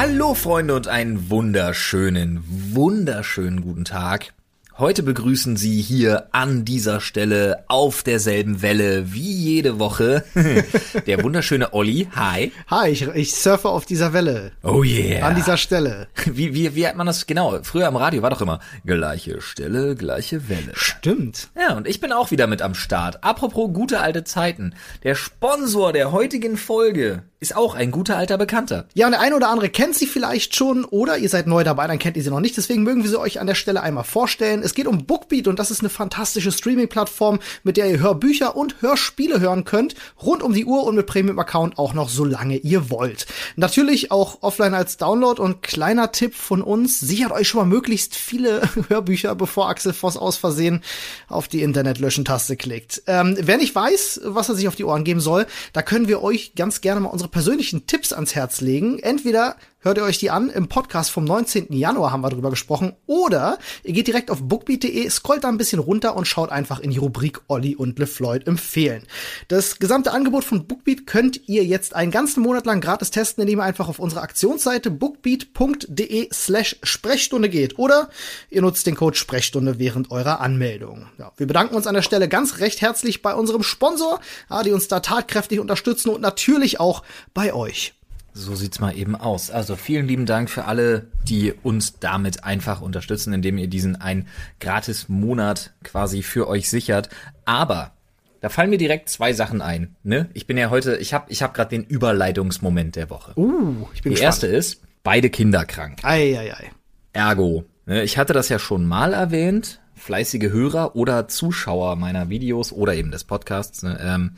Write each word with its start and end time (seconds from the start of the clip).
Hallo 0.00 0.34
Freunde 0.34 0.76
und 0.76 0.86
einen 0.86 1.28
wunderschönen, 1.28 2.44
wunderschönen 2.46 3.62
guten 3.62 3.84
Tag. 3.84 4.32
Heute 4.80 5.02
begrüßen 5.02 5.56
Sie 5.56 5.80
hier 5.80 6.28
an 6.30 6.64
dieser 6.64 7.00
Stelle 7.00 7.64
auf 7.66 8.04
derselben 8.04 8.62
Welle 8.62 9.12
wie 9.12 9.32
jede 9.32 9.80
Woche 9.80 10.22
der 11.08 11.24
wunderschöne 11.24 11.74
Olli. 11.74 12.06
Hi. 12.14 12.52
Hi, 12.68 12.88
ich, 12.88 13.02
ich 13.08 13.34
surfe 13.34 13.70
auf 13.70 13.86
dieser 13.86 14.12
Welle. 14.12 14.52
Oh 14.62 14.84
yeah. 14.84 15.26
An 15.26 15.34
dieser 15.34 15.56
Stelle. 15.56 16.06
Wie, 16.26 16.54
wie, 16.54 16.76
wie 16.76 16.86
hat 16.86 16.94
man 16.94 17.08
das 17.08 17.26
genau? 17.26 17.58
Früher 17.64 17.88
am 17.88 17.96
Radio 17.96 18.22
war 18.22 18.30
doch 18.30 18.40
immer 18.40 18.60
gleiche 18.86 19.40
Stelle, 19.40 19.96
gleiche 19.96 20.48
Welle. 20.48 20.70
Stimmt. 20.74 21.48
Ja, 21.58 21.76
und 21.76 21.88
ich 21.88 21.98
bin 21.98 22.12
auch 22.12 22.30
wieder 22.30 22.46
mit 22.46 22.62
am 22.62 22.74
Start. 22.74 23.24
Apropos 23.24 23.72
gute 23.72 23.98
alte 23.98 24.22
Zeiten. 24.22 24.76
Der 25.02 25.16
Sponsor 25.16 25.92
der 25.92 26.12
heutigen 26.12 26.56
Folge 26.56 27.24
ist 27.40 27.56
auch 27.56 27.74
ein 27.74 27.90
guter 27.90 28.16
alter 28.16 28.36
Bekannter. 28.36 28.86
Ja, 28.94 29.06
und 29.06 29.12
der 29.12 29.20
eine 29.20 29.36
oder 29.36 29.48
andere 29.48 29.68
kennt 29.68 29.94
sie 29.94 30.06
vielleicht 30.06 30.56
schon 30.56 30.84
oder 30.84 31.18
ihr 31.18 31.28
seid 31.28 31.46
neu 31.46 31.62
dabei, 31.62 31.86
dann 31.86 31.98
kennt 31.98 32.16
ihr 32.16 32.22
sie 32.22 32.30
noch 32.30 32.40
nicht. 32.40 32.56
Deswegen 32.56 32.82
mögen 32.82 33.02
wir 33.02 33.10
sie 33.10 33.18
euch 33.18 33.40
an 33.40 33.46
der 33.46 33.54
Stelle 33.54 33.82
einmal 33.82 34.04
vorstellen. 34.04 34.62
Es 34.68 34.74
geht 34.74 34.86
um 34.86 35.06
Bookbeat 35.06 35.48
und 35.48 35.58
das 35.58 35.70
ist 35.70 35.80
eine 35.80 35.88
fantastische 35.88 36.52
Streaming-Plattform, 36.52 37.38
mit 37.62 37.78
der 37.78 37.90
ihr 37.90 38.00
Hörbücher 38.00 38.54
und 38.54 38.82
Hörspiele 38.82 39.40
hören 39.40 39.64
könnt. 39.64 39.94
Rund 40.22 40.42
um 40.42 40.52
die 40.52 40.66
Uhr 40.66 40.84
und 40.84 40.94
mit 40.94 41.06
Premium-Account 41.06 41.78
auch 41.78 41.94
noch 41.94 42.10
solange 42.10 42.58
ihr 42.58 42.90
wollt. 42.90 43.26
Natürlich 43.56 44.10
auch 44.10 44.42
offline 44.42 44.74
als 44.74 44.98
Download 44.98 45.40
und 45.40 45.62
kleiner 45.62 46.12
Tipp 46.12 46.34
von 46.34 46.60
uns, 46.60 47.00
sichert 47.00 47.32
euch 47.32 47.48
schon 47.48 47.60
mal 47.60 47.66
möglichst 47.66 48.14
viele 48.14 48.60
Hörbücher, 48.88 49.34
bevor 49.34 49.70
Axel 49.70 49.94
Voss 49.94 50.18
aus 50.18 50.36
Versehen 50.36 50.82
auf 51.28 51.48
die 51.48 51.62
Internet-Löschen-Taste 51.62 52.56
klickt. 52.56 53.02
Ähm, 53.06 53.38
wer 53.40 53.56
nicht 53.56 53.74
weiß, 53.74 54.20
was 54.24 54.50
er 54.50 54.54
sich 54.54 54.68
auf 54.68 54.76
die 54.76 54.84
Ohren 54.84 55.04
geben 55.04 55.20
soll, 55.20 55.46
da 55.72 55.80
können 55.80 56.08
wir 56.08 56.22
euch 56.22 56.54
ganz 56.56 56.82
gerne 56.82 57.00
mal 57.00 57.08
unsere 57.08 57.30
persönlichen 57.30 57.86
Tipps 57.86 58.12
ans 58.12 58.34
Herz 58.34 58.60
legen. 58.60 58.98
Entweder 58.98 59.56
hört 59.80 59.98
ihr 59.98 60.04
euch 60.04 60.18
die 60.18 60.30
an, 60.30 60.50
im 60.50 60.68
Podcast 60.68 61.10
vom 61.10 61.24
19. 61.24 61.72
Januar 61.72 62.12
haben 62.12 62.22
wir 62.22 62.30
drüber 62.30 62.50
gesprochen, 62.50 62.94
oder 63.06 63.58
ihr 63.84 63.92
geht 63.92 64.06
direkt 64.06 64.30
auf 64.30 64.42
bookbeat.de, 64.42 65.08
scrollt 65.10 65.44
da 65.44 65.48
ein 65.48 65.58
bisschen 65.58 65.78
runter 65.78 66.16
und 66.16 66.26
schaut 66.26 66.50
einfach 66.50 66.80
in 66.80 66.90
die 66.90 66.98
Rubrik 66.98 67.40
Olli 67.48 67.76
und 67.76 67.98
LeFloid 67.98 68.46
empfehlen. 68.46 69.04
Das 69.48 69.78
gesamte 69.78 70.12
Angebot 70.12 70.44
von 70.44 70.66
Bookbeat 70.66 71.06
könnt 71.06 71.48
ihr 71.48 71.64
jetzt 71.64 71.94
einen 71.94 72.10
ganzen 72.10 72.42
Monat 72.42 72.66
lang 72.66 72.80
gratis 72.80 73.10
testen, 73.10 73.42
indem 73.42 73.60
ihr 73.60 73.64
einfach 73.64 73.88
auf 73.88 73.98
unsere 73.98 74.22
Aktionsseite 74.22 74.90
bookbeat.de 74.90 76.28
slash 76.32 76.76
Sprechstunde 76.82 77.48
geht 77.48 77.78
oder 77.78 78.10
ihr 78.50 78.62
nutzt 78.62 78.86
den 78.86 78.96
Code 78.96 79.16
Sprechstunde 79.16 79.78
während 79.78 80.10
eurer 80.10 80.40
Anmeldung. 80.40 81.06
Ja, 81.18 81.32
wir 81.36 81.46
bedanken 81.46 81.76
uns 81.76 81.86
an 81.86 81.94
der 81.94 82.02
Stelle 82.02 82.28
ganz 82.28 82.58
recht 82.58 82.80
herzlich 82.80 83.22
bei 83.22 83.34
unserem 83.34 83.62
Sponsor, 83.62 84.20
die 84.64 84.72
uns 84.72 84.88
da 84.88 85.00
tatkräftig 85.00 85.60
unterstützen 85.60 86.10
und 86.10 86.20
natürlich 86.20 86.80
auch 86.80 87.02
bei 87.34 87.52
euch. 87.52 87.97
So 88.38 88.54
sieht's 88.54 88.78
mal 88.78 88.96
eben 88.96 89.16
aus. 89.16 89.50
Also 89.50 89.74
vielen 89.74 90.06
lieben 90.06 90.24
Dank 90.24 90.48
für 90.48 90.66
alle, 90.66 91.08
die 91.24 91.52
uns 91.64 91.98
damit 91.98 92.44
einfach 92.44 92.80
unterstützen, 92.80 93.32
indem 93.32 93.58
ihr 93.58 93.66
diesen 93.66 94.00
einen 94.00 94.28
gratis 94.60 95.08
Monat 95.08 95.72
quasi 95.82 96.22
für 96.22 96.46
euch 96.46 96.70
sichert. 96.70 97.08
Aber 97.44 97.94
da 98.40 98.48
fallen 98.48 98.70
mir 98.70 98.78
direkt 98.78 99.08
zwei 99.08 99.32
Sachen 99.32 99.60
ein. 99.60 99.96
Ne? 100.04 100.30
Ich 100.34 100.46
bin 100.46 100.56
ja 100.56 100.70
heute, 100.70 100.96
ich 100.98 101.12
habe 101.12 101.24
ich 101.32 101.42
hab 101.42 101.52
gerade 101.52 101.70
den 101.70 101.82
Überleitungsmoment 101.82 102.94
der 102.94 103.10
Woche. 103.10 103.32
Uh, 103.36 103.88
ich 103.92 104.02
bin 104.02 104.10
Die 104.10 104.20
gespannt. 104.20 104.20
erste 104.20 104.46
ist, 104.46 104.82
beide 105.02 105.30
Kinder 105.30 105.64
krank. 105.64 105.98
Ei, 106.04 106.38
ei, 106.38 106.54
ei. 106.54 106.70
Ergo. 107.14 107.64
Ne? 107.86 108.04
Ich 108.04 108.18
hatte 108.18 108.34
das 108.34 108.48
ja 108.48 108.60
schon 108.60 108.86
mal 108.86 109.14
erwähnt. 109.14 109.80
Fleißige 109.96 110.52
Hörer 110.52 110.94
oder 110.94 111.26
Zuschauer 111.26 111.96
meiner 111.96 112.28
Videos 112.28 112.70
oder 112.72 112.94
eben 112.94 113.10
des 113.10 113.24
Podcasts 113.24 113.82
ne, 113.82 113.98
ähm, 114.00 114.36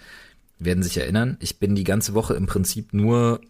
werden 0.58 0.82
sich 0.82 0.96
erinnern. 0.96 1.36
Ich 1.40 1.58
bin 1.58 1.74
die 1.74 1.84
ganze 1.84 2.14
Woche 2.14 2.32
im 2.32 2.46
Prinzip 2.46 2.94
nur 2.94 3.42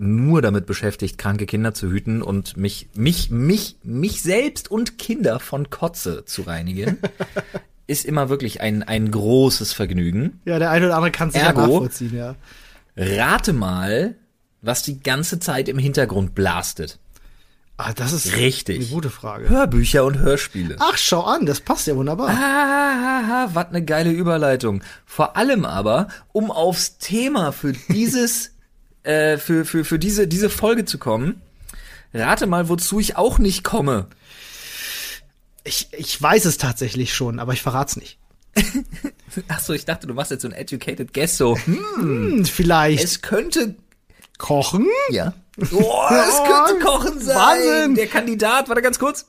nur 0.00 0.40
damit 0.40 0.66
beschäftigt, 0.66 1.18
kranke 1.18 1.44
Kinder 1.44 1.74
zu 1.74 1.90
hüten 1.90 2.22
und 2.22 2.56
mich, 2.56 2.88
mich, 2.94 3.30
mich, 3.30 3.76
mich 3.82 4.22
selbst 4.22 4.70
und 4.70 4.98
Kinder 4.98 5.38
von 5.38 5.68
Kotze 5.68 6.24
zu 6.24 6.42
reinigen, 6.42 6.98
ist 7.86 8.06
immer 8.06 8.30
wirklich 8.30 8.62
ein, 8.62 8.82
ein 8.82 9.10
großes 9.10 9.74
Vergnügen. 9.74 10.40
Ja, 10.46 10.58
der 10.58 10.70
eine 10.70 10.86
oder 10.86 10.96
andere 10.96 11.10
kann 11.10 11.28
es 11.28 11.34
ja 11.34 11.52
nachvollziehen, 11.52 12.16
ja. 12.16 12.34
Rate 12.96 13.52
mal, 13.52 14.14
was 14.62 14.82
die 14.82 15.00
ganze 15.00 15.38
Zeit 15.38 15.68
im 15.68 15.78
Hintergrund 15.78 16.34
blastet. 16.34 16.98
Ah, 17.76 17.92
das 17.94 18.12
ist 18.12 18.36
Richtig. 18.36 18.76
eine 18.76 18.86
gute 18.86 19.10
Frage. 19.10 19.48
Hörbücher 19.48 20.04
und 20.04 20.18
Hörspiele. 20.18 20.76
Ach, 20.80 20.98
schau 20.98 21.22
an, 21.22 21.46
das 21.46 21.60
passt 21.60 21.86
ja 21.86 21.96
wunderbar. 21.96 22.28
Ah, 22.28 23.48
was 23.54 23.66
eine 23.68 23.82
geile 23.82 24.10
Überleitung. 24.10 24.82
Vor 25.06 25.36
allem 25.36 25.64
aber, 25.64 26.08
um 26.32 26.50
aufs 26.50 26.98
Thema 26.98 27.52
für 27.52 27.72
dieses, 27.72 28.52
äh, 29.02 29.38
für, 29.38 29.64
für, 29.64 29.84
für 29.84 29.98
diese, 29.98 30.26
diese 30.26 30.50
Folge 30.50 30.84
zu 30.84 30.98
kommen, 30.98 31.40
rate 32.12 32.46
mal, 32.46 32.68
wozu 32.68 33.00
ich 33.00 33.16
auch 33.16 33.38
nicht 33.38 33.64
komme. 33.64 34.06
Ich, 35.64 35.88
ich 35.92 36.20
weiß 36.20 36.44
es 36.46 36.58
tatsächlich 36.58 37.14
schon, 37.14 37.38
aber 37.38 37.52
ich 37.52 37.62
verrat's 37.62 37.96
nicht. 37.96 38.18
Ach 39.48 39.60
so, 39.60 39.72
ich 39.74 39.84
dachte, 39.84 40.06
du 40.06 40.14
machst 40.14 40.30
jetzt 40.30 40.42
so 40.42 40.48
ein 40.48 40.54
educated 40.54 41.12
guess 41.12 41.36
so. 41.36 41.56
Hm, 41.56 41.78
Hm, 41.96 42.44
vielleicht 42.44 43.04
es 43.04 43.22
könnte, 43.22 43.76
kochen? 44.38 44.86
ja. 45.10 45.32
Oh, 45.72 46.06
es 46.10 46.36
könnte 46.44 46.82
Kochen 46.82 47.20
sein. 47.20 47.36
Wahnsinn. 47.36 47.94
Der 47.94 48.06
Kandidat, 48.06 48.68
warte 48.70 48.80
ganz 48.80 48.98
kurz. 48.98 49.26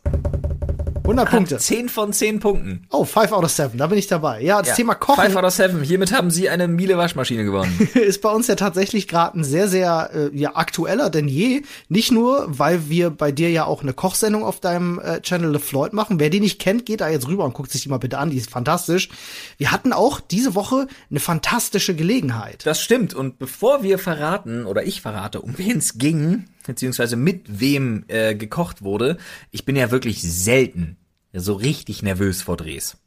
100 1.03 1.29
Punkte. 1.29 1.57
10 1.57 1.89
von 1.89 2.13
10 2.13 2.39
Punkten. 2.39 2.85
Oh, 2.91 3.05
5 3.05 3.31
out 3.31 3.43
of 3.43 3.51
7, 3.51 3.77
da 3.77 3.87
bin 3.87 3.97
ich 3.97 4.07
dabei. 4.07 4.41
Ja, 4.41 4.59
das 4.59 4.69
Ja. 4.69 4.75
Thema 4.75 4.93
Five 4.93 4.99
Kochen 4.99 5.37
out 5.37 5.43
of 5.43 5.51
seven. 5.53 5.83
Hiermit 5.83 6.13
haben 6.13 6.31
Sie 6.31 6.49
eine 6.49 6.67
Miele 6.67 6.97
Waschmaschine 6.97 7.43
gewonnen. 7.43 7.89
ist 7.93 8.21
bei 8.21 8.29
uns 8.29 8.47
ja 8.47 8.55
tatsächlich 8.55 9.07
gerade 9.07 9.39
ein 9.39 9.43
sehr, 9.43 9.67
sehr 9.67 10.11
äh, 10.13 10.37
ja, 10.37 10.55
aktueller 10.55 11.09
denn 11.09 11.27
je. 11.27 11.63
Nicht 11.89 12.11
nur, 12.11 12.45
weil 12.47 12.89
wir 12.89 13.09
bei 13.09 13.31
dir 13.31 13.49
ja 13.49 13.65
auch 13.65 13.81
eine 13.81 13.93
Kochsendung 13.93 14.43
auf 14.43 14.59
deinem 14.59 14.99
äh, 14.99 15.21
Channel 15.21 15.53
The 15.53 15.59
Floyd 15.59 15.93
machen. 15.93 16.19
Wer 16.19 16.29
die 16.29 16.39
nicht 16.39 16.59
kennt, 16.59 16.85
geht 16.85 17.01
da 17.01 17.09
jetzt 17.09 17.27
rüber 17.27 17.45
und 17.45 17.53
guckt 17.53 17.71
sich 17.71 17.81
die 17.81 17.89
mal 17.89 17.97
bitte 17.97 18.17
an. 18.17 18.29
Die 18.29 18.37
ist 18.37 18.49
fantastisch. 18.49 19.09
Wir 19.57 19.71
hatten 19.71 19.93
auch 19.93 20.19
diese 20.19 20.55
Woche 20.55 20.87
eine 21.09 21.19
fantastische 21.19 21.95
Gelegenheit. 21.95 22.65
Das 22.65 22.81
stimmt. 22.81 23.13
Und 23.13 23.39
bevor 23.39 23.83
wir 23.83 23.97
verraten, 23.99 24.65
oder 24.65 24.83
ich 24.83 25.01
verrate, 25.01 25.41
um 25.41 25.57
wen 25.57 25.77
es 25.77 25.97
ging, 25.97 26.45
beziehungsweise 26.65 27.15
mit 27.15 27.59
wem 27.59 28.05
äh, 28.07 28.35
gekocht 28.35 28.81
wurde, 28.81 29.17
ich 29.51 29.65
bin 29.65 29.75
ja 29.75 29.91
wirklich 29.91 30.21
selten 30.21 30.97
so 31.33 31.53
richtig 31.53 32.03
nervös 32.03 32.41
vor 32.41 32.57
Drehs. 32.57 32.97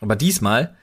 Aber 0.00 0.16
diesmal 0.16 0.76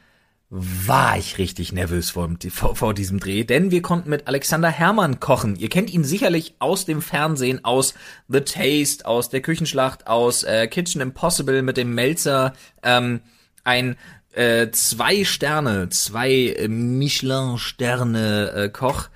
war 0.50 1.18
ich 1.18 1.38
richtig 1.40 1.74
nervös 1.74 2.12
vor, 2.12 2.30
vor, 2.52 2.76
vor 2.76 2.94
diesem 2.94 3.20
Dreh, 3.20 3.44
denn 3.44 3.70
wir 3.70 3.82
konnten 3.82 4.10
mit 4.10 4.28
Alexander 4.28 4.70
Herrmann 4.70 5.20
kochen. 5.20 5.58
Ihr 5.58 5.68
kennt 5.68 5.92
ihn 5.92 6.06
sicherlich 6.06 6.56
aus 6.60 6.86
dem 6.86 7.02
Fernsehen, 7.02 7.66
aus 7.66 7.96
The 8.30 8.42
Taste, 8.42 9.06
aus 9.06 9.30
der 9.30 9.42
Küchenschlacht, 9.42 10.08
aus 10.08 10.44
äh, 10.44 10.68
Kitchen 10.68 11.02
Impossible 11.02 11.64
mit 11.64 11.76
dem 11.76 11.94
Melzer. 11.94 12.54
Ähm, 12.82 13.20
ein 13.66 13.98
äh, 14.32 14.72
zwei 14.72 15.26
Sterne, 15.26 15.90
zwei 15.90 16.32
äh, 16.32 16.70
Michelin-Sterne 16.70 18.52
äh, 18.52 18.70
Koch. 18.70 19.10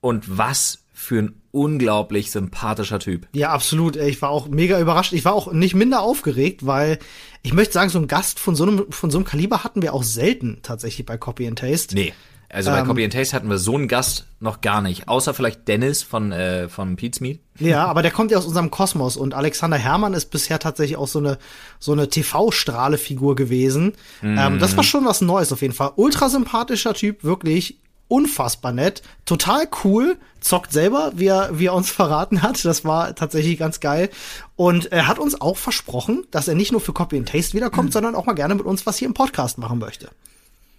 Und 0.00 0.38
was 0.38 0.81
für 1.02 1.18
ein 1.18 1.34
unglaublich 1.50 2.30
sympathischer 2.30 3.00
Typ. 3.00 3.26
Ja, 3.34 3.50
absolut. 3.50 3.96
Ich 3.96 4.22
war 4.22 4.30
auch 4.30 4.46
mega 4.48 4.78
überrascht. 4.78 5.12
Ich 5.12 5.24
war 5.24 5.34
auch 5.34 5.52
nicht 5.52 5.74
minder 5.74 6.00
aufgeregt, 6.00 6.64
weil 6.64 7.00
ich 7.42 7.52
möchte 7.52 7.74
sagen, 7.74 7.90
so 7.90 7.98
ein 7.98 8.06
Gast 8.06 8.38
von 8.38 8.54
so 8.54 8.62
einem, 8.62 8.86
von 8.90 9.10
so 9.10 9.18
einem 9.18 9.24
Kaliber 9.24 9.64
hatten 9.64 9.82
wir 9.82 9.94
auch 9.94 10.04
selten 10.04 10.60
tatsächlich 10.62 11.04
bei 11.04 11.18
Copy 11.18 11.48
and 11.48 11.58
Taste. 11.58 11.96
Nee. 11.96 12.12
Also 12.48 12.70
bei 12.70 12.78
Ähm, 12.78 12.86
Copy 12.86 13.02
and 13.02 13.12
Taste 13.12 13.34
hatten 13.34 13.48
wir 13.50 13.58
so 13.58 13.74
einen 13.74 13.88
Gast 13.88 14.26
noch 14.38 14.60
gar 14.60 14.80
nicht. 14.80 15.08
Außer 15.08 15.34
vielleicht 15.34 15.66
Dennis 15.66 16.02
von, 16.04 16.30
äh, 16.30 16.68
von 16.68 16.94
Pete's 16.94 17.20
Meat. 17.20 17.40
Ja, 17.58 17.86
aber 17.86 18.02
der 18.02 18.12
kommt 18.12 18.30
ja 18.30 18.38
aus 18.38 18.46
unserem 18.46 18.70
Kosmos 18.70 19.16
und 19.16 19.34
Alexander 19.34 19.78
Herrmann 19.78 20.14
ist 20.14 20.26
bisher 20.30 20.60
tatsächlich 20.60 20.96
auch 20.98 21.08
so 21.08 21.18
eine 21.18 21.38
so 21.80 21.92
eine 21.92 22.08
TV-Strahle-Figur 22.08 23.34
gewesen. 23.34 23.94
Ähm, 24.22 24.58
das 24.60 24.76
war 24.76 24.84
schon 24.84 25.04
was 25.04 25.20
Neues 25.20 25.52
auf 25.52 25.62
jeden 25.62 25.74
Fall. 25.74 25.92
Ultra 25.96 26.28
sympathischer 26.28 26.94
Typ, 26.94 27.24
wirklich 27.24 27.80
unfassbar 28.12 28.72
nett, 28.72 29.02
total 29.24 29.66
cool, 29.84 30.18
zockt 30.40 30.70
selber, 30.70 31.12
wie 31.14 31.28
er, 31.28 31.58
wie 31.58 31.66
er 31.66 31.74
uns 31.74 31.90
verraten 32.00 32.42
hat. 32.42 32.62
Das 32.64 32.84
war 32.84 33.14
tatsächlich 33.14 33.58
ganz 33.58 33.80
geil. 33.80 34.10
Und 34.54 34.92
er 34.92 35.08
hat 35.08 35.18
uns 35.18 35.40
auch 35.40 35.56
versprochen, 35.56 36.26
dass 36.30 36.46
er 36.46 36.54
nicht 36.54 36.72
nur 36.72 36.82
für 36.82 36.92
Copy 36.92 37.16
and 37.16 37.28
Taste 37.28 37.54
wiederkommt, 37.54 37.94
sondern 37.94 38.14
auch 38.14 38.26
mal 38.26 38.34
gerne 38.34 38.54
mit 38.54 38.66
uns 38.66 38.84
was 38.84 38.98
hier 38.98 39.08
im 39.08 39.14
Podcast 39.14 39.56
machen 39.56 39.78
möchte. 39.78 40.10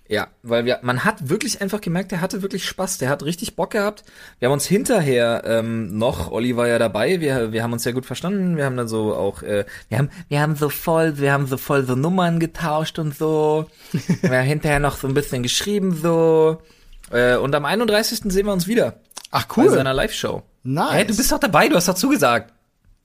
Ja, 0.07 0.27
weil 0.43 0.65
wir, 0.65 0.79
man 0.83 1.05
hat 1.05 1.29
wirklich 1.29 1.61
einfach 1.61 1.81
gemerkt, 1.81 2.11
der 2.11 2.21
hatte 2.21 2.41
wirklich 2.43 2.65
Spaß, 2.65 2.99
der 2.99 3.09
hat 3.09 3.23
richtig 3.23 3.55
Bock 3.55 3.71
gehabt. 3.71 4.03
Wir 4.37 4.47
haben 4.47 4.53
uns 4.53 4.67
hinterher 4.67 5.41
ähm, 5.45 5.97
noch, 5.97 6.29
Olli 6.29 6.55
war 6.55 6.67
ja 6.67 6.77
dabei, 6.77 7.19
wir, 7.19 7.51
wir 7.53 7.63
haben 7.63 7.73
uns 7.73 7.83
sehr 7.83 7.93
gut 7.93 8.05
verstanden, 8.05 8.57
wir 8.57 8.65
haben 8.65 8.77
dann 8.77 8.89
so 8.89 9.15
auch, 9.15 9.41
äh, 9.41 9.65
wir 9.89 9.97
haben, 9.97 10.09
wir 10.27 10.41
haben 10.41 10.55
so 10.55 10.69
voll, 10.69 11.17
wir 11.17 11.31
haben 11.31 11.47
so 11.47 11.57
voll 11.57 11.85
so 11.85 11.95
Nummern 11.95 12.39
getauscht 12.39 12.99
und 12.99 13.17
so. 13.17 13.65
wir 14.21 14.37
haben 14.37 14.45
hinterher 14.45 14.79
noch 14.79 14.97
so 14.97 15.07
ein 15.07 15.13
bisschen 15.15 15.41
geschrieben 15.41 15.95
so. 15.95 16.61
Äh, 17.11 17.35
und 17.37 17.53
am 17.55 17.65
31. 17.65 18.21
sehen 18.31 18.45
wir 18.45 18.53
uns 18.53 18.67
wieder. 18.67 18.95
Ach 19.31 19.45
Bei 19.45 19.63
cool. 19.63 19.69
seiner 19.69 19.93
Live-Show. 19.93 20.43
Nice. 20.63 20.91
Hey, 20.93 21.05
du 21.07 21.15
bist 21.15 21.31
doch 21.31 21.39
dabei, 21.39 21.67
du 21.67 21.75
hast 21.75 21.87
doch 21.87 21.95
zugesagt. 21.95 22.53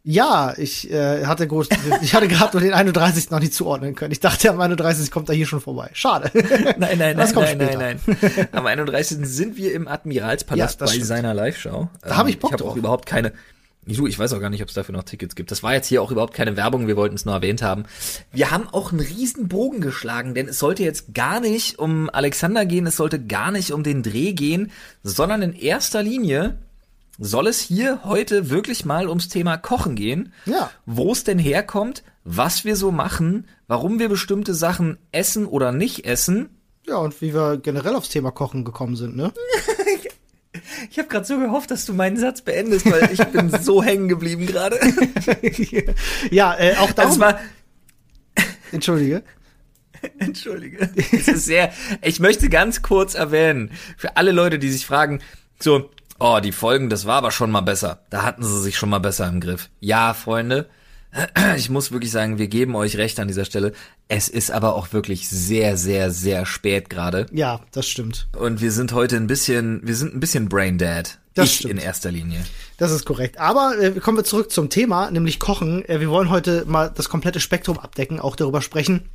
Ja, 0.05 0.55
ich 0.57 0.91
äh, 0.91 1.27
hatte 1.27 1.47
gut, 1.47 1.69
ich 2.03 2.15
hatte 2.15 2.29
gerade 2.29 2.57
nur 2.57 2.63
den 2.63 2.73
31. 2.73 3.31
noch 3.31 3.41
nicht 3.41 3.53
zuordnen 3.53 3.95
können. 3.95 4.13
Ich 4.13 4.21
dachte, 4.21 4.49
am 4.51 4.61
31. 4.61 5.11
kommt 5.11 5.29
er 5.29 5.35
hier 5.35 5.47
schon 5.47 5.61
vorbei. 5.61 5.91
Schade. 5.93 6.31
Nein, 6.79 6.97
nein, 6.99 7.17
Das 7.17 7.35
nein, 7.35 7.59
nein, 7.59 7.77
nein, 7.79 8.01
nein. 8.07 8.49
Am 8.53 8.65
31. 8.65 9.19
sind 9.27 9.57
wir 9.57 9.75
im 9.75 9.89
Admiralspalast 9.89 10.81
Ja, 10.81 10.87
bei 10.87 10.93
stimmt. 10.93 11.07
seiner 11.07 11.35
Live-Show. 11.35 11.89
Da 12.03 12.17
hab 12.17 12.29
ich 12.29 12.39
Bock 12.39 12.51
Ich 12.51 12.53
habe 12.55 12.65
auch 12.65 12.69
drauf. 12.69 12.77
überhaupt 12.77 13.07
keine, 13.07 13.33
Du, 13.97 14.07
ich 14.07 14.19
weiß 14.19 14.33
auch 14.35 14.41
gar 14.41 14.51
nicht, 14.51 14.63
ob 14.63 14.69
es 14.69 14.75
dafür 14.75 14.95
noch 14.95 15.05
Tickets 15.05 15.35
gibt. 15.35 15.51
Das 15.51 15.63
war 15.63 15.73
jetzt 15.73 15.87
hier 15.87 16.03
auch 16.03 16.11
überhaupt 16.11 16.35
keine 16.35 16.57
Werbung, 16.57 16.87
wir 16.87 16.97
wollten 16.97 17.15
es 17.15 17.25
nur 17.25 17.35
erwähnt 17.35 17.63
haben. 17.63 17.85
Wir 18.33 18.51
haben 18.51 18.69
auch 18.69 18.93
einen 18.93 19.01
riesen 19.01 19.49
Bogen 19.49 19.81
geschlagen, 19.81 20.35
denn 20.35 20.49
es 20.49 20.59
sollte 20.59 20.83
jetzt 20.83 21.15
gar 21.15 21.41
nicht 21.41 21.79
um 21.79 22.11
Alexander 22.11 22.67
gehen, 22.67 22.87
es 22.87 22.97
sollte 22.97 23.25
gar 23.25 23.51
nicht 23.51 23.73
um 23.73 23.83
den 23.83 24.03
Dreh 24.03 24.33
gehen, 24.33 24.71
sondern 25.03 25.43
in 25.43 25.55
erster 25.55 26.03
Linie 26.03 26.59
soll 27.19 27.49
es 27.49 27.61
hier 27.61 28.01
heute 28.05 28.51
wirklich 28.51 28.85
mal 28.85 29.09
ums 29.09 29.29
Thema 29.29 29.57
Kochen 29.57 29.97
gehen. 29.97 30.33
Ja. 30.47 30.71
Wo 30.87 31.13
es 31.13 31.25
denn 31.25 31.39
herkommt, 31.39 32.05
was 32.25 32.65
wir 32.65 32.77
so 32.77 32.93
machen, 32.93 33.47
warum 33.67 33.99
wir 33.99 34.09
bestimmte 34.09 34.55
Sachen 34.55 34.99
essen 35.13 35.47
oder 35.47 35.73
nicht 35.73 36.05
essen. 36.05 36.51
Ja, 36.87 36.97
und 36.97 37.21
wie 37.21 37.35
wir 37.35 37.57
generell 37.57 37.97
aufs 37.97 38.09
Thema 38.11 38.31
Kochen 38.31 38.65
gekommen 38.65 38.97
sind, 38.97 39.17
ne? 39.17 39.33
Ich 40.91 40.99
habe 40.99 41.09
gerade 41.09 41.25
so 41.25 41.39
gehofft, 41.39 41.71
dass 41.71 41.85
du 41.85 41.95
meinen 41.95 42.17
Satz 42.17 42.43
beendest, 42.43 42.91
weil 42.91 43.11
ich 43.13 43.25
bin 43.27 43.51
so 43.63 43.83
hängen 43.83 44.09
geblieben 44.09 44.47
gerade. 44.47 44.79
ja, 46.31 46.57
äh, 46.59 46.77
auch 46.77 46.93
da. 46.93 47.05
Das 47.05 47.19
war, 47.19 47.39
Entschuldige. 48.73 49.23
Entschuldige. 50.19 50.89
Es 50.97 51.29
ist 51.29 51.45
sehr, 51.45 51.73
ich 52.03 52.21
möchte 52.21 52.49
ganz 52.49 52.83
kurz 52.83 53.15
erwähnen, 53.15 53.73
für 53.97 54.17
alle 54.17 54.33
Leute, 54.33 54.59
die 54.59 54.71
sich 54.71 54.87
fragen, 54.87 55.21
so, 55.59 55.91
oh, 56.19 56.39
die 56.43 56.53
Folgen, 56.53 56.89
das 56.89 57.07
war 57.07 57.17
aber 57.17 57.31
schon 57.31 57.51
mal 57.51 57.63
besser. 57.63 58.05
Da 58.11 58.23
hatten 58.23 58.43
sie 58.43 58.63
sich 58.63 58.77
schon 58.77 58.91
mal 58.91 59.01
besser 59.01 59.29
im 59.29 59.41
Griff. 59.41 59.71
Ja, 59.81 60.15
Freunde, 60.15 60.69
ich 61.57 61.71
muss 61.71 61.91
wirklich 61.91 62.11
sagen, 62.11 62.39
wir 62.39 62.49
geben 62.49 62.77
euch 62.77 62.97
recht 62.97 63.19
an 63.21 63.29
dieser 63.29 63.45
Stelle. 63.45 63.73
Es 64.09 64.29
ist 64.29 64.51
aber 64.51 64.75
auch 64.75 64.93
wirklich 64.93 65.29
sehr, 65.29 65.77
sehr, 65.77 66.11
sehr 66.11 66.47
spät 66.47 66.91
gerade. 66.91 67.27
Ja, 67.33 67.61
das 67.73 67.89
stimmt. 67.89 68.29
Und 68.37 68.61
wir 68.61 68.73
sind 68.73 68.93
heute 68.93 69.17
ein 69.17 69.27
bisschen, 69.27 69.81
wir 69.85 69.97
sind 69.97 70.15
ein 70.15 70.21
bisschen 70.21 70.49
brain 70.49 70.79
dead. 70.79 71.19
Das 71.35 71.47
ich 71.47 71.57
stimmt. 71.57 71.75
in 71.75 71.79
erster 71.79 72.11
Linie. 72.11 72.45
Das 72.79 72.91
ist 72.91 73.05
korrekt. 73.05 73.39
Aber 73.39 73.79
äh, 73.79 73.93
kommen 73.93 74.19
wir 74.19 74.25
zurück 74.25 74.51
zum 74.51 74.71
Thema, 74.71 75.11
nämlich 75.11 75.39
Kochen. 75.39 75.85
Äh, 75.89 76.01
wir 76.01 76.11
wollen 76.11 76.31
heute 76.31 76.65
mal 76.67 76.91
das 76.93 77.09
komplette 77.09 77.39
Spektrum 77.41 77.79
abdecken, 77.79 78.19
auch 78.19 78.35
darüber 78.35 78.61
sprechen. 78.61 79.09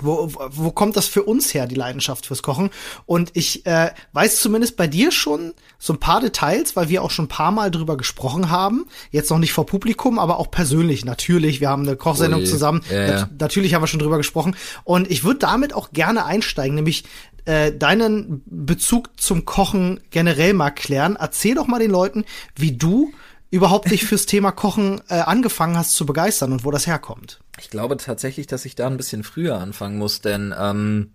Wo, 0.00 0.32
wo- 0.32 0.70
kommt 0.70 0.96
das 0.96 1.06
für 1.08 1.24
uns 1.24 1.52
her, 1.52 1.66
die 1.66 1.74
Leidenschaft 1.74 2.26
fürs 2.26 2.42
Kochen? 2.42 2.70
Und 3.06 3.32
ich 3.34 3.66
äh, 3.66 3.90
weiß 4.12 4.40
zumindest 4.40 4.76
bei 4.76 4.86
dir 4.86 5.10
schon 5.10 5.52
so 5.80 5.92
ein 5.92 5.98
paar 5.98 6.20
Details, 6.20 6.76
weil 6.76 6.88
wir 6.88 7.02
auch 7.02 7.10
schon 7.10 7.24
ein 7.24 7.28
paar 7.28 7.50
Mal 7.50 7.72
drüber 7.72 7.96
gesprochen 7.96 8.50
haben. 8.50 8.86
Jetzt 9.10 9.30
noch 9.30 9.38
nicht 9.38 9.52
vor 9.52 9.66
Publikum, 9.66 10.18
aber 10.20 10.38
auch 10.38 10.50
persönlich, 10.50 11.04
natürlich. 11.04 11.60
Wir 11.60 11.70
haben 11.70 11.82
eine 11.82 11.96
Kochsendung 11.96 12.40
Ui. 12.42 12.46
zusammen. 12.46 12.82
Ja, 12.88 13.00
ja. 13.02 13.12
Nat- 13.22 13.40
Natürlich 13.40 13.74
haben 13.74 13.82
wir 13.82 13.88
schon 13.88 13.98
drüber 14.00 14.16
gesprochen. 14.16 14.54
Und 14.84 15.10
ich 15.10 15.24
würde 15.24 15.40
damit 15.40 15.74
auch 15.74 15.90
gerne 15.92 16.24
einsteigen, 16.24 16.76
nämlich 16.76 17.04
äh, 17.46 17.72
deinen 17.72 18.42
Bezug 18.46 19.10
zum 19.20 19.44
Kochen 19.44 19.98
generell 20.10 20.54
mal 20.54 20.70
klären. 20.70 21.16
Erzähl 21.18 21.56
doch 21.56 21.66
mal 21.66 21.80
den 21.80 21.90
Leuten, 21.90 22.24
wie 22.54 22.72
du 22.76 23.12
überhaupt 23.50 23.90
dich 23.90 24.04
fürs 24.06 24.26
Thema 24.26 24.52
Kochen 24.52 25.00
äh, 25.08 25.14
angefangen 25.14 25.76
hast 25.76 25.94
zu 25.96 26.06
begeistern 26.06 26.52
und 26.52 26.64
wo 26.64 26.70
das 26.70 26.86
herkommt. 26.86 27.40
Ich 27.60 27.70
glaube 27.70 27.96
tatsächlich, 27.98 28.46
dass 28.46 28.64
ich 28.64 28.74
da 28.74 28.86
ein 28.86 28.96
bisschen 28.96 29.22
früher 29.22 29.58
anfangen 29.58 29.98
muss, 29.98 30.22
denn 30.22 30.54
ähm, 30.58 31.12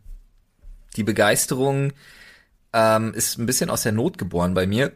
die 0.96 1.04
Begeisterung 1.04 1.92
ähm, 2.72 3.14
ist 3.14 3.38
ein 3.38 3.48
bisschen 3.48 3.70
aus 3.70 3.84
der 3.84 3.92
Not 3.92 4.18
geboren 4.18 4.54
bei 4.54 4.68
mir. 4.68 4.92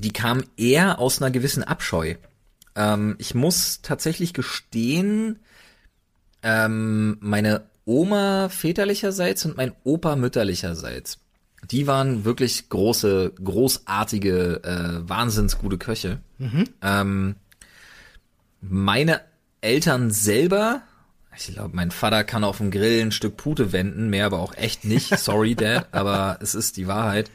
Die 0.00 0.12
kam 0.12 0.42
eher 0.56 0.98
aus 0.98 1.20
einer 1.20 1.30
gewissen 1.30 1.62
Abscheu. 1.62 2.14
Ähm, 2.74 3.16
ich 3.18 3.34
muss 3.34 3.82
tatsächlich 3.82 4.32
gestehen, 4.32 5.38
ähm, 6.42 7.18
meine 7.20 7.64
Oma 7.84 8.48
väterlicherseits 8.48 9.44
und 9.44 9.58
mein 9.58 9.72
Opa 9.84 10.16
mütterlicherseits, 10.16 11.18
die 11.70 11.86
waren 11.86 12.24
wirklich 12.24 12.70
große, 12.70 13.32
großartige, 13.42 14.62
äh, 14.64 15.08
wahnsinns 15.08 15.58
gute 15.58 15.78
Köche. 15.78 16.20
Ähm, 16.80 17.36
meine 18.62 19.20
Eltern 19.62 20.10
selber, 20.10 20.82
ich 21.36 21.54
glaube, 21.54 21.74
mein 21.74 21.90
Vater 21.90 22.24
kann 22.24 22.44
auf 22.44 22.58
dem 22.58 22.70
Grill 22.70 23.00
ein 23.00 23.12
Stück 23.12 23.36
Pute 23.36 23.72
wenden, 23.72 24.10
mehr 24.10 24.26
aber 24.26 24.40
auch 24.40 24.54
echt 24.54 24.84
nicht. 24.84 25.18
Sorry, 25.18 25.54
Dad, 25.56 25.88
aber 25.92 26.38
es 26.42 26.54
ist 26.54 26.76
die 26.76 26.86
Wahrheit. 26.86 27.30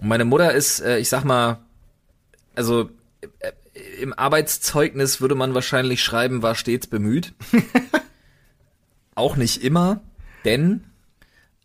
Und 0.00 0.08
meine 0.08 0.24
Mutter 0.24 0.52
ist, 0.52 0.80
äh, 0.80 0.98
ich 0.98 1.08
sag 1.08 1.24
mal, 1.24 1.58
also 2.54 2.90
äh, 3.40 3.52
im 4.00 4.12
Arbeitszeugnis 4.12 5.20
würde 5.20 5.34
man 5.34 5.54
wahrscheinlich 5.54 6.02
schreiben, 6.02 6.42
war 6.42 6.54
stets 6.54 6.86
bemüht. 6.86 7.34
auch 9.14 9.36
nicht 9.36 9.62
immer, 9.62 10.00
denn 10.44 10.84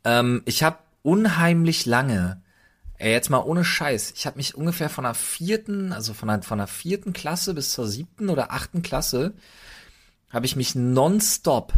ähm, 0.03 0.41
ich 0.45 0.63
habe 0.63 0.77
unheimlich 1.01 1.85
lange, 1.85 2.41
ey, 3.01 3.11
jetzt 3.11 3.29
mal 3.29 3.39
ohne 3.39 3.65
Scheiß, 3.65 4.13
ich 4.15 4.25
habe 4.27 4.37
mich 4.37 4.55
ungefähr 4.55 4.89
von 4.89 5.03
der 5.03 5.15
vierten, 5.15 5.91
also 5.91 6.13
von 6.13 6.27
der, 6.27 6.43
von 6.43 6.59
der 6.59 6.67
vierten 6.67 7.13
Klasse 7.13 7.53
bis 7.53 7.71
zur 7.71 7.87
siebten 7.87 8.29
oder 8.29 8.51
achten 8.51 8.83
Klasse, 8.83 9.33
habe 10.29 10.45
ich 10.45 10.55
mich 10.55 10.75
nonstop, 10.75 11.73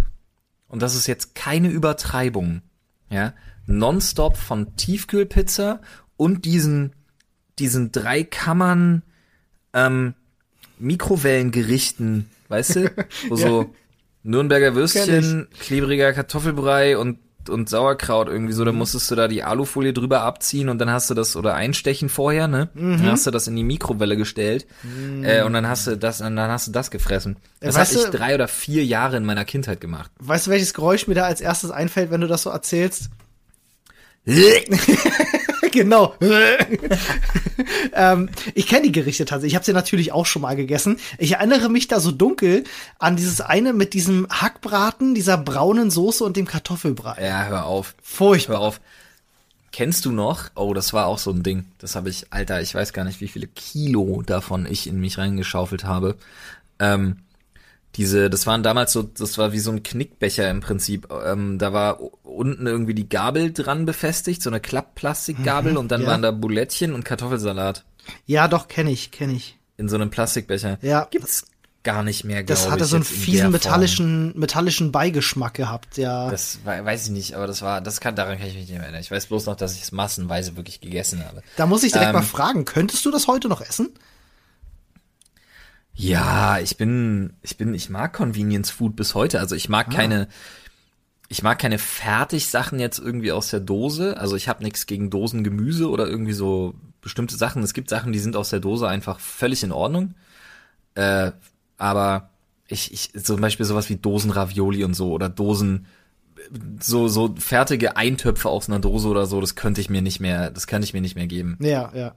und 0.68 0.82
das 0.82 0.96
ist 0.96 1.08
jetzt 1.08 1.34
keine 1.34 1.70
Übertreibung, 1.70 2.62
ja, 3.10 3.34
nonstop 3.66 4.36
von 4.36 4.76
Tiefkühlpizza 4.76 5.80
und 6.18 6.44
diesen, 6.44 6.94
diesen 7.58 7.92
drei 7.94 8.24
Kammern 8.24 9.04
ähm, 9.74 10.16
Mikrowellengerichten, 10.78 12.30
weißt 12.50 12.76
du, 12.76 12.92
wo 13.30 13.36
so 13.38 13.74
Nürnberger 14.24 14.76
Würstchen, 14.76 15.48
klebriger 15.60 16.12
Kartoffelbrei 16.12 16.98
und 16.98 17.20
und 17.50 17.70
Sauerkraut 17.70 18.28
irgendwie 18.28 18.54
so, 18.54 18.66
dann 18.66 18.76
musstest 18.76 19.10
du 19.12 19.16
da 19.16 19.28
die 19.28 19.44
Alufolie 19.44 19.94
drüber 19.94 20.22
abziehen 20.22 20.70
und 20.70 20.80
dann 20.80 20.90
hast 20.90 21.10
du 21.10 21.14
das 21.14 21.36
oder 21.36 21.56
einstechen 21.56 22.10
vorher, 22.10 22.48
ne? 22.48 22.70
Dann 22.74 23.12
hast 23.12 23.28
du 23.28 23.32
das 23.32 23.48
in 23.48 23.56
die 23.56 23.64
Mikrowelle 23.64 24.18
gestellt 24.18 24.66
äh, 25.24 25.44
und 25.44 25.54
dann 25.54 25.68
hast 25.68 25.88
du 25.88 25.98
das, 25.98 26.20
dann 26.20 26.38
hast 26.40 26.68
du 26.68 26.72
das 26.72 26.92
gefressen. 26.92 27.38
Das 27.60 27.76
weißt 27.76 27.96
habe 27.96 28.06
ich 28.06 28.12
drei 28.12 28.36
oder 28.36 28.48
vier 28.48 28.86
Jahre 28.86 29.18
in 29.18 29.26
meiner 29.26 29.46
Kindheit 29.46 29.82
gemacht. 29.82 30.12
Weißt 30.20 30.48
du, 30.48 30.52
welches 30.52 30.74
Geräusch 30.74 31.08
mir 31.08 31.16
da 31.16 31.26
als 31.26 31.42
erstes 31.42 31.72
einfällt, 31.72 32.12
wenn 32.12 32.22
du 32.22 32.28
das 32.28 32.44
so 32.44 32.50
erzählst? 32.50 33.10
genau. 35.74 36.16
ähm, 37.94 38.30
ich 38.54 38.68
kenne 38.68 38.84
die 38.84 38.92
Gerichte 38.92 39.26
tatsächlich. 39.26 39.54
Ich 39.54 39.56
habe 39.56 39.66
sie 39.66 39.74
natürlich 39.74 40.14
auch 40.14 40.26
schon 40.26 40.42
mal 40.42 40.56
gegessen. 40.56 41.00
Ich 41.18 41.34
erinnere 41.34 41.70
mich 41.70 41.88
da 41.88 42.00
so 42.00 42.12
dunkel 42.12 42.64
an 43.00 43.18
dieses 43.18 43.42
eine 43.42 43.74
mit 43.74 43.94
diesem 43.94 44.28
Hackbraten, 44.30 45.16
dieser 45.16 45.38
braunen 45.38 45.92
Soße 45.92 46.24
und 46.24 46.38
dem 46.38 46.48
Kartoffelbrei. 46.48 47.22
Ja, 47.22 47.46
hör 47.46 47.66
auf. 47.66 47.96
Furchtbar. 48.02 48.60
Hör 48.60 48.62
auf. 48.62 48.82
Kennst 49.74 50.06
du 50.06 50.12
noch? 50.12 50.50
Oh, 50.56 50.74
das 50.76 50.94
war 50.94 51.08
auch 51.08 51.18
so 51.18 51.32
ein 51.32 51.42
Ding. 51.42 51.66
Das 51.80 51.96
habe 51.96 52.08
ich, 52.10 52.28
Alter, 52.30 52.62
ich 52.62 52.76
weiß 52.76 52.94
gar 52.94 53.04
nicht, 53.06 53.22
wie 53.22 53.28
viele 53.28 53.48
Kilo 53.48 54.22
davon 54.24 54.68
ich 54.68 54.86
in 54.88 55.00
mich 55.00 55.18
reingeschaufelt 55.18 55.84
habe. 55.84 56.16
Ähm, 56.80 57.18
diese, 57.96 58.30
das 58.30 58.48
waren 58.48 58.64
damals 58.64 58.92
so, 58.92 59.04
das 59.04 59.38
war 59.38 59.52
wie 59.54 59.60
so 59.60 59.72
ein 59.72 59.84
Knickbecher 59.84 60.50
im 60.50 60.62
Prinzip. 60.62 61.08
Ähm, 61.26 61.60
da 61.60 61.74
war 61.74 62.00
unten 62.24 62.66
irgendwie 62.66 62.96
die 62.96 63.08
Gabel 63.08 63.54
dran 63.54 63.86
befestigt, 63.86 64.42
so 64.42 64.50
eine 64.50 64.60
Klappplastikgabel 64.60 65.78
und 65.78 65.92
dann 65.92 66.02
ja. 66.02 66.08
waren 66.08 66.22
da 66.22 66.32
Bulettchen 66.32 66.94
und 66.94 67.06
Kartoffelsalat 67.06 67.84
Ja, 68.26 68.48
doch, 68.48 68.68
kenne 68.68 68.92
ich, 68.92 69.12
kenne 69.12 69.34
ich. 69.34 69.58
in 69.78 69.90
so 69.90 69.96
einem 69.96 70.10
Plastikbecher. 70.10 70.78
Ja. 70.82 71.08
Gibt's 71.12 71.46
gar 71.84 72.02
nicht 72.02 72.24
mehr, 72.24 72.44
Das 72.44 72.72
hatte 72.72 72.86
ich, 72.86 72.90
so 72.90 72.96
einen 72.96 73.04
fiesen 73.04 73.52
metallischen, 73.52 74.40
metallischen 74.40 74.94
Beigeschmack 74.94 75.54
gehabt, 75.54 75.98
ja. 75.98 76.32
Das 76.32 76.60
wei- 76.64 76.84
weiß 76.84 77.06
ich 77.08 77.12
nicht, 77.12 77.34
aber 77.36 77.46
das 77.46 77.62
war, 77.62 77.82
das 77.82 78.00
kann, 78.00 78.16
daran 78.16 78.38
kann 78.38 78.48
ich 78.48 78.54
mich 78.54 78.64
nicht 78.64 78.72
mehr 78.72 78.84
erinnern. 78.84 79.02
Ich 79.02 79.12
weiß 79.12 79.26
bloß 79.26 79.48
noch, 79.48 79.58
dass 79.58 79.76
ich 79.76 79.84
es 79.84 79.92
massenweise 79.92 80.56
wirklich 80.56 80.80
gegessen 80.80 81.26
habe. 81.26 81.44
da 81.58 81.66
muss 81.66 81.84
ich 81.84 81.92
direkt 81.92 82.10
Ähm, 82.12 82.16
mal 82.16 82.22
fragen, 82.22 82.64
könntest 82.64 83.06
du 83.06 83.12
das 83.12 83.28
heute 83.28 83.50
noch 83.50 83.60
essen? 83.62 83.90
Ja, 85.96 86.60
ich 86.60 86.78
bin, 86.78 87.34
ich 87.42 87.58
bin, 87.58 87.74
ich 87.74 87.90
mag 87.90 88.14
Convenience 88.14 88.72
Food 88.72 88.96
bis 88.96 89.14
heute. 89.14 89.40
Also 89.40 89.56
ich 89.56 89.70
mag 89.70 89.92
keine, 89.92 90.28
ich 91.30 91.44
mag 91.44 91.60
keine 91.60 91.78
Fertigsachen 91.78 92.80
jetzt 92.80 93.00
irgendwie 93.00 93.32
aus 93.32 93.50
der 93.50 93.60
Dose. 93.60 94.18
Also 94.18 94.36
ich 94.36 94.48
habe 94.48 94.64
nichts 94.64 94.86
gegen 94.88 95.10
Dosengemüse 95.10 95.90
oder 95.90 96.08
irgendwie 96.08 96.34
so 96.34 96.74
bestimmte 97.02 97.36
Sachen. 97.36 97.62
Es 97.62 97.74
gibt 97.74 97.90
Sachen, 97.90 98.12
die 98.12 98.20
sind 98.20 98.36
aus 98.36 98.50
der 98.50 98.60
Dose 98.60 98.88
einfach 98.88 99.20
völlig 99.20 99.64
in 99.64 99.72
Ordnung. 99.72 100.16
Äh, 100.96 101.32
aber 101.78 102.30
ich, 102.68 102.92
ich, 102.92 103.24
zum 103.24 103.42
Beispiel 103.42 103.66
sowas 103.66 103.90
wie 103.90 103.98
Dosen-Ravioli 103.98 104.84
und 104.84 104.96
so 104.96 105.12
oder 105.12 105.30
Dosen, 105.30 105.86
so, 106.82 107.08
so 107.08 107.36
fertige 107.38 107.98
Eintöpfe 107.98 108.50
aus 108.50 108.68
einer 108.68 108.80
Dose 108.80 109.08
oder 109.08 109.26
so, 109.26 109.40
das 109.42 109.56
könnte 109.56 109.82
ich 109.82 109.90
mir 109.90 110.02
nicht 110.02 110.20
mehr, 110.20 110.50
das 110.50 110.68
könnte 110.68 110.86
ich 110.86 110.94
mir 110.94 111.02
nicht 111.02 111.16
mehr 111.16 111.28
geben. 111.28 111.58
Ja, 111.62 111.92
ja. 111.94 112.14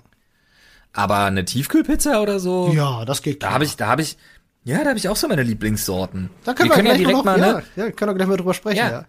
Aber 0.96 1.18
eine 1.24 1.44
Tiefkühlpizza 1.44 2.20
oder 2.20 2.40
so? 2.40 2.72
Ja, 2.74 3.04
das 3.04 3.22
geht 3.22 3.42
Da 3.42 3.52
habe 3.52 3.64
ich, 3.64 3.76
da 3.76 3.86
habe 3.86 4.02
ich, 4.02 4.16
ja, 4.64 4.78
da 4.82 4.88
habe 4.88 4.98
ich 4.98 5.08
auch 5.08 5.16
so 5.16 5.28
meine 5.28 5.42
Lieblingssorten. 5.44 6.30
Da 6.44 6.54
können 6.54 6.70
wir, 6.70 6.76
wir 6.76 6.82
können 6.82 6.86
ja 6.88 6.94
gleich 6.94 7.06
direkt 7.06 7.24
mal, 7.24 7.38
mal, 7.38 7.52
noch, 7.52 7.58
ne? 7.60 7.64
ja, 7.76 7.84
ja, 7.86 7.90
können 7.92 8.10
wir 8.10 8.14
gleich 8.16 8.28
mal 8.28 8.36
drüber 8.36 8.54
sprechen, 8.54 8.78
Ja. 8.78 8.90
ja. 8.90 9.06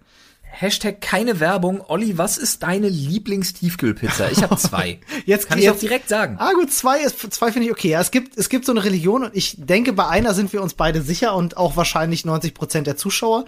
Hashtag 0.50 1.01
keine 1.01 1.39
Werbung. 1.41 1.82
Olli, 1.88 2.17
was 2.17 2.38
ist 2.38 2.63
deine 2.63 2.88
Lieblingstiefkühlpizza? 2.89 4.29
Ich 4.32 4.41
habe 4.44 4.56
zwei. 4.58 5.00
Jetzt- 5.25 5.50
Kann 5.50 5.58
ich 5.60 5.65
jetzt- 5.65 5.75
auch 5.75 5.79
direkt 5.79 6.10
sagen. 6.10 6.38
Ah, 6.39 6.53
gut, 6.53 6.72
zwei, 6.72 7.00
ist, 7.01 7.20
zwei 7.34 7.51
finde 7.51 7.65
ich 7.67 7.72
okay. 7.72 7.89
Ja, 7.89 8.01
es 8.01 8.12
gibt, 8.12 8.38
es 8.38 8.48
gibt 8.50 8.65
so 8.65 8.72
eine 8.72 8.84
Religion 8.84 9.24
und 9.25 9.36
ich 9.36 9.56
denke, 9.60 9.94
bei 9.94 10.08
einer 10.08 10.34
sind 10.34 10.53
wir 10.53 10.62
uns 10.62 10.74
beide 10.74 11.01
sicher 11.01 11.36
und 11.36 11.58
auch 11.58 11.75
wahrscheinlich 11.75 12.25
90 12.25 12.53
Prozent 12.53 12.88
der 12.88 12.98
Zuschauer. 12.98 13.46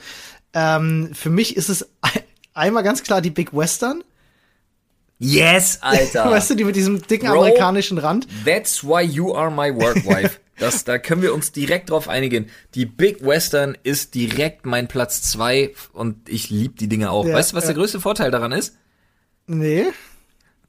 Ähm, 0.54 1.10
für 1.14 1.30
mich 1.30 1.56
ist 1.58 1.70
es 1.70 1.90
ein- 2.02 2.22
einmal 2.54 2.84
ganz 2.84 3.02
klar 3.04 3.22
die 3.22 3.30
Big 3.32 3.54
Western. 3.56 4.04
Yes, 5.20 5.80
Alter. 5.82 6.26
Weißt 6.32 6.50
du, 6.50 6.56
die 6.56 6.64
mit 6.64 6.76
diesem 6.76 7.06
dicken 7.06 7.28
Bro. 7.28 7.42
amerikanischen 7.42 7.98
Rand. 7.98 8.28
That's 8.46 8.84
why 8.84 9.02
you 9.02 9.36
are 9.36 9.52
my 9.52 9.74
work 9.76 10.06
wife. 10.06 10.40
Das, 10.60 10.84
da 10.84 10.98
können 10.98 11.22
wir 11.22 11.34
uns 11.34 11.54
direkt 11.54 11.90
drauf 11.90 12.10
einigen. 12.10 12.50
Die 12.76 12.86
Big 12.86 13.26
Western 13.26 13.78
ist 13.84 14.14
direkt 14.14 14.66
mein 14.66 14.90
Platz 14.90 15.22
zwei 15.22 15.74
und 15.94 16.28
ich 16.28 16.50
lieb 16.50 16.76
die 16.76 16.90
Dinge 16.90 17.12
auch. 17.12 17.26
Ja, 17.26 17.34
weißt 17.34 17.54
du, 17.54 17.56
was 17.56 17.64
ja. 17.64 17.70
der 17.70 17.78
größte 17.78 18.02
Vorteil 18.02 18.30
daran 18.30 18.52
ist? 18.52 18.76
Nee. 19.48 19.86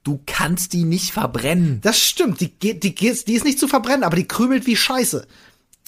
Du 0.05 0.21
kannst 0.27 0.73
die 0.75 0.85
nicht 0.85 1.11
verbrennen. 1.11 1.81
Das 1.83 1.99
stimmt. 1.99 2.41
Die 2.41 2.53
geht, 2.53 2.85
die 2.85 2.95
geht, 2.95 3.27
die 3.27 3.35
ist 3.35 3.45
nicht 3.45 3.59
zu 3.59 3.67
verbrennen, 3.67 4.05
aber 4.05 4.15
die 4.15 4.29
krümelt 4.29 4.67
wie 4.67 4.77
Scheiße. 4.77 5.27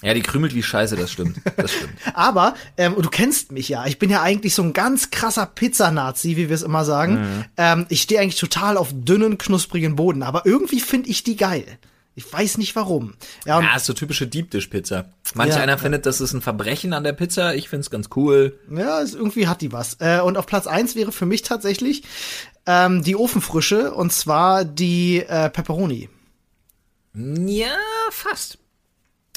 Ja, 0.03 0.13
die 0.13 0.21
krümelt 0.21 0.53
wie 0.53 0.61
Scheiße, 0.61 0.95
das 0.97 1.11
stimmt. 1.11 1.37
Das 1.55 1.71
stimmt. 1.71 1.93
Aber, 2.13 2.55
ähm, 2.77 2.95
du 3.01 3.09
kennst 3.09 3.51
mich 3.51 3.69
ja, 3.69 3.85
ich 3.85 3.99
bin 3.99 4.09
ja 4.09 4.21
eigentlich 4.21 4.53
so 4.53 4.61
ein 4.61 4.73
ganz 4.73 5.11
krasser 5.11 5.45
Pizzanazi, 5.45 6.35
wie 6.35 6.49
wir 6.49 6.55
es 6.55 6.61
immer 6.61 6.83
sagen. 6.83 7.21
Mhm. 7.21 7.45
Ähm, 7.57 7.85
ich 7.89 8.01
stehe 8.01 8.19
eigentlich 8.19 8.39
total 8.39 8.77
auf 8.77 8.89
dünnen, 8.91 9.37
knusprigen 9.37 9.95
Boden, 9.95 10.23
aber 10.23 10.45
irgendwie 10.45 10.81
finde 10.81 11.09
ich 11.09 11.23
die 11.23 11.37
geil. 11.37 11.65
Ich 12.15 12.31
weiß 12.31 12.57
nicht 12.59 12.75
warum. 12.75 13.15
Ja, 13.45 13.59
Ja, 13.59 13.75
ist 13.75 13.85
so 13.85 13.93
typische 13.93 14.27
Deep 14.27 14.51
Dish 14.51 14.67
Pizza. 14.67 15.05
Manch 15.33 15.55
Ja, 15.55 15.61
einer 15.61 15.79
findet, 15.79 16.05
das 16.05 16.21
ist 16.21 16.33
ein 16.33 16.41
Verbrechen 16.41 16.93
an 16.93 17.03
der 17.03 17.13
Pizza. 17.13 17.55
Ich 17.55 17.69
find's 17.69 17.89
ganz 17.89 18.09
cool. 18.15 18.59
Ja, 18.69 18.99
ist, 18.99 19.15
irgendwie 19.15 19.47
hat 19.47 19.61
die 19.61 19.71
was. 19.71 19.97
Äh, 19.99 20.19
und 20.21 20.37
auf 20.37 20.45
Platz 20.45 20.67
eins 20.67 20.95
wäre 20.95 21.11
für 21.11 21.25
mich 21.25 21.41
tatsächlich 21.41 22.03
ähm, 22.67 23.03
die 23.03 23.15
Ofenfrische 23.15 23.93
und 23.93 24.13
zwar 24.13 24.63
die 24.63 25.23
äh, 25.27 25.49
Pepperoni. 25.49 26.09
Ja, 27.15 27.75
fast. 28.11 28.59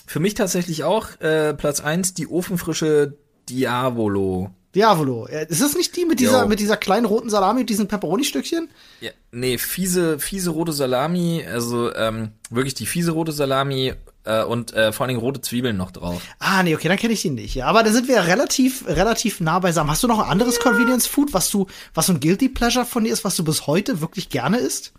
Für 0.07 0.21
mich 0.21 0.35
tatsächlich 0.35 0.85
auch 0.85 1.21
äh, 1.21 1.53
Platz 1.55 1.81
eins 1.81 2.15
die 2.15 2.29
ofenfrische 2.29 3.15
Diavolo. 3.49 4.51
Diavolo. 4.75 5.27
Ist 5.27 5.63
das 5.63 5.75
nicht 5.75 5.97
die 5.97 6.05
mit 6.05 6.21
dieser, 6.21 6.43
Jo. 6.43 6.49
mit 6.49 6.61
dieser 6.61 6.77
kleinen 6.77 7.07
roten 7.07 7.31
Salami 7.31 7.61
und 7.63 7.71
diesen 7.71 7.89
Pepperoni-Stückchen? 7.89 8.69
Ja, 9.01 9.11
nee, 9.33 9.57
fiese, 9.57 10.19
fiese 10.19 10.51
rote 10.51 10.73
Salami, 10.73 11.45
also 11.51 11.95
ähm, 11.95 12.33
wirklich 12.51 12.75
die 12.75 12.85
fiese 12.85 13.13
rote 13.13 13.33
Salami 13.33 13.95
äh, 14.25 14.45
und 14.45 14.75
äh, 14.75 14.93
vor 14.93 15.05
allen 15.05 15.09
Dingen 15.15 15.21
rote 15.21 15.41
Zwiebeln 15.41 15.79
noch 15.79 15.93
drauf. 15.93 16.21
Ah, 16.41 16.63
nee, 16.63 16.75
okay, 16.75 16.89
dann 16.89 16.99
kenne 16.99 17.15
ich 17.15 17.23
die 17.23 17.31
nicht. 17.31 17.55
Ja, 17.55 17.67
aber 17.69 17.83
da 17.85 17.91
sind 17.91 18.07
wir 18.07 18.27
relativ, 18.27 18.87
relativ 18.87 19.41
nah 19.41 19.61
beisammen. 19.61 19.91
Hast 19.91 20.03
du 20.03 20.09
noch 20.09 20.19
ein 20.19 20.31
anderes 20.31 20.61
Convenience 20.61 21.07
Food, 21.07 21.33
was 21.33 21.49
du, 21.51 21.67
was 21.95 22.07
so 22.07 22.13
ein 22.13 22.21
Guilty 22.21 22.51
Pleasure 22.51 22.85
von 22.85 23.05
dir 23.05 23.13
ist, 23.15 23.25
was 23.25 23.37
du 23.37 23.45
bis 23.45 23.67
heute 23.67 24.03
wirklich 24.03 24.29
gerne 24.29 24.59
isst? 24.59 24.93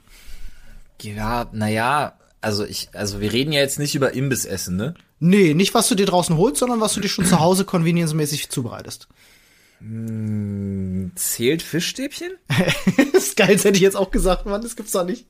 Ja, 1.03 1.47
naja, 1.51 2.17
also 2.41 2.65
ich, 2.65 2.89
also 2.93 3.19
wir 3.19 3.33
reden 3.33 3.51
ja 3.51 3.59
jetzt 3.59 3.79
nicht 3.79 3.95
über 3.95 4.13
Imbissessen, 4.13 4.75
ne? 4.75 4.93
Nee, 5.19 5.53
nicht 5.53 5.73
was 5.73 5.89
du 5.89 5.95
dir 5.95 6.05
draußen 6.05 6.37
holst, 6.37 6.59
sondern 6.59 6.79
was 6.79 6.93
du 6.93 6.99
dir 6.99 7.09
schon 7.09 7.25
zu 7.25 7.39
Hause 7.39 7.65
convenience-mäßig 7.65 8.49
zubereitest. 8.49 9.07
Zählt 11.15 11.61
Fischstäbchen? 11.61 12.31
das 12.97 13.13
ist 13.13 13.37
geil, 13.37 13.53
das 13.55 13.63
hätte 13.63 13.77
ich 13.77 13.83
jetzt 13.83 13.97
auch 13.97 14.11
gesagt, 14.11 14.45
Mann, 14.45 14.61
das 14.61 14.75
gibt's 14.75 14.91
doch 14.91 15.05
nicht. 15.05 15.25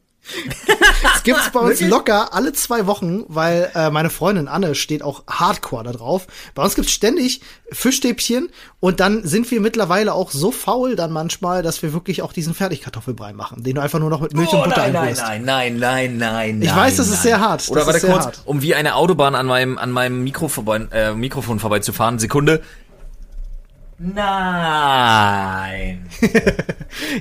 Das 1.04 1.24
gibt's 1.24 1.50
bei 1.52 1.60
uns 1.60 1.82
locker 1.82 2.34
alle 2.34 2.54
zwei 2.54 2.86
Wochen, 2.88 3.24
weil 3.28 3.72
äh, 3.76 3.90
meine 3.90 4.10
Freundin 4.10 4.48
Anne 4.48 4.76
steht 4.76 5.02
auch 5.04 5.24
hardcore 5.30 5.84
da 5.84 5.92
drauf. 5.92 6.28
Bei 6.56 6.64
uns 6.64 6.76
gibt's 6.76 6.92
ständig 6.92 7.42
Fischstäbchen 7.72 8.50
und 8.80 9.00
dann 9.00 9.26
sind 9.26 9.50
wir 9.52 9.62
mittlerweile 9.62 10.14
auch 10.14 10.32
so 10.32 10.52
faul 10.52 10.96
dann 10.96 11.12
manchmal, 11.12 11.64
dass 11.64 11.82
wir 11.84 11.94
wirklich 11.94 12.22
auch 12.22 12.34
diesen 12.34 12.54
Fertigkartoffelbrei 12.54 13.34
machen, 13.34 13.64
den 13.64 13.76
du 13.76 13.82
einfach 13.82 14.00
nur 14.00 14.10
noch 14.10 14.22
mit 14.22 14.34
Milch 14.34 14.52
und 14.52 14.64
Butter 14.64 14.76
Oh, 14.78 14.80
nein, 14.80 14.94
nein, 14.94 15.02
einrührst. 15.04 15.22
nein, 15.24 15.44
nein, 15.44 15.78
nein, 15.78 16.18
nein, 16.18 16.62
Ich 16.62 16.68
nein, 16.70 16.78
weiß, 16.78 16.96
das 16.98 17.08
ist 17.08 17.14
nein. 17.16 17.22
sehr 17.24 17.40
hart. 17.40 17.68
Oder 17.70 17.80
Das 17.82 17.88
warte 17.88 18.00
ist 18.06 18.12
kurz, 18.12 18.26
hart. 18.26 18.42
um 18.46 18.62
wie 18.62 18.76
eine 18.76 18.96
Autobahn 18.96 19.36
an 19.36 19.46
meinem, 19.46 19.78
an 19.78 19.92
meinem 19.92 20.24
Mikro 20.24 20.48
vorbei, 20.48 20.88
äh, 20.92 21.14
Mikrofon 21.14 21.60
vorbeizufahren. 21.60 22.20
Sekunde. 22.20 22.62
Nein. 24.00 25.58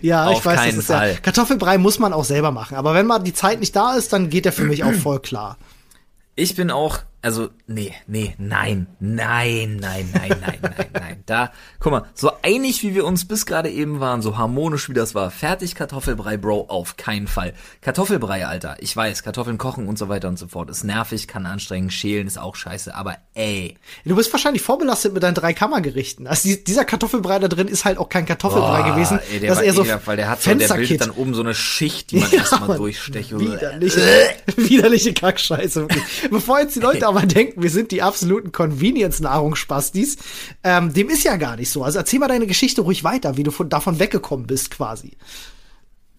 Ja, 0.00 0.26
Auf 0.26 0.38
ich 0.38 0.46
weiß, 0.46 0.64
das 0.66 0.76
ist 0.76 0.88
ja, 0.88 0.98
Fall. 0.98 1.16
Kartoffelbrei 1.20 1.76
muss 1.76 1.98
man 1.98 2.12
auch 2.12 2.24
selber 2.24 2.50
machen, 2.50 2.76
aber 2.76 2.94
wenn 2.94 3.04
mal 3.04 3.18
die 3.18 3.34
Zeit 3.34 3.60
nicht 3.60 3.74
da 3.76 3.94
ist, 3.94 4.12
dann 4.12 4.30
geht 4.30 4.44
der 4.44 4.52
für 4.52 4.64
mich 4.64 4.84
auch 4.84 4.92
voll 4.92 5.20
klar. 5.20 5.58
Ich 6.34 6.54
bin 6.54 6.70
auch, 6.70 7.00
also, 7.20 7.48
nee, 7.66 7.92
nee, 8.06 8.34
nein, 8.38 8.86
nein, 9.00 9.76
nein, 9.80 10.08
nein, 10.12 10.38
nein, 10.40 10.58
nein, 10.62 10.86
nein. 10.92 11.05
Da, 11.26 11.52
guck 11.80 11.92
mal, 11.92 12.04
so 12.14 12.30
einig 12.42 12.82
wie 12.82 12.94
wir 12.94 13.04
uns 13.04 13.26
bis 13.26 13.46
gerade 13.46 13.68
eben 13.70 14.00
waren, 14.00 14.22
so 14.22 14.38
harmonisch 14.38 14.88
wie 14.88 14.94
das 14.94 15.14
war, 15.14 15.30
fertig 15.30 15.74
Kartoffelbrei, 15.74 16.36
Bro, 16.36 16.66
auf 16.68 16.96
keinen 16.96 17.26
Fall. 17.26 17.52
Kartoffelbrei, 17.80 18.46
Alter, 18.46 18.76
ich 18.80 18.96
weiß, 18.96 19.22
Kartoffeln 19.22 19.58
kochen 19.58 19.88
und 19.88 19.98
so 19.98 20.08
weiter 20.08 20.28
und 20.28 20.38
so 20.38 20.46
fort, 20.48 20.70
ist 20.70 20.84
nervig, 20.84 21.26
kann 21.28 21.44
anstrengend, 21.46 21.92
schälen 21.92 22.26
ist 22.26 22.38
auch 22.38 22.54
scheiße, 22.56 22.94
aber 22.94 23.16
ey, 23.34 23.76
Du 24.04 24.14
bist 24.14 24.32
wahrscheinlich 24.32 24.62
vorbelastet 24.62 25.12
mit 25.14 25.22
deinen 25.22 25.34
drei 25.34 25.52
Kammergerichten. 25.52 26.26
Also 26.26 26.48
die, 26.48 26.62
dieser 26.62 26.84
Kartoffelbrei 26.84 27.38
da 27.38 27.48
drin 27.48 27.68
ist 27.68 27.84
halt 27.84 27.98
auch 27.98 28.08
kein 28.08 28.24
Kartoffelbrei 28.24 28.82
Boah, 28.82 28.90
gewesen. 28.94 29.18
Ey, 29.32 29.40
der 29.40 29.48
das 29.50 29.58
war 29.58 29.64
ist 29.64 29.76
eher 29.78 29.98
so 30.00 30.06
weil 30.06 30.16
der 30.16 30.28
hat 30.30 30.42
so, 30.42 30.54
der 30.54 30.68
bildet 30.74 31.00
dann 31.00 31.10
oben 31.10 31.34
so 31.34 31.40
eine 31.42 31.54
Schicht, 31.54 32.10
die 32.12 32.16
man 32.20 32.30
Ja, 32.30 32.38
erstmal 32.38 32.68
Mann. 32.68 32.76
durchstecht. 32.78 33.36
Widerliche, 33.38 34.00
widerliche 34.56 35.12
Kackscheiße. 35.12 35.80
wirklich. 35.82 36.02
Bevor 36.30 36.60
jetzt 36.60 36.76
die 36.76 36.80
Leute 36.80 37.06
aber 37.08 37.22
denken, 37.26 37.62
wir 37.62 37.70
sind 37.70 37.90
die 37.90 38.02
absoluten 38.02 38.52
Convenience-Nahrungsspastis, 38.52 40.16
ähm, 40.62 40.92
dem 40.92 41.08
ist 41.08 41.15
ja 41.24 41.36
gar 41.36 41.56
nicht 41.56 41.70
so. 41.70 41.84
Also 41.84 41.98
erzähl 41.98 42.18
mal 42.18 42.28
deine 42.28 42.46
Geschichte 42.46 42.82
ruhig 42.82 43.04
weiter, 43.04 43.36
wie 43.36 43.42
du 43.42 43.50
von, 43.50 43.68
davon 43.68 43.98
weggekommen 43.98 44.46
bist 44.46 44.70
quasi. 44.70 45.16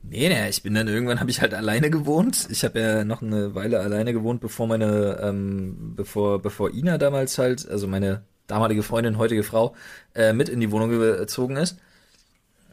Nee, 0.04 0.30
nee, 0.30 0.50
ich 0.50 0.64
bin 0.64 0.74
dann 0.74 0.88
irgendwann 0.88 1.20
habe 1.20 1.30
ich 1.30 1.42
halt 1.42 1.54
alleine 1.54 1.90
gewohnt. 1.90 2.48
Ich 2.50 2.64
habe 2.64 2.80
ja 2.80 3.04
noch 3.04 3.22
eine 3.22 3.56
Weile 3.56 3.80
alleine 3.80 4.14
gewohnt, 4.14 4.40
bevor 4.40 4.68
meine, 4.68 5.20
ähm, 5.22 5.94
bevor, 5.96 6.42
bevor 6.42 6.74
Ina 6.74 6.98
damals 6.98 7.38
halt, 7.38 7.68
also 7.68 7.88
meine 7.88 8.24
damalige 8.48 8.84
Freundin, 8.84 9.18
heutige 9.18 9.44
Frau, 9.44 9.76
äh, 10.16 10.32
mit 10.32 10.48
in 10.48 10.62
die 10.62 10.72
Wohnung 10.72 10.90
gezogen 10.90 11.58
ist. 11.58 11.78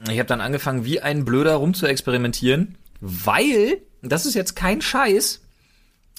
Ich 0.09 0.19
habe 0.19 0.29
dann 0.29 0.41
angefangen, 0.41 0.85
wie 0.85 1.01
ein 1.01 1.25
Blöder 1.25 1.55
rum 1.55 1.75
zu 1.75 1.87
experimentieren, 1.87 2.77
weil, 3.01 3.83
das 4.03 4.27
ist 4.27 4.35
jetzt 4.35 4.55
kein 4.55 4.81
Scheiß, 4.81 5.41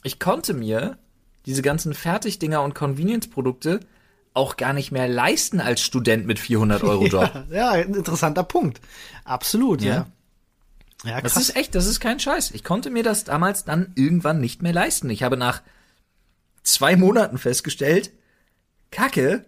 ich 0.03 0.19
konnte 0.19 0.53
mir 0.53 0.97
diese 1.45 1.61
ganzen 1.61 1.93
Fertigdinger 1.93 2.61
und 2.63 2.75
Convenience-Produkte 2.75 3.79
auch 4.35 4.57
gar 4.57 4.73
nicht 4.73 4.91
mehr 4.91 5.07
leisten 5.07 5.59
als 5.59 5.81
Student 5.81 6.27
mit 6.27 6.37
400 6.39 6.83
Euro 6.83 7.05
Job. 7.07 7.45
Ja, 7.51 7.71
ein 7.71 7.93
interessanter 7.93 8.43
Punkt. 8.43 8.79
Absolut, 9.23 9.81
ja. 9.81 9.93
Ja. 11.03 11.09
Ja, 11.11 11.21
Das 11.21 11.33
krass. 11.33 11.49
ist 11.49 11.55
echt, 11.55 11.75
das 11.75 11.85
ist 11.85 11.99
kein 11.99 12.19
Scheiß. 12.19 12.51
Ich 12.51 12.63
konnte 12.63 12.89
mir 12.89 13.03
das 13.03 13.23
damals 13.25 13.63
dann 13.63 13.91
irgendwann 13.95 14.39
nicht 14.41 14.61
mehr 14.63 14.73
leisten. 14.73 15.09
Ich 15.09 15.23
habe 15.23 15.37
nach 15.37 15.61
zwei 16.63 16.95
Monaten 16.95 17.37
festgestellt, 17.37 18.11
Kacke, 18.91 19.45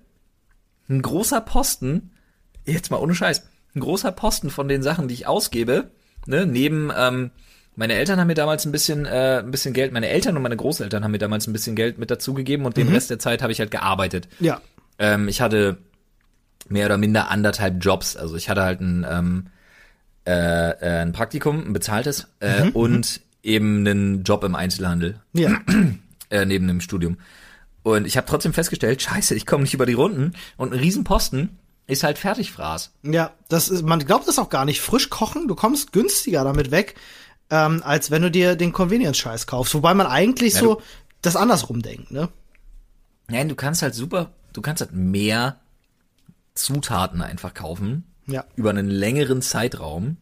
ein 0.90 1.02
großer 1.02 1.42
Posten, 1.42 2.12
jetzt 2.66 2.92
mal 2.92 2.98
ohne 2.98 3.16
Scheiß, 3.16 3.44
ein 3.76 3.80
großer 3.80 4.12
Posten 4.12 4.50
von 4.50 4.68
den 4.68 4.84
Sachen, 4.84 5.08
die 5.08 5.14
ich 5.16 5.28
ausgebe, 5.28 5.92
ne, 6.28 6.46
neben, 6.46 6.92
ähm, 6.96 7.32
meine 7.76 7.94
Eltern 7.94 8.20
haben 8.20 8.28
mir 8.28 8.34
damals 8.36 8.66
ein 8.66 8.72
bisschen, 8.72 9.06
äh, 9.06 9.40
ein 9.40 9.52
bisschen 9.52 9.74
Geld, 9.74 9.94
meine 9.94 10.10
Eltern 10.10 10.36
und 10.36 10.44
meine 10.44 10.58
Großeltern 10.58 11.04
haben 11.04 11.12
mir 11.12 11.18
damals 11.18 11.48
ein 11.48 11.54
bisschen 11.54 11.76
Geld 11.76 11.98
mit 11.98 12.12
dazugegeben 12.12 12.66
und 12.66 12.76
den 12.78 12.88
Rest 12.90 13.10
der 13.10 13.20
Zeit 13.20 13.42
habe 13.42 13.52
ich 13.52 13.60
halt 13.60 13.72
gearbeitet. 13.72 14.28
ja. 14.40 14.62
Ähm, 15.00 15.28
ich 15.28 15.42
hatte 15.42 15.78
mehr 16.70 16.86
oder 16.88 16.98
minder 16.98 17.30
anderthalb 17.30 17.84
Jobs. 17.84 18.16
Also 18.16 18.36
ich 18.36 18.50
hatte 18.50 18.64
halt 18.64 18.82
ein, 18.82 19.06
ähm, 19.10 19.48
äh, 20.26 20.72
äh, 20.72 21.02
ein 21.02 21.14
Praktikum, 21.14 21.66
ein 21.68 21.74
bezahltes 21.74 22.28
äh, 22.40 22.70
und 22.72 23.22
eben 23.44 23.80
einen 23.88 24.24
Job 24.24 24.44
im 24.44 24.56
Einzelhandel 24.56 25.20
Ja. 25.34 25.60
äh, 26.30 26.46
neben 26.46 26.68
dem 26.68 26.82
Studium. 26.82 27.18
Und 27.84 28.06
ich 28.06 28.18
habe 28.18 28.28
trotzdem 28.28 28.54
festgestellt, 28.54 29.02
scheiße, 29.02 29.34
ich 29.34 29.46
komme 29.46 29.64
nicht 29.64 29.74
über 29.74 29.86
die 29.86 29.94
Runden 29.94 30.34
und 30.58 30.74
ein 30.74 30.80
Riesenposten 30.80 31.58
ist 31.88 32.04
halt 32.04 32.18
Fertigfraß. 32.18 32.92
Ja, 33.04 33.32
das 33.48 33.70
ist, 33.70 33.84
man 33.84 34.00
glaubt 34.00 34.28
das 34.28 34.40
auch 34.40 34.50
gar 34.50 34.66
nicht. 34.66 34.82
Frisch 34.82 35.10
kochen, 35.10 35.48
du 35.48 35.56
kommst 35.56 35.94
günstiger 35.94 36.44
damit 36.44 36.70
weg, 36.70 36.96
ähm, 37.50 37.82
als 37.84 38.12
wenn 38.12 38.22
du 38.22 38.30
dir 38.30 38.58
den 38.58 38.74
Convenience-Scheiß 38.74 39.48
kaufst. 39.48 39.74
Wobei 39.74 39.94
man 39.94 40.06
eigentlich 40.06 40.56
Ja, 40.56 40.60
so 40.60 40.82
das 41.22 41.38
andersrum 41.38 41.82
denkt, 41.82 42.12
ne? 42.12 42.28
Nein, 43.30 43.48
du 43.48 43.56
kannst 43.56 43.82
halt 43.82 43.96
super, 43.96 44.32
du 44.58 44.62
kannst 44.64 44.82
halt 44.82 44.92
mehr 44.92 45.58
Zutaten 46.56 47.22
einfach 47.22 47.54
kaufen 47.54 48.04
Ja. 48.26 48.44
über 48.56 48.72
einen 48.72 48.90
längeren 48.90 49.44
Zeitraum 49.44 50.18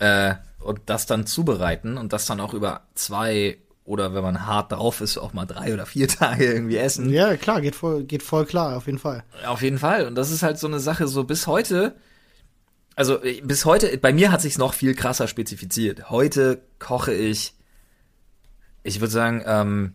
äh, 0.00 0.34
und 0.58 0.80
das 0.86 1.06
dann 1.06 1.24
zubereiten 1.26 1.96
und 1.98 2.12
das 2.12 2.26
dann 2.26 2.40
auch 2.40 2.52
über 2.52 2.82
zwei 2.94 3.58
oder 3.84 4.14
wenn 4.14 4.22
man 4.22 4.46
hart 4.46 4.72
drauf 4.72 5.00
ist, 5.00 5.18
auch 5.18 5.32
mal 5.32 5.46
drei 5.46 5.72
oder 5.72 5.86
vier 5.86 6.08
Tage 6.20 6.44
irgendwie 6.52 6.76
essen. 6.76 7.10
Ja, 7.10 7.36
klar, 7.36 7.60
geht 7.60 7.76
voll, 7.76 8.02
geht 8.04 8.22
voll 8.24 8.44
klar, 8.44 8.76
auf 8.76 8.86
jeden 8.86 8.98
Fall. 8.98 9.22
Auf 9.46 9.62
jeden 9.62 9.78
Fall. 9.78 10.06
Und 10.06 10.16
das 10.16 10.30
ist 10.32 10.42
halt 10.42 10.58
so 10.58 10.66
eine 10.66 10.80
Sache, 10.80 11.06
so 11.06 11.22
bis 11.24 11.46
heute, 11.46 11.94
also 12.96 13.22
äh, 13.22 13.40
bis 13.42 13.64
heute, 13.64 13.96
bei 13.98 14.12
mir 14.12 14.32
hat 14.32 14.40
sich's 14.40 14.58
noch 14.58 14.74
viel 14.74 14.94
krasser 14.94 15.28
spezifiziert. 15.28 16.10
Heute 16.10 16.60
koche 16.80 17.12
ich, 17.14 17.54
ich 18.82 19.00
würde 19.00 19.12
sagen, 19.12 19.42
ähm, 19.46 19.94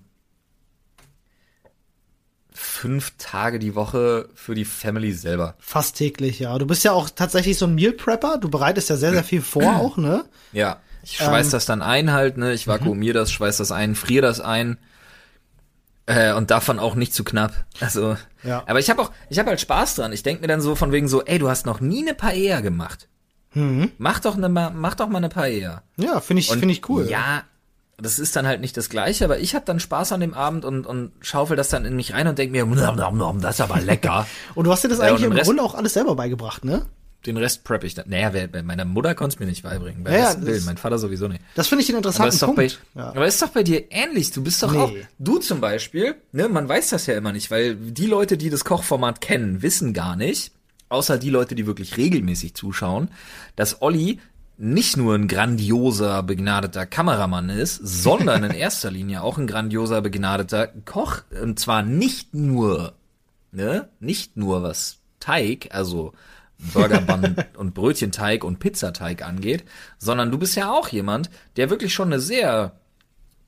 fünf 2.58 3.14
Tage 3.18 3.60
die 3.60 3.76
Woche 3.76 4.30
für 4.34 4.56
die 4.56 4.66
Family 4.66 5.12
selber. 5.14 5.56
Fast 5.60 5.98
täglich, 5.98 6.40
ja. 6.40 6.58
Du 6.58 6.66
bist 6.66 6.84
ja 6.84 6.92
auch 6.92 7.10
tatsächlich 7.10 7.58
so 7.58 7.66
ein 7.66 7.76
Meal 7.76 7.94
Prepper. 7.94 8.38
Du 8.38 8.50
bereitest 8.50 8.90
ja 8.90 8.98
sehr, 8.98 9.12
sehr 9.12 9.24
viel 9.24 9.42
vor 9.42 9.64
auch, 9.78 9.98
ne? 9.98 10.26
Ja. 10.52 10.82
Ich 11.04 11.18
schweiß 11.18 11.48
Ähm. 11.48 11.52
das 11.52 11.66
dann 11.66 11.82
ein 11.82 12.12
halt, 12.12 12.38
ne? 12.38 12.54
Ich 12.54 12.68
vakuumiere 12.68 13.14
das, 13.14 13.32
schweiß 13.32 13.58
das 13.58 13.72
ein, 13.72 13.96
friere 13.96 14.24
das 14.24 14.42
ein. 14.42 14.78
Äh, 16.06 16.34
und 16.34 16.52
davon 16.52 16.80
auch 16.80 16.96
nicht 16.96 17.14
zu 17.14 17.24
knapp. 17.24 17.54
Also, 17.82 18.16
Ja. 18.44 18.64
aber 18.66 18.80
ich 18.80 18.90
habe 18.90 19.02
auch, 19.02 19.12
ich 19.30 19.40
habe 19.40 19.50
halt 19.50 19.60
Spaß 19.62 19.96
dran. 19.96 20.14
Ich 20.14 20.24
denk 20.24 20.42
mir 20.42 20.48
dann 20.48 20.62
so 20.62 20.76
von 20.76 20.92
wegen 20.92 21.08
so, 21.08 21.24
ey, 21.24 21.38
du 21.38 21.50
hast 21.50 21.66
noch 21.66 21.80
nie 21.82 22.02
eine 22.02 22.14
Paella 22.16 22.62
gemacht. 22.62 23.08
Mhm. 23.54 23.92
Mach 23.98 24.20
doch 24.20 24.36
ne, 24.38 24.48
ma- 24.50 24.70
mach 24.74 24.96
doch 24.96 25.08
mal 25.10 25.18
eine 25.18 25.30
Paella. 25.30 25.84
Ja, 25.98 26.20
finde 26.22 26.40
ich, 26.42 26.50
finde 26.50 26.72
ich 26.72 26.88
cool. 26.90 27.08
Ja, 27.10 27.44
das 28.00 28.20
ist 28.20 28.36
dann 28.36 28.46
halt 28.46 28.62
nicht 28.62 28.78
das 28.78 28.90
Gleiche, 28.90 29.26
aber 29.26 29.40
ich 29.40 29.56
habe 29.56 29.66
dann 29.66 29.80
Spaß 29.80 30.12
an 30.12 30.20
dem 30.20 30.34
Abend 30.36 30.66
und, 30.66 30.86
und 30.86 31.12
schaufel 31.22 31.58
das 31.58 31.70
dann 31.70 31.84
in 31.86 31.96
mich 31.96 32.14
rein 32.14 32.28
und 32.28 32.38
denk 32.38 32.52
mir, 32.52 32.66
das 32.66 33.56
ist 33.56 33.62
aber 33.62 33.82
lecker. 33.82 34.28
Und 34.56 34.66
du 34.66 34.72
hast 34.72 34.84
dir 34.84 34.88
das 34.90 35.00
Ja, 35.00 35.06
eigentlich 35.06 35.26
und 35.26 35.32
im 35.32 35.38
Rest- 35.38 35.46
Grunde 35.48 35.64
auch 35.64 35.74
alles 35.76 35.94
selber 35.94 36.16
beigebracht, 36.16 36.64
ne? 36.64 36.86
Den 37.26 37.36
Rest 37.38 37.64
prep 37.64 37.84
ich 37.84 37.96
dann. 37.96 38.08
Naja, 38.10 38.30
bei 38.30 38.62
meiner 38.62 38.86
Mutter 38.86 39.16
konnte 39.16 39.34
es 39.36 39.40
mir 39.40 39.48
nicht 39.48 39.64
beibringen. 39.64 40.04
Bei 40.04 40.12
Ja, 40.14 40.32
ja, 40.34 40.42
Willen, 40.46 40.64
mein 40.66 40.78
Vater 40.78 41.00
sowieso 41.00 41.28
nicht. 41.28 41.42
Das 41.56 41.68
finde 41.68 41.82
ich 41.82 41.88
den 41.88 41.96
Aber 41.96 42.00
interessanten 42.08 42.34
ist, 42.36 42.42
doch 42.44 42.48
bei, 42.56 42.68
Punkt. 42.68 42.80
ja. 42.96 43.10
aber 43.10 43.26
ist 43.28 43.42
doch 43.42 43.50
bei 43.50 43.64
dir 43.64 43.86
ähnlich. 43.92 44.32
Du 44.32 44.44
bist 44.44 44.62
doch 44.62 44.72
Nee. 44.72 44.78
auch, 44.78 44.92
du 45.18 45.40
zum 45.40 45.60
Beispiel, 45.60 46.16
ne, 46.32 46.48
man 46.48 46.70
weiß 46.70 46.90
das 46.92 47.08
ja 47.08 47.18
immer 47.18 47.34
nicht, 47.34 47.50
weil 47.50 47.76
die 47.76 48.06
Leute, 48.06 48.38
die 48.38 48.52
das 48.52 48.64
Kochformat 48.64 49.20
kennen, 49.20 49.62
wissen 49.64 49.94
gar 49.94 50.16
nicht, 50.16 50.52
außer 50.90 51.18
die 51.18 51.32
Leute, 51.32 51.56
die 51.56 51.66
wirklich 51.66 51.98
regelmäßig 51.98 52.54
zuschauen, 52.54 53.10
dass 53.56 53.82
Olli 53.82 54.20
nicht 54.58 54.98
nur 54.98 55.16
ein 55.16 55.28
grandioser, 55.28 56.24
begnadeter 56.24 56.86
Kameramann 56.86 57.50
ist, 57.50 57.76
sondern 57.76 58.44
in 58.44 58.52
erster 58.56 58.92
Linie 58.92 59.22
auch 59.22 59.38
ein 59.38 59.48
grandioser, 59.48 60.02
begnadeter 60.02 60.68
Koch. 60.68 61.22
Und 61.42 61.60
zwar 61.60 61.84
nicht 61.84 62.34
nur, 62.34 62.94
ne, 63.52 63.90
nicht 64.00 64.36
nur 64.36 64.64
was 64.64 65.00
Teig, 65.20 65.70
also 65.72 66.14
Burgerbun 66.74 67.36
und 67.58 67.74
Brötchenteig 67.76 68.44
und 68.44 68.60
Pizzateig 68.60 69.24
angeht, 69.24 69.64
sondern 70.00 70.32
du 70.32 70.38
bist 70.38 70.56
ja 70.56 70.72
auch 70.72 70.90
jemand, 70.90 71.30
der 71.56 71.70
wirklich 71.70 71.94
schon 71.94 72.08
eine 72.08 72.20
sehr 72.20 72.74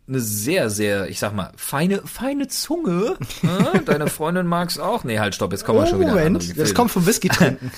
eine 0.08 0.22
sehr, 0.22 0.72
sehr, 0.72 1.08
ich 1.08 1.20
sag 1.20 1.36
mal, 1.36 1.51
feine, 1.56 2.01
feine 2.04 2.48
Zunge. 2.48 3.16
Äh? 3.44 3.82
Deine 3.86 4.08
Freundin 4.08 4.48
mag's 4.48 4.80
auch. 4.80 5.04
Nee, 5.04 5.20
halt, 5.20 5.36
stopp, 5.36 5.51
jetzt 5.51 5.66
kommen 5.66 5.80
wir 5.80 5.86
schon 5.86 6.00
wieder. 6.00 6.16
Moment, 6.16 6.58
das 6.58 6.74
kommt 6.74 6.89
vom 6.89 7.06
Whisky 7.06 7.30
trinken. 7.30 7.72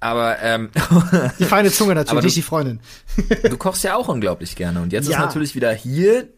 Aber 0.00 0.38
ähm, 0.42 0.70
Die 1.38 1.44
feine 1.44 1.70
Zunge 1.72 1.94
natürlich, 1.96 2.34
du- 2.34 2.40
die 2.40 2.42
Freundin. 2.42 2.80
du 3.50 3.56
kochst 3.56 3.82
ja 3.84 3.96
auch 3.96 4.08
unglaublich 4.08 4.56
gerne. 4.56 4.80
Und 4.82 4.92
jetzt 4.92 5.08
Ja. 5.08 5.18
ist 5.18 5.24
natürlich 5.24 5.54
wieder 5.54 5.72
hier 5.72 6.28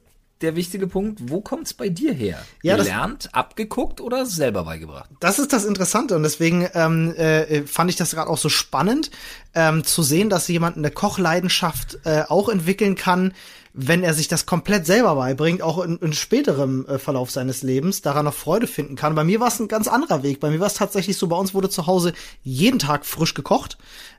der 0.41 0.55
wichtige 0.55 0.87
Punkt, 0.87 1.19
wo 1.33 1.41
kommt's 1.41 1.75
bei 1.75 1.89
dir 1.89 2.13
her? 2.13 2.39
Ja, 2.63 2.77
Gelernt, 2.77 3.29
abgeguckt 3.33 4.01
oder 4.01 4.25
selber 4.25 4.63
beigebracht? 4.63 5.11
Das 5.19 5.41
ist 5.41 5.53
das 5.53 5.65
Interessante 5.65 6.15
und 6.15 6.23
deswegen 6.23 6.69
ähm, 6.75 7.13
äh, 7.17 7.63
fand 7.63 7.91
ich 7.91 7.97
das 7.97 8.13
gerade 8.13 8.31
auch 8.31 8.39
so 8.39 8.49
spannend, 8.49 9.11
ähm, 9.57 9.83
zu 9.83 10.05
sehen, 10.05 10.31
dass 10.31 10.47
jemand 10.47 10.77
eine 10.77 10.93
Kochleidenschaft 10.93 11.99
äh, 12.05 12.23
auch 12.29 12.49
entwickeln 12.49 12.95
kann, 12.95 13.35
wenn 13.81 14.03
er 14.03 14.13
sich 14.13 14.27
das 14.27 14.45
komplett 14.45 14.87
selber 14.87 15.15
beibringt, 15.15 15.63
auch 15.63 15.79
in, 15.79 15.99
in 15.99 16.13
späterem 16.13 16.85
äh, 16.87 16.99
Verlauf 16.99 17.31
seines 17.31 17.63
Lebens, 17.63 18.03
daran 18.03 18.25
noch 18.25 18.35
Freude 18.35 18.67
finden 18.67 18.97
kann. 18.97 19.15
Bei 19.15 19.23
mir 19.23 19.39
war 19.39 19.49
es 19.49 19.61
ein 19.61 19.69
ganz 19.69 19.87
anderer 19.87 20.25
Weg. 20.25 20.41
Bei 20.41 20.51
mir 20.51 20.59
war 20.59 20.67
es 20.67 20.75
tatsächlich 20.75 21.17
so, 21.17 21.29
bei 21.29 21.37
uns 21.37 21.55
wurde 21.55 21.71
zu 21.71 21.87
Hause 21.87 22.13
jeden 22.43 22.81
Tag 22.81 23.07
frisch 23.07 23.35
gekocht. 23.35 23.79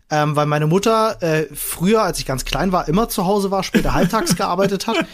Ähm, 0.10 0.36
weil 0.36 0.46
meine 0.46 0.66
Mutter 0.66 1.22
äh, 1.22 1.46
früher, 1.54 2.02
als 2.02 2.20
ich 2.20 2.26
ganz 2.26 2.46
klein 2.46 2.72
war, 2.72 2.88
immer 2.88 3.10
zu 3.10 3.26
Hause 3.26 3.52
war, 3.52 3.64
später 3.64 3.94
halbtags 3.94 4.36
gearbeitet 4.38 4.88
hat. 4.88 5.06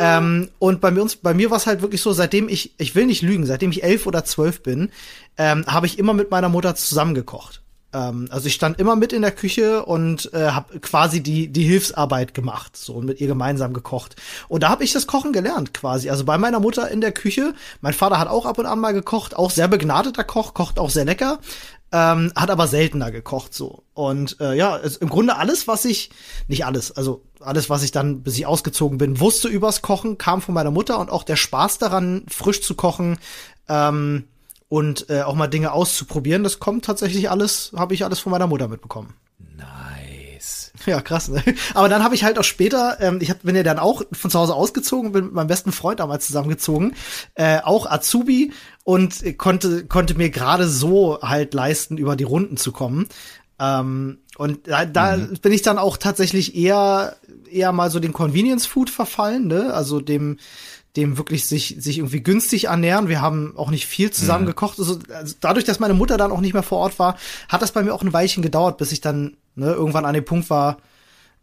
Ähm, 0.00 0.48
und 0.58 0.80
bei 0.80 0.90
mir, 0.90 1.02
uns, 1.02 1.16
bei 1.16 1.34
mir 1.34 1.50
war 1.50 1.58
es 1.58 1.66
halt 1.66 1.82
wirklich 1.82 2.00
so, 2.00 2.12
seitdem 2.12 2.48
ich, 2.48 2.72
ich 2.78 2.94
will 2.94 3.04
nicht 3.04 3.20
lügen, 3.20 3.44
seitdem 3.44 3.70
ich 3.70 3.84
elf 3.84 4.06
oder 4.06 4.24
zwölf 4.24 4.62
bin, 4.62 4.90
ähm, 5.36 5.66
habe 5.66 5.86
ich 5.86 5.98
immer 5.98 6.14
mit 6.14 6.30
meiner 6.30 6.48
Mutter 6.48 6.74
zusammengekocht. 6.74 7.62
Ähm, 7.92 8.28
also 8.30 8.46
ich 8.46 8.54
stand 8.54 8.78
immer 8.78 8.96
mit 8.96 9.12
in 9.12 9.22
der 9.22 9.32
Küche 9.32 9.84
und 9.84 10.32
äh, 10.32 10.50
habe 10.50 10.80
quasi 10.80 11.22
die 11.22 11.48
die 11.48 11.64
Hilfsarbeit 11.64 12.34
gemacht, 12.34 12.76
so 12.76 12.94
und 12.94 13.06
mit 13.06 13.20
ihr 13.20 13.26
gemeinsam 13.26 13.72
gekocht. 13.72 14.16
Und 14.48 14.62
da 14.62 14.68
habe 14.68 14.84
ich 14.84 14.92
das 14.92 15.06
Kochen 15.06 15.32
gelernt 15.32 15.74
quasi. 15.74 16.10
Also 16.10 16.24
bei 16.24 16.38
meiner 16.38 16.60
Mutter 16.60 16.90
in 16.90 17.00
der 17.00 17.12
Küche. 17.12 17.54
Mein 17.80 17.92
Vater 17.92 18.18
hat 18.18 18.28
auch 18.28 18.46
ab 18.46 18.58
und 18.58 18.66
an 18.66 18.78
mal 18.78 18.92
gekocht, 18.92 19.36
auch 19.36 19.50
sehr 19.50 19.68
begnadeter 19.68 20.24
Koch, 20.24 20.54
kocht 20.54 20.78
auch 20.78 20.90
sehr 20.90 21.04
lecker. 21.04 21.38
Ähm, 21.92 22.32
hat 22.36 22.50
aber 22.50 22.68
seltener 22.68 23.10
gekocht 23.10 23.52
so. 23.52 23.82
Und 23.94 24.40
äh, 24.40 24.54
ja, 24.54 24.76
es, 24.78 24.96
im 24.96 25.08
Grunde 25.08 25.36
alles, 25.36 25.66
was 25.66 25.84
ich, 25.84 26.10
nicht 26.46 26.64
alles, 26.64 26.92
also 26.92 27.24
alles, 27.40 27.68
was 27.68 27.82
ich 27.82 27.90
dann, 27.90 28.22
bis 28.22 28.38
ich 28.38 28.46
ausgezogen 28.46 28.96
bin, 28.96 29.18
wusste 29.18 29.48
übers 29.48 29.82
Kochen, 29.82 30.16
kam 30.16 30.40
von 30.40 30.54
meiner 30.54 30.70
Mutter 30.70 31.00
und 31.00 31.10
auch 31.10 31.24
der 31.24 31.34
Spaß 31.34 31.78
daran, 31.78 32.24
frisch 32.28 32.62
zu 32.62 32.76
kochen 32.76 33.18
ähm, 33.68 34.24
und 34.70 35.10
äh, 35.10 35.22
auch 35.22 35.34
mal 35.34 35.48
Dinge 35.48 35.72
auszuprobieren, 35.72 36.44
das 36.44 36.60
kommt 36.60 36.84
tatsächlich 36.84 37.28
alles, 37.28 37.72
habe 37.76 37.92
ich 37.92 38.04
alles 38.04 38.20
von 38.20 38.30
meiner 38.30 38.46
Mutter 38.46 38.68
mitbekommen. 38.68 39.14
Nice. 39.56 40.72
Ja, 40.86 41.00
krass. 41.02 41.28
Ne? 41.28 41.42
Aber 41.74 41.88
dann 41.88 42.04
habe 42.04 42.14
ich 42.14 42.22
halt 42.22 42.38
auch 42.38 42.44
später, 42.44 42.96
ähm, 43.00 43.18
ich 43.20 43.30
hab, 43.30 43.42
bin 43.42 43.56
ja 43.56 43.64
dann 43.64 43.80
auch 43.80 44.02
von 44.12 44.30
zu 44.30 44.38
Hause 44.38 44.54
ausgezogen, 44.54 45.10
bin 45.10 45.24
mit 45.24 45.34
meinem 45.34 45.48
besten 45.48 45.72
Freund 45.72 45.98
damals 45.98 46.28
zusammengezogen, 46.28 46.94
äh, 47.34 47.58
auch 47.58 47.84
Azubi 47.90 48.52
und 48.84 49.22
äh, 49.24 49.32
konnte 49.32 49.84
konnte 49.86 50.14
mir 50.14 50.30
gerade 50.30 50.68
so 50.68 51.20
halt 51.20 51.52
leisten, 51.52 51.98
über 51.98 52.14
die 52.14 52.24
Runden 52.24 52.56
zu 52.56 52.70
kommen. 52.70 53.08
Ähm, 53.58 54.18
und 54.38 54.68
da, 54.68 54.86
da 54.86 55.16
bin 55.16 55.52
ich 55.52 55.62
dann 55.62 55.78
auch 55.78 55.96
tatsächlich 55.96 56.54
eher 56.54 57.16
eher 57.50 57.72
mal 57.72 57.90
so 57.90 57.98
den 57.98 58.12
Convenience 58.12 58.66
Food 58.66 58.88
verfallen, 58.88 59.48
ne? 59.48 59.74
Also 59.74 60.00
dem 60.00 60.38
dem 60.96 61.16
wirklich 61.18 61.46
sich 61.46 61.76
sich 61.78 61.98
irgendwie 61.98 62.22
günstig 62.22 62.64
ernähren. 62.64 63.08
Wir 63.08 63.20
haben 63.20 63.56
auch 63.56 63.70
nicht 63.70 63.86
viel 63.86 64.10
zusammen 64.10 64.46
gekocht. 64.46 64.78
Also, 64.78 64.98
also 65.12 65.34
dadurch, 65.40 65.64
dass 65.64 65.78
meine 65.78 65.94
Mutter 65.94 66.16
dann 66.16 66.32
auch 66.32 66.40
nicht 66.40 66.52
mehr 66.52 66.62
vor 66.62 66.78
Ort 66.78 66.98
war, 66.98 67.16
hat 67.48 67.62
das 67.62 67.72
bei 67.72 67.82
mir 67.82 67.94
auch 67.94 68.02
ein 68.02 68.12
Weilchen 68.12 68.42
gedauert, 68.42 68.78
bis 68.78 68.92
ich 68.92 69.00
dann 69.00 69.36
ne, 69.54 69.72
irgendwann 69.72 70.04
an 70.04 70.14
dem 70.14 70.24
Punkt 70.24 70.50
war, 70.50 70.78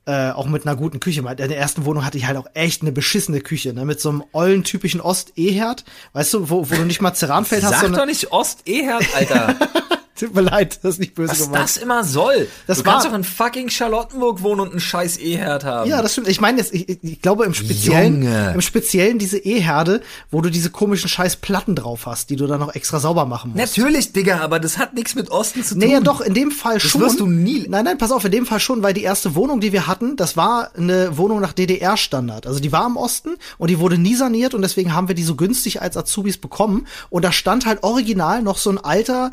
äh, 0.06 0.32
auch 0.32 0.48
mit 0.48 0.66
einer 0.66 0.76
guten 0.76 1.00
Küche. 1.00 1.22
In 1.22 1.36
der 1.36 1.58
ersten 1.58 1.86
Wohnung 1.86 2.06
hatte 2.06 2.18
ich 2.18 2.28
halt 2.28 2.38
auch 2.38 2.48
echt 2.54 2.82
eine 2.82 2.92
beschissene 2.92 3.42
Küche, 3.42 3.74
ne, 3.74 3.86
mit 3.86 4.02
so 4.02 4.10
einem 4.10 4.24
ollen 4.32 4.64
typischen 4.64 5.02
Ost-E-Herd, 5.02 5.86
weißt 6.14 6.34
du, 6.34 6.50
wo, 6.50 6.70
wo 6.70 6.76
du 6.76 6.86
nicht 6.86 7.02
mal 7.02 7.14
Ceranfeld 7.14 7.64
hast, 7.64 7.72
Sag 7.72 7.82
doch 7.82 7.88
sondern 7.88 8.08
nicht 8.08 8.32
Ost-Eherd, 8.32 9.06
Alter. 9.16 9.56
tut 10.20 10.36
mir 10.36 10.42
leid, 10.42 10.80
das 10.84 10.96
ist 10.96 11.00
nicht 11.00 11.16
böse 11.16 11.32
Was 11.32 11.44
gemeint. 11.44 11.64
das 11.64 11.78
immer 11.78 12.04
soll. 12.04 12.48
Das 12.68 12.80
du 12.80 12.86
war- 12.86 12.94
kannst 12.94 13.08
doch 13.08 13.14
in 13.14 13.24
fucking 13.24 13.70
Charlottenburg 13.70 14.42
wohnen 14.42 14.62
und 14.62 14.72
einen 14.72 14.80
scheiß 14.80 15.18
E-Herd 15.20 15.64
haben. 15.64 15.90
Ja, 15.90 16.02
das 16.02 16.14
stimmt. 16.14 16.28
Ich 16.28 16.42
meine, 16.42 16.58
jetzt, 16.60 16.74
ich, 16.74 16.88
ich- 17.04 17.22
glaube 17.22 17.46
im 17.46 17.54
Speziellen, 17.54 18.24
Junge. 18.24 18.52
im 18.54 18.62
Speziellen 18.62 19.18
diese 19.20 19.38
E-Herde, 19.38 20.02
wo 20.32 20.42
du 20.42 20.50
diese 20.50 20.70
komischen 20.70 21.10
scheiß 21.10 21.38
Platten 21.38 21.76
drauf 21.76 22.06
hast, 22.06 22.30
die 22.30 22.36
du 22.36 22.48
dann 22.48 22.60
noch 22.60 22.74
extra 22.76 23.00
sauber 23.00 23.26
machen 23.26 23.52
musst. 23.56 23.78
Natürlich, 23.78 24.14
Digga, 24.14 24.40
aber 24.42 24.60
das 24.60 24.78
hat 24.78 24.94
nichts 24.94 25.16
mit 25.16 25.30
Osten 25.32 25.64
zu 25.64 25.76
tun. 25.76 25.80
Nee, 25.80 25.92
ja 25.94 26.00
doch, 26.00 26.22
in 26.22 26.34
dem 26.34 26.52
Fall 26.52 26.80
schon. 26.80 27.02
wirst 27.02 27.20
du 27.20 27.28
nie- 27.28 27.66
Nein, 27.68 27.86
nein, 27.86 27.98
pass 27.98 28.12
auf, 28.12 28.24
in 28.26 28.32
dem 28.32 28.46
Fall 28.46 28.60
schon, 28.60 28.84
weil 28.84 28.94
die 28.94 29.04
erste 29.04 29.36
Wohnung, 29.36 29.60
die 29.60 29.72
wir 29.72 29.88
hatten, 29.88 30.16
das 30.16 30.36
war 30.38 30.72
eine 30.76 31.18
Wohnung 31.18 31.40
nach 31.42 31.54
DDR-Standard. 31.54 32.48
Also 32.48 32.60
die 32.60 32.72
war 32.72 32.86
im 32.88 32.98
Osten 32.98 33.38
und 33.58 33.70
die 33.70 33.80
wurde 33.80 33.98
nie 33.98 34.16
saniert 34.16 34.54
und 34.54 34.62
deswegen 34.62 34.94
haben 34.94 35.08
wir 35.08 35.16
die 35.16 35.24
so 35.24 35.36
günstig 35.36 35.82
als 35.82 35.98
Azubis 35.98 36.38
bekommen. 36.38 36.88
Und 37.10 37.24
da 37.26 37.32
stand 37.32 37.66
halt 37.66 37.84
original 37.84 38.42
noch 38.42 38.58
so 38.58 38.70
ein 38.70 38.78
alter 38.78 39.32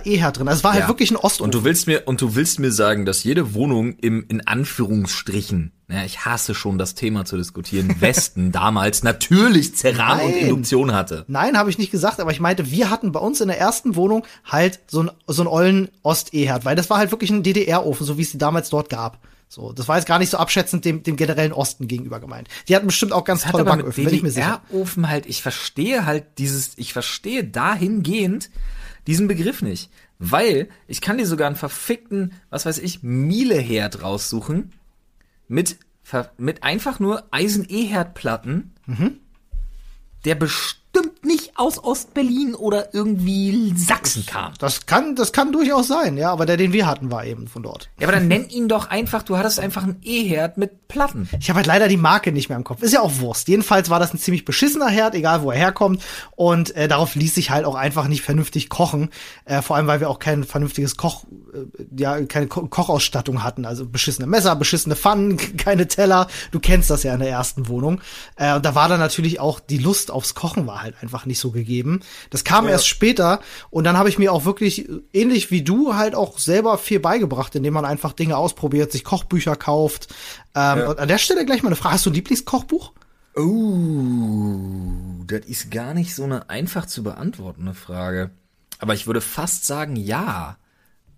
DDR-E-Herd 0.00 0.38
drin. 0.38 0.48
Also 0.48 0.58
es 0.60 0.64
war 0.64 0.72
halt 0.72 0.82
Ja. 0.82 0.88
wirklich 0.88 1.10
ein 1.10 1.16
Ostofen. 1.16 1.44
Und 1.44 1.54
du 1.54 1.64
willst 1.64 1.86
mir 1.86 2.02
und 2.06 2.20
du 2.20 2.34
willst 2.34 2.58
mir 2.58 2.72
sagen, 2.72 3.04
dass 3.04 3.24
jede 3.24 3.54
Wohnung 3.54 3.96
im 4.00 4.24
in 4.28 4.46
Anführungsstrichen, 4.46 5.72
ja, 5.90 6.04
ich 6.04 6.24
hasse 6.24 6.54
schon 6.54 6.78
das 6.78 6.94
Thema 6.94 7.24
zu 7.24 7.36
diskutieren, 7.36 7.94
Westen 8.00 8.52
damals 8.52 9.02
natürlich 9.02 9.74
Ceran 9.76 10.20
und. 10.20 10.32
Induktion 10.32 10.92
hatte. 10.92 11.24
Nein, 11.28 11.56
habe 11.58 11.70
ich 11.70 11.78
nicht 11.78 11.90
gesagt, 11.90 12.20
aber 12.20 12.30
ich 12.30 12.40
meinte, 12.40 12.70
wir 12.70 12.90
hatten 12.90 13.12
bei 13.12 13.20
uns 13.20 13.40
in 13.40 13.48
der 13.48 13.58
ersten 13.58 13.96
Wohnung 13.96 14.24
halt 14.44 14.80
so 14.86 15.00
einen 15.00 15.10
so 15.26 15.42
einen 15.42 15.48
ollen 15.48 15.88
Ost-E-Herd, 16.02 16.64
weil 16.64 16.76
das 16.76 16.90
war 16.90 16.98
halt 16.98 17.10
wirklich 17.10 17.30
ein 17.30 17.42
DDR-Ofen, 17.42 18.06
so 18.06 18.18
wie 18.18 18.22
es 18.22 18.32
die 18.32 18.38
damals 18.38 18.70
dort 18.70 18.88
gab. 18.88 19.18
So, 19.48 19.70
das 19.74 19.86
war 19.86 19.96
jetzt 19.98 20.06
gar 20.06 20.18
nicht 20.18 20.30
so 20.30 20.38
abschätzend 20.38 20.86
dem, 20.86 21.02
dem 21.02 21.16
generellen 21.16 21.52
Osten 21.52 21.86
gegenüber 21.86 22.20
gemeint. 22.20 22.48
Die 22.68 22.74
hatten 22.74 22.86
bestimmt 22.86 23.12
auch 23.12 23.24
ganz 23.24 23.44
hat 23.44 23.52
tolle 23.52 23.64
Backöfen, 23.64 24.04
bin 24.04 24.14
ich 24.14 24.22
mir 24.22 24.30
sicher. 24.30 24.62
DDR-Ofen 24.70 25.10
halt, 25.10 25.26
ich 25.26 25.42
verstehe 25.42 26.06
halt 26.06 26.24
dieses, 26.38 26.70
ich 26.76 26.94
verstehe 26.94 27.44
dahingehend 27.44 28.48
diesen 29.06 29.28
Begriff 29.28 29.62
nicht. 29.62 29.90
Weil 30.18 30.68
ich 30.86 31.00
kann 31.00 31.18
dir 31.18 31.26
sogar 31.26 31.46
einen 31.48 31.56
verfickten, 31.56 32.32
was 32.50 32.66
weiß 32.66 32.78
ich, 32.78 33.02
Miele-Herd 33.02 34.02
raussuchen 34.02 34.72
mit, 35.48 35.78
mit 36.38 36.62
einfach 36.62 37.00
nur 37.00 37.24
Eisen-E-Herdplatten, 37.32 38.72
Mhm. 38.86 39.18
der 40.24 40.34
bestimmt 40.34 40.81
nicht 41.52 41.58
aus 41.58 41.82
Ostberlin 41.82 42.54
oder 42.54 42.94
irgendwie 42.94 43.72
Sachsen 43.76 44.26
kam. 44.26 44.52
Das 44.58 44.86
kann, 44.86 45.14
das 45.16 45.32
kann 45.32 45.52
durchaus 45.52 45.88
sein, 45.88 46.16
ja, 46.16 46.32
aber 46.32 46.46
der, 46.46 46.56
den 46.56 46.72
wir 46.72 46.86
hatten, 46.86 47.10
war 47.10 47.24
eben 47.24 47.48
von 47.48 47.62
dort. 47.62 47.90
Ja, 48.00 48.08
aber 48.08 48.16
dann 48.16 48.28
nenn 48.28 48.48
ihn 48.48 48.68
doch 48.68 48.88
einfach, 48.90 49.22
du 49.22 49.36
hattest 49.36 49.60
einfach 49.60 49.82
einen 49.82 50.00
E-Herd 50.02 50.56
mit 50.58 50.88
Platten. 50.88 51.28
Ich 51.40 51.48
habe 51.48 51.58
halt 51.58 51.66
leider 51.66 51.88
die 51.88 51.96
Marke 51.96 52.32
nicht 52.32 52.48
mehr 52.48 52.58
im 52.58 52.64
Kopf. 52.64 52.82
Ist 52.82 52.92
ja 52.92 53.00
auch 53.00 53.18
Wurst. 53.18 53.48
Jedenfalls 53.48 53.90
war 53.90 53.98
das 53.98 54.12
ein 54.12 54.18
ziemlich 54.18 54.44
beschissener 54.44 54.88
Herd, 54.88 55.14
egal 55.14 55.42
wo 55.42 55.50
er 55.50 55.56
herkommt. 55.56 56.02
Und 56.36 56.74
äh, 56.76 56.88
darauf 56.88 57.14
ließ 57.14 57.34
sich 57.34 57.50
halt 57.50 57.64
auch 57.64 57.74
einfach 57.74 58.08
nicht 58.08 58.22
vernünftig 58.22 58.68
kochen. 58.68 59.10
Äh, 59.44 59.62
vor 59.62 59.76
allem, 59.76 59.86
weil 59.86 60.00
wir 60.00 60.10
auch 60.10 60.18
kein 60.18 60.44
vernünftiges 60.44 60.96
Koch, 60.96 61.24
äh, 61.54 61.84
ja, 61.96 62.20
keine 62.26 62.46
Ko 62.46 62.66
Kochausstattung 62.66 63.42
hatten. 63.42 63.64
Also 63.64 63.86
beschissene 63.86 64.26
Messer, 64.26 64.54
beschissene 64.56 64.96
Pfannen, 64.96 65.36
keine 65.56 65.88
Teller. 65.88 66.28
Du 66.50 66.60
kennst 66.60 66.90
das 66.90 67.02
ja 67.02 67.14
in 67.14 67.20
der 67.20 67.30
ersten 67.30 67.68
Wohnung. 67.68 68.00
Äh, 68.36 68.54
und 68.54 68.64
da 68.64 68.74
war 68.74 68.88
dann 68.88 69.00
natürlich 69.00 69.40
auch 69.40 69.60
die 69.60 69.78
Lust 69.78 70.10
aufs 70.10 70.34
Kochen 70.34 70.66
war 70.66 70.82
halt 70.82 70.96
einfach 71.00 71.26
nicht 71.26 71.38
so 71.38 71.41
gegeben. 71.50 72.00
Das 72.30 72.44
kam 72.44 72.68
erst 72.68 72.86
später. 72.86 73.40
Und 73.70 73.84
dann 73.84 73.98
habe 73.98 74.08
ich 74.08 74.18
mir 74.18 74.32
auch 74.32 74.44
wirklich, 74.44 74.88
äh, 74.88 75.00
ähnlich 75.12 75.50
wie 75.50 75.62
du, 75.62 75.94
halt 75.94 76.14
auch 76.14 76.38
selber 76.38 76.78
viel 76.78 77.00
beigebracht, 77.00 77.54
indem 77.54 77.74
man 77.74 77.84
einfach 77.84 78.12
Dinge 78.12 78.36
ausprobiert, 78.36 78.92
sich 78.92 79.04
Kochbücher 79.04 79.56
kauft. 79.56 80.14
Ähm, 80.54 80.88
Und 80.88 80.98
an 80.98 81.08
der 81.08 81.18
Stelle 81.18 81.44
gleich 81.44 81.62
mal 81.62 81.68
eine 81.68 81.76
Frage. 81.76 81.94
Hast 81.94 82.06
du 82.06 82.10
ein 82.10 82.14
Lieblingskochbuch? 82.14 82.92
Oh, 83.34 85.24
das 85.26 85.46
ist 85.46 85.70
gar 85.70 85.94
nicht 85.94 86.14
so 86.14 86.24
eine 86.24 86.50
einfach 86.50 86.86
zu 86.86 87.02
beantwortende 87.02 87.74
Frage. 87.74 88.30
Aber 88.78 88.94
ich 88.94 89.06
würde 89.06 89.20
fast 89.20 89.64
sagen, 89.64 89.96
ja. 89.96 90.58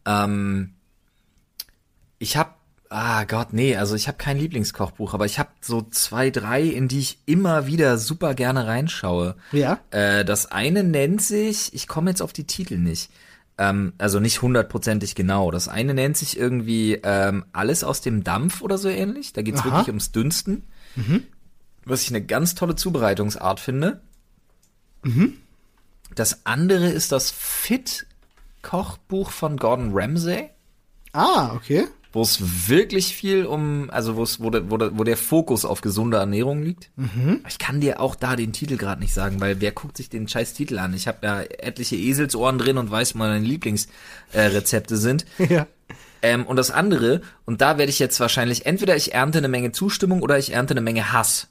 Ähm, 0.07 0.75
ich 2.19 2.37
habe 2.37 2.51
Ah 2.95 3.25
Gott, 3.25 3.53
nee, 3.53 3.77
also 3.77 3.97
ich 3.97 4.07
habe 4.07 4.19
kein 4.19 4.39
Lieblingskochbuch, 4.39 5.15
aber 5.15 5.27
ich 5.27 5.41
habe 5.41 5.49
so 5.61 5.83
zwei, 5.83 6.31
drei, 6.31 6.63
in 6.63 6.87
die 6.87 7.01
ich 7.01 7.19
immer 7.27 7.67
wieder 7.67 7.99
super 7.99 8.35
gerne 8.35 8.69
reinschaue. 8.69 9.35
Ja. 9.51 9.81
Äh, 9.91 10.25
das 10.25 10.53
eine 10.53 10.85
nennt 10.85 11.21
sich, 11.21 11.75
ich 11.75 11.89
komme 11.89 12.11
jetzt 12.11 12.23
auf 12.23 12.33
die 12.33 12.47
Titel 12.47 12.79
nicht, 12.79 13.11
ähm, 13.59 13.95
also 13.99 14.21
nicht 14.21 14.43
hundertprozentig 14.43 15.17
genau. 15.17 15.51
Das 15.51 15.67
eine 15.67 15.93
nennt 15.93 16.17
sich 16.17 16.39
irgendwie 16.39 17.01
ähm, 17.03 17.45
alles 17.53 17.83
aus 17.83 18.01
dem 18.01 18.23
Dampf 18.23 18.63
oder 18.63 18.79
so 18.79 18.89
ähnlich. 18.89 19.33
Da 19.33 19.43
geht's 19.43 19.63
Aha. 19.63 19.71
wirklich 19.71 19.89
ums 19.89 20.13
Dünsten. 20.13 20.63
Was 21.85 22.03
ich 22.03 22.11
eine 22.11 22.25
ganz 22.25 22.55
tolle 22.55 22.77
Zubereitungsart 22.77 23.59
finde. 23.59 24.03
Das 26.15 26.47
andere 26.47 26.91
ist 26.91 27.11
das 27.11 27.33
Fit-Kochbuch 27.33 29.31
von 29.31 29.57
Gordon 29.57 29.91
Ramsay 29.93 30.51
Ah, 31.13 31.55
okay. 31.55 31.87
Wo 32.15 32.23
es 32.23 32.69
wirklich 32.69 33.15
viel 33.15 33.45
um, 33.45 33.91
also 33.91 34.15
wo 34.15 34.23
es, 34.23 34.41
wo 34.41 34.49
der, 34.49 34.71
wo 34.71 34.77
der, 34.77 34.97
wo 34.97 35.03
der 35.03 35.17
Fokus 35.17 35.65
auf 35.65 35.81
gesunde 35.81 36.17
Ernährung 36.17 36.63
liegt. 36.63 36.91
Ich 37.49 37.59
kann 37.59 37.81
dir 37.81 38.01
auch 38.01 38.15
da 38.15 38.37
den 38.37 38.53
Titel 38.53 38.77
gerade 38.77 39.03
nicht 39.03 39.13
sagen, 39.13 39.41
weil 39.41 39.61
wer 39.61 39.73
guckt 39.73 39.97
sich 39.97 40.11
den 40.11 40.29
scheiß 40.29 40.55
Titel 40.55 40.79
an? 40.79 40.95
Ich 40.95 41.09
habe 41.09 41.19
da 41.21 41.43
etliche 41.43 41.97
Eselsohren 41.97 42.59
drin 42.59 42.79
und 42.79 42.91
weiß, 42.91 43.15
meine 43.15 43.41
Lieblingsrezepte 43.41 44.95
äh, 44.95 44.99
sind. 44.99 45.27
Ja. 45.49 45.67
Ähm, 46.23 46.47
und 46.47 46.57
das 46.57 46.71
andere, 46.71 47.21
und 47.45 47.61
da 47.61 47.77
werde 47.77 47.91
ich 47.91 47.99
jetzt 47.99 48.19
wahrscheinlich, 48.19 48.65
entweder 48.65 48.97
ich 48.97 49.13
ernte 49.13 49.39
eine 49.39 49.49
Menge 49.49 49.73
Zustimmung 49.73 50.23
oder 50.23 50.39
ich 50.39 50.55
ernte 50.55 50.73
eine 50.73 50.81
Menge 50.81 51.13
Hass. 51.13 51.49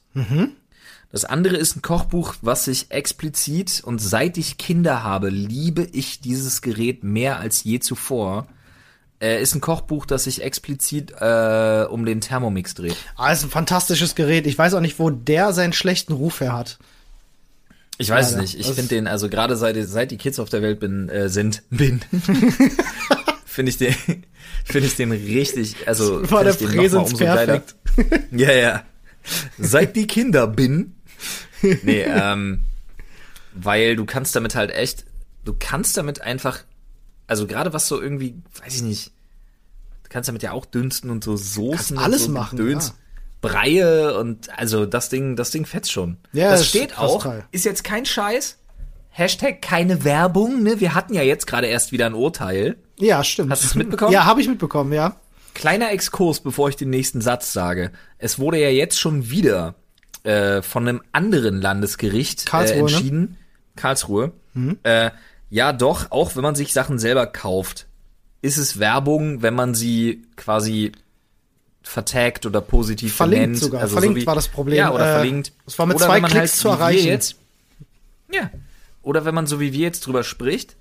Das 1.12 1.24
andere 1.24 1.56
ist 1.56 1.76
ein 1.76 1.82
Kochbuch, 1.82 2.34
was 2.42 2.66
ich 2.66 2.90
explizit 2.90 3.82
und 3.84 4.00
seit 4.00 4.36
ich 4.36 4.58
Kinder 4.58 5.04
habe, 5.04 5.28
liebe 5.28 5.82
ich 5.92 6.20
dieses 6.20 6.60
Gerät 6.60 7.04
mehr 7.04 7.38
als 7.38 7.62
je 7.62 7.78
zuvor. 7.78 8.48
Äh, 9.24 9.40
ist 9.40 9.54
ein 9.54 9.62
Kochbuch, 9.62 10.04
das 10.04 10.24
sich 10.24 10.42
explizit 10.42 11.12
äh, 11.18 11.86
um 11.88 12.04
den 12.04 12.20
Thermomix 12.20 12.74
dreht. 12.74 12.96
Ah, 13.16 13.32
ist 13.32 13.42
ein 13.42 13.48
fantastisches 13.48 14.14
Gerät. 14.14 14.46
Ich 14.46 14.58
weiß 14.58 14.74
auch 14.74 14.80
nicht, 14.80 14.98
wo 14.98 15.08
der 15.08 15.54
seinen 15.54 15.72
schlechten 15.72 16.12
Ruf 16.12 16.40
her 16.40 16.52
hat. 16.52 16.78
Ich 17.96 18.10
weiß 18.10 18.32
es 18.32 18.36
nicht. 18.36 18.60
Ich 18.60 18.66
finde 18.66 18.88
den, 18.88 19.06
also 19.06 19.30
gerade 19.30 19.56
seit, 19.56 19.76
seit 19.88 20.10
die 20.10 20.18
Kids 20.18 20.38
auf 20.38 20.50
der 20.50 20.60
Welt 20.60 20.78
bin, 20.78 21.08
äh, 21.08 21.30
sind, 21.30 21.62
bin, 21.70 22.02
finde 23.46 23.70
ich 23.70 23.78
den, 23.78 23.94
finde 24.66 24.88
ich 24.88 24.96
den 24.96 25.10
richtig, 25.10 25.76
also 25.86 26.30
War 26.30 26.44
der 26.44 26.52
Präsens 26.52 27.14
perfekt. 27.14 27.76
Ja, 28.30 28.52
ja. 28.52 28.82
Seit 29.56 29.96
die 29.96 30.06
Kinder 30.06 30.46
bin. 30.46 30.96
Nee, 31.62 32.02
ähm, 32.02 32.60
weil 33.54 33.96
du 33.96 34.04
kannst 34.04 34.36
damit 34.36 34.54
halt 34.54 34.70
echt, 34.70 35.06
du 35.46 35.54
kannst 35.58 35.96
damit 35.96 36.20
einfach, 36.20 36.62
also 37.26 37.46
gerade 37.46 37.72
was 37.72 37.88
so 37.88 38.02
irgendwie, 38.02 38.34
weiß 38.62 38.74
ich 38.74 38.82
nicht, 38.82 39.13
kannst 40.14 40.28
damit 40.28 40.44
ja 40.44 40.52
auch 40.52 40.64
dünsten 40.64 41.10
und 41.10 41.24
so 41.24 41.36
Soßen 41.36 41.98
alles 41.98 42.22
und 42.22 42.34
so 42.34 42.38
machen, 42.38 42.56
Gedöns. 42.56 42.88
ja. 42.88 42.94
Breie 43.40 44.16
und 44.16 44.48
also 44.56 44.86
das 44.86 45.08
Ding, 45.08 45.34
das 45.34 45.50
Ding 45.50 45.66
fetzt 45.66 45.90
schon. 45.90 46.18
Ja, 46.32 46.52
das 46.52 46.60
ist 46.62 46.68
steht 46.68 46.96
auch, 46.96 47.24
geil. 47.24 47.44
ist 47.50 47.64
jetzt 47.64 47.82
kein 47.82 48.06
Scheiß. 48.06 48.56
Hashtag 49.10 49.60
keine 49.60 50.04
Werbung, 50.04 50.62
ne? 50.62 50.78
Wir 50.78 50.94
hatten 50.94 51.14
ja 51.14 51.22
jetzt 51.22 51.46
gerade 51.48 51.66
erst 51.66 51.90
wieder 51.90 52.06
ein 52.06 52.14
Urteil. 52.14 52.76
Ja, 52.96 53.24
stimmt. 53.24 53.50
Hast 53.50 53.64
du's 53.64 53.74
mitbekommen? 53.74 54.12
Ja, 54.12 54.24
habe 54.24 54.40
ich 54.40 54.48
mitbekommen, 54.48 54.92
ja. 54.92 55.16
Kleiner 55.52 55.90
Exkurs, 55.90 56.38
bevor 56.40 56.68
ich 56.68 56.76
den 56.76 56.90
nächsten 56.90 57.20
Satz 57.20 57.52
sage. 57.52 57.90
Es 58.18 58.38
wurde 58.38 58.60
ja 58.60 58.68
jetzt 58.70 58.98
schon 58.98 59.30
wieder 59.30 59.74
äh, 60.22 60.62
von 60.62 60.88
einem 60.88 61.02
anderen 61.10 61.60
Landesgericht 61.60 62.46
Karlsruhe, 62.46 62.76
äh, 62.76 62.82
ne? 62.82 62.88
entschieden, 62.88 63.36
Karlsruhe, 63.74 64.32
äh, 64.84 65.10
ja 65.50 65.72
doch, 65.72 66.12
auch 66.12 66.36
wenn 66.36 66.42
man 66.42 66.54
sich 66.54 66.72
Sachen 66.72 67.00
selber 67.00 67.26
kauft, 67.26 67.88
ist 68.44 68.58
es 68.58 68.78
Werbung, 68.78 69.40
wenn 69.42 69.54
man 69.54 69.74
sie 69.74 70.22
quasi 70.36 70.92
vertagt 71.82 72.44
oder 72.46 72.60
positiv 72.60 73.14
Verlinkt 73.14 73.42
benennt. 73.44 73.58
sogar. 73.58 73.80
Also 73.82 73.94
Verlinkt 73.94 74.18
so 74.18 74.22
wie, 74.22 74.26
war 74.26 74.34
das 74.34 74.48
Problem. 74.48 74.76
Ja, 74.78 74.92
oder 74.92 75.08
Äh, 75.10 75.14
verlinkt. 75.16 75.52
es 75.66 75.78
war 75.78 75.86
mit 75.86 75.96
oder 75.96 76.06
zwei 76.06 76.14
wenn 76.16 76.22
man 76.22 76.30
Klicks 76.30 76.52
halt, 76.52 76.60
zu 76.60 76.68
erreichen. 76.68 77.06
Jetzt, 77.08 77.36
ja. 78.32 78.50
Oder 79.02 79.24
wenn 79.24 79.34
man 79.34 79.46
so 79.46 79.60
wie 79.60 79.72
wir 79.72 79.80
jetzt 79.80 80.06
drüber 80.06 80.24
spricht, 80.24 80.76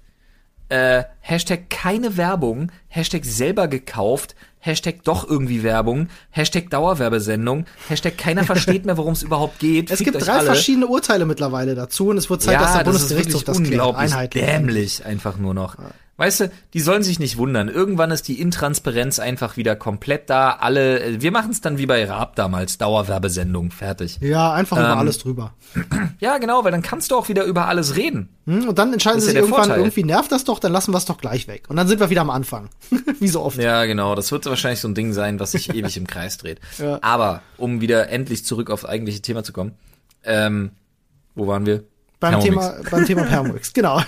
äh, 0.70 1.04
Hashtag 1.22 1.70
keine 1.70 2.18
Werbung, 2.18 2.72
Hashtag 2.88 3.24
selber 3.26 3.68
gekauft, 3.68 4.36
Hashtag 4.60 5.04
doch 5.04 5.30
irgendwie 5.30 5.62
Werbung, 5.64 6.08
Hashtag 6.32 6.70
Dauerwerbesendung, 6.70 7.66
Hashtag 7.90 8.18
keiner 8.18 8.44
versteht 8.46 8.86
mehr, 8.86 8.96
worum 8.98 9.12
es 9.14 9.24
überhaupt 9.24 9.60
geht. 9.60 9.90
Es 9.92 9.98
Fickt 10.00 10.12
gibt 10.14 10.26
drei 10.26 10.34
alle. 10.38 10.46
verschiedene 10.46 10.88
Urteile 10.88 11.26
mittlerweile 11.26 11.76
dazu 11.76 12.08
und 12.10 12.18
es 12.18 12.30
wird 12.30 12.42
Zeit, 12.42 12.60
dass 12.62 12.72
der 12.72 12.78
ja, 12.78 12.84
das 12.84 12.96
ist 12.96 13.02
Bundesgerichtshof 13.10 13.44
das 13.44 13.58
klärt. 13.58 13.70
unglaublich 13.72 14.12
Einheitlich. 14.14 14.46
dämlich 14.46 15.06
einfach 15.06 15.38
nur 15.38 15.54
noch. 15.54 15.76
Weißt 16.16 16.42
du, 16.42 16.52
die 16.74 16.80
sollen 16.80 17.02
sich 17.02 17.18
nicht 17.20 17.38
wundern. 17.38 17.70
Irgendwann 17.70 18.12
ist 18.12 18.28
die 18.28 18.40
Intransparenz 18.40 19.18
einfach 19.18 19.58
wieder 19.58 19.76
komplett 19.76 20.30
da. 20.30 20.52
Alle, 20.52 21.00
äh, 21.02 21.22
wir 21.22 21.32
machen 21.32 21.50
es 21.50 21.60
dann 21.60 21.80
wie 21.80 21.88
bei 21.88 22.06
Raab 22.06 22.36
damals, 22.36 22.78
Dauerwerbesendung, 22.78 23.72
fertig. 23.72 24.20
Ja, 24.22 24.54
einfach 24.54 24.78
über 24.78 24.92
Ähm, 24.92 24.98
alles 25.00 25.18
drüber. 25.18 25.54
Ja, 26.20 26.38
genau, 26.38 26.64
weil 26.64 26.72
dann 26.72 26.84
kannst 26.84 27.12
du 27.12 27.16
auch 27.18 27.28
wieder 27.28 27.44
über 27.44 27.68
alles 27.68 27.96
reden. 27.98 28.30
Hm? 28.46 28.70
Und 28.70 28.78
dann 28.78 28.94
entscheiden 28.94 29.20
sie 29.20 29.26
sich 29.26 29.36
ja 29.36 29.42
der 29.42 29.44
irgendwann, 29.50 29.66
Vorteil. 29.66 29.80
irgendwie 29.80 30.04
nervt 30.04 30.32
das 30.32 30.44
doch, 30.46 30.60
dann 30.60 30.72
lassen 30.72 30.94
wir 30.94 30.98
es 31.00 31.06
doch 31.06 31.18
gleich 31.18 31.48
weg. 31.48 31.66
Und 31.68 31.76
dann 31.76 31.88
sind 31.88 32.00
wir 32.00 32.10
wieder 32.10 32.22
am 32.22 32.30
Anfang. 32.30 32.70
Wie 33.20 33.28
so 33.28 33.42
oft. 33.42 33.58
Ja, 33.58 33.84
genau. 33.86 34.16
Das 34.16 34.32
wird 34.32 34.46
wahrscheinlich 34.46 34.80
so 34.80 34.88
ein 34.88 34.96
Ding 34.96 35.12
sein, 35.12 35.40
was 35.40 35.52
sich 35.52 35.74
ewig 35.74 35.98
im 35.98 36.08
Kreis 36.08 36.38
dreht. 36.38 36.60
Ja. 36.78 37.00
Aber 37.02 37.42
um 37.58 37.82
wieder 37.82 38.10
endlich 38.10 38.46
zurück 38.46 38.70
aufs 38.70 38.86
eigentliche 38.86 39.22
Thema 39.22 39.44
zu 39.44 39.54
kommen, 39.54 39.74
ähm, 40.24 40.72
wo 41.36 41.48
waren 41.48 41.66
wir? 41.66 41.84
beim, 42.20 42.40
Thermomix. 42.40 42.68
Thema, 42.68 42.90
beim 42.90 43.06
Thema 43.06 43.26
Thermomix, 43.28 43.74
genau. 43.74 44.02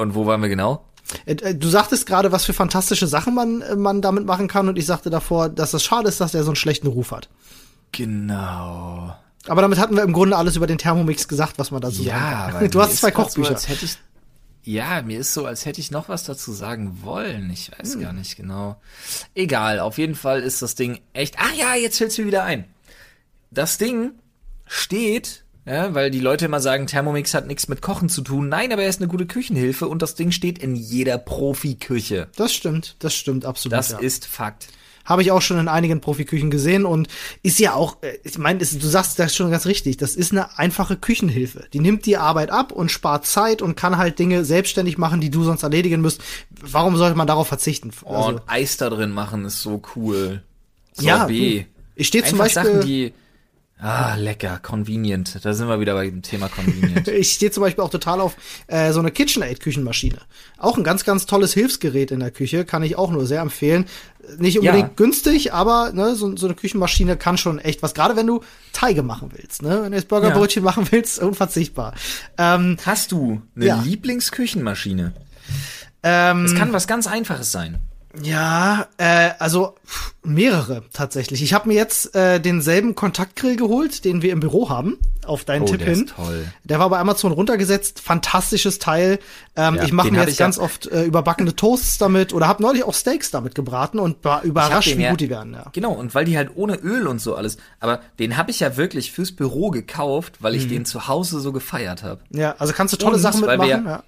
Und 0.00 0.14
wo 0.14 0.26
waren 0.26 0.40
wir 0.42 0.48
genau? 0.48 0.84
Äh, 1.26 1.32
äh, 1.34 1.54
Du 1.54 1.68
sagtest 1.68 2.06
gerade, 2.06 2.32
was 2.32 2.44
für 2.44 2.52
fantastische 2.52 3.06
Sachen 3.06 3.34
man, 3.34 3.62
äh, 3.62 3.76
man 3.76 4.00
damit 4.02 4.24
machen 4.26 4.48
kann 4.48 4.68
und 4.68 4.76
ich 4.78 4.86
sagte 4.86 5.10
davor, 5.10 5.48
dass 5.48 5.74
es 5.74 5.82
schade 5.84 6.08
ist, 6.08 6.20
dass 6.20 6.32
der 6.32 6.42
so 6.44 6.50
einen 6.50 6.56
schlechten 6.56 6.86
Ruf 6.86 7.10
hat. 7.10 7.28
Genau. 7.92 9.14
Aber 9.46 9.62
damit 9.62 9.78
hatten 9.78 9.96
wir 9.96 10.02
im 10.02 10.12
Grunde 10.12 10.36
alles 10.36 10.56
über 10.56 10.66
den 10.66 10.78
Thermomix 10.78 11.26
gesagt, 11.28 11.58
was 11.58 11.70
man 11.70 11.80
dazu 11.80 12.02
sagen 12.02 12.52
kann. 12.52 12.70
Du 12.70 12.80
hast 12.80 12.96
zwei 12.98 13.10
Kochbücher. 13.10 13.56
So, 13.56 13.72
ich, 13.72 13.96
ja, 14.62 15.02
mir 15.02 15.18
ist 15.18 15.32
so, 15.34 15.46
als 15.46 15.64
hätte 15.64 15.80
ich 15.80 15.90
noch 15.90 16.08
was 16.08 16.24
dazu 16.24 16.52
sagen 16.52 16.98
wollen. 17.02 17.50
Ich 17.50 17.70
weiß 17.76 17.94
Hm. 17.94 18.00
gar 18.02 18.12
nicht 18.12 18.36
genau. 18.36 18.80
Egal, 19.34 19.80
auf 19.80 19.98
jeden 19.98 20.14
Fall 20.14 20.40
ist 20.42 20.60
das 20.62 20.74
Ding 20.74 21.00
echt. 21.14 21.38
Ah 21.38 21.52
ja, 21.56 21.74
jetzt 21.74 21.98
fällt's 21.98 22.18
mir 22.18 22.26
wieder 22.26 22.44
ein. 22.44 22.66
Das 23.50 23.78
Ding 23.78 24.12
steht, 24.66 25.44
ja, 25.70 25.94
weil 25.94 26.10
die 26.10 26.20
Leute 26.20 26.46
immer 26.46 26.60
sagen, 26.60 26.88
Thermomix 26.88 27.32
hat 27.32 27.46
nichts 27.46 27.68
mit 27.68 27.80
Kochen 27.80 28.08
zu 28.08 28.22
tun. 28.22 28.48
Nein, 28.48 28.72
aber 28.72 28.82
er 28.82 28.88
ist 28.88 29.00
eine 29.00 29.08
gute 29.08 29.26
Küchenhilfe 29.26 29.86
und 29.86 30.02
das 30.02 30.16
Ding 30.16 30.32
steht 30.32 30.58
in 30.58 30.74
jeder 30.74 31.16
Profiküche. 31.16 32.26
Das 32.34 32.52
stimmt, 32.52 32.96
das 32.98 33.14
stimmt 33.14 33.44
absolut. 33.44 33.78
Das 33.78 33.90
ja. 33.90 33.98
ist 33.98 34.26
Fakt. 34.26 34.68
Habe 35.04 35.22
ich 35.22 35.30
auch 35.30 35.42
schon 35.42 35.58
in 35.58 35.68
einigen 35.68 36.00
Profiküchen 36.00 36.50
gesehen 36.50 36.84
und 36.84 37.08
ist 37.42 37.58
ja 37.60 37.74
auch, 37.74 38.02
äh, 38.02 38.18
ich 38.24 38.36
meine, 38.36 38.58
du 38.58 38.64
sagst 38.64 39.18
das 39.18 39.34
schon 39.34 39.50
ganz 39.50 39.66
richtig, 39.66 39.96
das 39.96 40.16
ist 40.16 40.32
eine 40.32 40.58
einfache 40.58 40.96
Küchenhilfe. 40.96 41.66
Die 41.72 41.80
nimmt 41.80 42.04
die 42.04 42.16
Arbeit 42.16 42.50
ab 42.50 42.72
und 42.72 42.90
spart 42.90 43.24
Zeit 43.24 43.62
und 43.62 43.76
kann 43.76 43.96
halt 43.96 44.18
Dinge 44.18 44.44
selbstständig 44.44 44.98
machen, 44.98 45.20
die 45.20 45.30
du 45.30 45.44
sonst 45.44 45.62
erledigen 45.62 46.00
müsst. 46.00 46.20
Warum 46.50 46.96
sollte 46.96 47.16
man 47.16 47.26
darauf 47.26 47.48
verzichten? 47.48 47.92
Oh, 48.04 48.14
Also, 48.14 48.28
und 48.30 48.42
Eis 48.46 48.76
da 48.76 48.90
drin 48.90 49.10
machen 49.10 49.44
ist 49.44 49.62
so 49.62 49.80
cool. 49.94 50.42
Ja, 51.00 51.20
Sorbet. 51.20 51.62
du, 51.62 51.66
ich 51.94 52.08
stehe 52.08 52.24
zum 52.24 52.38
Beispiel, 52.38 52.64
Sachen, 52.64 52.80
die. 52.82 53.12
Ah, 53.82 54.14
lecker, 54.16 54.58
convenient. 54.62 55.38
Da 55.42 55.54
sind 55.54 55.66
wir 55.68 55.80
wieder 55.80 55.94
bei 55.94 56.04
dem 56.04 56.20
Thema 56.22 56.48
convenient. 56.48 57.08
ich 57.08 57.32
stehe 57.32 57.50
zum 57.50 57.62
Beispiel 57.62 57.82
auch 57.82 57.88
total 57.90 58.20
auf 58.20 58.36
äh, 58.66 58.92
so 58.92 59.00
eine 59.00 59.10
KitchenAid-Küchenmaschine. 59.10 60.18
Auch 60.58 60.76
ein 60.76 60.84
ganz, 60.84 61.04
ganz 61.04 61.24
tolles 61.26 61.54
Hilfsgerät 61.54 62.10
in 62.10 62.20
der 62.20 62.30
Küche, 62.30 62.64
kann 62.66 62.82
ich 62.82 62.96
auch 62.96 63.10
nur 63.10 63.26
sehr 63.26 63.40
empfehlen. 63.40 63.86
Nicht 64.38 64.58
unbedingt 64.58 64.88
Ja. 64.88 64.94
günstig, 64.96 65.54
aber 65.54 65.92
ne, 65.92 66.14
so, 66.14 66.36
so 66.36 66.46
eine 66.46 66.54
Küchenmaschine 66.54 67.16
kann 67.16 67.38
schon 67.38 67.58
echt 67.58 67.82
was. 67.82 67.94
Gerade 67.94 68.16
wenn 68.16 68.26
du 68.26 68.42
Teige 68.72 69.02
machen 69.02 69.30
willst, 69.34 69.62
ne, 69.62 69.80
wenn 69.82 69.92
du 69.92 69.96
jetzt 69.96 70.08
Burgerbrötchen 70.08 70.62
machen 70.62 70.86
willst, 70.90 71.18
unverzichtbar. 71.22 71.94
Ähm, 72.36 72.76
Hast 72.84 73.12
du 73.12 73.40
eine 73.56 73.64
Ja. 73.66 73.80
Lieblingsküchenmaschine? 73.82 75.14
ähm, 76.02 76.44
Es 76.44 76.54
kann 76.54 76.72
was 76.72 76.86
ganz 76.86 77.06
Einfaches 77.06 77.50
sein. 77.50 77.78
Ja, 78.22 78.88
äh, 78.98 79.30
also 79.38 79.76
mehrere 80.24 80.82
tatsächlich. 80.92 81.42
Ich 81.42 81.52
habe 81.54 81.68
mir 81.68 81.74
jetzt 81.74 82.14
äh, 82.16 82.40
denselben 82.40 82.94
Kontaktgrill 82.96 83.54
geholt, 83.56 84.04
den 84.04 84.20
wir 84.20 84.32
im 84.32 84.40
Büro 84.40 84.68
haben, 84.68 84.98
auf 85.24 85.44
deinen 85.44 85.62
Oh, 85.62 85.66
Tipp 85.66 85.78
der 85.78 85.94
hin. 85.94 86.04
ist 86.06 86.14
toll. 86.16 86.44
Der 86.64 86.80
war 86.80 86.90
bei 86.90 86.98
Amazon 86.98 87.30
runtergesetzt, 87.30 88.00
fantastisches 88.00 88.80
Teil. 88.80 89.20
Ähm, 89.54 89.76
Ja, 89.76 89.84
ich 89.84 89.92
mache 89.92 90.10
mir 90.10 90.18
jetzt 90.20 90.32
ich 90.32 90.38
ja- 90.40 90.46
ganz 90.46 90.58
oft 90.58 90.86
äh, 90.88 91.04
überbackene 91.04 91.54
Toasts 91.54 91.98
damit 91.98 92.32
oder 92.34 92.48
habe 92.48 92.62
neulich 92.64 92.82
auch 92.82 92.94
Steaks 92.94 93.30
damit 93.30 93.54
gebraten 93.54 94.00
und 94.00 94.24
war 94.24 94.42
überrascht, 94.42 94.96
wie 94.96 95.02
ja- 95.02 95.10
gut 95.10 95.20
die 95.20 95.30
werden. 95.30 95.54
Ja. 95.54 95.66
Genau, 95.72 95.92
und 95.92 96.12
weil 96.14 96.24
die 96.24 96.36
halt 96.36 96.50
ohne 96.56 96.74
Öl 96.76 97.06
und 97.06 97.20
so 97.20 97.36
alles. 97.36 97.58
Aber 97.78 98.00
den 98.18 98.36
habe 98.36 98.50
ich 98.50 98.58
ja 98.60 98.76
wirklich 98.76 99.12
fürs 99.12 99.30
Büro 99.30 99.70
gekauft, 99.70 100.38
weil 100.40 100.56
ich 100.56 100.66
den 100.68 100.84
zu 100.84 101.06
Hause 101.06 101.38
so 101.40 101.52
gefeiert 101.52 102.02
habe. 102.02 102.20
ja, 102.30 102.56
also 102.58 102.72
kannst 102.72 102.92
du 102.92 102.96
tolle 102.98 103.16
Und, 103.16 103.22
Sachen 103.22 103.40
mitmachen. 103.42 103.68
Ja. 103.86 104.02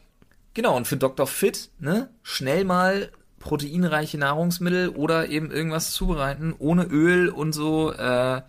Genau, 0.54 0.76
und 0.76 0.86
für 0.86 0.96
Dr. 0.98 1.26
Fit, 1.26 1.70
ne, 1.78 2.10
schnell 2.22 2.64
mal 2.64 3.08
proteinreiche 3.42 4.18
Nahrungsmittel 4.18 4.88
oder 4.90 5.28
eben 5.28 5.50
irgendwas 5.50 5.90
zubereiten, 5.92 6.54
ohne 6.58 6.84
Öl 6.84 7.28
und 7.28 7.52
so, 7.52 7.92
äh, 7.92 8.40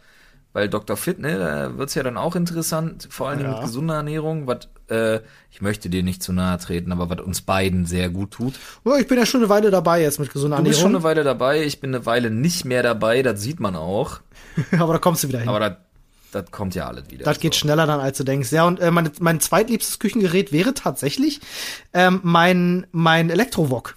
weil 0.53 0.69
Dr. 0.69 0.95
Fit, 0.95 1.17
ne, 1.19 1.38
da 1.39 1.77
wird's 1.77 1.95
ja 1.95 2.03
dann 2.03 2.15
auch 2.15 2.36
interessant, 2.36 3.08
vor 3.10 3.27
allen 3.27 3.39
Dingen 3.39 3.49
Ja. 3.51 3.58
mit 3.58 3.65
gesunder 3.65 3.95
Ernährung, 3.95 4.45
was, 4.45 4.69
äh, 4.89 5.19
ich 5.49 5.62
möchte 5.62 5.89
dir 5.89 6.03
nicht 6.03 6.21
zu 6.21 6.32
nahe 6.32 6.60
treten, 6.60 6.91
aber 6.91 7.10
was 7.10 7.21
uns 7.25 7.41
beiden 7.41 7.88
sehr 7.88 8.10
gut 8.10 8.32
tut. 8.32 8.53
Ja, 8.86 8.97
ich 8.97 9.08
bin 9.08 9.17
ja 9.17 9.25
schon 9.25 9.41
eine 9.41 9.49
Weile 9.49 9.71
dabei 9.71 10.01
jetzt 10.03 10.19
mit 10.19 10.32
gesunder 10.32 10.58
Du 10.58 10.63
bist 10.63 10.79
schon 10.79 10.93
Ernährung, 10.93 11.06
eine 11.08 11.17
Weile 11.17 11.23
dabei, 11.23 11.63
ich 11.63 11.79
bin 11.79 11.93
eine 11.95 12.06
Weile 12.06 12.29
nicht 12.29 12.65
mehr 12.65 12.84
dabei, 12.84 13.23
das 13.23 13.41
sieht 13.41 13.60
man 13.60 13.75
auch, 13.75 14.19
aber 14.77 14.93
da 14.93 14.99
kommst 14.99 15.23
du 15.23 15.27
wieder 15.29 15.39
hin. 15.39 15.49
aber 15.49 15.60
das, 15.60 15.73
das 16.32 16.51
kommt 16.51 16.75
ja 16.75 16.88
alles 16.88 17.10
wieder. 17.10 17.25
Das 17.25 17.39
geht 17.39 17.56
so. 17.56 17.62
schneller 17.62 17.88
dann, 17.88 17.99
als 17.99 18.17
du 18.19 18.23
denkst. 18.23 18.51
Ja, 18.51 18.65
und 18.65 18.79
äh, 18.79 18.91
meine, 18.91 19.12
mein 19.21 19.39
zweitliebstes 19.39 19.97
Küchengerät 19.97 20.51
wäre 20.51 20.75
tatsächlich 20.75 21.41
ähm, 21.93 22.19
mein, 22.23 22.86
mein 22.91 23.32
Elektrovok. 23.32 23.95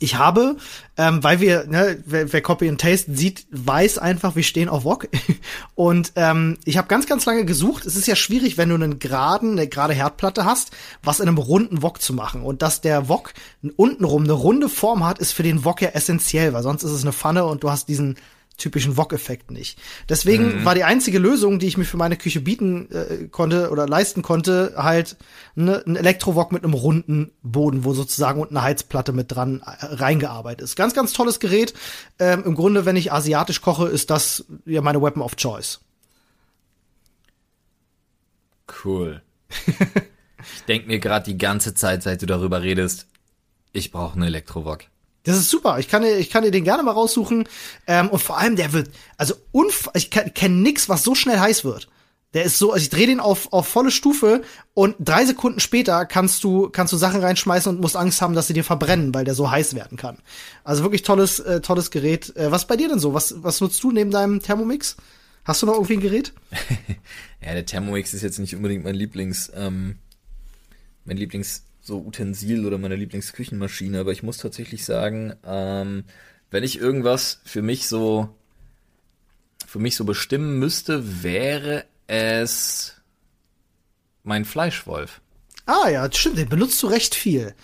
Ich 0.00 0.16
habe, 0.16 0.56
ähm, 0.96 1.22
weil 1.22 1.40
wir, 1.40 1.66
ne, 1.66 2.02
wer, 2.04 2.32
wer 2.32 2.42
Copy 2.42 2.68
and 2.68 2.80
Taste 2.80 3.14
sieht, 3.14 3.46
weiß 3.50 3.98
einfach, 3.98 4.36
wir 4.36 4.42
stehen 4.42 4.68
auf 4.68 4.84
Wok. 4.84 5.08
Und 5.74 6.12
ähm, 6.16 6.58
ich 6.64 6.78
habe 6.78 6.88
ganz, 6.88 7.06
ganz 7.06 7.24
lange 7.26 7.44
gesucht. 7.44 7.86
Es 7.86 7.96
ist 7.96 8.06
ja 8.06 8.16
schwierig, 8.16 8.56
wenn 8.56 8.68
du 8.68 8.74
einen 8.74 8.98
geraden, 8.98 9.52
eine 9.52 9.68
gerade 9.68 9.94
Herdplatte 9.94 10.44
hast, 10.44 10.72
was 11.02 11.20
in 11.20 11.28
einem 11.28 11.38
runden 11.38 11.82
Wok 11.82 12.00
zu 12.00 12.12
machen. 12.12 12.42
Und 12.42 12.62
dass 12.62 12.80
der 12.80 13.08
Wok 13.08 13.32
untenrum 13.76 14.24
eine 14.24 14.32
runde 14.32 14.68
Form 14.68 15.04
hat, 15.04 15.18
ist 15.18 15.32
für 15.32 15.42
den 15.42 15.64
Wok 15.64 15.80
ja 15.80 15.90
essentiell, 15.90 16.52
weil 16.52 16.62
sonst 16.62 16.82
ist 16.82 16.92
es 16.92 17.02
eine 17.02 17.12
Pfanne 17.12 17.44
und 17.44 17.62
du 17.62 17.70
hast 17.70 17.88
diesen 17.88 18.16
typischen 18.56 18.96
Wok-Effekt 18.96 19.50
nicht. 19.50 19.78
Deswegen 20.08 20.64
war 20.64 20.74
die 20.74 20.84
einzige 20.84 21.18
Lösung, 21.18 21.58
die 21.58 21.66
ich 21.66 21.76
mir 21.76 21.84
für 21.84 21.96
meine 21.96 22.16
Küche 22.16 22.40
bieten 22.40 22.90
äh, 22.92 23.28
konnte 23.28 23.70
oder 23.70 23.88
leisten 23.88 24.22
konnte, 24.22 24.74
halt 24.76 25.16
ne, 25.54 25.82
ein 25.86 25.96
Elektrowok 25.96 26.52
mit 26.52 26.64
einem 26.64 26.74
runden 26.74 27.32
Boden, 27.42 27.84
wo 27.84 27.94
sozusagen 27.94 28.40
unten 28.40 28.56
eine 28.56 28.64
Heizplatte 28.64 29.12
mit 29.12 29.32
dran 29.32 29.60
äh, 29.60 29.86
reingearbeitet 29.86 30.62
ist. 30.62 30.76
Ganz, 30.76 30.94
ganz 30.94 31.12
tolles 31.12 31.40
Gerät. 31.40 31.74
Ähm, 32.18 32.44
Im 32.44 32.54
Grunde, 32.54 32.86
wenn 32.86 32.96
ich 32.96 33.12
asiatisch 33.12 33.60
koche, 33.60 33.88
ist 33.88 34.10
das 34.10 34.44
ja 34.64 34.80
meine 34.80 35.02
Weapon 35.02 35.22
of 35.22 35.36
Choice. 35.36 35.80
Cool. 38.84 39.22
ich 39.66 40.64
denk 40.68 40.86
mir 40.86 41.00
gerade 41.00 41.24
die 41.24 41.38
ganze 41.38 41.74
Zeit, 41.74 42.02
seit 42.02 42.22
du 42.22 42.26
darüber 42.26 42.62
redest, 42.62 43.06
ich 43.72 43.90
brauche 43.90 44.14
einen 44.14 44.22
Elektrowok. 44.24 44.84
Das 45.24 45.36
ist 45.36 45.50
super. 45.50 45.78
Ich 45.78 45.88
kann 45.88 46.02
dir, 46.02 46.16
ich 46.18 46.30
kann 46.30 46.44
dir 46.44 46.50
den 46.50 46.64
gerne 46.64 46.82
mal 46.82 46.92
raussuchen. 46.92 47.48
Ähm, 47.86 48.08
und 48.10 48.22
vor 48.22 48.38
allem, 48.38 48.56
der 48.56 48.72
wird, 48.72 48.90
also 49.16 49.34
unf 49.52 49.90
ich 49.94 50.10
kenne 50.10 50.54
nix, 50.56 50.88
was 50.88 51.02
so 51.02 51.14
schnell 51.14 51.40
heiß 51.40 51.64
wird. 51.64 51.88
Der 52.34 52.44
ist 52.44 52.58
so, 52.58 52.72
also 52.72 52.82
ich 52.82 52.90
drehe 52.90 53.06
den 53.06 53.20
auf, 53.20 53.52
auf 53.52 53.66
volle 53.68 53.92
Stufe 53.92 54.42
und 54.74 54.96
drei 54.98 55.24
Sekunden 55.24 55.60
später 55.60 56.04
kannst 56.04 56.42
du, 56.42 56.68
kannst 56.68 56.92
du 56.92 56.96
Sachen 56.96 57.20
reinschmeißen 57.20 57.72
und 57.72 57.80
musst 57.80 57.96
Angst 57.96 58.20
haben, 58.20 58.34
dass 58.34 58.48
sie 58.48 58.54
dir 58.54 58.64
verbrennen, 58.64 59.14
weil 59.14 59.24
der 59.24 59.34
so 59.34 59.50
heiß 59.50 59.74
werden 59.74 59.96
kann. 59.96 60.18
Also 60.64 60.82
wirklich 60.82 61.02
tolles, 61.02 61.38
äh, 61.38 61.60
tolles 61.60 61.92
Gerät. 61.92 62.36
Äh, 62.36 62.50
was 62.50 62.66
bei 62.66 62.76
dir 62.76 62.88
denn 62.88 62.98
so? 62.98 63.14
Was, 63.14 63.42
was 63.42 63.60
nutzt 63.60 63.82
du 63.84 63.92
neben 63.92 64.10
deinem 64.10 64.40
Thermomix? 64.40 64.96
Hast 65.44 65.62
du 65.62 65.66
noch 65.66 65.74
irgendwie 65.74 65.94
ein 65.94 66.00
Gerät? 66.00 66.32
Ja, 67.46 67.52
der 67.52 67.66
Thermomix 67.66 68.14
ist 68.14 68.22
jetzt 68.22 68.38
nicht 68.38 68.56
unbedingt 68.56 68.84
mein 68.84 68.94
Lieblings, 68.94 69.52
ähm, 69.54 69.98
mein 71.04 71.18
Lieblings 71.18 71.62
so 71.84 71.98
Utensil 72.00 72.66
oder 72.66 72.78
meine 72.78 72.96
Lieblingsküchenmaschine, 72.96 74.00
aber 74.00 74.10
ich 74.10 74.22
muss 74.22 74.38
tatsächlich 74.38 74.84
sagen, 74.84 75.34
ähm, 75.44 76.04
wenn 76.50 76.64
ich 76.64 76.78
irgendwas 76.78 77.40
für 77.44 77.62
mich 77.62 77.86
so 77.86 78.34
für 79.66 79.78
mich 79.78 79.96
so 79.96 80.04
bestimmen 80.04 80.58
müsste, 80.58 81.22
wäre 81.22 81.84
es 82.06 82.94
mein 84.22 84.44
Fleischwolf. 84.44 85.20
Ah 85.66 85.88
ja, 85.88 86.08
das 86.08 86.16
stimmt, 86.18 86.38
den 86.38 86.48
benutzt 86.48 86.82
du 86.82 86.86
recht 86.86 87.14
viel. 87.14 87.54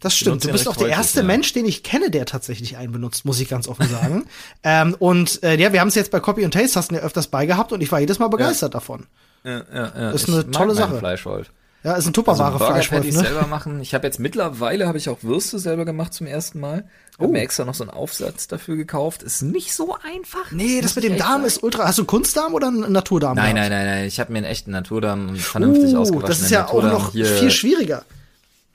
Das 0.00 0.16
stimmt. 0.16 0.44
Du 0.44 0.52
bist 0.52 0.68
auch 0.68 0.76
der 0.76 0.88
häufig, 0.88 0.96
erste 0.98 1.20
ja. 1.20 1.26
Mensch, 1.26 1.52
den 1.52 1.66
ich 1.66 1.82
kenne, 1.82 2.10
der 2.10 2.26
tatsächlich 2.26 2.76
einen 2.76 2.92
benutzt, 2.92 3.24
muss 3.24 3.40
ich 3.40 3.48
ganz 3.48 3.66
offen 3.66 3.88
sagen. 3.88 4.26
ähm, 4.62 4.94
und 4.98 5.42
äh, 5.42 5.56
ja, 5.56 5.72
wir 5.72 5.80
haben 5.80 5.88
es 5.88 5.94
jetzt 5.94 6.10
bei 6.10 6.20
Copy 6.20 6.44
and 6.44 6.54
Taste, 6.54 6.78
hast 6.78 6.90
du 6.90 6.96
ja 6.96 7.00
öfters 7.00 7.28
beigehabt 7.28 7.72
und 7.72 7.80
ich 7.80 7.90
war 7.90 8.00
jedes 8.00 8.18
Mal 8.18 8.28
begeistert 8.28 8.74
davon. 8.74 9.06
Ja, 9.42 9.64
ja, 9.72 9.92
ja. 9.96 10.10
Ist 10.10 10.28
ich 10.28 10.34
eine 10.34 10.44
mag 10.44 10.52
tolle 10.52 10.74
Sache. 10.74 10.98
Fleischwolf. 10.98 11.50
Ja, 11.86 11.92
ist 11.92 11.98
ein 12.04 12.08
Also 12.08 12.10
Tupperware 12.10 12.50
Burger 12.58 12.66
Fleischwolf, 12.66 13.04
ne? 13.04 13.12
selber 13.12 13.46
machen. 13.46 13.80
Ich 13.80 13.94
habe 13.94 14.06
jetzt 14.06 14.18
mittlerweile 14.18 14.88
habe 14.88 14.98
ich 14.98 15.08
auch 15.08 15.18
Würste 15.22 15.58
selber 15.60 15.84
gemacht 15.84 16.12
zum 16.12 16.26
ersten 16.26 16.58
Mal. 16.58 16.88
Habe 17.18 17.28
Oh. 17.28 17.32
mir 17.32 17.40
extra 17.40 17.64
noch 17.64 17.74
so 17.74 17.84
einen 17.84 17.90
Aufsatz 17.90 18.48
dafür 18.48 18.74
gekauft. 18.76 19.22
Ist 19.22 19.42
nicht 19.42 19.72
so 19.72 19.96
einfach. 20.02 20.50
Nee, 20.50 20.80
das 20.80 20.96
mit 20.96 21.04
ich 21.04 21.10
dem 21.10 21.14
echt 21.16 21.24
Darm 21.24 21.44
ist 21.44 21.62
ultra. 21.62 21.86
Hast 21.86 21.98
du 21.98 22.04
Kunstdarm 22.04 22.54
oder 22.54 22.66
einen 22.68 22.90
Naturdarm? 22.90 23.36
Nein, 23.36 23.54
gehabt? 23.54 23.70
nein, 23.70 23.84
nein, 23.86 23.94
nein. 23.98 24.04
Ich 24.08 24.18
habe 24.18 24.32
mir 24.32 24.38
einen 24.38 24.46
echten 24.46 24.72
Naturdarm 24.72 25.28
einen 25.28 25.36
vernünftig 25.36 25.94
Uh, 25.94 25.98
ausgewaschenen 26.00 26.28
das 26.28 26.40
ist 26.40 26.50
ja 26.50 26.66
auch 26.66 26.74
Naturdarm 26.82 26.92
noch 27.02 27.12
hier, 27.12 27.26
viel 27.26 27.50
schwieriger. 27.52 28.04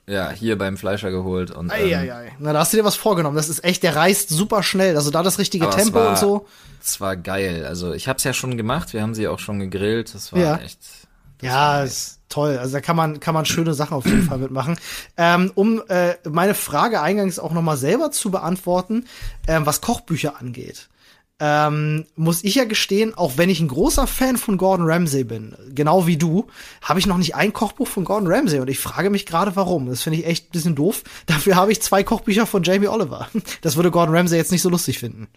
ja, 0.06 0.30
hier 0.30 0.56
beim 0.56 0.76
Fleischer 0.78 1.10
geholt 1.10 1.50
und 1.50 1.66
ähm, 1.66 1.70
Eieiei. 1.70 2.32
Na, 2.38 2.52
da 2.54 2.60
hast 2.60 2.72
du 2.72 2.78
dir 2.78 2.84
was 2.84 2.96
vorgenommen. 2.96 3.36
Das 3.36 3.48
ist 3.50 3.62
echt, 3.62 3.82
der 3.82 3.94
reißt 3.94 4.30
super 4.30 4.62
schnell. 4.62 4.96
Also 4.96 5.10
da 5.10 5.22
das 5.22 5.38
richtige 5.38 5.68
Tempo 5.70 5.96
war, 5.96 6.08
und 6.10 6.18
so. 6.18 6.46
Es 6.82 6.98
war 7.00 7.16
geil. 7.16 7.66
Also 7.66 7.92
ich 7.92 8.08
habe 8.08 8.16
es 8.16 8.24
ja 8.24 8.32
schon 8.32 8.56
gemacht. 8.56 8.94
Wir 8.94 9.02
haben 9.02 9.14
sie 9.14 9.28
auch 9.28 9.38
schon 9.38 9.60
gegrillt. 9.60 10.14
Das 10.14 10.32
war 10.32 10.40
Ja. 10.40 10.56
echt. 10.56 10.78
Ja, 11.42 11.82
ist 11.82 12.18
toll. 12.32 12.58
Also 12.58 12.74
da 12.74 12.80
kann 12.80 12.96
man 12.96 13.20
kann 13.20 13.34
man 13.34 13.44
schöne 13.44 13.74
Sachen 13.74 13.96
auf 13.96 14.06
jeden 14.06 14.24
Fall 14.24 14.38
mitmachen. 14.38 14.76
Ähm, 15.16 15.52
um 15.54 15.82
äh, 15.88 16.14
meine 16.28 16.54
Frage 16.54 17.00
eingangs 17.00 17.38
auch 17.38 17.52
noch 17.52 17.62
mal 17.62 17.76
selber 17.76 18.10
zu 18.10 18.30
beantworten, 18.30 19.06
ähm, 19.46 19.66
was 19.66 19.80
Kochbücher 19.80 20.40
angeht, 20.40 20.88
ähm, 21.44 22.06
muss 22.14 22.44
ich 22.44 22.54
ja 22.54 22.64
gestehen, 22.64 23.14
auch 23.14 23.36
wenn 23.36 23.50
ich 23.50 23.58
ein 23.58 23.66
großer 23.66 24.06
Fan 24.06 24.36
von 24.36 24.58
Gordon 24.58 24.88
Ramsay 24.88 25.24
bin, 25.24 25.56
genau 25.74 26.06
wie 26.06 26.16
du, 26.16 26.46
habe 26.82 27.00
ich 27.00 27.06
noch 27.06 27.18
nicht 27.18 27.34
ein 27.34 27.52
Kochbuch 27.52 27.88
von 27.88 28.04
Gordon 28.04 28.32
Ramsay 28.32 28.60
und 28.60 28.70
ich 28.70 28.78
frage 28.78 29.10
mich 29.10 29.26
gerade, 29.26 29.56
warum. 29.56 29.86
Das 29.86 30.02
finde 30.02 30.20
ich 30.20 30.26
echt 30.26 30.46
ein 30.46 30.52
bisschen 30.52 30.76
doof. 30.76 31.02
Dafür 31.26 31.56
habe 31.56 31.72
ich 31.72 31.82
zwei 31.82 32.04
Kochbücher 32.04 32.46
von 32.46 32.62
Jamie 32.62 32.88
Oliver. 32.88 33.28
Das 33.60 33.76
würde 33.76 33.90
Gordon 33.90 34.14
Ramsay 34.14 34.36
jetzt 34.36 34.52
nicht 34.52 34.62
so 34.62 34.68
lustig 34.68 34.98
finden. 34.98 35.28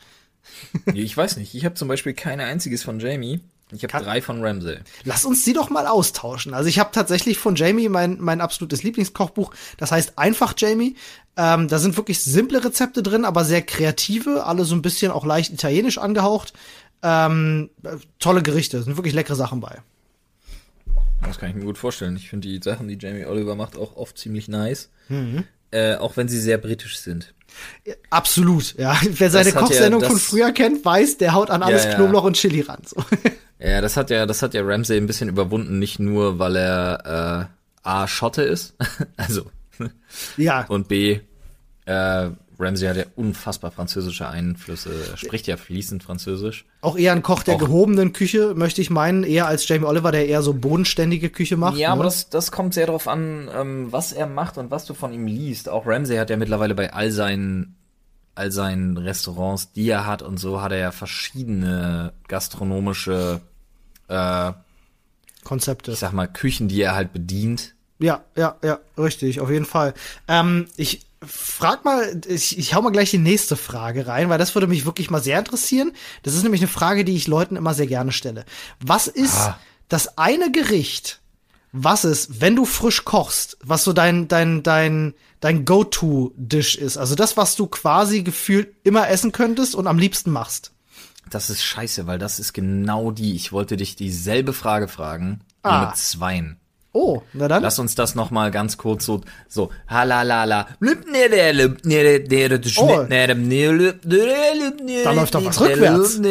Ich 0.94 1.16
weiß 1.16 1.38
nicht. 1.38 1.56
Ich 1.56 1.66
habe 1.66 1.76
zum 1.76 1.88
Beispiel 1.88 2.14
kein 2.14 2.40
einziges 2.40 2.84
von 2.84 3.00
Jamie. 3.00 3.42
Ich 3.72 3.84
habe 3.84 4.04
drei 4.04 4.22
von 4.22 4.44
Ramsey. 4.44 4.78
Lass 5.06 5.26
uns 5.26 5.44
die 5.44 5.54
doch 5.54 5.70
mal 5.72 5.88
austauschen. 5.88 6.54
Also 6.54 6.70
ich 6.70 6.78
habe 6.80 6.92
tatsächlich 6.92 7.40
von 7.40 7.56
Jamie 7.56 7.90
mein, 7.90 8.20
mein 8.22 8.40
absolutes 8.40 8.84
Lieblingskochbuch. 8.84 9.54
Das 9.78 9.92
heißt 9.92 10.18
einfach 10.18 10.54
Jamie. 10.56 10.96
Ähm, 11.36 11.68
da 11.68 11.80
sind 11.80 11.98
wirklich 11.98 12.24
simple 12.24 12.64
Rezepte 12.64 13.02
drin, 13.02 13.26
aber 13.26 13.44
sehr 13.44 13.62
kreative, 13.64 14.46
alle 14.46 14.66
so 14.66 14.76
ein 14.76 14.82
bisschen 14.84 15.12
auch 15.12 15.26
leicht 15.26 15.52
italienisch 15.52 15.98
angehaucht. 15.98 16.54
Ähm, 17.02 17.70
äh, 17.84 17.98
tolle 18.20 18.44
Gerichte, 18.44 18.82
sind 18.84 18.98
wirklich 18.98 19.14
leckere 19.16 19.36
Sachen 19.36 19.60
bei. 19.62 19.82
Das 21.24 21.40
kann 21.40 21.50
ich 21.50 21.56
mir 21.56 21.66
gut 21.66 21.78
vorstellen. 21.78 22.16
Ich 22.18 22.30
finde 22.30 22.48
die 22.48 22.62
Sachen, 22.64 22.88
die 22.88 22.98
Jamie 23.00 23.26
Oliver 23.26 23.56
macht, 23.56 23.78
auch 23.78 23.96
oft 23.96 24.18
ziemlich 24.18 24.48
nice. 24.48 24.90
Mhm. 25.10 25.44
Äh, 25.72 25.96
auch 25.96 26.16
wenn 26.18 26.28
sie 26.28 26.40
sehr 26.40 26.58
britisch 26.60 27.00
sind. 27.00 27.34
Absolut, 28.12 28.76
ja. 28.78 28.96
Wer 29.10 29.32
seine 29.32 29.50
ja 29.50 29.56
Kochsendung 29.60 30.02
das- 30.02 30.10
von 30.10 30.20
früher 30.20 30.52
kennt, 30.52 30.86
weiß, 30.86 31.18
der 31.18 31.34
haut 31.34 31.50
an 31.50 31.64
alles 31.64 31.84
Ja, 31.86 31.90
ja. 31.92 31.96
Knoblauch 31.96 32.24
und 32.24 32.36
Chili 32.38 32.62
ran. 32.62 32.82
So. 32.86 33.04
Ja, 33.66 33.82
das 33.82 33.98
hat 33.98 34.10
ja, 34.10 34.26
das 34.26 34.42
hat 34.42 34.54
ja 34.54 34.62
Ramsey 34.64 34.98
ein 34.98 35.08
bisschen 35.08 35.30
überwunden, 35.30 35.80
nicht 35.80 36.00
nur, 36.00 36.40
weil 36.40 36.56
er 36.56 37.50
äh, 37.84 37.88
A 37.88 38.08
Schotte 38.08 38.44
ist, 38.44 38.76
also 39.18 39.44
ja, 40.38 40.66
und 40.68 40.88
B 40.88 41.20
äh, 41.86 42.30
Ramsey 42.58 42.88
hat 42.88 42.96
ja 42.98 43.04
unfassbar 43.16 43.72
französische 43.72 44.28
Einflüsse, 44.30 44.92
er 45.12 45.18
spricht 45.18 45.46
ja 45.48 45.58
fließend 45.58 46.04
Französisch. 46.04 46.66
auch 46.82 46.98
eher 46.98 47.12
ein 47.12 47.22
Koch 47.22 47.44
der 47.44 47.56
Auch- 47.56 47.60
gehobenen 47.60 48.14
Küche, 48.14 48.54
möchte 48.56 48.82
ich 48.82 48.90
meinen, 48.90 49.24
eher 49.24 49.48
als 49.48 49.68
Jamie 49.68 49.86
Oliver, 49.86 50.12
der 50.12 50.28
eher 50.28 50.42
so 50.42 50.54
bodenständige 50.54 51.30
Küche 51.30 51.58
macht. 51.58 51.78
Ja, 51.78 51.90
ne? 51.90 51.94
aber 51.94 52.04
das, 52.06 52.30
das 52.30 52.52
kommt 52.52 52.74
sehr 52.74 52.86
darauf 52.86 53.08
an, 53.08 53.50
ähm, 53.54 53.92
was 53.92 54.14
er 54.14 54.28
macht 54.28 54.58
und 54.58 54.72
was 54.72 54.86
du 54.86 54.94
von 54.94 55.12
ihm 55.12 55.28
liest. 55.28 55.68
Auch 55.70 55.86
Ramsey 55.86 56.16
hat 56.18 56.30
ja 56.30 56.38
mittlerweile 56.38 56.76
bei 56.76 56.94
all 56.94 57.12
seinen 57.12 57.76
all 58.38 58.52
seinen 58.52 58.98
Restaurants, 58.98 59.72
die 59.72 59.88
er 59.90 60.06
hat 60.06 60.22
und 60.22 60.38
so, 60.38 60.62
hat 60.62 60.74
er 60.74 60.78
ja 60.80 60.92
verschiedene 60.92 62.12
gastronomische, 62.28 63.40
äh, 64.08 64.52
Konzepte. 65.44 65.92
ich 65.92 66.00
sag 66.00 66.14
mal, 66.14 66.28
Küchen, 66.28 66.68
die 66.68 66.82
er 66.82 66.96
halt 66.96 67.14
bedient. 67.14 67.74
Ja, 68.00 68.24
ja, 68.36 68.56
ja, 68.64 68.80
richtig, 68.98 69.40
auf 69.40 69.50
jeden 69.50 69.66
Fall. 69.66 69.94
Ähm, 70.28 70.68
ich 70.76 71.06
frag 71.26 71.86
mal, 71.86 72.22
ich, 72.28 72.58
ich 72.58 72.74
hau 72.74 72.82
mal 72.82 72.92
gleich 72.92 73.12
die 73.12 73.18
nächste 73.18 73.56
Frage 73.56 74.06
rein, 74.08 74.30
weil 74.30 74.38
das 74.38 74.54
würde 74.54 74.68
mich 74.68 74.86
wirklich 74.86 75.10
mal 75.10 75.24
sehr 75.24 75.40
interessieren. 75.40 75.92
Das 76.24 76.36
ist 76.36 76.44
nämlich 76.44 76.62
eine 76.62 76.68
Frage, 76.68 77.06
die 77.06 77.16
ich 77.16 77.28
Leuten 77.28 77.56
immer 77.56 77.74
sehr 77.74 77.88
gerne 77.88 78.12
stelle. 78.12 78.46
Was 78.80 79.08
ist 79.08 79.36
Ah. 79.36 79.60
das 79.88 80.18
eine 80.18 80.52
Gericht, 80.52 81.22
was 81.72 82.04
es, 82.04 82.42
wenn 82.42 82.56
du 82.56 82.66
frisch 82.66 83.06
kochst, 83.06 83.58
was 83.64 83.84
so 83.84 83.94
dein, 83.94 84.28
dein, 84.28 84.62
dein, 84.62 85.14
dein 85.40 85.64
Go-To-Dish 85.66 86.76
ist? 86.76 86.98
Also 86.98 87.16
das, 87.16 87.38
was 87.38 87.56
du 87.56 87.68
quasi 87.68 88.24
gefühlt 88.24 88.76
immer 88.84 89.10
essen 89.10 89.32
könntest 89.32 89.74
und 89.76 89.88
am 89.88 89.98
liebsten 89.98 90.32
machst. 90.32 90.72
Das 91.30 91.50
ist 91.50 91.64
scheiße, 91.64 92.08
weil 92.08 92.20
das 92.20 92.40
ist 92.40 92.54
genau 92.54 93.12
die. 93.12 93.36
Ich 93.36 93.52
wollte 93.52 93.78
dich 93.78 93.96
dieselbe 93.96 94.54
Frage 94.54 94.88
fragen, 94.88 95.42
nur 95.64 95.74
Ah. 95.74 95.88
mit 95.88 95.98
zweien. 95.98 96.58
Oh, 96.94 97.22
na 97.34 97.48
dann. 97.50 97.62
Lass 97.62 97.78
uns 97.80 97.96
das 97.96 98.16
noch 98.16 98.32
mal 98.32 98.52
ganz 98.52 98.78
kurz 98.78 99.06
so, 99.06 99.22
so, 99.50 99.70
halalala. 99.88 100.68
Oh. 102.78 103.06
Da 103.10 103.10
Da 105.04 105.12
läuft 105.12 105.36
doch 105.36 105.44
was 105.46 105.60
rückwärts. 105.60 106.22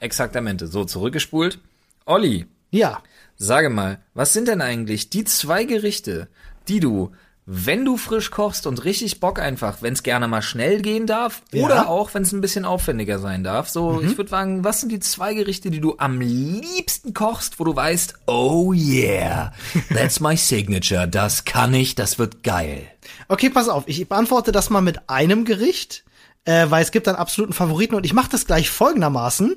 Exaktamente. 0.00 0.66
So, 0.68 0.84
zurückgespult. 0.84 1.58
Olli, 2.06 2.46
Ja. 2.70 3.02
sage 3.36 3.70
mal, 3.70 3.98
was 4.14 4.32
sind 4.32 4.46
denn 4.48 4.60
eigentlich 4.62 5.10
die 5.10 5.24
zwei 5.24 5.64
Gerichte, 5.64 6.28
die 6.68 6.78
du, 6.80 7.10
wenn 7.50 7.86
du 7.86 7.96
frisch 7.96 8.30
kochst 8.30 8.66
und 8.66 8.84
richtig 8.84 9.20
Bock 9.20 9.38
einfach, 9.38 9.78
wenn 9.80 9.94
es 9.94 10.02
gerne 10.02 10.28
mal 10.28 10.42
schnell 10.42 10.82
gehen 10.82 11.06
darf 11.06 11.40
Ja. 11.50 11.64
oder 11.64 11.88
auch 11.88 12.12
wenn 12.12 12.22
es 12.22 12.32
ein 12.32 12.42
bisschen 12.42 12.66
aufwendiger 12.66 13.18
sein 13.20 13.42
darf. 13.42 13.70
So, 13.70 13.92
Mhm. 13.92 14.06
ich 14.10 14.18
würde 14.18 14.28
sagen, 14.28 14.64
was 14.64 14.80
sind 14.80 14.92
die 14.92 15.00
zwei 15.00 15.32
Gerichte, 15.32 15.70
die 15.70 15.80
du 15.80 15.94
am 15.96 16.20
liebsten 16.20 17.14
kochst, 17.14 17.58
wo 17.58 17.64
du 17.64 17.74
weißt, 17.74 18.14
oh 18.26 18.74
yeah, 18.74 19.52
that's 19.94 20.20
my 20.20 20.36
signature, 20.36 21.08
das 21.08 21.46
kann 21.46 21.72
ich, 21.72 21.94
das 21.94 22.18
wird 22.18 22.42
geil. 22.42 22.82
Okay, 23.28 23.48
pass 23.48 23.70
auf, 23.70 23.84
ich 23.86 24.06
beantworte 24.06 24.52
das 24.52 24.68
mal 24.68 24.82
mit 24.82 25.08
einem 25.08 25.46
Gericht, 25.46 26.04
äh, 26.44 26.66
weil 26.68 26.82
es 26.82 26.90
gibt 26.90 27.08
einen 27.08 27.16
absoluten 27.16 27.54
Favoriten 27.54 27.94
und 27.94 28.04
ich 28.04 28.12
mache 28.12 28.30
das 28.30 28.44
gleich 28.44 28.68
folgendermaßen. 28.68 29.56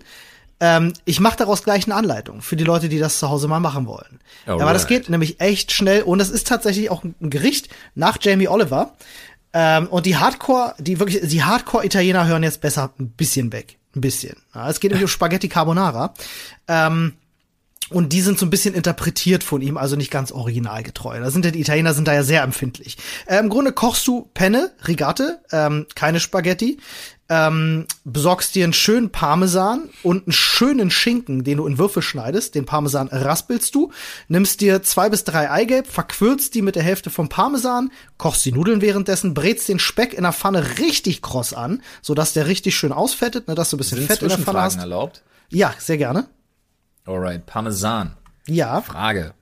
Ähm, 0.62 0.94
ich 1.06 1.20
mache 1.20 1.38
daraus 1.38 1.64
gleich 1.64 1.86
eine 1.86 1.96
Anleitung 1.96 2.42
für 2.42 2.56
die 2.56 2.64
Leute, 2.64 2.88
die 2.88 3.00
das 3.00 3.18
zu 3.18 3.30
Hause 3.30 3.48
mal 3.48 3.60
machen 3.60 3.88
wollen. 3.88 4.20
Alright. 4.46 4.62
Aber 4.62 4.74
das 4.74 4.86
geht 4.86 5.10
nämlich 5.10 5.42
echt 5.42 5.72
schnell 5.72 6.04
und 6.04 6.20
es 6.20 6.30
ist 6.30 6.48
tatsächlich 6.48 6.92
auch 6.92 7.04
ein 7.04 7.16
Gericht 7.20 7.70
nach 7.96 8.18
Jamie 8.22 8.48
Oliver. 8.48 8.94
Ähm, 9.54 9.88
und 9.88 10.06
die 10.06 10.18
Hardcore, 10.18 10.76
die 10.78 11.00
wirklich, 11.00 11.28
die 11.28 11.44
Hardcore-Italiener 11.44 12.28
hören 12.28 12.44
jetzt 12.44 12.62
besser 12.62 12.92
ein 13.00 13.10
bisschen 13.10 13.52
weg. 13.52 13.80
Ein 13.96 14.02
bisschen. 14.02 14.38
Ja, 14.56 14.70
es 14.70 14.80
geht 14.80 14.92
nämlich 14.92 15.04
um 15.04 15.10
Spaghetti 15.12 15.50
Carbonara. 15.50 16.14
Ähm, 16.68 17.14
und 17.92 18.14
die 18.14 18.22
sind 18.22 18.40
so 18.40 18.46
ein 18.46 18.50
bisschen 18.50 18.74
interpretiert 18.74 19.44
von 19.44 19.62
ihm, 19.62 19.78
also 19.78 19.96
nicht 19.96 20.12
ganz 20.12 20.32
originalgetreu. 20.32 21.20
Da 21.20 21.32
sind 21.32 21.46
ja 21.46 21.52
die 21.52 21.62
Italiener 21.62 21.94
sind 21.94 22.08
da 22.08 22.14
ja 22.14 22.24
sehr 22.24 22.44
empfindlich. 22.44 22.98
Äh, 23.26 23.40
Im 23.40 23.50
Grunde 23.50 23.72
kochst 23.74 24.08
du 24.08 24.30
Penne, 24.34 24.72
Rigate, 24.88 25.42
ähm, 25.52 25.86
keine 25.96 26.20
Spaghetti, 26.20 26.78
ähm, 27.30 27.86
besorgst 28.04 28.56
dir 28.56 28.66
einen 28.66 28.74
schönen 28.74 29.10
Parmesan 29.10 29.90
und 30.04 30.28
einen 30.28 30.34
schönen 30.34 30.92
Schinken, 30.92 31.46
den 31.46 31.58
du 31.58 31.66
in 31.66 31.78
Würfel 31.78 32.02
schneidest. 32.02 32.56
Den 32.56 32.66
Parmesan 32.66 33.08
raspelst 33.08 33.74
du, 33.74 33.92
nimmst 34.28 34.60
dir 34.60 34.84
zwei 34.84 35.10
bis 35.10 35.24
drei 35.24 35.50
Eigelb, 35.50 35.88
verquirlst 35.88 36.54
die 36.56 36.62
mit 36.62 36.76
der 36.76 36.84
Hälfte 36.84 37.10
vom 37.10 37.30
Parmesan, 37.30 37.90
kochst 38.18 38.44
die 38.44 38.52
Nudeln 38.52 38.82
währenddessen, 38.82 39.34
brätst 39.34 39.70
den 39.70 39.80
Speck 39.80 40.14
in 40.14 40.24
der 40.24 40.34
Pfanne 40.34 40.80
richtig 40.80 41.22
kross 41.22 41.54
an, 41.54 41.82
sodass 42.02 42.34
der 42.34 42.48
richtig 42.48 42.76
schön 42.76 42.92
ausfettet, 42.92 43.48
ne, 43.48 43.56
dass 43.56 43.70
du 43.70 43.78
ein 43.78 43.80
bisschen 43.80 44.00
Sind 44.00 44.08
Fett 44.08 44.22
in 44.22 44.28
der 44.28 44.38
Pfanne 44.38 44.62
hast. 44.62 44.80
erlaubt? 44.80 45.24
Ja, 45.50 45.74
sehr 45.80 45.98
gerne. 45.98 46.28
Alright, 47.06 47.46
Parmesan. 47.46 48.16
Ja. 48.48 48.82
Frage. 48.82 49.34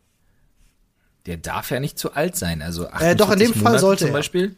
Der 1.25 1.37
darf 1.37 1.69
ja 1.71 1.79
nicht 1.79 1.99
zu 1.99 2.13
alt 2.13 2.35
sein, 2.35 2.61
also 2.61 2.85
Äh, 2.85 3.15
doch, 3.15 3.31
in 3.31 3.39
dem 3.39 3.49
48 3.51 3.53
Fall 3.53 3.63
Monate 3.63 3.79
sollte 3.79 3.99
zum 4.05 4.09
er. 4.09 4.13
Beispiel. 4.13 4.55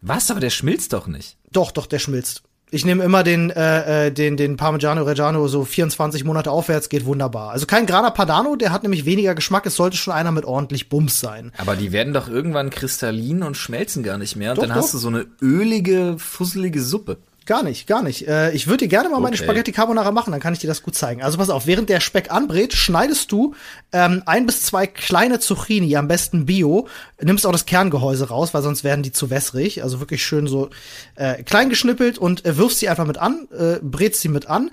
Was, 0.00 0.30
aber 0.30 0.40
der 0.40 0.50
schmilzt 0.50 0.92
doch 0.92 1.06
nicht. 1.06 1.36
Doch, 1.52 1.70
doch, 1.70 1.86
der 1.86 1.98
schmilzt. 1.98 2.42
Ich 2.74 2.86
nehme 2.86 3.04
immer 3.04 3.22
den, 3.22 3.50
äh, 3.50 4.06
äh, 4.06 4.10
den, 4.10 4.38
den 4.38 4.56
Parmigiano 4.56 5.02
Reggiano, 5.02 5.46
so 5.46 5.62
24 5.62 6.24
Monate 6.24 6.50
aufwärts, 6.50 6.88
geht 6.88 7.04
wunderbar. 7.04 7.50
Also 7.50 7.66
kein 7.66 7.84
Grana 7.84 8.08
Padano, 8.10 8.56
der 8.56 8.72
hat 8.72 8.82
nämlich 8.82 9.04
weniger 9.04 9.34
Geschmack. 9.34 9.66
Es 9.66 9.76
sollte 9.76 9.98
schon 9.98 10.14
einer 10.14 10.32
mit 10.32 10.46
ordentlich 10.46 10.88
Bums 10.88 11.20
sein. 11.20 11.52
Aber 11.58 11.76
die 11.76 11.92
werden 11.92 12.14
doch 12.14 12.28
irgendwann 12.28 12.70
kristallin 12.70 13.42
und 13.42 13.58
schmelzen 13.58 14.02
gar 14.02 14.16
nicht 14.16 14.36
mehr. 14.36 14.52
Und 14.52 14.56
Doch, 14.56 14.62
dann 14.66 14.74
hast 14.74 14.86
doch. 14.86 14.92
du 14.92 14.98
so 14.98 15.08
eine 15.08 15.26
ölige, 15.42 16.16
fusselige 16.18 16.82
Suppe. 16.82 17.18
Gar 17.44 17.64
nicht, 17.64 17.86
gar 17.88 18.02
nicht. 18.02 18.28
Äh, 18.28 18.52
ich 18.52 18.68
würde 18.68 18.84
dir 18.84 18.88
gerne 18.88 19.08
mal 19.08 19.18
meine 19.18 19.34
Okay. 19.34 19.44
Spaghetti 19.44 19.72
Carbonara 19.72 20.12
machen, 20.12 20.30
dann 20.30 20.40
kann 20.40 20.52
ich 20.52 20.60
dir 20.60 20.68
das 20.68 20.82
gut 20.82 20.94
zeigen. 20.94 21.22
Also 21.22 21.38
pass 21.38 21.50
auf, 21.50 21.66
während 21.66 21.88
der 21.88 22.00
Speck 22.00 22.30
anbrät, 22.30 22.72
schneidest 22.72 23.32
du 23.32 23.54
ähm, 23.92 24.22
ein 24.26 24.46
bis 24.46 24.62
zwei 24.62 24.86
kleine 24.86 25.40
Zucchini, 25.40 25.96
am 25.96 26.06
besten 26.06 26.46
Bio, 26.46 26.86
nimmst 27.20 27.44
auch 27.44 27.52
das 27.52 27.66
Kerngehäuse 27.66 28.28
raus, 28.28 28.54
weil 28.54 28.62
sonst 28.62 28.84
werden 28.84 29.02
die 29.02 29.12
zu 29.12 29.30
wässrig. 29.30 29.82
Also 29.82 29.98
wirklich 29.98 30.24
schön 30.24 30.46
so 30.46 30.70
äh, 31.16 31.42
klein 31.42 31.68
geschnippelt 31.68 32.18
und 32.18 32.44
äh, 32.44 32.56
wirfst 32.56 32.78
sie 32.78 32.88
einfach 32.88 33.06
mit 33.06 33.18
an, 33.18 33.48
äh, 33.50 33.78
brätst 33.82 34.20
sie 34.20 34.28
mit 34.28 34.46
an 34.46 34.70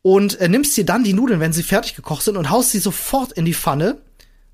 und 0.00 0.40
äh, 0.40 0.48
nimmst 0.48 0.76
dir 0.76 0.86
dann 0.86 1.04
die 1.04 1.12
Nudeln, 1.12 1.40
wenn 1.40 1.52
sie 1.52 1.62
fertig 1.62 1.94
gekocht 1.94 2.22
sind 2.22 2.36
und 2.36 2.48
haust 2.48 2.70
sie 2.70 2.78
sofort 2.78 3.32
in 3.32 3.44
die 3.44 3.54
Pfanne. 3.54 3.98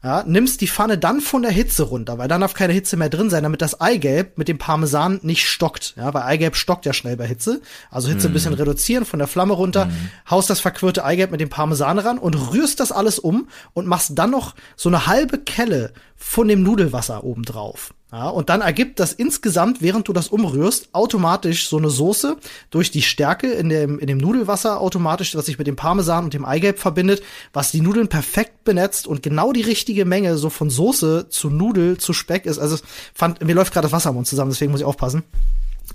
Ja, 0.05 0.23
nimmst 0.27 0.61
die 0.61 0.69
Pfanne 0.69 0.99
dann 0.99 1.23
von 1.23 1.41
der 1.41 1.51
Hitze 1.51 1.85
runter, 1.85 2.19
weil 2.19 2.29
dann 2.29 2.43
darf 2.43 2.53
keine 2.53 2.75
Hitze 2.75 2.99
mehr 2.99 3.09
drin 3.09 3.31
sein, 3.31 3.43
damit 3.43 3.63
das 3.63 3.81
Eigelb 3.81 4.37
mit 4.37 4.49
dem 4.49 4.59
Parmesan 4.59 5.19
nicht 5.23 5.49
stockt. 5.49 5.95
Ja, 5.97 6.13
weil 6.13 6.25
Eigelb 6.25 6.57
stockt 6.57 6.85
ja 6.85 6.93
schnell 6.93 7.17
bei 7.17 7.27
Hitze. 7.27 7.63
Also 7.91 8.11
Hitze 8.11 8.29
ein 8.29 8.35
bisschen 8.35 8.53
reduzieren, 8.53 9.07
von 9.07 9.19
der 9.19 9.29
Flamme 9.29 9.55
runter, 9.55 9.89
haust 10.29 10.51
das 10.51 10.61
verquirlte 10.61 11.07
Eigelb 11.07 11.31
mit 11.31 11.41
dem 11.41 11.49
Parmesan 11.49 11.99
ran 11.99 12.19
und 12.19 12.35
rührst 12.53 12.81
das 12.81 12.93
alles 12.93 13.19
um 13.19 13.49
und 13.73 13.87
machst 13.87 14.11
dann 14.15 14.31
noch 14.31 14.55
so 14.77 14.91
eine 14.91 15.07
halbe 15.07 15.39
Kelle 15.39 15.95
von 16.17 16.49
dem 16.49 16.63
Nudelwasser 16.63 17.25
oben 17.25 17.45
drauf. 17.45 17.95
Ja, 18.15 18.29
und 18.29 18.49
dann 18.49 18.61
ergibt 18.61 19.01
das 19.01 19.13
insgesamt, 19.13 19.83
während 19.83 20.07
du 20.07 20.13
das 20.13 20.29
umrührst, 20.29 20.91
automatisch 20.93 21.69
so 21.69 21.79
eine 21.79 21.91
Soße 21.91 22.37
durch 22.71 22.93
die 22.93 23.03
Stärke 23.03 23.51
in 23.51 23.69
dem, 23.69 23.99
in 23.99 24.07
dem 24.07 24.19
Nudelwasser 24.19 24.81
automatisch, 24.81 25.35
was 25.35 25.47
sich 25.47 25.59
mit 25.59 25.67
dem 25.67 25.75
Parmesan 25.75 26.23
und 26.23 26.33
dem 26.33 26.45
Eigelb 26.45 26.79
verbindet, 26.79 27.25
was 27.53 27.73
die 27.73 27.81
Nudeln 27.81 28.07
perfekt 28.07 28.63
benetzt 28.63 29.09
und 29.09 29.25
genau 29.25 29.53
die 29.53 29.63
richtige 29.63 30.05
Menge 30.05 30.37
so 30.37 30.49
von 30.49 30.71
Soße 30.71 31.27
zu 31.29 31.51
Nudel 31.51 31.99
zu 31.99 32.13
Speck 32.13 32.47
ist. 32.47 32.61
Also 32.61 32.77
fand, 33.15 33.43
mir 33.45 33.53
läuft 33.53 33.73
gerade 33.73 33.87
das 33.87 33.93
Wasser 33.93 34.11
im 34.11 34.15
Mund 34.15 34.29
zusammen, 34.29 34.53
deswegen 34.53 34.71
muss 34.71 34.81
ich 34.81 34.87
aufpassen. 34.87 35.25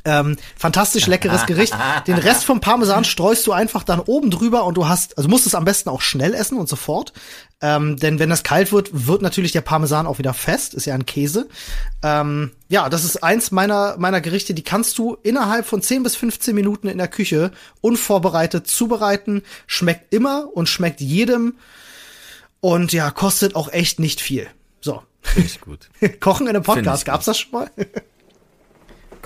Ähm, 0.05 0.37
fantastisch 0.55 1.07
leckeres 1.07 1.45
Gericht. 1.45 1.75
Den 2.07 2.17
Rest 2.17 2.45
vom 2.45 2.61
Parmesan 2.61 3.03
streust 3.03 3.45
du 3.45 3.51
einfach 3.51 3.83
dann 3.83 3.99
oben 3.99 4.31
drüber 4.31 4.63
und 4.65 4.75
du 4.75 4.87
hast, 4.87 5.17
also 5.17 5.29
musst 5.29 5.45
es 5.45 5.55
am 5.55 5.65
besten 5.65 5.89
auch 5.89 6.01
schnell 6.01 6.33
essen 6.33 6.57
und 6.57 6.69
sofort. 6.69 7.13
Ähm, 7.61 7.97
denn 7.97 8.19
wenn 8.19 8.29
das 8.29 8.43
kalt 8.43 8.71
wird, 8.71 9.07
wird 9.07 9.21
natürlich 9.21 9.51
der 9.51 9.61
Parmesan 9.61 10.07
auch 10.07 10.17
wieder 10.17 10.33
fest, 10.33 10.73
ist 10.73 10.85
ja 10.85 10.95
ein 10.95 11.05
Käse. 11.05 11.49
Ähm, 12.01 12.51
ja, 12.69 12.87
das 12.87 13.03
ist 13.03 13.21
eins 13.21 13.51
meiner, 13.51 13.97
meiner 13.97 14.21
Gerichte, 14.21 14.53
die 14.53 14.63
kannst 14.63 14.97
du 14.97 15.17
innerhalb 15.23 15.65
von 15.65 15.81
10 15.81 16.03
bis 16.03 16.15
15 16.15 16.55
Minuten 16.55 16.87
in 16.87 16.97
der 16.97 17.09
Küche 17.09 17.51
unvorbereitet 17.81 18.67
zubereiten. 18.67 19.43
Schmeckt 19.67 20.13
immer 20.13 20.47
und 20.53 20.69
schmeckt 20.69 21.01
jedem. 21.01 21.57
Und 22.61 22.93
ja, 22.93 23.11
kostet 23.11 23.55
auch 23.55 23.71
echt 23.71 23.99
nicht 23.99 24.21
viel. 24.21 24.47
So. 24.79 25.03
Ich 25.35 25.59
gut. 25.59 25.89
Kochen 26.21 26.47
in 26.47 26.55
einem 26.55 26.63
Podcast, 26.63 27.03
gab's 27.05 27.25
das 27.25 27.39
schon 27.39 27.51
mal? 27.51 27.71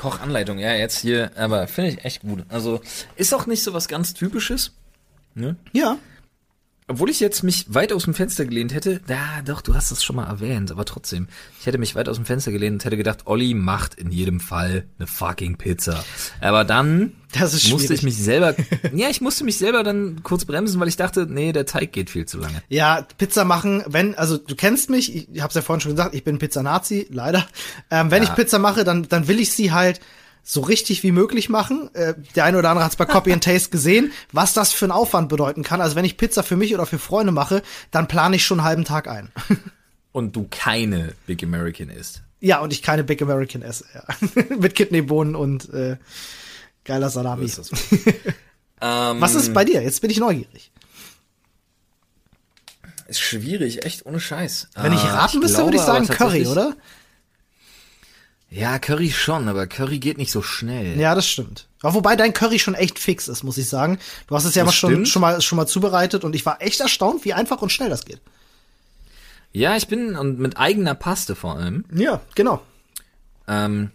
Kochanleitung, 0.03 0.59
ja, 0.59 0.73
jetzt 0.73 0.99
hier, 0.99 1.31
aber 1.37 1.65
finde 1.65 1.91
ich 1.91 2.03
echt 2.03 2.23
gut. 2.23 2.43
Also, 2.49 2.81
ist 3.15 3.33
auch 3.33 3.45
nicht 3.45 3.63
so 3.63 3.73
was 3.73 3.87
ganz 3.87 4.13
Typisches. 4.13 4.73
Ne? 5.33 5.55
ja. 5.71 5.97
Obwohl 6.87 7.09
ich 7.09 7.19
jetzt 7.19 7.43
mich 7.43 7.65
weit 7.73 7.93
aus 7.93 8.03
dem 8.03 8.13
Fenster 8.13 8.45
gelehnt 8.45 8.73
hätte, 8.73 8.99
ja, 9.07 9.41
doch, 9.45 9.61
du 9.61 9.73
hast 9.73 9.91
es 9.91 10.03
schon 10.03 10.15
mal 10.17 10.25
erwähnt, 10.27 10.71
aber 10.71 10.85
trotzdem. 10.85 11.27
Ich 11.59 11.65
hätte 11.65 11.77
mich 11.77 11.95
weit 11.95 12.09
aus 12.09 12.17
dem 12.17 12.25
Fenster 12.25 12.51
gelehnt 12.51 12.73
und 12.73 12.85
hätte 12.85 12.97
gedacht, 12.97 13.19
Olli 13.25 13.53
macht 13.53 13.95
in 13.95 14.11
jedem 14.11 14.39
Fall 14.39 14.85
eine 14.99 15.07
fucking 15.07 15.57
Pizza. 15.57 16.03
Aber 16.41 16.63
dann 16.65 17.13
Das 17.31 17.53
ist 17.53 17.69
musste 17.69 17.87
schwierig. 17.87 17.99
ich 17.99 18.03
mich 18.03 18.17
selber, 18.17 18.55
ja, 18.93 19.09
ich 19.09 19.21
musste 19.21 19.43
mich 19.45 19.57
selber 19.57 19.83
dann 19.83 20.23
kurz 20.23 20.45
bremsen, 20.45 20.79
weil 20.79 20.87
ich 20.89 20.97
dachte, 20.97 21.25
nee, 21.29 21.53
der 21.53 21.65
Teig 21.65 21.93
geht 21.93 22.09
viel 22.09 22.25
zu 22.25 22.37
lange. 22.37 22.61
Ja, 22.69 23.07
Pizza 23.17 23.45
machen, 23.45 23.83
wenn, 23.87 24.15
also 24.15 24.37
du 24.37 24.55
kennst 24.55 24.89
mich, 24.89 25.29
ich 25.33 25.41
hab's 25.41 25.55
ja 25.55 25.61
vorhin 25.61 25.81
schon 25.81 25.91
gesagt, 25.91 26.13
ich 26.13 26.23
bin 26.23 26.37
Pizza-Nazi, 26.37 27.07
leider. 27.09 27.47
Ähm, 27.91 28.11
wenn 28.11 28.23
Ja. 28.23 28.29
ich 28.29 28.35
Pizza 28.35 28.59
mache, 28.59 28.83
dann, 28.83 29.07
dann 29.07 29.27
will 29.27 29.39
ich 29.39 29.51
sie 29.53 29.71
halt 29.71 29.99
so 30.43 30.61
richtig 30.61 31.03
wie 31.03 31.11
möglich 31.11 31.47
machen. 31.49 31.89
Äh, 31.95 32.15
der 32.35 32.43
eine 32.43 32.57
oder 32.59 32.69
andere 32.69 32.85
hat's 32.85 32.97
bei 32.97 33.05
Copy 33.05 33.31
and 33.31 33.43
Taste 33.43 33.69
gesehen, 33.69 34.11
was 34.31 34.53
das 34.53 34.73
für 34.73 34.85
einen 34.85 34.91
Aufwand 34.91 35.29
bedeuten 35.29 35.63
kann. 35.63 35.79
Also 35.79 35.95
wenn 35.95 36.05
ich 36.05 36.17
Pizza 36.17 36.43
für 36.43 36.57
mich 36.57 36.73
oder 36.73 36.85
für 36.85 36.99
Freunde 36.99 37.31
mache, 37.31 37.63
dann 37.91 38.07
plane 38.07 38.35
ich 38.35 38.45
schon 38.45 38.59
einen 38.59 38.67
halben 38.67 38.83
Tag 38.85 39.07
ein. 39.07 39.29
Und 40.11 40.35
du 40.35 40.47
keine 40.51 41.13
Big 41.25 41.43
American 41.43 41.89
isst. 41.89 42.21
ja, 42.39 42.59
und 42.59 42.71
ich 42.71 42.83
keine 42.83 43.03
Big 43.03 43.19
American 43.23 43.63
esse, 43.63 43.85
ja. 43.95 44.03
Mit 44.59 44.75
Kidneybohnen 44.75 45.35
und 45.35 45.73
äh, 45.73 45.97
geiler 46.83 47.09
Salami. 47.09 47.47
So 47.47 47.61
ist 47.61 47.71
ähm, 48.81 49.21
Was 49.21 49.33
ist 49.33 49.53
bei 49.55 49.65
dir? 49.65 49.81
Jetzt 49.81 50.01
bin 50.01 50.11
ich 50.11 50.19
neugierig. 50.19 50.71
Ist 53.07 53.21
schwierig, 53.21 53.85
echt 53.85 54.05
ohne 54.05 54.19
Scheiß. 54.19 54.67
Wenn 54.75 54.93
ich 54.93 55.03
Äh, 55.03 55.07
raten 55.07 55.39
müsste, 55.39 55.63
würde 55.63 55.77
ich 55.77 55.83
sagen 55.83 56.07
Curry, 56.07 56.45
oder? 56.47 56.75
Ja, 58.53 58.77
Curry 58.77 59.09
schon, 59.09 59.47
aber 59.47 59.65
Curry 59.65 59.97
geht 59.97 60.17
nicht 60.19 60.31
so 60.31 60.43
schnell. 60.43 60.99
Ja, 60.99 61.15
das 61.15 61.27
stimmt. 61.27 61.67
Aber 61.81 61.95
wobei 61.95 62.15
dein 62.15 62.33
Curry 62.33 62.59
schon 62.59 62.75
echt 62.75 62.99
fix 62.99 63.27
ist, 63.27 63.43
muss 63.43 63.57
ich 63.57 63.67
sagen. 63.67 63.97
Du 64.27 64.35
hast 64.35 64.45
es 64.45 64.53
ja 64.53 64.63
mal 64.63 64.71
schon, 64.71 65.07
schon 65.07 65.21
mal 65.21 65.41
schon 65.41 65.55
mal 65.57 65.65
zubereitet 65.65 66.23
und 66.23 66.35
ich 66.35 66.45
war 66.45 66.61
echt 66.61 66.79
erstaunt, 66.79 67.25
wie 67.25 67.33
einfach 67.33 67.61
und 67.63 67.71
schnell 67.71 67.89
das 67.89 68.05
geht. 68.05 68.21
Ja, 69.53 69.75
ich 69.75 69.87
bin, 69.87 70.15
und 70.15 70.39
mit 70.39 70.57
eigener 70.57 70.93
Paste 70.95 71.35
vor 71.35 71.55
allem, 71.55 71.85
Ja, 71.93 72.21
genau. 72.35 72.61
ähm, 73.47 73.91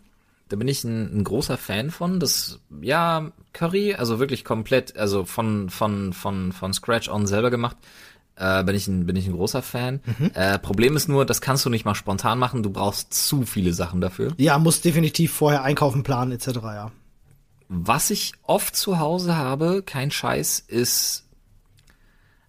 da 0.49 0.57
bin 0.57 0.67
ich 0.69 0.83
ein, 0.83 1.19
ein 1.19 1.25
großer 1.25 1.57
Fan 1.57 1.91
von. 1.91 2.21
Das, 2.21 2.59
ja, 2.81 3.31
Curry, 3.53 3.95
also 3.95 4.19
wirklich 4.19 4.45
komplett, 4.45 4.97
also 4.97 5.25
von, 5.25 5.69
von, 5.71 6.13
von, 6.13 6.53
von 6.53 6.73
Scratch 6.73 7.09
on 7.09 7.27
selber 7.27 7.51
gemacht, 7.51 7.77
äh, 8.39 8.63
bin 8.65 8.75
ich 8.75 8.87
ein, 8.87 9.07
bin 9.07 9.17
ich 9.17 9.27
ein 9.27 9.33
großer 9.33 9.63
Fan. 9.63 10.01
Äh, 10.35 10.59
Problem 10.59 10.97
ist 10.97 11.09
nur, 11.09 11.27
das 11.27 11.41
kannst 11.41 11.65
du 11.65 11.71
nicht 11.71 11.85
mal 11.85 11.95
spontan 11.95 12.39
machen, 12.39 12.63
du 12.63 12.71
brauchst 12.71 13.13
zu 13.13 13.43
viele 13.45 13.73
Sachen 13.73 14.01
dafür. 14.01 14.33
Ja, 14.37 14.59
muss 14.59 14.81
definitiv 14.81 15.33
vorher 15.33 15.63
einkaufen, 15.63 16.03
planen 16.03 16.33
etc. 16.33 16.49
Ja. 16.63 16.93
Was 17.69 18.11
ich 18.11 18.33
oft 18.43 18.77
zu 18.77 18.99
Hause 18.99 19.37
habe, 19.37 19.83
kein 19.83 20.11
Scheiß, 20.11 20.61
ist, 20.61 21.25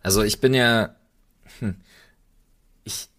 also 0.01 0.22
ich 0.22 0.39
bin 0.39 0.53
ja, 0.53 0.95
hm, 1.59 1.76
ich 2.84 3.09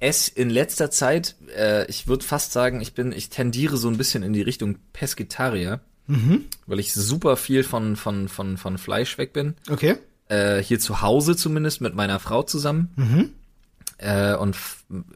esse 0.00 0.32
in 0.34 0.50
letzter 0.50 0.90
Zeit, 0.90 1.36
äh, 1.56 1.86
ich 1.86 2.08
würde 2.08 2.24
fast 2.24 2.52
sagen, 2.52 2.80
ich 2.80 2.94
bin, 2.94 3.12
ich 3.12 3.30
tendiere 3.30 3.76
so 3.76 3.88
ein 3.88 3.96
bisschen 3.96 4.22
in 4.22 4.32
die 4.32 4.42
Richtung 4.42 4.78
Pesketarier, 4.92 5.80
weil 6.66 6.78
ich 6.78 6.92
super 6.92 7.36
viel 7.36 7.64
von 7.64 7.96
von 7.96 8.28
von 8.28 8.58
von 8.58 8.78
Fleisch 8.78 9.18
weg 9.18 9.32
bin. 9.32 9.54
Okay. 9.68 9.96
Äh, 10.28 10.62
hier 10.62 10.80
zu 10.80 11.02
Hause 11.02 11.36
zumindest 11.36 11.80
mit 11.80 11.94
meiner 11.94 12.18
Frau 12.18 12.42
zusammen. 12.42 13.34
Äh, 13.98 14.34
und 14.34 14.56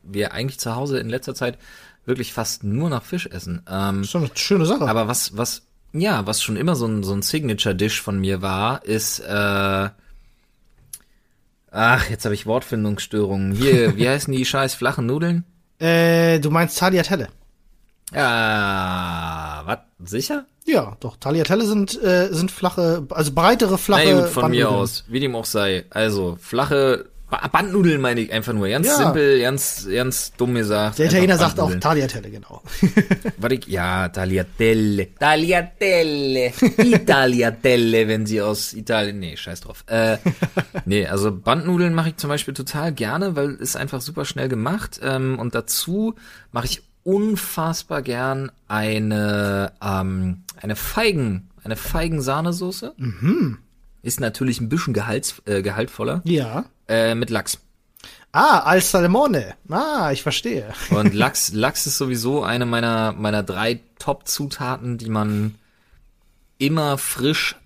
wir 0.03 0.33
eigentlich 0.33 0.59
zu 0.61 0.75
Hause 0.77 0.99
in 0.99 1.09
letzter 1.09 1.35
Zeit 1.35 1.59
wirklich 2.07 2.33
fast 2.33 2.65
nur 2.65 2.89
nach 2.91 3.03
Fisch 3.03 3.27
essen. 3.27 3.63
Ähm, 3.69 4.03
Ist 4.03 4.15
doch 4.15 4.21
eine 4.21 4.31
schöne 4.35 4.67
Sache. 4.67 4.89
aber 4.89 5.07
was, 5.09 5.37
was, 5.37 5.63
ja, 5.93 6.27
was 6.27 6.43
schon 6.43 6.57
immer 6.57 6.77
so 6.77 6.87
ein, 6.87 7.03
so 7.03 7.13
ein 7.13 7.23
Signature-Dish 7.23 8.01
von 8.01 8.19
mir 8.19 8.41
war, 8.41 8.85
ist, 8.85 9.21
äh, 9.21 9.89
ach, 11.71 12.11
jetzt 12.11 12.25
habe 12.25 12.35
ich 12.35 12.47
Wortfindungsstörungen. 12.47 13.53
Hier, 13.53 13.97
wie 13.99 14.09
heißen 14.09 14.33
die 14.33 14.45
scheiß 14.45 14.75
flachen 14.75 15.07
Nudeln? 15.07 15.45
äh, 15.79 16.39
du 16.41 16.51
meinst 16.51 16.79
Tagliatelle. 16.79 17.29
Ja, 18.13 19.63
was, 19.65 19.79
sicher? 20.11 20.45
Ja, 20.73 20.97
doch. 21.01 21.17
Tagliatelle 21.17 21.65
sind, 21.67 22.01
äh, 22.03 22.29
sind 22.33 22.51
flache, 22.51 23.07
also 23.11 23.33
breitere, 23.33 23.79
flache. 23.79 24.03
Na 24.15 24.21
gut, 24.23 24.29
von 24.31 24.51
mir 24.51 24.69
aus, 24.71 25.05
wie 25.09 25.21
dem 25.21 25.35
auch 25.35 25.45
sei. 25.45 25.85
Also, 25.91 26.37
flache 26.41 27.07
Ba- 27.31 27.47
Bandnudeln 27.47 28.01
meine 28.01 28.21
ich 28.23 28.33
einfach 28.33 28.53
nur. 28.53 28.69
Ganz 28.69 28.89
Ja. 28.89 28.97
simpel, 28.97 29.41
ganz, 29.41 29.87
ganz 29.93 30.33
dumm 30.37 30.55
gesagt. 30.55 30.99
Der 30.99 31.07
Italiener 31.07 31.39
sagt 31.39 31.61
auch. 31.61 31.73
Tagliatelle, 31.79 32.29
genau. 32.29 32.61
Was 33.39 33.53
ich, 33.53 33.67
ja, 33.69 34.09
Tagliatelle. 34.09 35.15
Tagliatelle. 35.17 36.53
Italiatelle, 36.79 38.09
wenn 38.09 38.27
sie 38.27 38.41
aus 38.43 38.73
Italien, 38.73 39.21
nee, 39.21 39.37
scheiß 39.37 39.61
drauf. 39.61 39.85
Äh, 39.87 40.19
nee, 40.87 41.07
also 41.07 41.31
Bandnudeln 41.33 41.95
mache 41.95 42.09
ich 42.11 42.17
zum 42.17 42.31
Beispiel 42.31 42.55
total 42.55 42.93
gerne, 42.93 43.37
weil 43.37 43.55
ist 43.55 43.77
einfach 43.77 44.01
super 44.01 44.25
schnell 44.25 44.49
gemacht. 44.49 44.99
Ähm, 45.03 45.39
und 45.39 45.55
dazu 45.55 46.15
mache 46.53 46.67
ich 46.67 46.83
unfassbar 47.05 48.03
gern 48.03 48.51
eine, 48.69 49.73
ähm, 49.83 50.43
eine 50.61 50.77
Feigen, 50.77 51.51
eine 51.65 51.77
Feigensahnesoße. 51.77 52.95
Mhm. 52.97 53.59
Ist 54.03 54.21
natürlich 54.21 54.61
ein 54.61 54.69
bisschen 54.69 54.95
gehalts, 54.95 55.43
äh, 55.45 55.63
gehaltvoller. 55.63 56.23
Ja. 56.25 56.65
Äh, 56.89 57.15
mit 57.15 57.31
Lachs. 57.31 57.59
Ah, 58.33 58.61
al 58.61 58.81
salmone. 58.81 59.55
Ah, 59.69 60.11
ich 60.13 60.23
verstehe. 60.23 60.73
Und 60.91 61.15
Lachs, 61.15 61.53
Lachs 61.53 61.87
ist 61.87 61.99
sowieso 61.99 62.43
eine 62.43 62.65
meiner, 62.65 63.13
meiner 63.13 63.43
drei 63.43 63.81
Top-Zutaten, 63.99 64.99
die 64.99 65.11
man 65.11 65.57
immer 66.59 66.97
frisch 66.97 67.57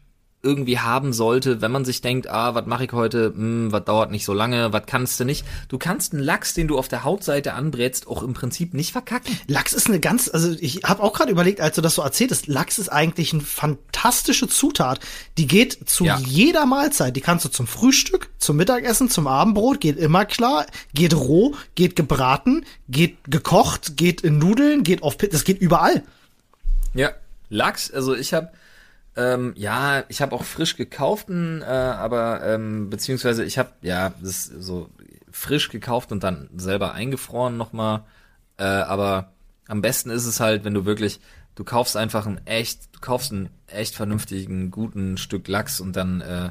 irgendwie 0.44 0.78
haben 0.78 1.12
sollte, 1.12 1.60
wenn 1.62 1.72
man 1.72 1.84
sich 1.84 2.00
denkt, 2.02 2.28
ah, 2.28 2.54
was 2.54 2.66
mache 2.66 2.84
ich 2.84 2.92
heute, 2.92 3.32
hm, 3.34 3.72
was 3.72 3.84
dauert 3.84 4.10
nicht 4.10 4.24
so 4.24 4.34
lange, 4.34 4.72
was 4.72 4.82
kannst 4.86 5.18
du 5.18 5.24
nicht. 5.24 5.44
Du 5.68 5.78
kannst 5.78 6.12
einen 6.12 6.22
Lachs, 6.22 6.54
den 6.54 6.68
du 6.68 6.78
auf 6.78 6.88
der 6.88 7.02
Hautseite 7.02 7.54
anbrätst, 7.54 8.06
auch 8.06 8.22
im 8.22 8.34
Prinzip 8.34 8.74
nicht 8.74 8.92
verkacken. 8.92 9.36
Lachs 9.46 9.72
ist 9.72 9.88
eine 9.88 10.00
ganz, 10.00 10.30
also 10.32 10.54
ich 10.60 10.82
habe 10.84 11.02
auch 11.02 11.12
gerade 11.14 11.32
überlegt, 11.32 11.60
als 11.60 11.76
du 11.76 11.80
das 11.82 11.94
so 11.94 12.02
erzähltest, 12.02 12.46
Lachs 12.46 12.78
ist 12.78 12.90
eigentlich 12.90 13.32
eine 13.32 13.42
fantastische 13.42 14.48
Zutat. 14.48 15.00
Die 15.38 15.46
geht 15.46 15.88
zu 15.88 16.04
Ja. 16.04 16.18
jeder 16.24 16.66
Mahlzeit. 16.66 17.16
Die 17.16 17.20
kannst 17.20 17.44
du 17.44 17.48
zum 17.48 17.66
Frühstück, 17.66 18.30
zum 18.38 18.56
Mittagessen, 18.56 19.08
zum 19.08 19.26
Abendbrot, 19.26 19.80
geht 19.80 19.96
immer 19.96 20.24
klar, 20.26 20.66
geht 20.92 21.14
roh, 21.14 21.54
geht 21.74 21.96
gebraten, 21.96 22.64
geht 22.88 23.16
gekocht, 23.30 23.96
geht 23.96 24.20
in 24.20 24.38
Nudeln, 24.38 24.82
geht 24.84 25.02
auf 25.02 25.16
Pit, 25.18 25.32
das 25.32 25.44
geht 25.44 25.60
überall. 25.60 26.02
Ja, 26.94 27.10
Lachs, 27.48 27.90
also 27.90 28.14
ich 28.14 28.34
habe 28.34 28.50
ähm, 29.16 29.52
ja, 29.56 30.04
ich 30.08 30.20
habe 30.22 30.34
auch 30.34 30.44
frisch 30.44 30.76
gekauften, 30.76 31.62
äh, 31.62 31.66
aber 31.66 32.44
ähm, 32.44 32.90
beziehungsweise 32.90 33.44
ich 33.44 33.58
habe 33.58 33.70
ja 33.82 34.12
das 34.20 34.44
so 34.44 34.90
frisch 35.30 35.68
gekauft 35.68 36.12
und 36.12 36.22
dann 36.24 36.48
selber 36.56 36.94
eingefroren 36.94 37.56
nochmal. 37.56 38.04
Äh, 38.56 38.64
aber 38.64 39.32
am 39.68 39.82
besten 39.82 40.10
ist 40.10 40.26
es 40.26 40.40
halt, 40.40 40.64
wenn 40.64 40.74
du 40.74 40.84
wirklich, 40.84 41.20
du 41.54 41.64
kaufst 41.64 41.96
einfach 41.96 42.26
ein 42.26 42.44
echt, 42.46 42.94
du 42.94 43.00
kaufst 43.00 43.32
einen 43.32 43.50
echt 43.66 43.94
vernünftigen, 43.94 44.70
guten 44.70 45.16
Stück 45.16 45.48
Lachs 45.48 45.80
und 45.80 45.94
dann 45.96 46.20
äh, 46.20 46.50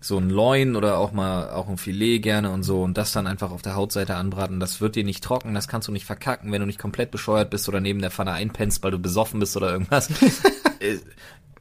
so 0.00 0.16
ein 0.16 0.30
Loin 0.30 0.76
oder 0.76 0.96
auch 0.96 1.12
mal 1.12 1.50
auch 1.50 1.68
ein 1.68 1.76
Filet 1.76 2.20
gerne 2.20 2.50
und 2.50 2.62
so 2.62 2.82
und 2.82 2.96
das 2.96 3.12
dann 3.12 3.26
einfach 3.26 3.50
auf 3.50 3.60
der 3.60 3.74
Hautseite 3.74 4.16
anbraten. 4.16 4.58
Das 4.58 4.80
wird 4.80 4.96
dir 4.96 5.04
nicht 5.04 5.22
trocken, 5.22 5.54
das 5.54 5.68
kannst 5.68 5.88
du 5.88 5.92
nicht 5.92 6.06
verkacken, 6.06 6.50
wenn 6.50 6.60
du 6.60 6.66
nicht 6.66 6.78
komplett 6.78 7.10
bescheuert 7.10 7.50
bist 7.50 7.68
oder 7.68 7.80
neben 7.80 8.00
der 8.00 8.10
Pfanne 8.10 8.32
einpennst, 8.32 8.82
weil 8.82 8.90
du 8.90 8.98
besoffen 8.98 9.40
bist 9.40 9.56
oder 9.56 9.70
irgendwas. 9.72 10.08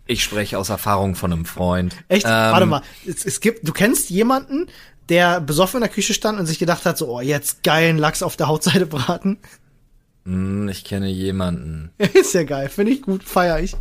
Ich 0.10 0.24
spreche 0.24 0.57
aus 0.57 0.70
Erfahrung 0.70 1.14
von 1.14 1.32
einem 1.32 1.45
Freund. 1.45 1.95
Echt? 2.07 2.26
Ähm, 2.26 2.32
Warte 2.32 2.66
mal, 2.66 2.82
es, 3.07 3.24
es 3.26 3.41
gibt, 3.41 3.68
du 3.68 3.72
kennst 3.72 4.10
jemanden, 4.10 4.66
der 5.07 5.39
besoffen 5.39 5.78
in 5.78 5.82
der 5.82 5.89
Küche 5.89 6.16
stand 6.16 6.39
und 6.39 6.47
sich 6.47 6.57
gedacht 6.57 6.84
hat, 6.86 6.97
so, 6.97 7.16
oh, 7.16 7.22
jetzt 7.22 7.62
geilen 7.62 7.99
Lachs 7.99 8.24
auf 8.24 8.36
der 8.36 8.47
Hautseite 8.47 8.88
braten. 8.88 9.38
hm, 10.26 10.68
Ich 10.68 10.84
kenne 10.84 11.10
jemanden. 11.10 11.91
ist 12.14 12.34
ja 12.34 12.41
geil, 12.43 12.70
finde 12.70 12.93
ich 12.93 13.03
gut, 13.03 13.24
feier 13.24 13.60
ich. 13.60 13.76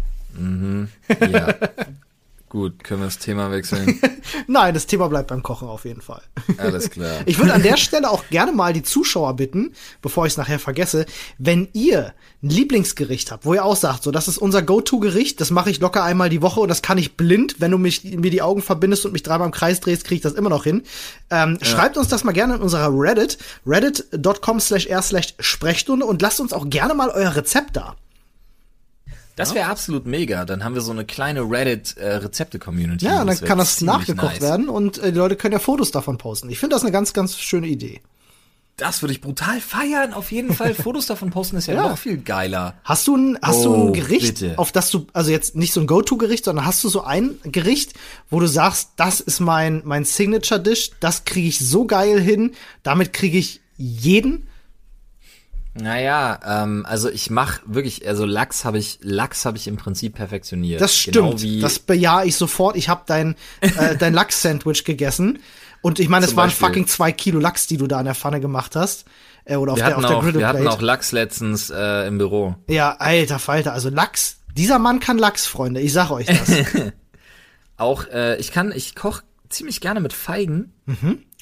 Ja. 1.30 1.54
Gut, 2.48 2.82
können 2.82 3.00
wir 3.00 3.06
das 3.06 3.18
Thema 3.18 3.50
wechseln? 3.50 4.00
Nein, 4.46 4.72
das 4.72 4.86
Thema 4.86 5.08
bleibt 5.08 5.28
beim 5.28 5.42
Kochen 5.42 5.68
auf 5.68 5.84
jeden 5.84 6.00
Fall. 6.00 6.22
Alles 6.56 6.90
klar. 6.90 7.18
Ich 7.26 7.38
würde 7.38 7.52
an 7.52 7.62
der 7.62 7.76
Stelle 7.76 8.10
auch 8.10 8.24
gerne 8.30 8.52
mal 8.52 8.72
die 8.72 8.82
Zuschauer 8.82 9.36
bitten, 9.36 9.74
bevor 10.00 10.24
ich 10.26 10.32
es 10.32 10.36
nachher 10.36 10.58
vergesse, 10.58 11.04
wenn 11.36 11.68
ihr 11.72 12.14
ein 12.42 12.48
Lieblingsgericht 12.48 13.30
habt, 13.30 13.44
wo 13.44 13.52
ihr 13.54 13.64
auch 13.64 13.76
sagt, 13.76 14.02
so, 14.02 14.10
das 14.10 14.28
ist 14.28 14.38
unser 14.38 14.62
Go-To-Gericht, 14.62 15.40
das 15.40 15.50
mache 15.50 15.70
ich 15.70 15.80
locker 15.80 16.02
einmal 16.04 16.30
die 16.30 16.40
Woche 16.40 16.60
und 16.60 16.68
das 16.68 16.80
kann 16.80 16.96
ich 16.96 17.16
blind, 17.16 17.56
wenn 17.58 17.70
du 17.70 17.78
mich, 17.78 18.04
mir 18.04 18.30
die 18.30 18.42
Augen 18.42 18.62
verbindest 18.62 19.04
und 19.04 19.12
mich 19.12 19.22
dreimal 19.22 19.46
im 19.46 19.52
Kreis 19.52 19.80
drehst, 19.80 20.04
kriege 20.04 20.16
ich 20.16 20.22
das 20.22 20.32
immer 20.32 20.50
noch 20.50 20.64
hin. 20.64 20.82
Ähm, 21.30 21.58
Schreibt 21.60 21.96
uns 21.98 22.08
das 22.08 22.24
mal 22.24 22.32
gerne 22.32 22.54
in 22.54 22.62
unserer 22.62 22.88
Reddit, 22.90 23.38
reddit.com 23.66 24.60
slash 24.60 24.86
r 24.86 25.02
slash 25.02 25.34
Sprechstunde 25.38 26.06
und 26.06 26.22
lasst 26.22 26.40
uns 26.40 26.52
auch 26.52 26.68
gerne 26.70 26.94
mal 26.94 27.10
euer 27.10 27.36
Rezept 27.36 27.76
da. 27.76 27.96
Das 29.38 29.54
wäre 29.54 29.68
absolut 29.68 30.06
mega. 30.06 30.44
Dann 30.44 30.64
haben 30.64 30.74
wir 30.74 30.82
so 30.82 30.90
eine 30.92 31.04
kleine 31.04 31.40
Reddit-Rezepte-Community. 31.42 33.04
Ja, 33.06 33.24
dann 33.24 33.40
kann 33.40 33.58
das 33.58 33.80
nachgekocht 33.80 34.32
nice. 34.34 34.40
werden 34.40 34.68
und 34.68 34.98
äh, 34.98 35.12
die 35.12 35.18
Leute 35.18 35.36
können 35.36 35.52
ja 35.52 35.58
Fotos 35.58 35.90
davon 35.90 36.18
posten. 36.18 36.50
Ich 36.50 36.58
finde 36.58 36.74
das 36.74 36.82
eine 36.82 36.92
ganz, 36.92 37.12
ganz 37.12 37.38
schöne 37.38 37.66
Idee. 37.68 38.00
Das 38.76 39.02
würde 39.02 39.12
ich 39.12 39.20
brutal 39.20 39.60
feiern. 39.60 40.12
Auf 40.12 40.30
jeden 40.30 40.54
Fall. 40.54 40.72
Fotos 40.84 41.06
davon 41.06 41.30
posten 41.30 41.56
ist 41.56 41.66
ja, 41.66 41.74
Ja. 41.74 41.88
noch 41.88 41.98
viel 41.98 42.18
geiler. 42.18 42.74
Hast 42.84 43.06
du 43.08 43.16
ein, 43.16 43.38
hast 43.42 43.64
du 43.64 43.74
Oh, 43.74 43.86
ein 43.88 43.92
Gericht, 43.92 44.38
bitte. 44.40 44.58
auf 44.58 44.70
das 44.70 44.90
du, 44.90 45.06
also 45.12 45.30
jetzt 45.32 45.56
nicht 45.56 45.72
so 45.72 45.80
ein 45.80 45.86
Go-To-Gericht, 45.88 46.44
sondern 46.44 46.64
hast 46.64 46.84
du 46.84 46.88
so 46.88 47.02
ein 47.02 47.38
Gericht, 47.42 47.94
wo 48.30 48.38
du 48.38 48.46
sagst, 48.46 48.90
das 48.96 49.20
ist 49.20 49.40
mein, 49.40 49.82
mein 49.84 50.04
Signature-Dish, 50.04 50.92
das 51.00 51.24
kriege 51.24 51.48
ich 51.48 51.58
so 51.58 51.86
geil 51.86 52.20
hin, 52.20 52.52
damit 52.84 53.12
kriege 53.12 53.38
ich 53.38 53.60
jeden? 53.76 54.46
Naja, 55.74 56.40
ähm, 56.44 56.84
also 56.88 57.08
ich 57.08 57.30
mach 57.30 57.60
wirklich, 57.66 58.06
also 58.08 58.24
Lachs 58.24 58.64
habe 58.64 58.78
ich, 58.78 58.98
Lachs 59.02 59.44
habe 59.44 59.56
ich 59.56 59.68
im 59.68 59.76
Prinzip 59.76 60.14
perfektioniert. 60.16 60.80
Das 60.80 60.96
stimmt, 60.96 61.40
Genau 61.40 61.60
das 61.62 61.78
bejahe 61.78 62.26
ich 62.26 62.36
sofort. 62.36 62.76
Ich 62.76 62.88
habe 62.88 63.02
dein, 63.06 63.36
äh, 63.60 63.96
dein 63.98 64.12
Lachs-Sandwich 64.14 64.84
gegessen 64.84 65.38
und 65.80 66.00
ich 66.00 66.08
meine, 66.08 66.26
es 66.26 66.34
waren 66.34 66.48
Beispiel. 66.48 66.66
fucking 66.66 66.86
zwei 66.88 67.12
Kilo 67.12 67.38
Lachs, 67.38 67.66
die 67.68 67.76
du 67.76 67.86
da 67.86 67.98
in 68.00 68.06
der 68.06 68.14
Pfanne 68.16 68.40
gemacht 68.40 68.74
hast. 68.74 69.04
Äh, 69.44 69.56
oder 69.56 69.72
auf 69.74 69.78
wir 69.78 69.86
der, 69.86 69.98
auf 69.98 70.06
der 70.06 70.16
auch, 70.16 70.24
wir 70.24 70.48
hatten 70.48 70.66
auch 70.66 70.80
Lachs 70.82 71.12
letztens 71.12 71.70
äh, 71.70 72.06
im 72.08 72.18
Büro. 72.18 72.56
Ja, 72.68 72.96
alter 72.96 73.38
Falter, 73.38 73.72
also 73.72 73.88
Lachs, 73.88 74.38
dieser 74.56 74.78
Mann 74.80 74.98
kann 74.98 75.16
Lachs, 75.18 75.46
Freunde, 75.46 75.80
ich 75.80 75.92
sag 75.92 76.10
euch 76.10 76.26
das. 76.26 76.50
Auch, 77.76 78.06
äh, 78.08 78.36
ich 78.40 78.50
kann, 78.50 78.72
ich 78.74 78.96
koch 78.96 79.22
ziemlich 79.48 79.80
gerne 79.80 80.00
mit 80.00 80.12
Feigen. 80.12 80.72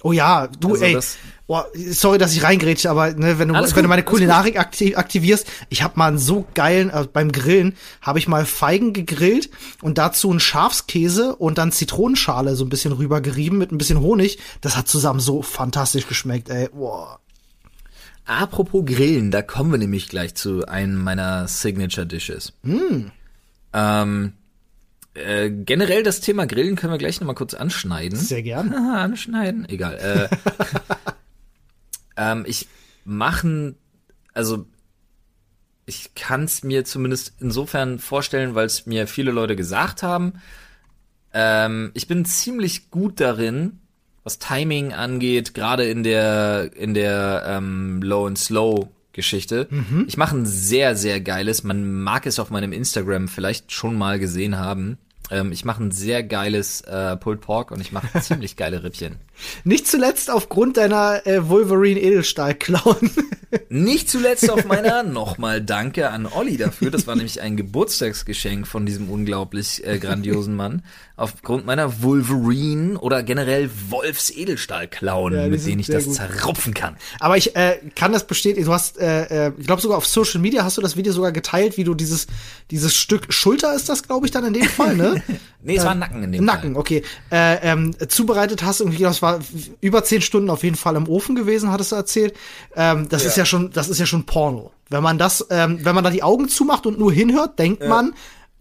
Oh 0.03 0.13
ja, 0.13 0.49
du, 0.49 0.73
Also 0.73 0.85
ey. 0.85 0.93
das- 0.93 1.17
Oh, 1.49 1.63
sorry, 1.75 2.19
dass 2.19 2.35
ich 2.35 2.43
reingrätsche, 2.43 2.91
aber 2.91 3.13
ne, 3.13 3.39
wenn 3.39 3.49
du 3.49 3.55
Alles 3.55 3.77
wenn 3.77 3.85
du 3.85 3.89
meine 3.89 4.03
Kulinarik 4.03 4.59
aktiv, 4.59 4.97
aktivierst, 4.97 5.47
ich 5.69 5.83
habe 5.83 5.97
mal 5.97 6.09
einen 6.09 6.19
so 6.19 6.45
geilen 6.55 6.91
äh, 6.91 7.07
beim 7.13 7.31
Grillen 7.31 7.77
habe 8.03 8.19
ich 8.19 8.27
mal 8.27 8.45
Feigen 8.45 8.93
gegrillt 8.93 9.51
und 9.81 9.97
dazu 9.97 10.31
einen 10.31 10.41
Schafskäse 10.41 11.37
und 11.37 11.59
dann 11.59 11.71
Zitronenschale 11.71 12.57
so 12.57 12.65
ein 12.65 12.69
bisschen 12.69 12.91
rübergerieben 12.91 13.59
mit 13.59 13.71
ein 13.71 13.79
bisschen 13.79 14.01
Honig. 14.01 14.39
Das 14.61 14.77
hat 14.77 14.89
zusammen 14.89 15.21
so 15.21 15.41
fantastisch 15.41 16.09
geschmeckt, 16.09 16.49
ey. 16.49 16.69
Boah. 16.71 17.21
Apropos 18.25 18.85
Grillen, 18.85 19.31
da 19.31 19.41
kommen 19.41 19.71
wir 19.71 19.79
nämlich 19.79 20.09
gleich 20.09 20.35
zu 20.35 20.67
einem 20.67 20.97
meiner 20.97 21.47
Signature 21.47 22.07
Dishes. 22.07 22.55
Ähm, 23.73 24.33
äh, 25.15 25.49
generell 25.51 26.03
das 26.03 26.21
Thema 26.21 26.47
Grillen 26.47 26.75
können 26.75 26.93
wir 26.93 26.99
gleich 26.99 27.21
nochmal 27.21 27.37
kurz 27.37 27.55
anschneiden. 27.55 28.19
Sehr 28.19 28.43
gern. 28.43 28.73
Haha, 28.73 29.01
anschneiden, 29.05 29.69
egal. 29.69 29.95
Äh, 29.95 30.37
ähm, 32.17 32.45
ich 32.47 32.69
machen, 33.05 33.77
also 34.35 34.67
ich 35.87 36.15
kann 36.15 36.45
es 36.45 36.65
mir 36.65 36.85
zumindest 36.85 37.35
insofern 37.41 37.99
vorstellen, 37.99 38.55
weil 38.55 38.67
es 38.67 38.87
mir 38.87 39.07
viele 39.07 39.31
Leute 39.31 39.57
gesagt 39.57 40.03
haben. 40.03 40.35
Ähm, 41.33 41.93
ich 41.95 42.09
bin 42.09 42.25
ziemlich 42.25 42.91
gut 42.91 43.21
darin, 43.21 43.79
was 44.25 44.39
Timing 44.39 44.93
angeht, 44.93 45.55
gerade 45.55 45.85
in 45.85 46.03
der 46.03 46.73
in 46.75 46.95
der 46.95 47.45
ähm, 47.47 48.03
Low 48.03 48.27
and 48.27 48.39
Slow 48.39 48.89
Geschichte. 49.13 49.69
Ich 50.09 50.17
mache 50.17 50.37
ein 50.37 50.47
sehr 50.47 50.97
sehr 50.97 51.21
geiles. 51.21 51.63
Man 51.63 52.03
mag 52.03 52.27
es 52.27 52.39
auf 52.39 52.51
meinem 52.51 52.73
Instagram 52.73 53.29
vielleicht 53.29 53.73
schon 53.73 53.97
mal 53.97 54.19
gesehen 54.19 54.59
haben. 54.59 54.99
Ähm, 55.31 55.53
ich 55.53 55.65
mache 55.65 55.85
ein 55.85 55.93
sehr 55.93 56.23
geiles 56.23 56.81
äh, 56.83 57.17
Pulled 57.17 57.41
Pork 57.41 57.71
und 57.71 57.81
ich 57.81 57.93
mache 57.93 58.21
ziemlich 58.21 58.57
geile 58.57 58.83
Rippchen. 58.83 59.17
Nicht 59.65 59.87
zuletzt 59.87 60.31
aufgrund 60.31 60.77
deiner 60.77 61.27
äh, 61.27 61.49
Wolverine 61.49 62.01
Edelstahl 62.01 62.55
klauen. 62.55 63.11
Nicht 63.69 64.11
zuletzt 64.11 64.51
auf 64.51 64.65
meiner 64.65 65.03
nochmal 65.03 65.61
Danke 65.63 66.11
an 66.11 66.27
Olli 66.27 66.57
dafür. 66.57 66.91
Das 66.91 67.07
war 67.07 67.15
nämlich 67.17 67.41
ein 67.41 67.57
Geburtstagsgeschenk 67.57 68.67
von 68.67 68.87
diesem 68.87 69.09
unglaublich 69.11 69.87
äh, 69.87 69.99
grandiosen 69.99 70.55
Mann. 70.57 70.83
Aufgrund 71.17 71.65
meiner 71.65 72.03
Wolverine 72.03 72.99
oder 72.99 73.23
generell 73.23 73.71
Wolfs 73.89 74.31
Edelstahl 74.31 74.87
klauen, 74.89 75.33
Ja, 75.33 75.49
mit 75.49 75.65
denen 75.65 75.79
ich 75.81 75.87
das 75.87 76.05
gut. 76.05 76.15
zerrupfen 76.15 76.75
kann. 76.75 76.97
Aber 77.21 77.37
ich 77.39 77.57
äh, 77.57 77.79
kann 77.95 78.13
das 78.13 78.27
bestätigen. 78.27 78.67
Du 78.67 78.73
hast, 78.75 78.99
äh, 78.99 79.47
äh, 79.47 79.53
ich 79.59 79.67
glaube 79.67 79.81
sogar 79.81 79.97
auf 79.97 80.07
Social 80.07 80.41
Media 80.41 80.63
hast 80.65 80.77
du 80.77 80.83
das 80.83 80.97
Video 80.97 81.13
sogar 81.13 81.33
geteilt, 81.33 81.79
wie 81.79 81.85
du 81.85 81.95
dieses 81.95 82.27
dieses 82.71 82.95
Stück 82.95 83.33
Schulter 83.33 83.75
ist 83.75 83.89
das, 83.89 84.03
glaube 84.03 84.27
ich, 84.27 84.33
dann 84.33 84.45
in 84.45 84.53
dem 84.55 84.65
Fall, 84.69 84.97
ne? 84.97 85.23
Nee, 85.63 85.79
es 85.79 85.85
war 85.85 85.97
Nacken 85.97 86.23
in 86.23 86.31
dem 86.31 86.45
Nacken, 86.45 86.75
Fall. 86.75 86.81
okay. 86.81 87.03
Äh, 87.33 87.57
ähm, 87.73 87.93
zubereitet 88.09 88.63
hast 88.63 88.79
irgendwie, 88.81 89.03
das 89.03 89.21
war 89.21 89.26
über 89.81 90.05
zehn 90.05 90.21
Stunden 90.23 90.51
auf 90.51 90.63
jeden 90.65 90.77
Fall 90.77 90.97
im 90.97 91.09
Ofen 91.09 91.35
gewesen, 91.37 91.71
hattest 91.71 91.93
du 91.93 91.97
erzählt. 91.97 92.35
Ähm, 92.75 93.09
das 93.09 93.23
Ja. 93.23 93.29
ist 93.29 93.37
ja 93.37 93.45
schon, 93.45 93.71
das 93.73 93.89
ist 93.89 93.99
ja 93.99 94.07
schon 94.07 94.25
Porno. 94.27 94.73
Wenn 94.89 95.03
man 95.03 95.19
das, 95.19 95.47
ähm, 95.51 95.81
wenn 95.85 95.95
man 95.95 96.05
da 96.05 96.11
die 96.11 96.23
Augen 96.23 96.49
zumacht 96.49 96.87
und 96.87 96.99
nur 96.99 97.13
hinhört, 97.13 97.59
denkt 97.59 97.87
man, 97.87 98.15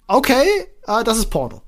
okay, 0.07 0.45
äh, 0.87 1.03
das 1.03 1.17
ist 1.17 1.29
Porno. 1.29 1.61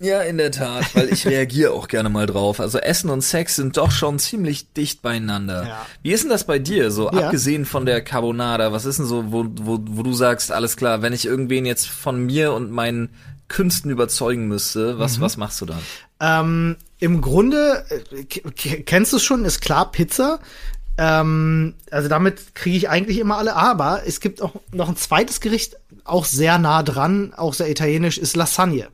Ja, 0.00 0.20
in 0.22 0.38
der 0.38 0.52
Tat, 0.52 0.94
weil 0.94 1.12
ich 1.12 1.26
reagiere 1.26 1.72
auch 1.72 1.88
gerne 1.88 2.08
mal 2.08 2.26
drauf. 2.26 2.60
Also 2.60 2.78
Essen 2.78 3.10
und 3.10 3.20
Sex 3.20 3.56
sind 3.56 3.76
doch 3.76 3.90
schon 3.90 4.20
ziemlich 4.20 4.72
dicht 4.72 5.02
beieinander. 5.02 5.64
Ja. 5.66 5.86
Wie 6.04 6.12
ist 6.12 6.22
denn 6.22 6.30
das 6.30 6.44
bei 6.46 6.60
dir, 6.60 6.92
so 6.92 7.10
Ja. 7.10 7.24
abgesehen 7.24 7.64
von 7.66 7.84
der 7.84 8.00
Carbonara? 8.02 8.70
Was 8.70 8.84
ist 8.84 9.00
denn 9.00 9.06
so, 9.06 9.32
wo, 9.32 9.44
wo, 9.60 9.80
wo 9.90 10.02
du 10.04 10.12
sagst, 10.12 10.52
alles 10.52 10.76
klar, 10.76 11.02
wenn 11.02 11.12
ich 11.12 11.26
irgendwen 11.26 11.66
jetzt 11.66 11.88
von 11.88 12.24
mir 12.24 12.52
und 12.52 12.70
meinen 12.70 13.10
Künsten 13.48 13.90
überzeugen 13.90 14.46
müsste, 14.46 15.00
was, 15.00 15.20
was 15.20 15.36
machst 15.36 15.60
du 15.62 15.66
dann? 15.66 15.80
Ähm, 16.20 16.76
Im 17.00 17.20
Grunde, 17.20 17.84
äh, 18.10 18.24
kennst 18.24 19.12
du 19.12 19.16
es 19.18 19.22
schon, 19.24 19.44
ist 19.44 19.60
klar, 19.60 19.90
Pizza. 19.92 20.40
Ähm, 20.96 21.74
also 21.90 22.08
damit 22.08 22.54
kriege 22.54 22.76
ich 22.76 22.88
eigentlich 22.88 23.18
immer 23.18 23.38
alle. 23.38 23.54
Aber 23.54 24.02
es 24.06 24.20
gibt 24.20 24.42
auch 24.42 24.54
noch 24.72 24.88
ein 24.88 24.96
zweites 24.96 25.40
Gericht, 25.40 25.76
auch 26.04 26.24
sehr 26.24 26.58
nah 26.58 26.82
dran, 26.82 27.32
auch 27.36 27.54
sehr 27.54 27.70
italienisch, 27.70 28.18
ist 28.18 28.34
Lasagne. 28.36 28.88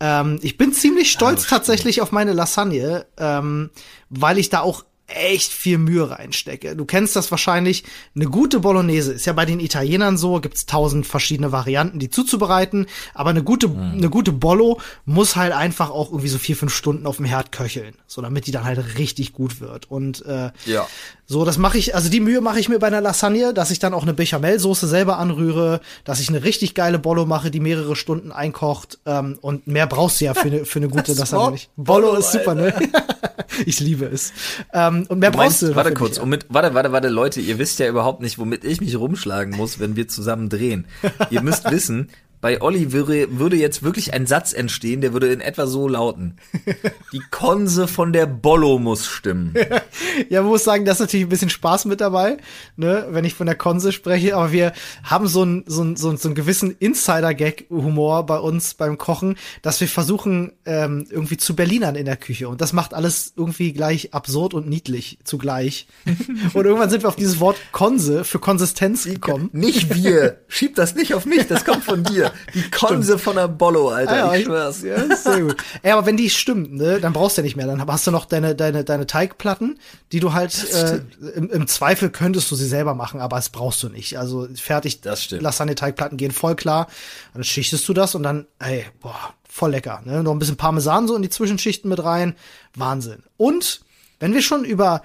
Ähm, 0.00 0.38
ich 0.42 0.58
bin 0.58 0.72
ziemlich 0.72 1.10
stolz 1.10 1.40
Ah, 1.40 1.46
stimmt. 1.46 1.50
tatsächlich 1.50 2.02
auf 2.02 2.12
meine 2.12 2.32
Lasagne, 2.34 3.06
ähm, 3.16 3.70
weil 4.10 4.38
ich 4.38 4.50
da 4.50 4.60
auch 4.60 4.84
echt 5.14 5.52
viel 5.52 5.78
Mühe 5.78 6.10
reinstecke. 6.10 6.76
Du 6.76 6.84
kennst 6.84 7.16
das 7.16 7.30
wahrscheinlich. 7.30 7.84
Eine 8.14 8.26
gute 8.26 8.60
Bolognese 8.60 9.12
ist 9.12 9.26
ja 9.26 9.32
bei 9.32 9.44
den 9.44 9.60
Italienern 9.60 10.16
so, 10.16 10.40
gibt's 10.40 10.66
tausend 10.66 11.06
verschiedene 11.06 11.52
Varianten, 11.52 11.98
die 11.98 12.10
zuzubereiten. 12.10 12.86
Aber 13.14 13.30
eine 13.30 13.42
gute, 13.42 13.68
Mhm. 13.68 13.92
eine 13.98 14.10
gute 14.10 14.32
Bollo 14.32 14.80
muss 15.04 15.36
halt 15.36 15.52
einfach 15.52 15.90
auch 15.90 16.08
irgendwie 16.10 16.28
so 16.28 16.38
vier, 16.38 16.56
fünf 16.56 16.74
Stunden 16.74 17.06
auf 17.06 17.16
dem 17.16 17.24
Herd 17.26 17.52
köcheln, 17.52 17.94
so 18.06 18.22
damit 18.22 18.46
die 18.46 18.52
dann 18.52 18.64
halt 18.64 18.98
richtig 18.98 19.32
gut 19.32 19.60
wird. 19.60 19.90
Und 19.90 20.24
äh, 20.26 20.50
Ja. 20.66 20.86
So, 21.30 21.44
das 21.44 21.58
mache 21.58 21.78
ich, 21.78 21.94
also 21.94 22.10
die 22.10 22.18
Mühe 22.18 22.40
mache 22.40 22.58
ich 22.58 22.68
mir 22.68 22.80
bei 22.80 22.88
einer 22.88 23.00
Lasagne, 23.00 23.54
dass 23.54 23.70
ich 23.70 23.78
dann 23.78 23.94
auch 23.94 24.02
eine 24.02 24.14
Bechamelsoße 24.14 24.88
selber 24.88 25.18
anrühre, 25.18 25.80
dass 26.02 26.18
ich 26.18 26.28
eine 26.28 26.42
richtig 26.42 26.74
geile 26.74 26.98
Bollo 26.98 27.24
mache, 27.24 27.52
die 27.52 27.60
mehrere 27.60 27.94
Stunden 27.94 28.32
einkocht. 28.32 28.98
Ähm, 29.06 29.38
und 29.40 29.68
mehr 29.68 29.86
brauchst 29.86 30.20
du 30.20 30.24
ja 30.24 30.34
für 30.34 30.48
eine, 30.48 30.64
für 30.64 30.80
eine 30.80 30.88
gute 30.88 31.12
Lasagne 31.14 31.52
nicht. 31.52 31.70
Bollo 31.76 32.08
Bollo, 32.08 32.18
ist 32.18 32.32
super, 32.32 32.56
ne? 32.56 32.74
ich 33.64 33.78
liebe 33.78 34.06
es. 34.06 34.32
Ähm, 34.72 35.06
und 35.08 35.20
mehr 35.20 35.30
Du 35.30 35.36
brauchst 35.38 35.62
meinst, 35.62 35.74
du. 35.74 35.76
warte 35.76 35.94
kurz, 35.94 36.18
um 36.18 36.28
mit, 36.28 36.46
warte, 36.48 36.74
warte, 36.74 36.90
warte, 36.90 37.06
Leute, 37.06 37.40
ihr 37.40 37.60
wisst 37.60 37.78
ja 37.78 37.86
überhaupt 37.86 38.20
nicht, 38.22 38.40
womit 38.40 38.64
ich 38.64 38.80
mich 38.80 38.98
rumschlagen 38.98 39.56
muss, 39.56 39.78
wenn 39.78 39.94
wir 39.94 40.08
zusammen 40.08 40.48
drehen. 40.48 40.88
ihr 41.30 41.42
müsst 41.42 41.70
wissen, 41.70 42.10
bei 42.40 42.62
Olli 42.62 42.92
würde, 42.92 43.38
würde 43.38 43.56
jetzt 43.56 43.82
wirklich 43.82 44.14
ein 44.14 44.26
Satz 44.26 44.52
entstehen, 44.52 45.00
der 45.00 45.12
würde 45.12 45.30
in 45.32 45.40
etwa 45.40 45.66
so 45.66 45.88
lauten. 45.88 46.36
Die 47.12 47.20
Konse 47.30 47.86
von 47.86 48.12
der 48.12 48.26
Bollo 48.26 48.78
muss 48.78 49.06
stimmen. 49.06 49.54
Ja, 50.28 50.42
man 50.42 50.50
muss 50.50 50.64
sagen, 50.64 50.84
da 50.84 50.92
ist 50.92 50.98
natürlich 51.00 51.26
ein 51.26 51.28
bisschen 51.30 51.50
Spaß 51.50 51.84
mit 51.84 52.00
dabei, 52.00 52.36
ne, 52.76 53.06
wenn 53.10 53.24
ich 53.24 53.34
von 53.34 53.46
der 53.46 53.54
Konse 53.54 53.92
spreche, 53.92 54.36
aber 54.36 54.52
wir 54.52 54.72
haben 55.02 55.26
so 55.28 55.42
einen 55.42 55.64
so 55.66 55.82
einen- 55.82 55.96
so 55.96 56.08
einen- 56.08 56.16
so 56.18 56.28
einen 56.28 56.34
gewissen 56.34 56.74
Insider-Gag-Humor 56.78 58.26
bei 58.26 58.38
uns 58.38 58.74
beim 58.74 58.98
Kochen, 58.98 59.36
dass 59.62 59.80
wir 59.80 59.88
versuchen, 59.88 60.52
ähm, 60.66 61.06
irgendwie 61.10 61.36
zu 61.36 61.54
Berlinern 61.56 61.94
in 61.94 62.06
der 62.06 62.16
Küche. 62.16 62.48
Und 62.48 62.60
das 62.60 62.72
macht 62.72 62.94
alles 62.94 63.32
irgendwie 63.36 63.72
gleich 63.72 64.12
absurd 64.14 64.54
und 64.54 64.68
niedlich 64.68 65.18
zugleich. 65.24 65.86
und 66.54 66.64
irgendwann 66.64 66.90
sind 66.90 67.02
wir 67.02 67.08
auf 67.08 67.16
dieses 67.16 67.40
Wort 67.40 67.56
Konse 67.72 68.24
für 68.24 68.38
Konsistenz 68.38 69.04
gekommen. 69.04 69.50
Nicht 69.52 69.94
wir. 69.94 70.40
Schieb 70.48 70.74
das 70.76 70.94
nicht 70.94 71.14
auf 71.14 71.26
mich, 71.26 71.46
das 71.46 71.64
kommt 71.64 71.84
von 71.84 72.02
dir. 72.04 72.29
Die 72.54 72.70
Konse 72.70 73.18
von 73.18 73.36
der 73.36 73.48
Bollo, 73.48 73.90
Alter, 73.90 74.30
Ah, 74.30 74.36
ich 74.36 74.44
schwör's. 74.44 74.82
Ja, 74.82 75.16
sehr 75.16 75.40
gut. 75.42 75.56
Ey, 75.82 75.92
aber 75.92 76.06
wenn 76.06 76.16
die 76.16 76.30
stimmt, 76.30 76.72
ne, 76.74 77.00
dann 77.00 77.12
brauchst 77.12 77.36
du 77.36 77.40
ja 77.40 77.44
nicht 77.44 77.56
mehr. 77.56 77.66
Dann 77.66 77.86
hast 77.86 78.06
du 78.06 78.10
noch 78.10 78.24
deine, 78.26 78.54
deine, 78.54 78.84
deine 78.84 79.06
Teigplatten, 79.06 79.78
die 80.12 80.20
du 80.20 80.32
halt, 80.32 80.70
äh, 80.72 81.00
im, 81.34 81.50
im 81.50 81.66
Zweifel 81.66 82.10
könntest 82.10 82.50
du 82.50 82.54
sie 82.56 82.66
selber 82.66 82.94
machen, 82.94 83.20
aber 83.20 83.38
es 83.38 83.48
brauchst 83.48 83.82
du 83.82 83.88
nicht. 83.88 84.18
Also 84.18 84.48
fertig, 84.54 85.00
Das 85.00 85.24
stimmt. 85.24 85.42
Lasagne-Teigplatten 85.42 86.16
gehen 86.16 86.32
voll 86.32 86.56
klar. 86.56 86.86
Dann 87.34 87.44
schichtest 87.44 87.88
du 87.88 87.92
das 87.94 88.14
und 88.14 88.22
dann, 88.22 88.46
ey, 88.58 88.84
boah, 89.00 89.34
voll 89.48 89.70
lecker. 89.72 90.02
Ne? 90.04 90.22
Noch 90.22 90.32
ein 90.32 90.38
bisschen 90.38 90.56
Parmesan 90.56 91.08
so 91.08 91.16
in 91.16 91.22
die 91.22 91.30
Zwischenschichten 91.30 91.88
mit 91.88 92.02
rein. 92.02 92.34
Wahnsinn. 92.74 93.22
Und 93.36 93.80
wenn 94.20 94.34
wir 94.34 94.42
schon 94.42 94.64
über 94.64 95.02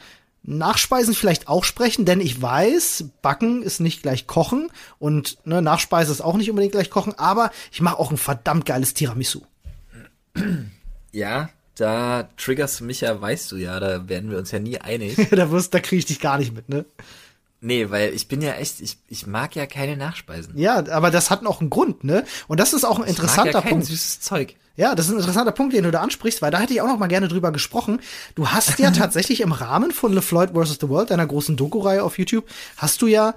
Nachspeisen 0.48 1.14
vielleicht 1.14 1.48
auch 1.48 1.64
sprechen, 1.64 2.06
denn 2.06 2.22
ich 2.22 2.42
weiß, 2.42 3.06
Backen 3.22 3.64
ist 3.64 3.80
nicht 3.80 4.04
gleich 4.04 4.28
Kochen 4.28 4.70
und 5.00 5.38
ne, 5.46 5.62
Nachspeise 5.62 6.12
ist 6.12 6.22
auch 6.22 6.38
nicht 6.38 6.50
unbedingt 6.50 6.74
gleich 6.74 6.90
Kochen, 6.90 7.18
aber 7.18 7.52
ich 7.72 7.82
mache 7.82 7.98
auch 7.98 8.12
ein 8.12 8.18
verdammt 8.18 8.66
geiles 8.66 8.94
Tiramisu. 8.94 9.42
Ja, 11.12 11.50
da 11.76 12.30
triggerst 12.38 12.80
du 12.80 12.84
mich 12.86 13.02
ja, 13.02 13.20
weißt 13.20 13.52
du 13.52 13.58
ja, 13.58 13.80
da 13.80 14.08
werden 14.08 14.30
wir 14.30 14.38
uns 14.38 14.52
ja 14.52 14.60
nie 14.60 14.78
einig. 14.80 15.16
da 15.32 15.52
wirst, 15.52 15.74
da 15.74 15.80
kriege 15.80 16.00
ich 16.00 16.06
dich 16.06 16.20
gar 16.20 16.38
nicht 16.38 16.54
mit, 16.54 16.70
ne? 16.70 16.86
Nee, 17.66 17.90
weil 17.90 18.14
ich 18.14 18.28
bin 18.28 18.44
ja 18.44 18.54
echt, 18.54 18.80
ich, 18.80 19.00
ich 19.08 19.26
mag 19.26 19.56
ja 19.56 19.66
keine 19.66 19.98
Nachspeisen. 19.98 20.56
Ja, 20.56 20.88
aber 20.92 21.10
das 21.10 21.32
hat 21.32 21.42
noch 21.42 21.62
einen 21.62 21.72
Grund, 21.72 22.04
ne? 22.04 22.24
Und 22.48 22.60
das 22.60 22.74
ist 22.74 22.84
auch 22.84 23.00
ein 23.00 23.06
Ich 23.06 23.08
mag 23.08 23.10
interessanter 23.18 23.52
ja 23.54 23.62
kein 23.62 23.72
Punkt. 23.72 23.88
süßes 23.88 24.22
Zeug. 24.22 24.56
Ja, 24.76 24.94
das 24.94 25.08
ist 25.08 25.14
ein 25.14 25.18
interessanter 25.18 25.52
Punkt, 25.52 25.74
den 25.74 25.84
du 25.84 25.90
da 25.90 26.02
ansprichst, 26.02 26.44
weil 26.44 26.52
da 26.52 26.60
hätte 26.60 26.74
ich 26.74 26.82
auch 26.82 26.88
noch 26.88 27.00
mal 27.00 27.08
gerne 27.08 27.28
drüber 27.28 27.52
gesprochen. 27.52 28.02
Du 28.36 28.50
hast 28.50 28.78
ja 28.78 28.92
tatsächlich 28.92 29.42
im 29.42 29.52
Rahmen 29.52 29.90
von 29.90 30.14
LeFloid 30.14 30.52
vs. 30.52 30.78
The 30.80 30.90
World, 30.90 31.10
deiner 31.10 31.26
großen 31.26 31.58
Doku-Reihe 31.58 32.04
auf 32.04 32.20
YouTube, 32.20 32.46
hast 32.78 33.02
du 33.02 33.08
ja 33.08 33.34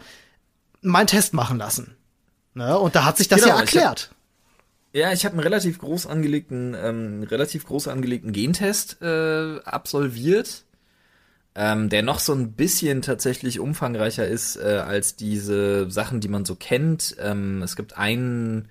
mal 0.82 0.98
einen 0.98 1.06
Test 1.06 1.32
machen 1.32 1.56
lassen. 1.56 1.96
Ne? 2.52 2.78
Und 2.78 2.96
da 2.96 3.06
hat 3.06 3.16
sich 3.16 3.28
das 3.28 3.40
Genau, 3.40 3.56
ja 3.56 3.62
ich 3.64 3.74
erklärt. 3.74 4.10
Ja, 4.92 5.10
ich 5.12 5.24
habe 5.24 5.32
einen 5.34 5.42
relativ 5.42 5.78
groß 5.78 6.06
angelegten, 6.06 6.74
ähm, 6.78 7.22
relativ 7.22 7.66
groß 7.66 7.88
angelegten 7.88 8.32
Gentest 8.32 9.00
äh, 9.00 9.60
absolviert, 9.60 10.64
ähm, 11.58 11.88
der 11.88 12.04
noch 12.04 12.20
so 12.20 12.32
ein 12.34 12.52
bisschen 12.52 13.02
tatsächlich 13.02 13.58
umfangreicher 13.58 14.24
ist 14.28 14.54
äh, 14.54 14.80
als 14.86 15.16
diese 15.16 15.90
Sachen, 15.90 16.20
die 16.20 16.28
man 16.28 16.44
so 16.44 16.54
kennt. 16.54 17.16
Ähm, 17.18 17.62
es 17.62 17.74
gibt 17.74 17.98
einen, 17.98 18.68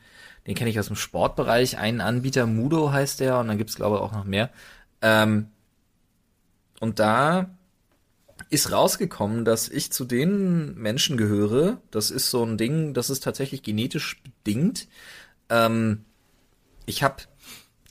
den 0.47 0.55
kenne 0.55 0.69
ich 0.69 0.79
aus 0.79 0.87
dem 0.87 0.95
Sportbereich, 0.95 1.77
einen 1.77 1.99
Anbieter, 1.99 2.45
Mudo 2.45 2.93
heißt 2.93 3.19
der, 3.19 3.39
und 3.39 3.49
dann 3.49 3.57
gibt's 3.57 3.75
glaube 3.75 3.97
ich 3.97 4.01
auch 4.01 4.13
noch 4.13 4.23
mehr. 4.23 4.51
Ähm, 5.01 5.47
und 6.79 6.99
da 6.99 7.57
ist 8.49 8.71
rausgekommen, 8.71 9.43
dass 9.43 9.67
ich 9.67 9.91
zu 9.91 10.05
den 10.05 10.75
Menschen 10.75 11.17
gehöre. 11.17 11.81
Das 11.91 12.09
ist 12.09 12.29
so 12.29 12.41
ein 12.45 12.57
Ding, 12.57 12.93
das 12.93 13.09
ist 13.09 13.21
tatsächlich 13.21 13.63
genetisch 13.63 14.21
bedingt. 14.23 14.87
Ähm, 15.49 16.05
ich 16.85 17.03
habe 17.03 17.23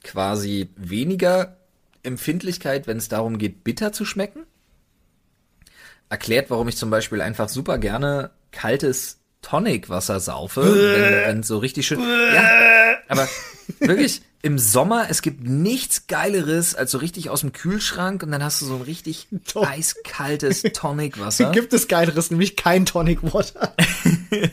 quasi 0.02 0.70
weniger 0.76 1.58
Empfindlichkeit, 2.02 2.86
wenn 2.86 2.96
es 2.96 3.10
darum 3.10 3.36
geht, 3.36 3.62
bitter 3.62 3.92
zu 3.92 4.06
schmecken. 4.06 4.46
Erklärt, 6.08 6.50
warum 6.50 6.68
ich 6.68 6.76
zum 6.76 6.90
Beispiel 6.90 7.20
einfach 7.20 7.48
super 7.48 7.78
gerne 7.78 8.30
kaltes 8.52 9.18
Tonicwasser 9.42 10.20
saufe, 10.20 10.62
wenn, 10.62 11.28
wenn 11.28 11.42
so 11.42 11.58
richtig 11.58 11.86
schön. 11.86 12.00
Ja, 12.00 12.96
aber 13.08 13.28
wirklich 13.80 14.22
im 14.42 14.58
Sommer, 14.58 15.06
es 15.08 15.22
gibt 15.22 15.44
nichts 15.44 16.06
Geileres 16.06 16.74
als 16.74 16.90
so 16.90 16.98
richtig 16.98 17.30
aus 17.30 17.40
dem 17.40 17.52
Kühlschrank 17.52 18.22
und 18.22 18.30
dann 18.30 18.42
hast 18.42 18.60
du 18.60 18.66
so 18.66 18.76
ein 18.76 18.82
richtig 18.82 19.28
Doch. 19.52 19.68
eiskaltes 19.68 20.62
Tonicwasser. 20.72 21.50
Gibt 21.52 21.72
es 21.72 21.88
geileres, 21.88 22.30
nämlich 22.30 22.56
kein 22.56 22.86
Tonic 22.86 23.22
Water. 23.22 23.74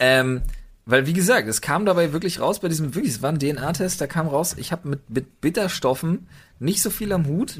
Ähm, 0.00 0.42
weil, 0.86 1.06
wie 1.06 1.12
gesagt, 1.12 1.48
es 1.48 1.60
kam 1.60 1.84
dabei 1.84 2.12
wirklich 2.12 2.40
raus, 2.40 2.60
bei 2.60 2.68
diesem, 2.68 2.94
wirklich, 2.94 3.14
es 3.14 3.22
war 3.22 3.30
ein 3.30 3.38
DNA-Test, 3.38 4.00
da 4.00 4.06
kam 4.06 4.28
raus, 4.28 4.54
ich 4.56 4.72
habe 4.72 4.88
mit, 4.88 5.10
mit 5.10 5.40
Bitterstoffen 5.40 6.28
nicht 6.60 6.82
so 6.82 6.90
viel 6.90 7.12
am 7.12 7.26
Hut 7.26 7.58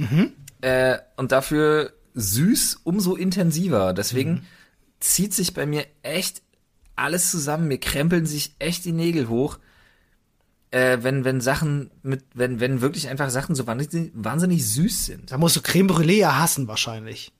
äh, 0.60 0.98
und 1.16 1.32
dafür 1.32 1.92
süß 2.18 2.80
umso 2.84 3.14
intensiver. 3.14 3.92
Deswegen 3.92 4.46
zieht 5.00 5.32
sich 5.34 5.54
bei 5.54 5.66
mir 5.66 5.86
echt 6.02 6.42
alles 6.96 7.30
zusammen, 7.30 7.68
mir 7.68 7.78
krempeln 7.78 8.26
sich 8.26 8.54
echt 8.58 8.84
die 8.84 8.92
Nägel 8.92 9.28
hoch, 9.28 9.58
äh, 10.70 10.98
wenn, 11.02 11.24
wenn 11.24 11.40
Sachen 11.40 11.90
mit, 12.02 12.24
wenn, 12.34 12.60
wenn 12.60 12.80
wirklich 12.80 13.08
einfach 13.08 13.30
Sachen 13.30 13.54
so 13.54 13.66
wahnsinnig, 13.66 14.10
wahnsinnig 14.14 14.66
süß 14.66 15.06
sind. 15.06 15.30
Da 15.30 15.38
musst 15.38 15.56
du 15.56 15.62
Creme 15.62 15.88
Brûlée 15.88 16.18
ja 16.18 16.38
hassen 16.38 16.68
wahrscheinlich. 16.68 17.32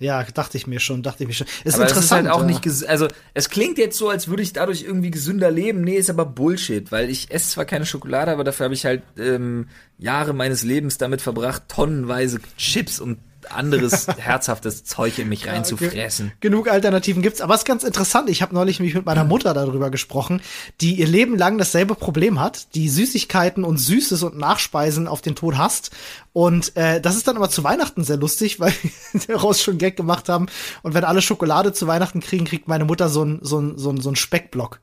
Ja, 0.00 0.24
dachte 0.24 0.56
ich 0.56 0.66
mir 0.66 0.80
schon, 0.80 1.02
dachte 1.02 1.22
ich 1.22 1.28
mir 1.28 1.34
schon. 1.34 1.46
Ist 1.62 1.74
aber 1.74 1.84
interessant. 1.84 1.98
es 1.98 2.04
ist 2.04 2.10
halt 2.12 2.28
auch 2.28 2.40
ja. 2.40 2.46
nicht, 2.46 2.88
also 2.88 3.06
es 3.32 3.48
klingt 3.48 3.78
jetzt 3.78 3.96
so, 3.96 4.08
als 4.08 4.26
würde 4.26 4.42
ich 4.42 4.52
dadurch 4.52 4.82
irgendwie 4.82 5.12
gesünder 5.12 5.50
leben. 5.50 5.82
Nee, 5.82 5.96
ist 5.96 6.10
aber 6.10 6.26
Bullshit, 6.26 6.90
weil 6.90 7.08
ich 7.08 7.30
esse 7.30 7.50
zwar 7.50 7.64
keine 7.64 7.86
Schokolade, 7.86 8.32
aber 8.32 8.42
dafür 8.42 8.64
habe 8.64 8.74
ich 8.74 8.84
halt 8.84 9.02
ähm, 9.16 9.68
Jahre 9.98 10.32
meines 10.32 10.64
Lebens 10.64 10.98
damit 10.98 11.20
verbracht, 11.20 11.62
tonnenweise 11.68 12.40
Chips 12.56 12.98
und 12.98 13.18
anderes 13.50 14.06
herzhaftes 14.18 14.84
Zeug 14.84 15.18
in 15.18 15.28
mich 15.28 15.46
reinzufressen. 15.46 16.32
Genug 16.40 16.68
Alternativen 16.68 17.22
gibt's, 17.22 17.40
aber 17.40 17.54
es 17.54 17.60
ist 17.60 17.66
ganz 17.66 17.84
interessant. 17.84 18.28
Ich 18.30 18.42
habe 18.42 18.54
neulich 18.54 18.80
mich 18.80 18.94
mit 18.94 19.06
meiner 19.06 19.24
Mutter 19.24 19.54
darüber 19.54 19.90
gesprochen, 19.90 20.40
die 20.80 20.94
ihr 20.94 21.06
Leben 21.06 21.36
lang 21.36 21.58
dasselbe 21.58 21.94
Problem 21.94 22.40
hat, 22.40 22.74
die 22.74 22.88
Süßigkeiten 22.88 23.64
und 23.64 23.78
Süßes 23.78 24.22
und 24.22 24.36
Nachspeisen 24.36 25.08
auf 25.08 25.20
den 25.20 25.34
Tod 25.34 25.56
hasst. 25.56 25.90
Und 26.32 26.76
äh, 26.76 27.00
das 27.00 27.16
ist 27.16 27.28
dann 27.28 27.36
aber 27.36 27.50
zu 27.50 27.64
Weihnachten 27.64 28.04
sehr 28.04 28.16
lustig, 28.16 28.58
weil 28.60 28.72
wir 29.12 29.20
daraus 29.26 29.62
schon 29.62 29.78
Gag 29.78 29.96
gemacht 29.96 30.28
haben. 30.28 30.46
Und 30.82 30.94
wenn 30.94 31.04
alle 31.04 31.22
Schokolade 31.22 31.72
zu 31.72 31.86
Weihnachten 31.86 32.20
kriegen, 32.20 32.44
kriegt 32.44 32.68
meine 32.68 32.84
Mutter 32.84 33.08
so 33.08 33.24
ein 33.24 33.38
so 33.42 33.60
ein 33.60 33.78
so 33.78 33.90
ein, 33.90 34.00
so 34.00 34.10
ein 34.10 34.16
Speckblock 34.16 34.80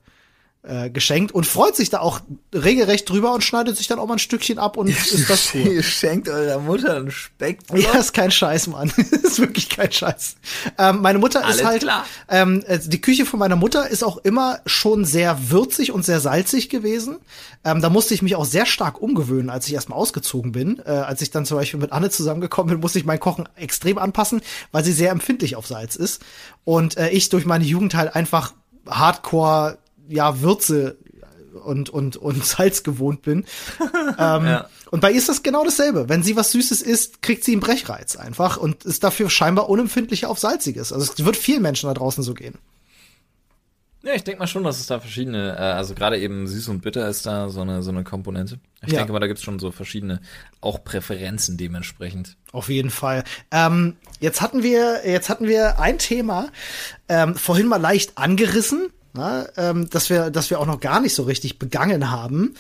äh, 0.64 0.92
geschenkt 0.92 1.32
und 1.32 1.48
freut 1.48 1.76
sich 1.76 1.90
da 1.90 2.00
auch 2.00 2.20
regelrecht 2.54 3.10
drüber 3.10 3.34
und 3.34 3.44
schneidet 3.44 3.78
sich 3.78 3.88
dann 3.88 3.98
auch 3.98 4.06
mal 4.06 4.16
ein 4.16 4.20
Stückchen 4.20 4.60
ab 4.60 4.78
und 4.78 4.90
ist 5.12 5.30
das 5.30 5.48
pur. 5.48 5.62
Ihr 5.62 5.82
schenkt 5.82 6.30
eurer 6.30 6.60
Mutter 6.60 6.98
einen 6.98 7.10
Speck. 7.10 7.60
Ja, 7.74 7.98
ist 7.98 8.14
kein 8.14 8.30
Scheiß, 8.30 8.68
Mann. 8.68 8.94
ist 9.24 9.40
wirklich 9.40 9.70
kein 9.70 9.92
Scheiß. 9.92 10.36
Ähm, 10.78 11.02
meine 11.02 11.18
Mutter 11.18 11.44
Alles 11.44 11.58
ist 11.58 11.66
halt, 11.66 11.82
klar. 11.82 12.06
ähm, 12.30 12.64
äh, 12.68 12.78
die 12.78 13.02
Küche 13.02 13.26
von 13.26 13.40
meiner 13.40 13.56
Mutter 13.56 13.90
ist 13.90 14.04
auch 14.04 14.18
immer 14.18 14.60
schon 14.68 15.04
sehr 15.04 15.50
würzig 15.50 15.92
und 15.92 16.06
sehr 16.06 16.20
salzig 16.20 16.70
gewesen. 16.70 17.18
Ähm, 17.64 17.82
da 17.82 17.90
musste 17.90 18.14
ich 18.14 18.22
mich 18.22 18.36
auch 18.36 18.46
sehr 18.46 18.68
stark 18.68 19.02
umgewöhnen, 19.02 19.50
als 19.50 19.68
ich 19.68 19.74
erstmal 19.74 19.98
ausgezogen 19.98 20.52
bin. 20.52 20.80
Äh, 20.86 20.92
als 20.92 21.22
ich 21.22 21.32
dann 21.32 21.46
zum 21.48 21.58
Beispiel 21.58 21.80
mit 21.80 21.92
Anne 21.92 22.12
zusammengekommen 22.12 22.72
bin, 22.72 22.82
musste 22.82 23.00
ich 23.00 23.06
mein 23.06 23.20
Kochen 23.20 23.50
extrem 23.56 23.98
anpassen, 23.98 24.42
weil 24.72 24.84
sie 24.84 24.94
sehr 24.94 25.12
empfindlich 25.12 25.56
auf 25.56 25.66
Salz 25.66 25.96
ist. 25.96 26.22
Und 26.66 26.98
äh, 26.98 27.10
ich 27.10 27.30
durch 27.30 27.46
meine 27.46 27.64
Jugend 27.64 27.96
halt 27.96 28.16
einfach 28.16 28.54
Hardcore, 28.88 29.78
ja, 30.12 30.42
Würze 30.42 30.98
und, 31.64 31.90
und, 31.90 32.16
und 32.18 32.46
Salz 32.46 32.84
gewohnt 32.84 33.22
bin. 33.24 33.46
ähm, 34.18 34.46
Ja. 34.46 34.70
Und 34.92 35.00
bei 35.00 35.12
ihr 35.12 35.18
ist 35.18 35.30
das 35.30 35.42
genau 35.44 35.64
dasselbe. 35.64 36.10
Wenn 36.10 36.22
sie 36.24 36.36
was 36.36 36.52
Süßes 36.52 36.82
isst, 36.82 37.22
kriegt 37.22 37.44
sie 37.46 37.54
einen 37.54 37.62
Brechreiz 37.62 38.16
einfach 38.18 38.58
und 38.58 38.84
ist 38.84 39.04
dafür 39.04 39.30
scheinbar 39.30 39.70
unempfindlicher 39.70 40.30
auf 40.30 40.38
Salziges. 40.40 40.92
Also 40.92 41.12
es 41.14 41.24
wird 41.26 41.38
vielen 41.38 41.62
Menschen 41.62 41.88
da 41.88 41.94
draußen 41.94 42.24
so 42.24 42.34
gehen. 42.34 42.56
Ja, 44.04 44.14
ich 44.16 44.24
denke 44.24 44.40
mal 44.40 44.48
schon, 44.48 44.64
dass 44.64 44.80
es 44.80 44.88
da 44.88 45.00
verschiedene, 45.00 45.56
äh, 45.56 45.60
also 45.62 45.94
gerade 45.94 46.18
eben 46.20 46.48
süß 46.48 46.70
und 46.70 46.82
bitter 46.82 47.08
ist 47.08 47.26
da 47.28 47.50
so 47.50 47.62
eine 47.62 47.84
so 47.84 47.92
eine 47.92 48.04
Komponente. 48.04 48.60
Ich 48.84 48.92
Ja. 48.92 48.98
denke 48.98 49.14
mal, 49.14 49.20
da 49.20 49.28
gibt's 49.28 49.44
schon 49.44 49.60
so 49.60 49.70
verschiedene 49.72 50.22
auch 50.60 50.84
Präferenzen 50.84 51.56
dementsprechend. 51.56 52.36
Auf 52.52 52.68
jeden 52.70 52.90
Fall. 52.90 53.24
Ähm, 53.52 53.96
jetzt 54.20 54.42
hatten 54.42 54.64
wir, 54.64 55.08
jetzt 55.08 55.30
hatten 55.30 55.48
wir 55.48 55.80
ein 55.80 56.00
Thema 56.00 56.48
ähm, 57.10 57.36
vorhin 57.36 57.68
mal 57.68 57.80
leicht 57.80 58.18
angerissen, 58.18 58.90
na, 59.14 59.48
ähm, 59.58 59.90
dass 59.90 60.10
wir, 60.10 60.30
dass 60.30 60.50
wir 60.50 60.60
auch 60.60 60.66
noch 60.66 60.80
gar 60.80 61.00
nicht 61.00 61.16
so 61.16 61.24
richtig 61.24 61.60
begangen 61.60 62.12
haben. 62.12 62.56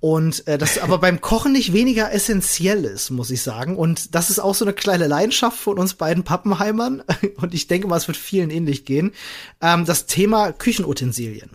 Und 0.00 0.46
äh, 0.46 0.58
das 0.58 0.78
aber 0.82 0.98
beim 0.98 1.20
Kochen 1.20 1.52
nicht 1.52 1.72
weniger 1.72 2.12
essentiell 2.12 2.84
ist, 2.84 3.10
muss 3.10 3.30
ich 3.30 3.42
sagen. 3.42 3.76
Und 3.76 4.14
das 4.14 4.30
ist 4.30 4.38
auch 4.38 4.54
so 4.54 4.64
eine 4.64 4.74
kleine 4.74 5.06
Leidenschaft 5.06 5.58
von 5.58 5.78
uns 5.78 5.94
beiden 5.94 6.24
Pappenheimern. 6.24 7.02
Und 7.36 7.54
ich 7.54 7.66
denke 7.66 7.88
mal, 7.88 7.96
es 7.96 8.06
wird 8.06 8.16
vielen 8.16 8.50
ähnlich 8.50 8.84
gehen. 8.84 9.12
Ähm, 9.60 9.84
das 9.84 10.06
Thema 10.06 10.52
Küchenutensilien. 10.52 11.50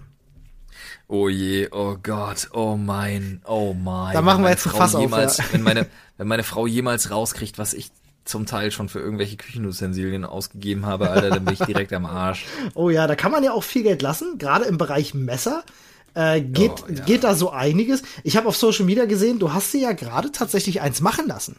Oh 1.08 1.28
je, 1.28 1.68
oh 1.72 1.98
Gott, 2.02 2.48
oh 2.54 2.78
mein, 2.78 3.42
oh 3.46 3.74
mein. 3.74 4.14
Da 4.14 4.22
machen 4.22 4.44
wir 4.44 4.50
jetzt 4.50 4.66
ein 4.66 4.72
Fass 4.72 4.96
auf, 4.96 5.02
jemals, 5.02 5.38
ja. 5.40 5.46
wenn 5.52 5.62
meine, 5.62 5.88
wenn 6.18 6.28
meine 6.28 6.44
Frau 6.44 6.68
jemals 6.68 7.12
rauskriegt, 7.12 7.58
was 7.58 7.74
ich 7.74 7.92
zum 8.26 8.46
Teil 8.46 8.72
schon 8.72 8.88
für 8.90 9.00
irgendwelche 9.00 9.36
Küchenutensilien 9.38 10.26
ausgegeben 10.26 10.86
habe, 10.86 11.10
Alter, 11.10 11.30
dann 11.32 11.46
bin 11.46 11.54
ich 11.56 11.60
direkt 11.66 11.92
am 11.94 12.06
Arsch. 12.06 12.46
Oh 12.76 12.90
ja, 12.90 13.08
da 13.08 13.16
kann 13.16 13.32
man 13.32 13.44
ja 13.44 13.52
auch 13.52 13.64
viel 13.64 13.84
Geld 13.84 14.02
lassen, 14.02 14.38
gerade 14.38 14.66
im 14.66 14.78
Bereich 14.78 15.14
Messer. 15.14 15.64
Äh, 16.14 16.42
geht, 16.42 16.72
Oh, 16.72 16.92
ja. 16.92 17.04
geht 17.06 17.24
da 17.24 17.36
so 17.36 17.52
einiges. 17.52 18.04
Ich 18.24 18.38
habe 18.38 18.48
auf 18.48 18.58
Social 18.58 18.86
Media 18.86 19.06
gesehen, 19.06 19.40
du 19.40 19.54
hast 19.54 19.74
dir 19.74 19.80
ja 19.82 19.92
gerade 19.94 20.32
tatsächlich 20.32 20.82
eins 20.82 21.02
machen 21.02 21.28
lassen. 21.28 21.56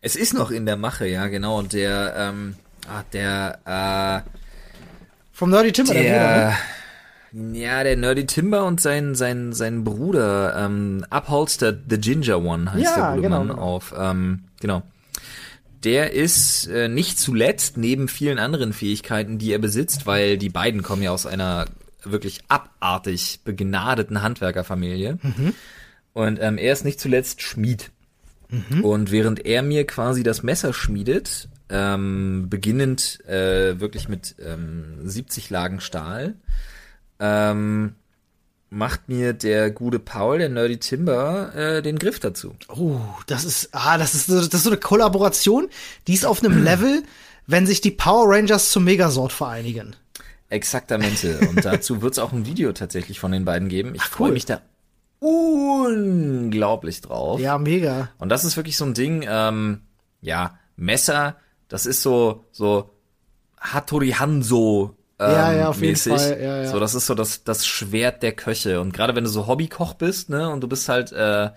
Es 0.00 0.16
ist 0.16 0.34
noch 0.34 0.50
in 0.50 0.66
der 0.66 0.76
Mache, 0.76 1.06
ja, 1.06 1.26
genau. 1.28 1.58
Und 1.58 1.72
der, 1.72 2.14
ähm, 2.16 2.54
ah, 2.88 3.02
der, 3.12 4.24
Vom 5.32 5.50
Nerdy 5.50 5.72
Timber, 5.72 5.94
äh, 5.94 6.02
der, 6.02 6.12
Bruder, 6.12 6.46
ne? 6.46 6.56
der, 7.52 7.60
ja, 7.60 7.84
der 7.84 7.96
Nerdy 7.96 8.26
Timber 8.26 8.64
und 8.64 8.80
sein, 8.80 9.14
sein, 9.14 9.52
sein 9.52 9.84
Bruder, 9.84 10.56
ähm, 10.56 11.04
Upholster 11.10 11.74
the 11.88 11.98
Ginger 11.98 12.40
One 12.42 12.72
heißt 12.72 12.84
Ja, 12.84 12.96
der 12.96 13.10
gute 13.10 13.22
genau, 13.22 13.38
Mann 13.38 13.48
genau. 13.48 13.62
auf, 13.62 13.94
ähm, 13.98 14.44
genau. 14.60 14.82
Der 15.84 16.12
ist 16.12 16.66
äh, 16.68 16.88
nicht 16.88 17.18
zuletzt 17.18 17.76
neben 17.76 18.08
vielen 18.08 18.38
anderen 18.38 18.72
Fähigkeiten, 18.72 19.38
die 19.38 19.52
er 19.52 19.58
besitzt, 19.58 20.06
weil 20.06 20.38
die 20.38 20.48
beiden 20.48 20.82
kommen 20.82 21.02
ja 21.02 21.10
aus 21.10 21.26
einer 21.26 21.66
wirklich 22.02 22.40
abartig 22.48 23.40
begnadeten 23.44 24.22
Handwerkerfamilie. 24.22 25.18
Und 26.12 26.38
ähm, 26.40 26.58
er 26.58 26.72
ist 26.72 26.84
nicht 26.84 27.00
zuletzt 27.00 27.42
Schmied. 27.42 27.90
Und 28.82 29.10
während 29.10 29.44
er 29.44 29.62
mir 29.62 29.86
quasi 29.86 30.22
das 30.22 30.42
Messer 30.42 30.72
schmiedet, 30.72 31.48
ähm, 31.68 32.46
beginnend 32.48 33.24
äh, 33.26 33.80
wirklich 33.80 34.08
mit 34.08 34.36
ähm, 34.40 35.00
70 35.02 35.50
Lagen 35.50 35.80
Stahl, 35.80 36.34
ähm, 37.18 37.94
macht 38.76 39.08
mir 39.08 39.32
der 39.32 39.70
gute 39.70 39.98
Paul, 39.98 40.38
der 40.38 40.48
Nerdy 40.50 40.78
Timber, 40.78 41.54
äh, 41.54 41.82
den 41.82 41.98
Griff 41.98 42.20
dazu. 42.20 42.54
Oh, 42.68 43.00
das 43.26 43.44
ist, 43.44 43.70
ah, 43.72 43.96
das 43.96 44.14
ist, 44.14 44.26
so- 44.26 44.36
das 44.36 44.52
ist 44.52 44.62
so 44.64 44.70
eine 44.70 44.78
Kollaboration, 44.78 45.68
die 46.06 46.14
ist 46.14 46.26
auf 46.26 46.44
einem 46.44 46.62
Level, 46.62 47.02
wenn 47.46 47.66
sich 47.66 47.80
die 47.80 47.90
Power 47.90 48.26
Rangers 48.28 48.70
zum 48.70 48.84
Megasort 48.84 49.32
vereinigen. 49.32 49.96
Exaktamente. 50.50 51.38
Und 51.48 51.64
dazu 51.64 52.00
wird 52.02 52.12
es 52.12 52.18
auch 52.18 52.32
ein 52.32 52.44
Video 52.46 52.72
tatsächlich 52.72 53.18
von 53.18 53.32
den 53.32 53.44
beiden 53.44 53.68
geben. 53.68 53.94
Ich 53.94 54.02
Ach, 54.02 54.10
freue 54.10 54.28
cool. 54.28 54.34
mich 54.34 54.44
da 54.46 54.60
unglaublich 55.18 57.00
drauf. 57.00 57.40
Ja, 57.40 57.58
mega. 57.58 58.10
Und 58.18 58.28
das 58.28 58.44
ist 58.44 58.56
wirklich 58.56 58.76
so 58.76 58.84
ein 58.84 58.94
Ding, 58.94 59.24
ähm, 59.28 59.80
ja, 60.20 60.58
Messer, 60.76 61.36
das 61.68 61.86
ist 61.86 62.02
so, 62.02 62.44
so 62.52 62.90
Hattori 63.58 64.10
Hanzo 64.10 64.96
ähm, 65.18 65.30
Ja, 65.30 65.52
ja, 65.52 65.68
auf 65.68 65.80
jeden 65.80 65.92
mäßig. 65.92 66.12
Fall, 66.12 66.38
ja, 66.40 66.62
ja. 66.62 66.70
So, 66.70 66.80
das 66.80 66.94
ist 66.94 67.06
so 67.06 67.14
das, 67.14 67.44
das 67.44 67.66
Schwert 67.66 68.22
der 68.22 68.32
Köche. 68.32 68.80
Und 68.80 68.92
gerade 68.92 69.14
wenn 69.14 69.24
du 69.24 69.30
so 69.30 69.46
Hobbykoch 69.46 69.94
bist, 69.94 70.30
ne, 70.30 70.48
und 70.50 70.60
du 70.60 70.68
bist 70.68 70.88
halt 70.88 71.12
äh, 71.12 71.50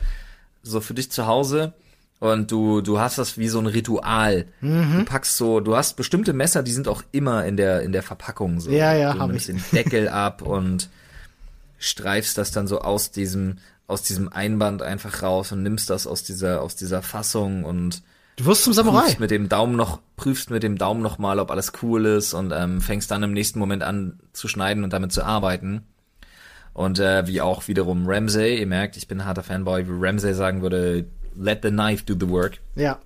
so 0.63 0.81
für 0.81 0.93
dich 0.93 1.11
zu 1.11 1.27
Hause 1.27 1.73
und 2.19 2.51
du, 2.51 2.81
du 2.81 2.99
hast 2.99 3.17
das 3.17 3.37
wie 3.37 3.47
so 3.47 3.59
ein 3.59 3.65
Ritual. 3.65 4.45
Mhm. 4.61 4.99
Du 4.99 5.05
packst 5.05 5.37
so, 5.37 5.59
du 5.61 5.75
hast 5.75 5.95
bestimmte 5.95 6.33
Messer, 6.33 6.63
die 6.63 6.71
sind 6.71 6.87
auch 6.87 7.03
immer 7.11 7.45
in 7.45 7.55
der, 7.57 7.81
in 7.81 7.91
der 7.91 8.03
Verpackung 8.03 8.59
so. 8.59 8.71
Ja, 8.71 8.93
ja, 8.93 9.13
du 9.13 9.19
hab 9.19 9.29
nimmst 9.29 9.49
ich. 9.49 9.55
den 9.55 9.63
Deckel 9.71 10.09
ab 10.09 10.41
und 10.41 10.89
streifst 11.77 12.37
das 12.37 12.51
dann 12.51 12.67
so 12.67 12.81
aus 12.81 13.11
diesem, 13.11 13.57
aus 13.87 14.03
diesem 14.03 14.27
Einband 14.31 14.81
einfach 14.81 15.23
raus 15.23 15.51
und 15.53 15.63
nimmst 15.63 15.89
das 15.89 16.07
aus 16.07 16.23
dieser, 16.23 16.61
aus 16.61 16.75
dieser 16.75 17.01
Fassung 17.01 17.63
und 17.63 18.03
Du 18.39 18.45
wirst 18.45 18.63
zum 18.63 18.73
Samurai. 18.73 19.01
prüfst 19.03 19.19
mit 19.19 19.31
dem 19.31 19.49
Daumen 19.49 19.75
noch, 19.75 19.99
prüfst 20.15 20.49
mit 20.49 20.63
dem 20.63 20.77
Daumen 20.77 21.01
noch 21.01 21.17
mal, 21.17 21.39
ob 21.39 21.51
alles 21.51 21.73
cool 21.83 22.05
ist 22.05 22.33
und 22.33 22.51
ähm, 22.55 22.79
fängst 22.81 23.11
dann 23.11 23.21
im 23.21 23.33
nächsten 23.33 23.59
Moment 23.59 23.83
an 23.83 24.17
zu 24.33 24.47
schneiden 24.47 24.83
und 24.83 24.93
damit 24.93 25.11
zu 25.11 25.23
arbeiten. 25.23 25.83
Und 26.73 26.99
äh, 26.99 27.27
wie 27.27 27.41
auch 27.41 27.67
wiederum 27.67 28.05
Ramsey, 28.07 28.59
ihr 28.59 28.67
merkt, 28.67 28.95
ich 28.95 29.07
bin 29.07 29.19
ein 29.21 29.25
harter 29.25 29.43
Fanboy, 29.43 29.85
wie 29.87 29.91
Ramsey 30.07 30.33
sagen 30.33 30.61
würde, 30.61 31.05
let 31.35 31.59
the 31.63 31.69
knife 31.69 32.05
do 32.05 32.15
the 32.19 32.29
work. 32.31 32.59
Ja. 32.75 32.99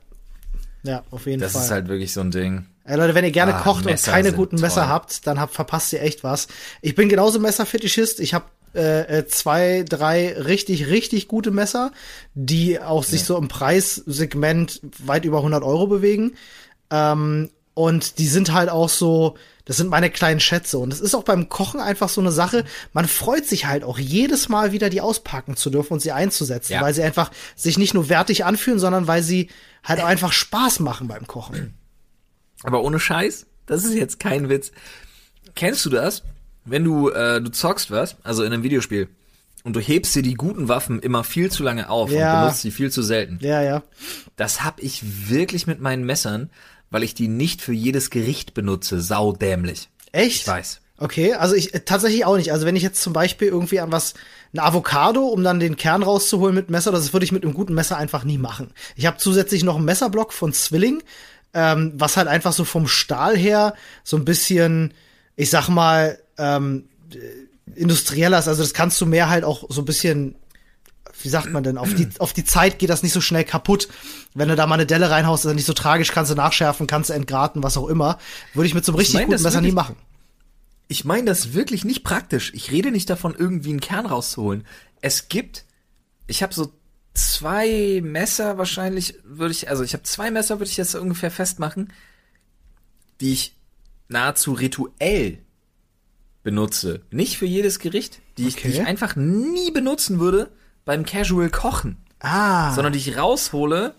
Ja, 0.83 1.01
auf 1.11 1.25
jeden 1.25 1.41
Das 1.41 1.53
Fall. 1.53 1.63
ist 1.63 1.71
halt 1.71 1.87
wirklich 1.87 2.13
so 2.13 2.21
ein 2.21 2.29
Ding. 2.29 2.65
Ey, 2.83 2.97
Leute, 2.97 3.15
wenn 3.15 3.23
ihr 3.23 3.31
gerne 3.31 3.55
Ah, 3.55 3.61
kocht 3.61 3.85
Messer 3.85 4.11
und 4.11 4.15
keine 4.15 4.33
guten 4.33 4.57
Messer 4.59 4.81
toll. 4.81 4.89
habt, 4.89 5.25
dann 5.25 5.39
habt, 5.39 5.53
verpasst 5.55 5.93
ihr 5.93 6.01
echt 6.01 6.23
was. 6.25 6.47
Ich 6.81 6.93
bin 6.95 7.07
genauso 7.07 7.39
Messerfetischist. 7.39 8.19
Ich 8.19 8.33
habe 8.33 8.45
äh, 8.75 9.19
äh, 9.19 9.27
zwei, 9.27 9.83
drei 9.87 10.33
richtig, 10.33 10.87
richtig 10.87 11.27
gute 11.27 11.51
Messer, 11.51 11.91
die 12.33 12.79
auch 12.79 13.03
sich 13.03 13.23
so 13.23 13.37
im 13.37 13.47
Preissegment 13.47 14.81
weit 15.05 15.25
über 15.25 15.37
100 15.37 15.63
Euro 15.63 15.87
bewegen. 15.87 16.33
Ähm, 16.89 17.49
und 17.75 18.19
die 18.19 18.27
sind 18.27 18.53
halt 18.53 18.69
auch 18.69 18.89
so, 18.89 19.35
das 19.65 19.77
sind 19.77 19.89
meine 19.89 20.09
kleinen 20.11 20.39
Schätze. 20.39 20.77
Und 20.77 20.93
es 20.93 20.99
ist 21.01 21.15
auch 21.15 21.23
beim 21.23 21.49
Kochen 21.49 21.79
einfach 21.79 22.09
so 22.09 22.21
eine 22.21 22.31
Sache. 22.31 22.65
Man 22.93 23.07
freut 23.07 23.45
sich 23.45 23.65
halt 23.65 23.83
auch 23.83 23.97
jedes 23.97 24.49
Mal 24.49 24.71
wieder, 24.73 24.89
die 24.89 25.01
auspacken 25.01 25.55
zu 25.55 25.69
dürfen 25.69 25.93
und 25.93 25.99
sie 25.99 26.11
einzusetzen, 26.11 26.73
Ja. 26.73 26.81
weil 26.81 26.93
sie 26.93 27.01
einfach 27.03 27.31
sich 27.55 27.77
nicht 27.77 27.93
nur 27.93 28.09
wertig 28.09 28.45
anfühlen, 28.45 28.79
sondern 28.79 29.07
weil 29.07 29.23
sie 29.23 29.49
halt 29.83 30.01
auch 30.01 30.05
einfach 30.07 30.31
Spaß 30.33 30.81
machen 30.81 31.07
beim 31.07 31.25
Kochen. 31.25 31.73
Aber 32.63 32.83
ohne 32.83 32.99
Scheiß, 32.99 33.47
das 33.65 33.85
ist 33.85 33.95
jetzt 33.95 34.19
kein 34.19 34.49
Witz. 34.49 34.71
Kennst 35.55 35.85
du 35.85 35.89
das? 35.89 36.23
Wenn 36.65 36.83
du, 36.83 37.09
äh, 37.09 37.41
du 37.41 37.49
zockst 37.51 37.91
was, 37.91 38.15
also 38.23 38.43
in 38.43 38.53
einem 38.53 38.63
Videospiel, 38.63 39.07
und 39.65 39.75
du 39.75 39.79
hebst 39.79 40.13
dir 40.15 40.21
die 40.23 40.33
guten 40.33 40.67
Waffen 40.67 40.99
immer 40.99 41.23
viel 41.23 41.49
zu 41.49 41.63
lange 41.63 41.89
auf 41.89 42.11
Ja. 42.11 42.33
und 42.33 42.39
benutzt 42.41 42.61
sie 42.63 42.71
viel 42.71 42.91
zu 42.91 43.01
selten. 43.01 43.39
Ja, 43.41 43.61
ja. 43.61 43.81
Das 44.35 44.63
hab 44.63 44.81
ich 44.81 45.29
wirklich 45.29 45.67
mit 45.67 45.79
meinen 45.79 46.03
Messern, 46.05 46.49
weil 46.89 47.03
ich 47.03 47.13
die 47.15 47.27
nicht 47.29 47.61
für 47.61 47.71
jedes 47.73 48.09
Gericht 48.09 48.53
benutze. 48.53 48.99
Saudämlich. 49.01 49.89
Echt? 50.11 50.41
Ich 50.41 50.47
weiß. 50.47 50.81
Okay, 50.97 51.33
also 51.33 51.55
ich 51.55 51.73
äh, 51.73 51.79
tatsächlich 51.79 52.23
auch 52.25 52.35
nicht. 52.37 52.51
Also 52.51 52.65
wenn 52.65 52.75
ich 52.75 52.83
jetzt 52.83 53.01
zum 53.01 53.13
Beispiel 53.13 53.47
irgendwie 53.47 53.79
an 53.79 53.91
was, 53.91 54.13
ein 54.53 54.59
Avocado, 54.59 55.21
um 55.27 55.43
dann 55.43 55.59
den 55.59 55.75
Kern 55.77 56.03
rauszuholen 56.03 56.53
mit 56.53 56.69
Messer, 56.69 56.91
das 56.91 57.13
würde 57.13 57.23
ich 57.25 57.31
mit 57.31 57.43
einem 57.43 57.53
guten 57.53 57.73
Messer 57.73 57.97
einfach 57.97 58.23
nie 58.25 58.37
machen. 58.37 58.71
Ich 58.95 59.05
habe 59.05 59.17
zusätzlich 59.17 59.63
noch 59.63 59.77
einen 59.77 59.85
Messerblock 59.85 60.33
von 60.33 60.53
Zwilling. 60.53 61.01
ähm, 61.55 61.93
was 61.95 62.17
halt 62.17 62.27
einfach 62.27 62.51
so 62.51 62.65
vom 62.65 62.87
Stahl 62.87 63.37
her 63.37 63.75
so 64.03 64.17
ein 64.17 64.25
bisschen, 64.25 64.93
ich 65.35 65.49
sag 65.51 65.69
mal, 65.69 66.17
ähm, 66.37 66.89
industrieller 67.75 68.39
ist. 68.39 68.47
Also 68.47 68.61
das 68.63 68.73
kannst 68.73 68.99
du 69.01 69.05
mehr 69.05 69.29
halt 69.29 69.43
auch 69.43 69.65
so 69.69 69.81
ein 69.81 69.85
bisschen 69.85 70.35
wie 71.21 71.29
sagt 71.29 71.51
man 71.51 71.63
denn, 71.63 71.77
auf 71.77 71.93
die, 71.93 72.07
auf 72.19 72.33
die 72.33 72.43
Zeit 72.43 72.79
geht 72.79 72.89
das 72.89 73.03
nicht 73.03 73.13
so 73.13 73.21
schnell 73.21 73.43
kaputt. 73.43 73.87
Wenn 74.33 74.49
du 74.49 74.55
da 74.55 74.65
mal 74.67 74.75
eine 74.75 74.85
Delle 74.85 75.09
reinhaust, 75.09 75.45
ist 75.45 75.49
das 75.49 75.55
nicht 75.55 75.65
so 75.65 75.73
tragisch, 75.73 76.11
kannst 76.11 76.31
du 76.31 76.35
nachschärfen, 76.35 76.87
kannst 76.87 77.09
du 77.09 77.13
entgraten, 77.13 77.63
was 77.63 77.77
auch 77.77 77.87
immer. 77.87 78.17
Würde 78.53 78.67
ich 78.67 78.73
mit 78.73 78.83
so 78.83 78.91
einem 78.91 78.97
richtig 78.97 79.15
mein, 79.15 79.27
guten 79.27 79.41
Messer 79.41 79.61
nie 79.61 79.71
machen. 79.71 79.95
Ich 80.87 81.05
meine 81.05 81.25
das 81.25 81.53
wirklich 81.53 81.85
nicht 81.85 82.03
praktisch. 82.03 82.51
Ich 82.53 82.71
rede 82.71 82.91
nicht 82.91 83.09
davon, 83.09 83.35
irgendwie 83.37 83.69
einen 83.69 83.79
Kern 83.79 84.05
rauszuholen. 84.05 84.65
Es 85.01 85.29
gibt, 85.29 85.65
ich 86.27 86.43
habe 86.43 86.53
so 86.53 86.73
zwei 87.13 88.01
Messer 88.03 88.57
wahrscheinlich, 88.57 89.15
würde 89.23 89.51
ich, 89.51 89.69
also 89.69 89.83
ich 89.83 89.93
habe 89.93 90.03
zwei 90.03 90.31
Messer, 90.31 90.59
würde 90.59 90.69
ich 90.69 90.77
jetzt 90.77 90.95
ungefähr 90.95 91.31
festmachen, 91.31 91.93
die 93.21 93.33
ich 93.33 93.55
nahezu 94.09 94.53
rituell 94.53 95.39
benutze. 96.43 97.01
Nicht 97.09 97.37
für 97.37 97.45
jedes 97.45 97.79
Gericht, 97.79 98.19
die, 98.37 98.47
ich, 98.47 98.57
die 98.57 98.67
ich 98.67 98.81
einfach 98.85 99.15
nie 99.15 99.71
benutzen 99.71 100.19
würde 100.19 100.51
beim 100.85 101.05
Casual 101.05 101.49
Kochen. 101.49 101.97
Ah. 102.19 102.73
Sondern 102.73 102.93
die 102.93 102.99
ich 102.99 103.17
raushole, 103.17 103.95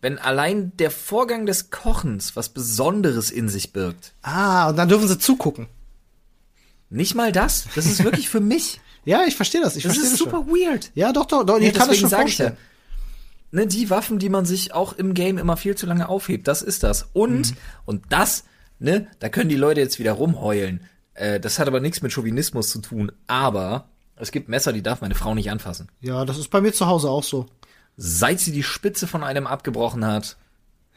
wenn 0.00 0.18
allein 0.18 0.72
der 0.78 0.90
Vorgang 0.90 1.46
des 1.46 1.70
Kochens 1.70 2.36
was 2.36 2.48
Besonderes 2.48 3.30
in 3.30 3.48
sich 3.48 3.72
birgt. 3.72 4.14
Ah, 4.22 4.68
und 4.68 4.76
dann 4.76 4.88
dürfen 4.88 5.08
sie 5.08 5.18
zugucken. 5.18 5.68
Nicht 6.88 7.14
mal 7.14 7.30
das. 7.30 7.66
Das 7.74 7.86
ist 7.86 8.02
wirklich 8.04 8.28
für 8.28 8.40
mich. 8.40 8.80
Ja, 9.06 9.22
ich 9.26 9.34
verstehe 9.34 9.62
das. 9.62 9.76
Ich 9.76 9.84
das 9.84 9.96
ist 9.96 10.18
super 10.18 10.44
schon. 10.44 10.48
weird. 10.48 10.90
Ja, 10.94 11.10
doch, 11.10 11.24
doch, 11.24 11.42
doch 11.42 11.58
ja, 11.58 11.68
ich 11.68 11.74
kann 11.74 11.88
das 11.88 11.96
schon 11.96 12.10
vorstellen. 12.10 12.58
Ja, 13.50 13.60
ne, 13.60 13.66
die 13.66 13.88
Waffen, 13.88 14.18
die 14.18 14.28
man 14.28 14.44
sich 14.44 14.74
auch 14.74 14.92
im 14.92 15.14
Game 15.14 15.38
immer 15.38 15.56
viel 15.56 15.74
zu 15.74 15.86
lange 15.86 16.06
aufhebt, 16.06 16.46
das 16.46 16.60
ist 16.60 16.82
das. 16.82 17.08
Und, 17.14 17.52
mhm. 17.52 17.56
und 17.86 18.04
das, 18.10 18.44
ne, 18.78 19.06
da 19.18 19.30
können 19.30 19.48
die 19.48 19.56
Leute 19.56 19.80
jetzt 19.80 19.98
wieder 19.98 20.12
rumheulen. 20.12 20.82
Äh, 21.20 21.38
das 21.38 21.58
hat 21.58 21.68
aber 21.68 21.80
nichts 21.80 22.02
mit 22.02 22.12
Chauvinismus 22.12 22.70
zu 22.70 22.80
tun. 22.80 23.12
Aber 23.26 23.88
es 24.16 24.32
gibt 24.32 24.48
Messer, 24.48 24.72
die 24.72 24.82
darf 24.82 25.02
meine 25.02 25.14
Frau 25.14 25.34
nicht 25.34 25.50
anfassen. 25.50 25.88
Ja, 26.00 26.24
das 26.24 26.38
ist 26.38 26.48
bei 26.48 26.60
mir 26.60 26.72
zu 26.72 26.86
Hause 26.86 27.10
auch 27.10 27.24
so. 27.24 27.46
Seit 27.96 28.40
sie 28.40 28.52
die 28.52 28.62
Spitze 28.62 29.06
von 29.06 29.22
einem 29.22 29.46
abgebrochen 29.46 30.06
hat, 30.06 30.36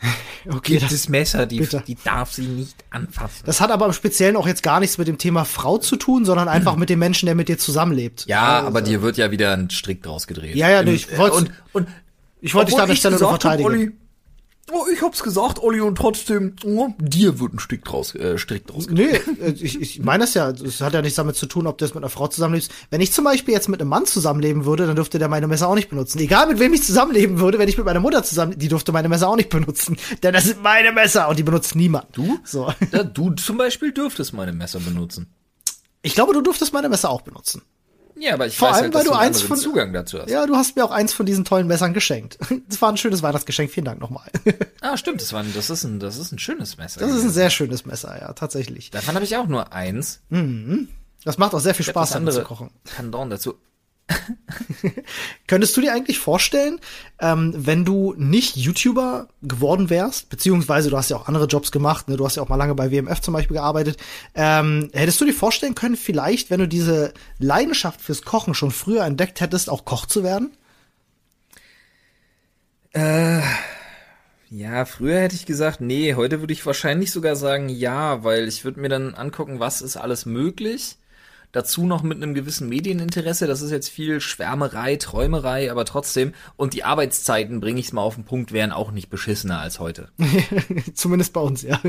okay, 0.50 0.78
gibt 0.78 0.92
es 0.92 1.10
Messer, 1.10 1.46
die, 1.46 1.68
die 1.88 1.98
darf 2.04 2.32
sie 2.32 2.48
nicht 2.48 2.84
anfassen. 2.90 3.44
Das 3.46 3.60
hat 3.60 3.72
aber 3.72 3.86
im 3.86 3.94
Speziellen 3.94 4.36
auch 4.38 4.48
jetzt 4.48 4.64
gar 4.64 4.80
nichts 4.80 4.98
mit 4.98 5.08
dem 5.08 5.18
Thema 5.18 5.44
Frau 5.44 5.78
zu 5.78 5.98
tun, 5.98 6.24
sondern 6.24 6.48
einfach 6.48 6.76
mit 6.78 6.90
dem 6.90 7.00
Menschen, 7.00 7.26
der 7.26 7.36
mit 7.36 7.50
dir 7.50 7.58
zusammenlebt. 7.58 8.26
Ja, 8.26 8.58
also, 8.58 8.68
aber 8.68 8.82
dir 8.82 9.02
wird 9.02 9.18
ja 9.18 9.32
wieder 9.32 9.52
ein 9.54 9.70
Strick 9.70 10.04
draus 10.04 10.28
gedreht. 10.28 10.56
Ja, 10.56 10.70
ja, 10.70 10.84
nee, 10.84 10.94
ich 10.94 11.18
wollte 11.18 11.36
und, 11.36 11.52
und 11.74 11.88
ich 12.40 12.54
wollte 12.54 12.72
dich 12.72 12.78
da 12.78 12.96
Stelle 12.96 13.20
nur 13.20 13.30
verteidigen. 13.30 13.70
Olli, 13.70 13.92
Oh, 14.72 14.86
ich 14.92 15.02
hab's 15.02 15.22
gesagt, 15.22 15.60
Olli, 15.60 15.82
und 15.82 15.98
trotzdem, 15.98 16.56
oh, 16.64 16.90
dir 16.98 17.40
wird 17.40 17.54
ein 17.54 17.60
Strick 17.60 17.84
draus, 17.84 18.16
äh, 18.16 18.38
Strick 18.38 18.66
draus. 18.66 18.88
Nee, 18.90 19.20
äh, 19.42 19.52
ich, 19.60 19.82
ich 19.82 20.00
meine 20.02 20.24
das 20.24 20.36
ja, 20.36 20.50
es 20.52 20.80
hat 20.80 20.94
ja 20.94 21.02
nichts 21.02 21.18
damit 21.18 21.36
zu 21.36 21.48
tun, 21.48 21.68
ob 21.68 21.78
du 21.78 21.86
jetzt 21.86 21.96
mit 21.96 22.02
einer 22.02 22.10
Frau 22.10 22.30
zusammenlebst. 22.30 22.72
Wenn 22.90 23.02
ich 23.02 23.12
zum 23.12 23.26
Beispiel 23.26 23.54
jetzt 23.54 23.68
mit 23.68 23.82
einem 23.82 23.90
Mann 23.90 24.06
zusammenleben 24.06 24.64
würde, 24.64 24.88
dann 24.88 24.96
dürfte 24.96 25.20
der 25.20 25.28
meine 25.28 25.48
Messer 25.48 25.68
auch 25.68 25.76
nicht 25.76 25.90
benutzen. 25.90 26.20
Egal 26.20 26.48
mit 26.48 26.60
wem 26.60 26.74
ich 26.74 26.84
zusammenleben 26.84 27.40
würde, 27.40 27.60
wenn 27.60 27.68
ich 27.68 27.76
mit 27.76 27.86
meiner 27.86 28.00
Mutter 28.00 28.24
zusammen, 28.24 28.58
die 28.58 28.70
durfte 28.70 28.94
meine 28.94 29.10
Messer 29.10 29.28
auch 29.28 29.36
nicht 29.36 29.50
benutzen. 29.50 29.98
Denn 30.24 30.34
das 30.34 30.46
sind 30.46 30.64
meine 30.64 30.94
Messer 30.94 31.28
und 31.28 31.38
die 31.38 31.44
benutzt 31.44 31.76
niemand. 31.76 32.08
Du? 32.14 32.40
So. 32.46 32.72
Ja, 32.92 33.04
du 33.04 33.32
zum 33.32 33.58
Beispiel 33.58 33.92
dürftest 33.92 34.32
meine 34.32 34.54
Messer 34.54 34.80
benutzen. 34.80 35.28
Ich 36.04 36.16
glaube, 36.16 36.34
du 36.34 36.42
dürftest 36.42 36.72
meine 36.72 36.88
Messer 36.88 37.10
auch 37.10 37.22
benutzen. 37.22 37.64
Ja, 38.24 38.36
aber 38.36 38.48
ich 38.48 38.58
Vor 38.58 38.70
weiß 38.70 38.76
allem, 38.76 38.84
halt, 38.86 38.94
weil 38.94 39.02
dass 39.02 39.12
du 39.12 39.18
du 39.18 39.20
eins 39.20 39.42
von 39.42 39.58
Zugang 39.58 39.92
dazu 39.92 40.20
hast. 40.20 40.30
Ja, 40.30 40.46
du 40.46 40.56
hast 40.56 40.78
mir 40.78 40.86
auch 40.86 40.92
eins 40.92 41.12
von 41.12 41.26
diesen 41.26 41.44
tollen 41.44 41.68
Messern 41.68 41.94
geschenkt. 41.94 42.38
Das 42.70 42.82
war 42.82 42.90
ein 42.90 42.98
schönes 42.98 43.22
Weihnachtsgeschenk. 43.22 43.70
Vielen 43.70 43.86
Dank 43.86 44.00
nochmal. 44.00 44.30
Ah, 44.82 44.98
stimmt. 44.98 45.22
Das, 45.22 45.32
war 45.32 45.42
ein, 45.42 45.54
das, 45.54 45.70
ist 45.70 45.84
ein, 45.84 46.00
das 46.00 46.18
ist 46.18 46.32
ein 46.34 46.40
schönes 46.40 46.78
Messer. 46.78 47.00
Das 47.00 47.12
ist 47.12 47.24
ein 47.24 47.30
sehr 47.30 47.50
schönes 47.50 47.86
Messer, 47.86 48.20
ja, 48.20 48.34
tatsächlich. 48.34 48.92
Davon 48.92 49.16
habe 49.16 49.24
ich 49.24 49.36
auch 49.38 49.48
nur 49.48 49.72
eins. 49.72 50.20
Mhm. 50.30 50.90
Das 51.24 51.38
macht 51.38 51.54
auch 51.54 51.60
sehr 51.60 51.74
viel 51.74 51.86
Spaß, 51.86 52.12
damit 52.12 52.34
zu 52.34 52.44
kochen. 52.44 52.70
Pendant 52.84 53.32
dazu. 53.32 53.56
Könntest 55.48 55.76
du 55.78 55.82
dir 55.82 55.94
eigentlich 55.94 56.20
vorstellen, 56.20 56.80
ähm, 57.20 57.54
wenn 57.56 57.86
du 57.86 58.14
nicht 58.18 58.58
YouTuber 58.58 59.28
geworden 59.42 59.90
wärst, 59.90 60.30
beziehungsweise 60.30 60.90
du 60.90 60.98
hast 60.98 61.10
ja 61.10 61.18
auch 61.18 61.28
andere 61.28 61.46
Jobs 61.46 61.72
gemacht, 61.72 62.10
ne? 62.10 62.18
du 62.18 62.26
hast 62.26 62.36
ja 62.36 62.44
auch 62.44 62.50
mal 62.50 62.58
lange 62.58 62.76
bei 62.76 62.92
WMF 62.92 63.22
zum 63.22 63.34
Beispiel 63.34 63.56
gearbeitet, 63.56 63.98
ähm, 64.36 64.90
hättest 64.94 65.22
du 65.22 65.26
dir 65.26 65.34
vorstellen 65.34 65.76
können, 65.76 65.96
vielleicht, 65.96 66.50
wenn 66.50 66.60
du 66.60 66.68
diese 66.68 67.14
Leidenschaft 67.40 68.02
fürs 68.02 68.24
Kochen 68.24 68.54
schon 68.54 68.72
früher 68.72 69.06
entdeckt 69.06 69.42
hättest, 69.42 69.70
auch 69.70 69.86
Koch 69.86 70.06
zu 70.06 70.24
werden? 70.24 70.52
Äh, 72.92 73.42
ja, 74.50 74.86
früher 74.86 75.20
hätte 75.20 75.36
ich 75.36 75.46
gesagt, 75.46 75.82
nee, 75.82 76.14
heute 76.14 76.42
würde 76.42 76.54
ich 76.54 76.66
wahrscheinlich 76.66 77.12
sogar 77.12 77.36
sagen, 77.36 77.70
ja, 77.70 78.24
weil 78.24 78.48
ich 78.48 78.64
würde 78.66 78.80
mir 78.80 78.90
dann 78.90 79.16
angucken, 79.16 79.60
was 79.60 79.82
ist 79.82 79.98
alles 79.98 80.26
möglich 80.26 80.98
dazu 81.54 81.86
noch 81.86 82.04
mit 82.04 82.18
einem 82.18 82.34
gewissen 82.34 82.68
Medieninteresse. 82.68 83.48
Das 83.48 83.62
ist 83.62 83.72
jetzt 83.72 83.88
viel 83.88 84.20
Schwärmerei, 84.20 84.98
Träumerei, 84.98 85.72
aber 85.72 85.86
trotzdem. 85.86 86.34
Und 86.58 86.74
die 86.74 86.84
Arbeitszeiten, 86.84 87.62
bringe 87.62 87.80
ich 87.80 87.88
es 87.88 87.94
mal 87.94 88.02
auf 88.02 88.16
den 88.16 88.26
Punkt, 88.26 88.52
wären 88.52 88.74
auch 88.74 88.92
nicht 88.92 89.10
beschissener 89.10 89.60
als 89.60 89.80
heute. 89.80 90.10
Zumindest 90.94 91.32
bei 91.32 91.42
uns, 91.42 91.62
ja. 91.62 91.80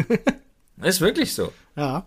ist 0.80 1.00
wirklich 1.00 1.34
so. 1.34 1.52
Ja. 1.74 2.06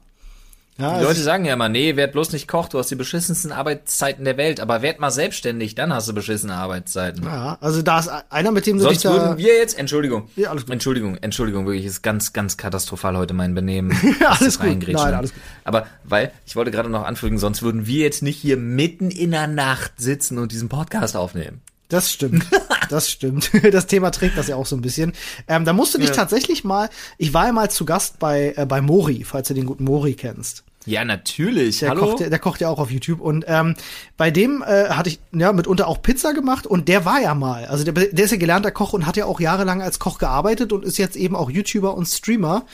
Ja, 0.78 0.99
die 0.99 1.03
Leute 1.05 1.21
sagen 1.21 1.45
ja 1.45 1.53
immer, 1.53 1.69
nee, 1.69 1.95
werd 1.95 2.11
bloß 2.11 2.34
nicht 2.34 2.47
Koch, 2.47 2.69
du 2.69 2.78
hast 2.78 2.91
die 2.91 2.95
beschissensten 2.95 3.51
Arbeitszeiten 3.51 4.25
der 4.25 4.38
Welt, 4.38 4.59
aber 4.59 4.84
werd 4.84 4.99
mal 4.99 5.09
selbstständig, 5.09 5.73
dann 5.73 5.91
hast 5.91 6.07
du 6.07 6.13
beschissene 6.13 6.53
Arbeitszeiten. 6.53 7.23
Ja, 7.23 7.57
also 7.61 7.82
da 7.82 7.99
ist 7.99 8.09
einer, 8.30 8.51
mit 8.51 8.67
dem 8.67 8.78
du 8.78 8.84
Sonst 8.84 9.03
dich 9.03 9.03
da 9.03 9.13
würden 9.13 9.38
wir 9.38 9.57
jetzt, 9.57 9.78
Entschuldigung, 9.78 10.30
ja, 10.36 10.51
alles 10.51 10.65
gut. 10.65 10.73
Entschuldigung, 10.73 11.17
Entschuldigung, 11.17 11.65
wirklich, 11.65 11.86
ist 11.86 12.03
ganz, 12.03 12.32
ganz 12.32 12.57
katastrophal 12.57 13.17
heute 13.17 13.34
mein 13.34 13.55
Benehmen. 13.55 13.91
ja, 14.21 14.38
alles 14.39 14.59
gut, 14.59 14.88
nein, 14.88 14.95
alles 14.95 15.34
gut. 15.34 15.41
Aber, 15.63 15.88
weil, 16.03 16.32
ich 16.45 16.55
wollte 16.55 16.69
gerade 16.69 16.89
noch 16.89 17.05
anfügen, 17.05 17.39
sonst 17.39 17.63
würden 17.63 17.88
wir 17.88 18.03
jetzt 18.03 18.21
nicht 18.21 18.38
hier 18.38 18.57
mitten 18.57 19.09
in 19.09 19.32
der 19.32 19.47
Nacht 19.47 19.93
sitzen 19.97 20.38
und 20.38 20.51
diesen 20.51 20.69
Podcast 20.69 21.15
aufnehmen. 21.15 21.61
Das 21.89 22.11
stimmt. 22.11 22.45
Das 22.89 23.11
stimmt. 23.11 23.51
Das 23.71 23.88
Thema 23.88 24.11
trägt 24.11 24.38
das 24.38 24.47
ja 24.47 24.55
auch 24.55 24.65
so 24.65 24.78
ein 24.78 24.82
bisschen. 24.82 25.11
Ähm, 25.49 25.65
da 25.65 25.73
musst 25.73 25.93
du 25.93 25.97
dich 25.97 26.07
ja. 26.09 26.15
tatsächlich 26.15 26.63
mal, 26.63 26.89
ich 27.17 27.34
war 27.34 27.47
ja 27.47 27.51
mal 27.51 27.69
zu 27.69 27.84
Gast 27.84 28.17
bei, 28.17 28.53
äh, 28.55 28.65
bei 28.65 28.80
Mori, 28.80 29.25
falls 29.25 29.49
du 29.49 29.53
den 29.53 29.65
guten 29.65 29.84
Mori 29.84 30.13
kennst. 30.13 30.63
Ja, 30.88 31.03
natürlich. 31.03 31.79
Der, 31.79 31.89
Hallo? 31.89 32.05
Kocht, 32.05 32.19
der, 32.21 32.29
der 32.29 32.39
kocht 32.39 32.61
ja 32.61 32.69
auch 32.69 32.79
auf 32.79 32.89
YouTube. 32.89 33.19
Und 33.19 33.43
ähm, 33.47 33.75
bei 34.15 34.31
dem 34.31 34.63
äh, 34.65 34.89
hatte 34.89 35.09
ich 35.09 35.19
ja 35.33 35.51
mitunter 35.51 35.88
auch 35.88 36.01
Pizza 36.01 36.33
gemacht 36.33 36.65
und 36.65 36.88
der 36.88 37.03
war 37.03 37.21
ja 37.21 37.35
mal. 37.35 37.65
Also 37.65 37.83
der, 37.83 37.93
der 37.93 38.25
ist 38.25 38.31
ja 38.31 38.38
gelernter 38.38 38.71
Koch 38.71 38.93
und 38.93 39.05
hat 39.05 39.17
ja 39.17 39.25
auch 39.25 39.41
jahrelang 39.41 39.81
als 39.81 39.99
Koch 39.99 40.17
gearbeitet 40.17 40.71
und 40.71 40.85
ist 40.85 40.97
jetzt 40.97 41.17
eben 41.17 41.35
auch 41.35 41.49
YouTuber 41.49 41.93
und 41.93 42.05
Streamer. 42.05 42.65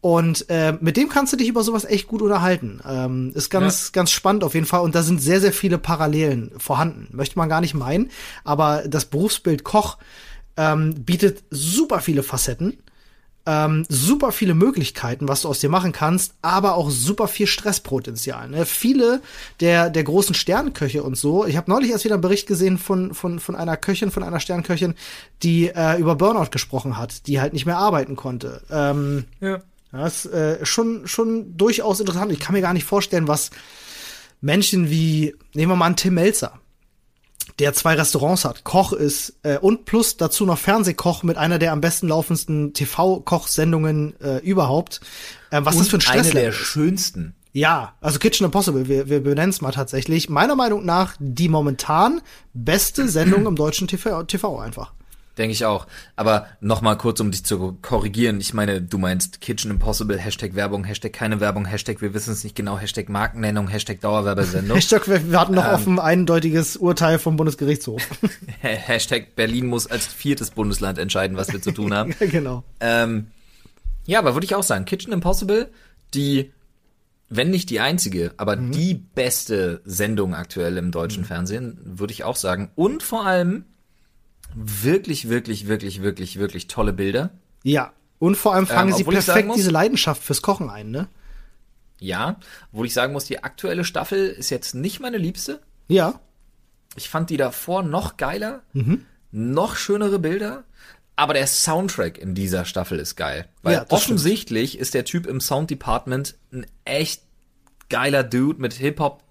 Und 0.00 0.46
äh, 0.48 0.72
mit 0.80 0.96
dem 0.96 1.08
kannst 1.08 1.32
du 1.32 1.36
dich 1.36 1.48
über 1.48 1.62
sowas 1.62 1.84
echt 1.84 2.08
gut 2.08 2.22
unterhalten. 2.22 2.80
Ähm, 2.88 3.32
ist 3.34 3.50
ganz, 3.50 3.86
ja. 3.86 3.90
ganz 3.92 4.10
spannend 4.10 4.42
auf 4.42 4.54
jeden 4.54 4.66
Fall. 4.66 4.80
Und 4.80 4.96
da 4.96 5.02
sind 5.02 5.22
sehr, 5.22 5.40
sehr 5.40 5.52
viele 5.52 5.78
Parallelen 5.78 6.50
vorhanden. 6.58 7.08
Möchte 7.12 7.38
man 7.38 7.48
gar 7.48 7.60
nicht 7.60 7.74
meinen. 7.74 8.10
Aber 8.42 8.82
das 8.88 9.04
Berufsbild 9.04 9.62
Koch 9.62 9.98
ähm, 10.56 11.04
bietet 11.04 11.44
super 11.50 12.00
viele 12.00 12.24
Facetten 12.24 12.78
ähm, 13.46 13.84
super 13.88 14.32
viele 14.32 14.54
Möglichkeiten, 14.54 15.28
was 15.28 15.42
du 15.42 15.48
aus 15.48 15.60
dir 15.60 15.70
machen 15.70 15.92
kannst, 15.92 16.34
aber 16.42 16.74
auch 16.74 16.90
super 16.90 17.26
viel 17.26 17.46
Stresspotenzial. 17.46 18.48
Ne? 18.48 18.66
Viele 18.66 19.22
der, 19.60 19.90
der 19.90 20.04
großen 20.04 20.34
Sternköche 20.34 21.02
und 21.02 21.16
so, 21.16 21.46
ich 21.46 21.56
habe 21.56 21.70
neulich 21.70 21.90
erst 21.90 22.04
wieder 22.04 22.16
einen 22.16 22.22
Bericht 22.22 22.46
gesehen 22.46 22.78
von, 22.78 23.14
von, 23.14 23.40
von 23.40 23.56
einer 23.56 23.76
Köchin, 23.76 24.10
von 24.10 24.22
einer 24.22 24.40
Sternköchin, 24.40 24.94
die 25.42 25.68
äh, 25.68 25.98
über 25.98 26.16
Burnout 26.16 26.50
gesprochen 26.50 26.96
hat, 26.96 27.26
die 27.26 27.40
halt 27.40 27.52
nicht 27.52 27.66
mehr 27.66 27.78
arbeiten 27.78 28.14
konnte. 28.16 28.62
Ähm, 28.70 29.24
ja. 29.40 29.62
Das 29.92 30.24
ist 30.24 30.32
äh, 30.32 30.64
schon, 30.64 31.08
schon 31.08 31.56
durchaus 31.56 31.98
interessant. 31.98 32.30
Ich 32.32 32.40
kann 32.40 32.54
mir 32.54 32.60
gar 32.60 32.74
nicht 32.74 32.84
vorstellen, 32.84 33.26
was 33.26 33.50
Menschen 34.40 34.90
wie, 34.90 35.34
nehmen 35.54 35.72
wir 35.72 35.76
mal 35.76 35.86
einen 35.86 35.96
Tim 35.96 36.14
Melzer, 36.14 36.59
der 37.60 37.74
zwei 37.74 37.94
Restaurants 37.94 38.44
hat, 38.44 38.64
Koch 38.64 38.92
ist 38.92 39.34
äh, 39.42 39.58
und 39.58 39.84
plus 39.84 40.16
dazu 40.16 40.46
noch 40.46 40.58
Fernsehkoch 40.58 41.22
mit 41.22 41.36
einer 41.36 41.58
der 41.58 41.72
am 41.72 41.80
besten 41.80 42.08
laufendsten 42.08 42.72
TV-Kochsendungen 42.72 44.18
äh, 44.20 44.38
überhaupt. 44.38 45.00
Äh, 45.50 45.60
was 45.62 45.74
und 45.74 45.82
das 45.82 45.88
für 45.88 45.98
ein 45.98 46.00
Stress 46.00 46.30
Eine 46.30 46.40
der 46.40 46.52
schönsten. 46.52 47.34
Ja, 47.52 47.94
also 48.00 48.18
Kitchen 48.18 48.44
Impossible, 48.44 48.88
wir, 48.88 49.08
wir 49.08 49.22
benennen 49.22 49.50
es 49.50 49.60
mal 49.60 49.72
tatsächlich. 49.72 50.30
Meiner 50.30 50.56
Meinung 50.56 50.84
nach 50.84 51.16
die 51.18 51.48
momentan 51.48 52.20
beste 52.54 53.08
Sendung 53.08 53.46
im 53.46 53.56
deutschen 53.56 53.88
TV, 53.88 54.22
TV 54.22 54.58
einfach. 54.58 54.92
Denke 55.40 55.54
ich 55.54 55.64
auch. 55.64 55.86
Aber 56.16 56.48
nochmal 56.60 56.98
kurz, 56.98 57.18
um 57.18 57.30
dich 57.30 57.46
zu 57.46 57.78
korrigieren. 57.80 58.40
Ich 58.40 58.52
meine, 58.52 58.82
du 58.82 58.98
meinst 58.98 59.40
Kitchen 59.40 59.70
Impossible, 59.70 60.18
Hashtag 60.18 60.54
Werbung, 60.54 60.84
Hashtag 60.84 61.14
keine 61.14 61.40
Werbung, 61.40 61.64
Hashtag 61.64 62.02
wir 62.02 62.12
wissen 62.12 62.34
es 62.34 62.44
nicht 62.44 62.54
genau, 62.54 62.76
Hashtag 62.76 63.08
Markennennung, 63.08 63.66
Hashtag 63.66 64.02
Dauerwerbesendung. 64.02 64.76
Hashtag 64.76 65.08
wir 65.08 65.32
warten 65.32 65.54
noch 65.54 65.64
ähm, 65.64 65.70
auf 65.70 65.86
ein 65.86 65.98
eindeutiges 65.98 66.76
Urteil 66.76 67.18
vom 67.18 67.38
Bundesgerichtshof. 67.38 68.06
Hashtag 68.60 69.34
Berlin 69.34 69.66
muss 69.66 69.86
als 69.86 70.06
viertes 70.06 70.50
Bundesland 70.50 70.98
entscheiden, 70.98 71.38
was 71.38 71.50
wir 71.50 71.62
zu 71.62 71.72
tun 71.72 71.94
haben. 71.94 72.14
genau. 72.20 72.62
Ähm, 72.80 73.28
ja, 74.04 74.18
aber 74.18 74.34
würde 74.34 74.44
ich 74.44 74.54
auch 74.54 74.62
sagen, 74.62 74.84
Kitchen 74.84 75.10
Impossible, 75.10 75.70
die 76.12 76.52
wenn 77.30 77.48
nicht 77.48 77.70
die 77.70 77.80
einzige, 77.80 78.34
aber 78.36 78.56
mhm. 78.56 78.72
die 78.72 78.92
beste 78.92 79.80
Sendung 79.86 80.34
aktuell 80.34 80.76
im 80.76 80.90
deutschen 80.90 81.22
mhm. 81.22 81.28
Fernsehen, 81.28 81.78
würde 81.82 82.12
ich 82.12 82.24
auch 82.24 82.36
sagen. 82.36 82.72
Und 82.74 83.02
vor 83.02 83.24
allem 83.24 83.64
wirklich, 84.54 85.28
wirklich, 85.28 85.66
wirklich, 85.68 86.02
wirklich, 86.02 86.38
wirklich 86.38 86.66
tolle 86.68 86.92
Bilder. 86.92 87.30
Ja. 87.62 87.92
Und 88.18 88.36
vor 88.36 88.54
allem 88.54 88.66
fangen 88.66 88.90
Ähm, 88.90 88.96
sie 88.96 89.04
perfekt 89.04 89.46
muss- 89.48 89.56
diese 89.56 89.70
Leidenschaft 89.70 90.22
fürs 90.22 90.42
Kochen 90.42 90.68
ein, 90.70 90.90
ne? 90.90 91.08
Ja, 91.98 92.36
obwohl 92.72 92.86
ich 92.86 92.94
sagen 92.94 93.12
muss, 93.12 93.24
die 93.26 93.42
aktuelle 93.44 93.84
Staffel 93.84 94.28
ist 94.28 94.50
jetzt 94.50 94.74
nicht 94.74 95.00
meine 95.00 95.18
liebste. 95.18 95.60
Ja. 95.88 96.20
Ich 96.96 97.08
fand 97.08 97.30
die 97.30 97.36
davor 97.36 97.82
noch 97.82 98.16
geiler, 98.16 98.62
noch 99.30 99.76
schönere 99.76 100.18
Bilder. 100.18 100.64
Aber 101.16 101.34
der 101.34 101.46
Soundtrack 101.46 102.16
in 102.16 102.34
dieser 102.34 102.64
Staffel 102.64 102.98
ist 102.98 103.16
geil. 103.16 103.46
Weil 103.62 103.74
Ja, 103.74 103.84
das 103.84 104.02
stimmt. 104.02 104.16
offensichtlich 104.20 104.78
ist 104.78 104.94
der 104.94 105.04
Typ 105.04 105.26
im 105.26 105.40
Sound 105.40 105.68
Department 105.70 106.36
ein 106.52 106.66
echt 106.86 107.22
geiler 107.90 108.22
Dude 108.24 108.58
mit 108.60 108.72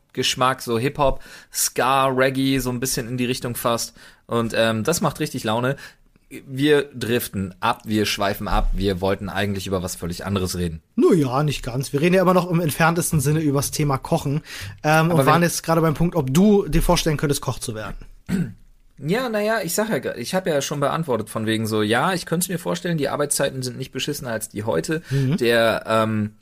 Hip-Hop-Geschmack, 0.10 0.62
so 0.62 0.78
Hip-Hop, 0.78 1.22
Ska, 1.52 2.08
Reggae, 2.08 2.60
so 2.60 2.70
ein 2.70 2.80
bisschen 2.80 3.08
in 3.08 3.18
die 3.18 3.26
Richtung 3.26 3.56
fast. 3.56 3.94
Und 4.28 4.54
ähm, 4.56 4.84
das 4.84 5.02
macht 5.02 5.20
richtig 5.20 5.44
Laune. 5.44 5.76
Wir 6.30 6.84
driften 6.94 7.56
ab, 7.60 7.82
wir 7.86 8.06
schweifen 8.06 8.48
ab, 8.48 8.70
wir 8.74 9.02
wollten 9.02 9.30
eigentlich 9.30 9.66
über 9.66 9.82
was 9.82 9.96
völlig 9.96 10.26
anderes 10.26 10.58
reden. 10.58 10.82
Nur 10.96 11.16
ja, 11.16 11.42
nicht 11.42 11.64
ganz. 11.64 11.92
Wir 11.92 12.02
reden 12.02 12.14
ja 12.14 12.22
immer 12.22 12.36
noch 12.36 12.50
im 12.50 12.60
entferntesten 12.60 13.20
Sinne 13.20 13.40
übers 13.40 13.72
Thema 13.72 13.98
Kochen. 13.98 14.42
Ähm, 14.84 15.10
und 15.10 15.26
waren 15.26 15.42
jetzt 15.42 15.64
gerade 15.64 15.82
beim 15.82 15.96
Punkt, 15.96 16.16
ob 16.16 16.32
du 16.32 16.68
dir 16.68 16.84
vorstellen 16.84 17.18
könntest, 17.18 17.42
Koch 17.42 17.58
zu 17.58 17.74
werden. 17.74 17.96
Ja, 19.00 19.30
naja, 19.30 19.62
ich 19.64 19.74
sag 19.74 20.06
ja, 20.06 20.16
ich 20.16 20.36
habe 20.36 20.52
ja 20.52 20.62
schon 20.62 20.82
beantwortet 20.82 21.30
von 21.30 21.48
wegen 21.48 21.66
so, 21.66 21.82
ja, 21.82 22.14
ich 22.14 22.28
könnte 22.28 22.44
es 22.44 22.50
mir 22.50 22.60
vorstellen, 22.60 22.98
die 23.00 23.10
Arbeitszeiten 23.10 23.64
sind 23.64 23.78
nicht 23.78 23.92
beschissener 23.92 24.32
als 24.32 24.50
die 24.50 24.64
heute. 24.64 25.02
Der, 25.38 25.84
ähm, 25.88 26.36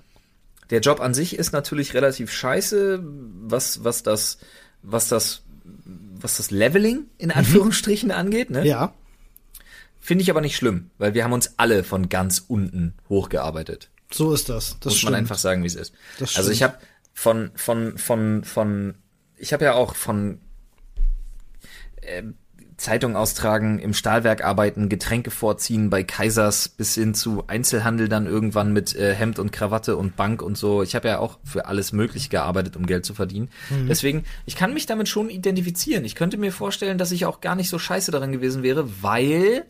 der 0.69 0.81
Job 0.81 0.99
an 0.99 1.13
sich 1.13 1.37
ist 1.37 1.53
natürlich 1.53 1.93
relativ 1.93 2.31
scheiße, 2.31 2.99
was, 3.03 3.83
was 3.83 4.03
das, 4.03 4.37
was 4.81 5.07
das, 5.07 5.43
was 5.63 6.37
das 6.37 6.51
Leveling 6.51 7.05
in 7.17 7.31
Anführungsstrichen 7.31 8.11
angeht, 8.11 8.49
ne? 8.49 8.65
Ja. 8.65 8.93
Finde 9.99 10.21
ich 10.21 10.29
aber 10.29 10.41
nicht 10.41 10.55
schlimm, 10.55 10.91
weil 10.97 11.13
wir 11.13 11.23
haben 11.23 11.33
uns 11.33 11.55
alle 11.57 11.83
von 11.83 12.09
ganz 12.09 12.43
unten 12.47 12.93
hochgearbeitet. 13.09 13.89
So 14.11 14.33
ist 14.33 14.47
das. 14.47 14.77
Das 14.79 14.91
muss 14.91 14.97
stimmt. 14.97 15.11
man 15.11 15.19
einfach 15.19 15.37
sagen, 15.37 15.63
wie 15.63 15.67
es 15.67 15.75
ist. 15.75 15.93
Das 16.17 16.37
also 16.37 16.51
ich 16.51 16.63
habe 16.63 16.77
von 17.13 17.51
von 17.55 17.97
von 17.97 18.43
von 18.45 18.95
ich 19.35 19.51
habe 19.51 19.65
ja 19.65 19.73
auch 19.73 19.95
von 19.95 20.39
ähm, 22.01 22.35
Zeitung 22.77 23.15
austragen, 23.15 23.79
im 23.79 23.93
Stahlwerk 23.93 24.43
arbeiten, 24.43 24.87
Getränke 24.87 25.31
vorziehen 25.31 25.89
bei 25.89 26.03
Kaisers 26.03 26.69
bis 26.69 26.93
hin 26.93 27.15
zu 27.15 27.43
Einzelhandel 27.47 28.07
dann 28.07 28.27
irgendwann 28.27 28.71
mit 28.71 28.95
äh, 28.95 29.15
Hemd 29.15 29.39
und 29.39 29.51
Krawatte 29.51 29.97
und 29.97 30.15
Bank 30.15 30.43
und 30.43 30.57
so. 30.57 30.83
Ich 30.83 30.93
habe 30.93 31.07
ja 31.07 31.17
auch 31.17 31.39
für 31.43 31.65
alles 31.65 31.91
Mögliche 31.91 32.29
gearbeitet, 32.29 32.75
um 32.75 32.85
Geld 32.85 33.03
zu 33.03 33.15
verdienen. 33.15 33.49
Mhm. 33.71 33.87
Deswegen, 33.87 34.25
ich 34.45 34.55
kann 34.55 34.75
mich 34.75 34.85
damit 34.85 35.09
schon 35.09 35.31
identifizieren. 35.31 36.05
Ich 36.05 36.13
könnte 36.13 36.37
mir 36.37 36.51
vorstellen, 36.51 36.99
dass 36.99 37.11
ich 37.11 37.25
auch 37.25 37.41
gar 37.41 37.55
nicht 37.55 37.69
so 37.69 37.79
scheiße 37.79 38.11
daran 38.11 38.31
gewesen 38.31 38.61
wäre, 38.61 38.87
weil 39.01 39.65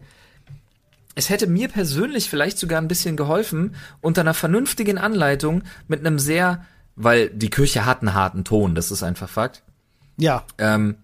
es 1.15 1.29
hätte 1.29 1.47
mir 1.47 1.69
persönlich 1.69 2.29
vielleicht 2.29 2.59
sogar 2.59 2.81
ein 2.81 2.89
bisschen 2.89 3.15
geholfen, 3.15 3.75
unter 4.01 4.21
einer 4.21 4.33
vernünftigen 4.33 4.97
Anleitung 4.97 5.63
mit 5.87 6.05
einem 6.05 6.19
sehr, 6.19 6.65
weil 6.97 7.29
die 7.29 7.49
Küche 7.49 7.85
hat 7.85 8.01
einen 8.01 8.13
harten 8.13 8.43
Ton, 8.43 8.75
das 8.75 8.91
ist 8.91 9.01
einfach 9.01 9.29
Fakt. 9.29 9.63
Ja. 10.17 10.43
Ähm, 10.57 10.97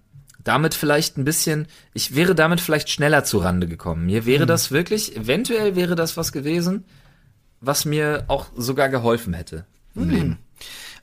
damit 0.44 0.74
vielleicht 0.74 1.18
ein 1.18 1.24
bisschen, 1.24 1.68
ich 1.94 2.16
wäre 2.16 2.36
damit 2.36 2.62
vielleicht 2.62 2.90
schneller 2.90 3.24
zu 3.24 3.38
Rande 3.38 3.68
gekommen. 3.68 4.06
Mir 4.06 4.26
wäre 4.26 4.46
das 4.46 4.72
wirklich, 4.72 5.16
eventuell 5.16 5.76
wäre 5.76 5.96
das 5.96 6.18
was 6.18 6.32
gewesen, 6.32 6.86
was 7.62 7.86
mir 7.86 8.26
auch 8.28 8.48
sogar 8.56 8.90
geholfen 8.90 9.34
hätte 9.34 9.66
im 9.96 10.10
Leben. 10.10 10.40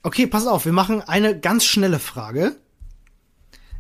Okay, 0.02 0.26
pass 0.26 0.46
auf, 0.46 0.64
wir 0.64 0.72
machen 0.72 1.02
eine 1.02 1.38
ganz 1.38 1.64
schnelle 1.64 1.98
Frage. 1.98 2.56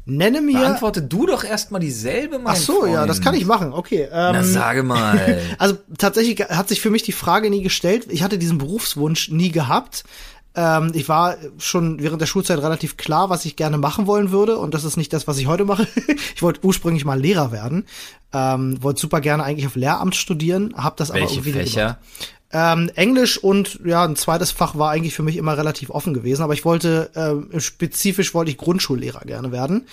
Nenne 0.06 0.40
mir. 0.40 0.58
Beantworte 0.58 1.02
du 1.02 1.26
doch 1.26 1.44
erstmal 1.44 1.80
dieselbe, 1.80 2.38
mein 2.38 2.54
Ach 2.54 2.56
so, 2.56 2.86
ja, 2.86 3.06
das 3.06 3.20
kann 3.20 3.34
ich 3.34 3.44
machen. 3.44 3.72
Okay. 3.72 4.08
Ähm, 4.10 4.32
Na, 4.32 4.42
sage 4.42 4.82
mal. 4.82 5.38
Also 5.58 5.78
tatsächlich 5.98 6.40
hat 6.40 6.68
sich 6.68 6.80
für 6.80 6.90
mich 6.90 7.02
die 7.02 7.12
Frage 7.12 7.50
nie 7.50 7.62
gestellt. 7.62 8.06
Ich 8.08 8.22
hatte 8.22 8.38
diesen 8.38 8.58
Berufswunsch 8.58 9.30
nie 9.30 9.50
gehabt. 9.50 10.04
Ähm, 10.54 10.90
ich 10.94 11.08
war 11.08 11.36
schon 11.58 12.02
während 12.02 12.20
der 12.20 12.26
Schulzeit 12.26 12.58
relativ 12.58 12.96
klar, 12.96 13.30
was 13.30 13.44
ich 13.44 13.56
gerne 13.56 13.78
machen 13.78 14.06
wollen 14.06 14.30
würde. 14.30 14.58
Und 14.58 14.74
das 14.74 14.84
ist 14.84 14.96
nicht 14.96 15.12
das, 15.12 15.26
was 15.28 15.38
ich 15.38 15.46
heute 15.46 15.64
mache. 15.64 15.86
ich 16.34 16.42
wollte 16.42 16.64
ursprünglich 16.64 17.04
mal 17.04 17.20
Lehrer 17.20 17.52
werden. 17.52 17.86
Ähm, 18.32 18.82
wollte 18.82 19.00
super 19.00 19.20
gerne 19.20 19.44
eigentlich 19.44 19.66
auf 19.66 19.76
Lehramt 19.76 20.16
studieren, 20.16 20.74
habe 20.76 20.96
das 20.96 21.10
aber 21.10 21.20
Welche 21.20 21.34
irgendwie 21.36 21.52
nie 21.52 21.64
Fächer? 21.66 21.98
ähm, 22.52 22.90
Englisch 22.96 23.38
und 23.38 23.80
ja, 23.84 24.04
ein 24.04 24.16
zweites 24.16 24.50
Fach 24.50 24.76
war 24.76 24.90
eigentlich 24.90 25.14
für 25.14 25.22
mich 25.22 25.36
immer 25.36 25.56
relativ 25.56 25.90
offen 25.90 26.14
gewesen, 26.14 26.42
aber 26.42 26.52
ich 26.52 26.64
wollte, 26.64 27.10
ähm, 27.14 27.48
spezifisch 27.60 28.34
wollte 28.34 28.50
ich 28.50 28.56
Grundschullehrer 28.56 29.20
gerne 29.20 29.52
werden. 29.52 29.86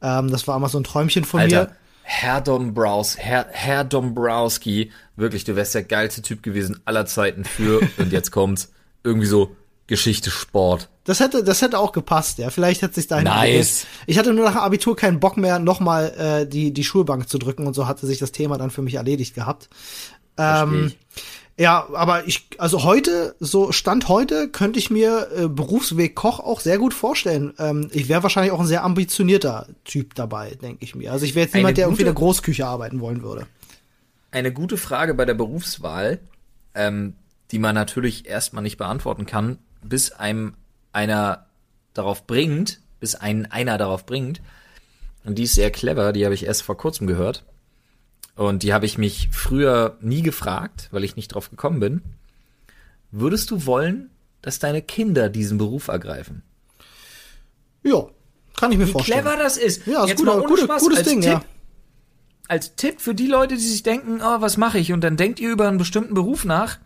Ähm, 0.00 0.30
das 0.30 0.48
war 0.48 0.56
immer 0.56 0.68
so 0.68 0.78
ein 0.78 0.84
Träumchen 0.84 1.24
von 1.24 1.40
Alter, 1.40 1.64
mir. 1.64 1.76
Herr 2.02 2.40
Dombraus, 2.40 3.18
Herr, 3.18 3.46
Herr 3.50 3.84
Dombrowski, 3.84 4.90
wirklich, 5.16 5.44
du 5.44 5.54
wärst 5.56 5.74
der 5.74 5.82
geilste 5.82 6.22
Typ 6.22 6.42
gewesen 6.42 6.80
aller 6.86 7.04
Zeiten 7.04 7.44
für, 7.44 7.80
und 7.98 8.12
jetzt 8.12 8.30
kommt's, 8.30 8.72
irgendwie 9.04 9.26
so 9.26 9.54
Geschichte, 9.88 10.30
Sport. 10.30 10.88
Das 11.04 11.18
hätte, 11.18 11.42
das 11.42 11.62
hätte 11.62 11.78
auch 11.78 11.92
gepasst, 11.92 12.38
ja. 12.38 12.50
Vielleicht 12.50 12.82
hätte 12.82 12.94
sich 12.94 13.08
dahin 13.08 13.24
Nice. 13.24 13.36
entwickelt. 13.44 13.86
Ich 14.06 14.18
hatte 14.18 14.34
nur 14.34 14.44
nach 14.44 14.56
Abitur 14.56 14.94
keinen 14.94 15.18
Bock 15.18 15.36
mehr, 15.36 15.58
nochmal 15.58 16.12
äh, 16.16 16.46
die, 16.46 16.72
die 16.72 16.84
Schulbank 16.84 17.28
zu 17.28 17.38
drücken 17.38 17.66
und 17.66 17.74
so 17.74 17.88
hatte 17.88 18.06
sich 18.06 18.18
das 18.18 18.30
Thema 18.30 18.58
dann 18.58 18.70
für 18.70 18.82
mich 18.82 18.94
erledigt 18.94 19.34
gehabt. 19.34 19.70
Ähm, 20.36 20.92
ja, 21.56 21.88
aber 21.92 22.28
ich, 22.28 22.46
also 22.58 22.84
heute, 22.84 23.34
so 23.40 23.72
Stand 23.72 24.08
heute, 24.08 24.48
könnte 24.48 24.78
ich 24.78 24.90
mir 24.90 25.28
äh, 25.34 25.48
Berufsweg 25.48 26.14
Koch 26.14 26.38
auch 26.38 26.60
sehr 26.60 26.78
gut 26.78 26.94
vorstellen. 26.94 27.54
Ähm, 27.58 27.88
ich 27.92 28.08
wäre 28.08 28.22
wahrscheinlich 28.22 28.52
auch 28.52 28.60
ein 28.60 28.66
sehr 28.66 28.84
ambitionierter 28.84 29.66
Typ 29.84 30.14
dabei, 30.14 30.50
denke 30.50 30.84
ich 30.84 30.94
mir. 30.94 31.10
Also 31.10 31.24
ich 31.24 31.34
wäre 31.34 31.46
jetzt 31.46 31.54
niemand, 31.54 31.76
der 31.78 31.86
irgendwie 31.86 32.02
in 32.02 32.06
der 32.06 32.14
Großküche 32.14 32.64
arbeiten 32.64 33.00
wollen 33.00 33.22
würde. 33.22 33.46
Eine 34.30 34.52
gute 34.52 34.76
Frage 34.76 35.14
bei 35.14 35.24
der 35.24 35.34
Berufswahl, 35.34 36.20
ähm, 36.74 37.14
die 37.50 37.58
man 37.58 37.74
natürlich 37.74 38.26
erstmal 38.26 38.62
nicht 38.62 38.76
beantworten 38.76 39.26
kann, 39.26 39.58
bis 39.88 40.12
einem 40.12 40.54
einer 40.92 41.46
darauf 41.94 42.26
bringt, 42.26 42.80
bis 43.00 43.14
einen 43.14 43.46
einer 43.46 43.78
darauf 43.78 44.06
bringt. 44.06 44.40
Und 45.24 45.36
die 45.38 45.44
ist 45.44 45.54
sehr 45.54 45.70
clever, 45.70 46.12
die 46.12 46.24
habe 46.24 46.34
ich 46.34 46.44
erst 46.46 46.62
vor 46.62 46.76
kurzem 46.76 47.06
gehört. 47.06 47.44
Und 48.34 48.62
die 48.62 48.72
habe 48.72 48.86
ich 48.86 48.98
mich 48.98 49.28
früher 49.32 49.96
nie 50.00 50.22
gefragt, 50.22 50.88
weil 50.92 51.04
ich 51.04 51.16
nicht 51.16 51.28
drauf 51.34 51.50
gekommen 51.50 51.80
bin. 51.80 52.02
Würdest 53.10 53.50
du 53.50 53.66
wollen, 53.66 54.10
dass 54.42 54.58
deine 54.58 54.80
Kinder 54.82 55.28
diesen 55.28 55.58
Beruf 55.58 55.88
ergreifen? 55.88 56.42
Ja, 57.82 58.06
kann 58.56 58.72
ich 58.72 58.78
mir 58.78 58.86
Wie 58.86 58.92
vorstellen. 58.92 59.22
clever 59.22 59.36
das 59.36 59.56
ist. 59.56 59.86
Ja, 59.86 60.02
ist 60.04 60.10
Jetzt 60.10 60.18
gut, 60.18 60.26
mal 60.26 60.38
ohne 60.38 60.48
gute- 60.48 60.62
Spaß, 60.64 60.82
gutes 60.82 61.02
Ding, 61.04 61.20
Tipp, 61.20 61.30
ja. 61.30 61.44
Als 62.48 62.76
Tipp 62.76 63.00
für 63.00 63.14
die 63.14 63.26
Leute, 63.26 63.56
die 63.56 63.60
sich 63.60 63.82
denken, 63.82 64.20
oh, 64.22 64.40
was 64.40 64.56
mache 64.56 64.78
ich? 64.78 64.92
Und 64.92 65.02
dann 65.02 65.16
denkt 65.16 65.38
ihr 65.40 65.50
über 65.50 65.68
einen 65.68 65.78
bestimmten 65.78 66.14
Beruf 66.14 66.44
nach. 66.44 66.78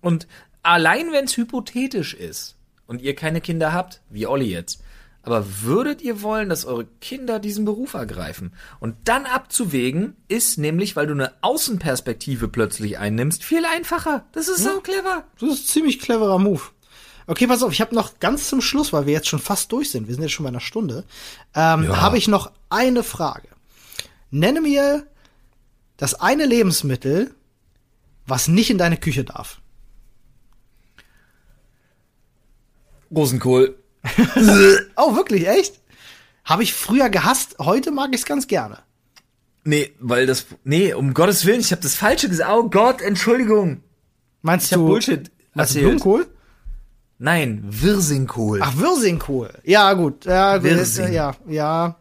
Und 0.00 0.26
allein 0.62 1.12
wenn 1.12 1.24
es 1.26 1.36
hypothetisch 1.36 2.14
ist 2.14 2.56
und 2.86 3.00
ihr 3.02 3.14
keine 3.14 3.40
Kinder 3.40 3.72
habt, 3.72 4.00
wie 4.10 4.26
Olli 4.26 4.46
jetzt, 4.50 4.82
aber 5.22 5.44
würdet 5.62 6.00
ihr 6.00 6.22
wollen, 6.22 6.48
dass 6.48 6.64
eure 6.64 6.86
Kinder 7.00 7.38
diesen 7.38 7.64
Beruf 7.64 7.94
ergreifen? 7.94 8.52
Und 8.80 8.96
dann 9.04 9.26
abzuwägen 9.26 10.16
ist 10.28 10.56
nämlich, 10.58 10.96
weil 10.96 11.06
du 11.06 11.12
eine 11.12 11.32
Außenperspektive 11.42 12.48
plötzlich 12.48 12.98
einnimmst, 12.98 13.44
viel 13.44 13.64
einfacher. 13.66 14.24
Das 14.32 14.48
ist 14.48 14.62
so 14.64 14.80
clever. 14.80 15.24
Das 15.38 15.50
ist 15.50 15.64
ein 15.64 15.66
ziemlich 15.66 15.98
cleverer 16.00 16.38
Move. 16.38 16.62
Okay, 17.26 17.46
pass 17.46 17.62
auf, 17.62 17.72
ich 17.72 17.82
habe 17.82 17.94
noch 17.94 18.20
ganz 18.20 18.48
zum 18.48 18.62
Schluss, 18.62 18.94
weil 18.94 19.04
wir 19.04 19.12
jetzt 19.12 19.28
schon 19.28 19.38
fast 19.38 19.70
durch 19.72 19.90
sind, 19.90 20.08
wir 20.08 20.14
sind 20.14 20.22
jetzt 20.22 20.32
schon 20.32 20.44
bei 20.44 20.48
einer 20.48 20.60
Stunde, 20.60 21.04
ähm, 21.54 21.84
Ja. 21.84 22.00
habe 22.00 22.16
ich 22.16 22.26
noch 22.26 22.50
eine 22.70 23.02
Frage. 23.02 23.48
Nenne 24.30 24.62
mir 24.62 25.06
das 25.98 26.14
eine 26.14 26.46
Lebensmittel, 26.46 27.34
was 28.26 28.48
nicht 28.48 28.70
in 28.70 28.78
deine 28.78 28.96
Küche 28.96 29.24
darf. 29.24 29.60
Rosenkohl. 33.14 33.76
Oh, 34.96 35.14
wirklich, 35.16 35.46
echt? 35.48 35.80
Habe 36.44 36.62
ich 36.62 36.72
früher 36.72 37.10
gehasst, 37.10 37.56
heute 37.58 37.90
mag 37.90 38.10
ich 38.12 38.20
es 38.20 38.26
ganz 38.26 38.46
gerne. 38.46 38.78
Nee, 39.64 39.92
weil 40.00 40.26
das, 40.26 40.46
nee, 40.64 40.94
um 40.94 41.12
Gottes 41.12 41.44
Willen, 41.44 41.60
ich 41.60 41.72
habe 41.72 41.82
das 41.82 41.94
Falsche 41.94 42.28
gesagt. 42.28 42.50
Oh 42.50 42.70
Gott, 42.70 43.02
Entschuldigung. 43.02 43.82
Meinst 44.42 44.66
Ich 44.66 44.72
du 44.72 44.86
Bullshit 44.86 45.30
meinst 45.54 45.74
du 45.74 45.80
erzählt. 45.80 45.84
Blumenkohl? 45.84 46.26
Nein, 47.18 47.64
Wirsingkohl. 47.66 48.60
Ach, 48.62 48.76
Wirsingkohl. 48.78 49.50
Ja, 49.64 49.92
gut. 49.92 50.24
Ja, 50.24 50.56
gut. 50.56 50.70
Wirsing. 50.70 51.12
Ja, 51.12 51.34
ja. 51.46 51.96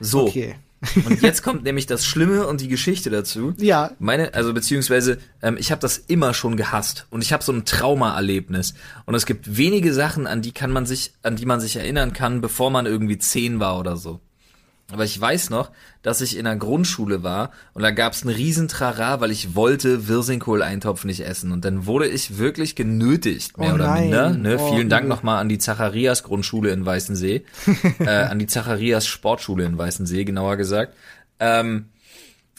so. 0.00 0.22
Okay. 0.26 0.56
Und 1.04 1.22
jetzt 1.22 1.42
kommt 1.42 1.64
nämlich 1.64 1.86
das 1.86 2.04
Schlimme 2.04 2.46
und 2.46 2.60
die 2.60 2.68
Geschichte 2.68 3.10
dazu. 3.10 3.54
Ja. 3.58 3.92
Meine, 3.98 4.34
also 4.34 4.52
beziehungsweise, 4.54 5.18
ähm, 5.42 5.56
ich 5.58 5.70
habe 5.70 5.80
das 5.80 5.98
immer 5.98 6.34
schon 6.34 6.56
gehasst 6.56 7.06
und 7.10 7.22
ich 7.22 7.32
habe 7.32 7.44
so 7.44 7.52
ein 7.52 7.64
Traumaerlebnis. 7.64 8.74
Und 9.06 9.14
es 9.14 9.26
gibt 9.26 9.56
wenige 9.56 9.92
Sachen, 9.92 10.26
an 10.26 10.42
die 10.42 10.52
kann 10.52 10.70
man 10.70 10.86
sich, 10.86 11.12
an 11.22 11.36
die 11.36 11.46
man 11.46 11.60
sich 11.60 11.76
erinnern 11.76 12.12
kann, 12.12 12.40
bevor 12.40 12.70
man 12.70 12.86
irgendwie 12.86 13.18
zehn 13.18 13.60
war 13.60 13.78
oder 13.78 13.96
so. 13.96 14.20
Aber 14.92 15.04
ich 15.04 15.18
weiß 15.18 15.48
noch, 15.48 15.70
dass 16.02 16.20
ich 16.20 16.36
in 16.36 16.44
der 16.44 16.56
Grundschule 16.56 17.22
war 17.22 17.52
und 17.72 17.82
da 17.82 17.90
gab's 17.90 18.22
einen 18.22 18.34
riesen 18.34 18.68
Trara, 18.68 19.20
weil 19.20 19.30
ich 19.30 19.54
wollte 19.54 20.08
Wirsingkohl-Eintopf 20.08 21.04
nicht 21.04 21.20
essen. 21.20 21.52
Und 21.52 21.64
dann 21.64 21.86
wurde 21.86 22.06
ich 22.06 22.36
wirklich 22.36 22.76
genötigt, 22.76 23.56
mehr 23.56 23.72
Oh 23.72 23.74
oder 23.76 23.94
minder. 23.94 24.30
Ne? 24.30 24.58
Oh, 24.60 24.74
Vielen 24.74 24.90
Dank 24.90 25.08
nochmal 25.08 25.40
an 25.40 25.48
die 25.48 25.58
Zacharias 25.58 26.22
Grundschule 26.22 26.70
in 26.70 26.84
Weißensee. 26.84 27.44
äh, 27.98 28.08
an 28.08 28.38
die 28.38 28.46
Zacharias 28.46 29.06
Sportschule 29.06 29.64
in 29.64 29.78
Weißensee, 29.78 30.24
genauer 30.24 30.56
gesagt. 30.58 30.94
Ähm, 31.40 31.86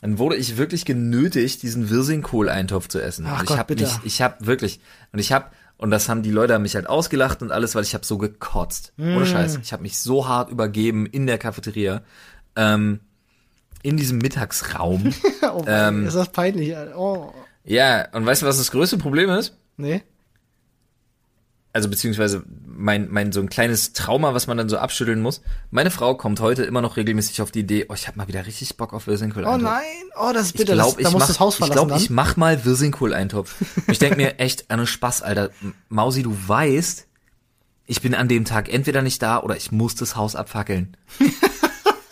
dann 0.02 0.18
wurde 0.18 0.36
ich 0.36 0.58
wirklich 0.58 0.86
genötigt, 0.86 1.64
diesen 1.64 1.90
Wirsingkohl-Eintopf 1.90 2.88
zu 2.88 3.02
essen. 3.02 3.26
Ach 3.28 3.40
und 3.40 3.50
ich 3.50 3.58
habe 3.58 3.76
mich, 3.76 4.00
ich 4.04 4.22
habe 4.22 4.46
wirklich, 4.46 4.80
und 5.12 5.20
ich 5.20 5.32
habe, 5.32 5.46
und 5.78 5.92
das 5.92 6.08
haben 6.10 6.24
die 6.24 6.32
Leute 6.32 6.54
haben 6.54 6.62
mich 6.62 6.76
halt 6.76 6.88
ausgelacht 6.88 7.42
und 7.42 7.52
alles, 7.52 7.76
weil 7.76 7.84
ich 7.84 7.94
habe 7.94 8.06
so 8.06 8.18
gekotzt. 8.18 8.94
Mm. 8.98 9.18
Ohne 9.18 9.26
Scheiß. 9.26 9.60
Ich 9.62 9.74
habe 9.74 9.84
mich 9.84 10.00
so 10.00 10.28
hart 10.28 10.50
übergeben 10.50 11.06
in 11.06 11.28
der 11.28 11.38
Cafeteria, 11.38 12.02
ähm, 12.56 13.02
in 13.84 13.98
diesem 13.98 14.18
Mittagsraum. 14.20 15.14
Oh, 15.44 15.64
Ähm. 15.68 16.08
ist 16.08 16.16
das 16.16 16.32
peinlich. 16.32 16.76
Oh. 16.98 17.32
ja, 17.64 18.08
und 18.14 18.26
weißt 18.26 18.42
du, 18.42 18.46
was 18.48 18.58
das 18.58 18.72
größte 18.72 18.98
Problem 18.98 19.30
ist? 19.30 19.56
Nee. 19.78 20.02
Also 21.76 21.90
beziehungsweise 21.90 22.42
mein, 22.66 23.10
mein 23.12 23.34
so 23.34 23.42
ein 23.42 23.50
kleines 23.50 23.92
Trauma, 23.92 24.34
was 24.34 24.48
man 24.48 24.58
dann 24.58 24.70
so 24.70 24.78
abschütteln 24.78 25.22
muss. 25.22 25.42
Meine 25.72 25.92
Frau 25.92 26.16
kommt 26.16 26.40
heute 26.40 26.64
immer 26.64 26.82
noch 26.82 26.96
regelmäßig 26.96 27.42
auf 27.42 27.52
die 27.52 27.60
Idee, 27.60 27.88
oh, 27.90 27.94
ich 27.94 28.08
habe 28.08 28.18
mal 28.18 28.30
wieder 28.30 28.46
richtig 28.46 28.78
Bock 28.78 28.94
auf 28.94 29.08
Wirsingkohl. 29.08 29.44
Oh 29.44 29.58
nein. 29.58 29.84
Oh, 30.18 30.32
das 30.34 30.44
ist 30.44 30.52
Ich 30.52 30.60
bitte. 30.60 30.72
glaube, 30.72 30.94
das, 30.96 31.04
da 31.04 31.10
ich, 31.10 31.14
musst 31.14 31.20
mach, 31.20 31.28
das 31.28 31.40
Haus 31.42 31.56
ich, 31.56 31.66
verlassen 31.66 31.88
glaub, 31.88 32.00
ich 32.00 32.08
dann. 32.08 32.16
mach 32.16 32.38
mal 32.38 32.64
Wirsingkohl-Eintopf. 32.64 33.56
Ich 33.92 34.00
denk 34.00 34.16
mir 34.16 34.40
echt, 34.40 34.72
an 34.72 34.88
Spaß, 34.88 35.22
Alter. 35.22 35.50
Mausi, 35.90 36.24
du 36.24 36.34
weißt, 36.48 37.08
ich 37.88 38.02
bin 38.02 38.16
an 38.16 38.30
dem 38.30 38.46
Tag 38.46 38.72
entweder 38.72 39.02
nicht 39.02 39.22
da 39.22 39.42
oder 39.42 39.58
ich 39.58 39.74
muss 39.74 39.96
das 39.96 40.16
Haus 40.16 40.38
abfackeln. 40.38 40.96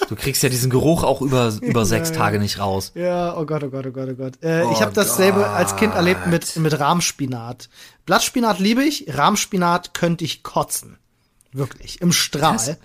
Du 0.10 0.16
kriegst 0.16 0.44
ja 0.44 0.50
diesen 0.50 0.70
Geruch 0.70 1.04
auch 1.04 1.22
über, 1.22 1.54
über 1.62 1.86
sechs 1.86 2.10
ja. 2.10 2.16
Tage 2.16 2.38
nicht 2.38 2.60
raus. 2.60 2.92
Ja, 2.94 3.36
oh 3.38 3.46
Gott, 3.46 3.64
oh 3.64 3.70
Gott, 3.70 3.88
oh 3.88 3.92
Gott, 3.92 4.10
oh 4.12 4.16
Gott. 4.16 4.34
Äh, 4.44 4.64
Oh 4.64 4.72
ich 4.72 4.82
habe 4.82 4.94
dasselbe 4.94 5.48
als 5.48 5.76
Kind 5.76 5.96
erlebt 5.96 6.28
mit, 6.28 6.56
mit 6.58 6.80
Rahmspinat. 6.80 7.70
Blattspinat 8.06 8.60
liebe 8.60 8.84
ich, 8.84 9.06
Rahmspinat 9.16 9.94
könnte 9.94 10.24
ich 10.26 10.44
kotzen. 10.44 10.98
Wirklich, 11.52 12.02
im 12.02 12.12
Strahl. 12.12 12.78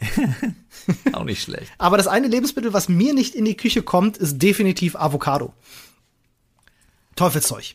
Auch 1.12 1.24
nicht 1.24 1.42
schlecht. 1.42 1.70
Aber 1.78 1.96
das 1.96 2.06
eine 2.08 2.26
Lebensmittel, 2.28 2.72
was 2.72 2.88
mir 2.88 3.14
nicht 3.14 3.34
in 3.34 3.44
die 3.44 3.56
Küche 3.56 3.82
kommt, 3.82 4.16
ist 4.16 4.38
definitiv 4.38 4.96
Avocado. 4.96 5.52
Teufelszeug. 7.16 7.74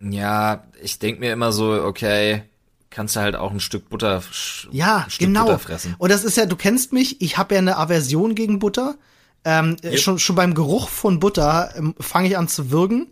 Ja, 0.00 0.64
ich 0.82 0.98
denk 0.98 1.20
mir 1.20 1.32
immer 1.32 1.52
so, 1.52 1.72
okay, 1.82 2.42
kannst 2.90 3.16
du 3.16 3.20
halt 3.20 3.34
auch 3.34 3.50
ein 3.50 3.60
Stück 3.60 3.88
Butter, 3.88 4.18
sch- 4.32 4.68
Ja, 4.70 5.04
ein 5.04 5.10
Stück 5.10 5.28
genau. 5.28 5.44
Butter 5.46 5.58
fressen. 5.58 5.94
Und 5.98 6.10
das 6.10 6.24
ist 6.24 6.36
ja, 6.36 6.44
du 6.46 6.56
kennst 6.56 6.92
mich, 6.92 7.20
ich 7.22 7.38
habe 7.38 7.54
ja 7.54 7.60
eine 7.60 7.76
Aversion 7.78 8.34
gegen 8.34 8.58
Butter. 8.58 8.96
Ähm, 9.44 9.76
Yep. 9.82 9.98
schon, 9.98 10.18
schon 10.18 10.36
beim 10.36 10.54
Geruch 10.54 10.88
von 10.88 11.18
Butter 11.20 11.72
ähm, 11.76 11.94
fange 12.00 12.28
ich 12.28 12.36
an 12.36 12.48
zu 12.48 12.70
würgen. 12.70 13.10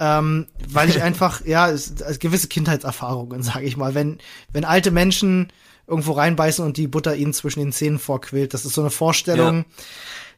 Ähm, 0.00 0.46
weil 0.66 0.88
ich 0.88 1.02
einfach, 1.02 1.40
ja, 1.44 1.70
es, 1.70 1.92
es, 2.00 2.18
gewisse 2.18 2.48
Kindheitserfahrungen, 2.48 3.42
sage 3.42 3.66
ich 3.66 3.76
mal. 3.76 3.94
Wenn, 3.94 4.18
wenn 4.50 4.64
alte 4.64 4.90
Menschen 4.90 5.52
irgendwo 5.86 6.12
reinbeißen 6.12 6.64
und 6.64 6.78
die 6.78 6.88
Butter 6.88 7.14
ihnen 7.14 7.34
zwischen 7.34 7.60
den 7.60 7.72
Zähnen 7.72 7.98
vorquillt, 7.98 8.54
das 8.54 8.64
ist 8.64 8.74
so 8.74 8.80
eine 8.80 8.90
Vorstellung. 8.90 9.58
Ja. 9.58 9.64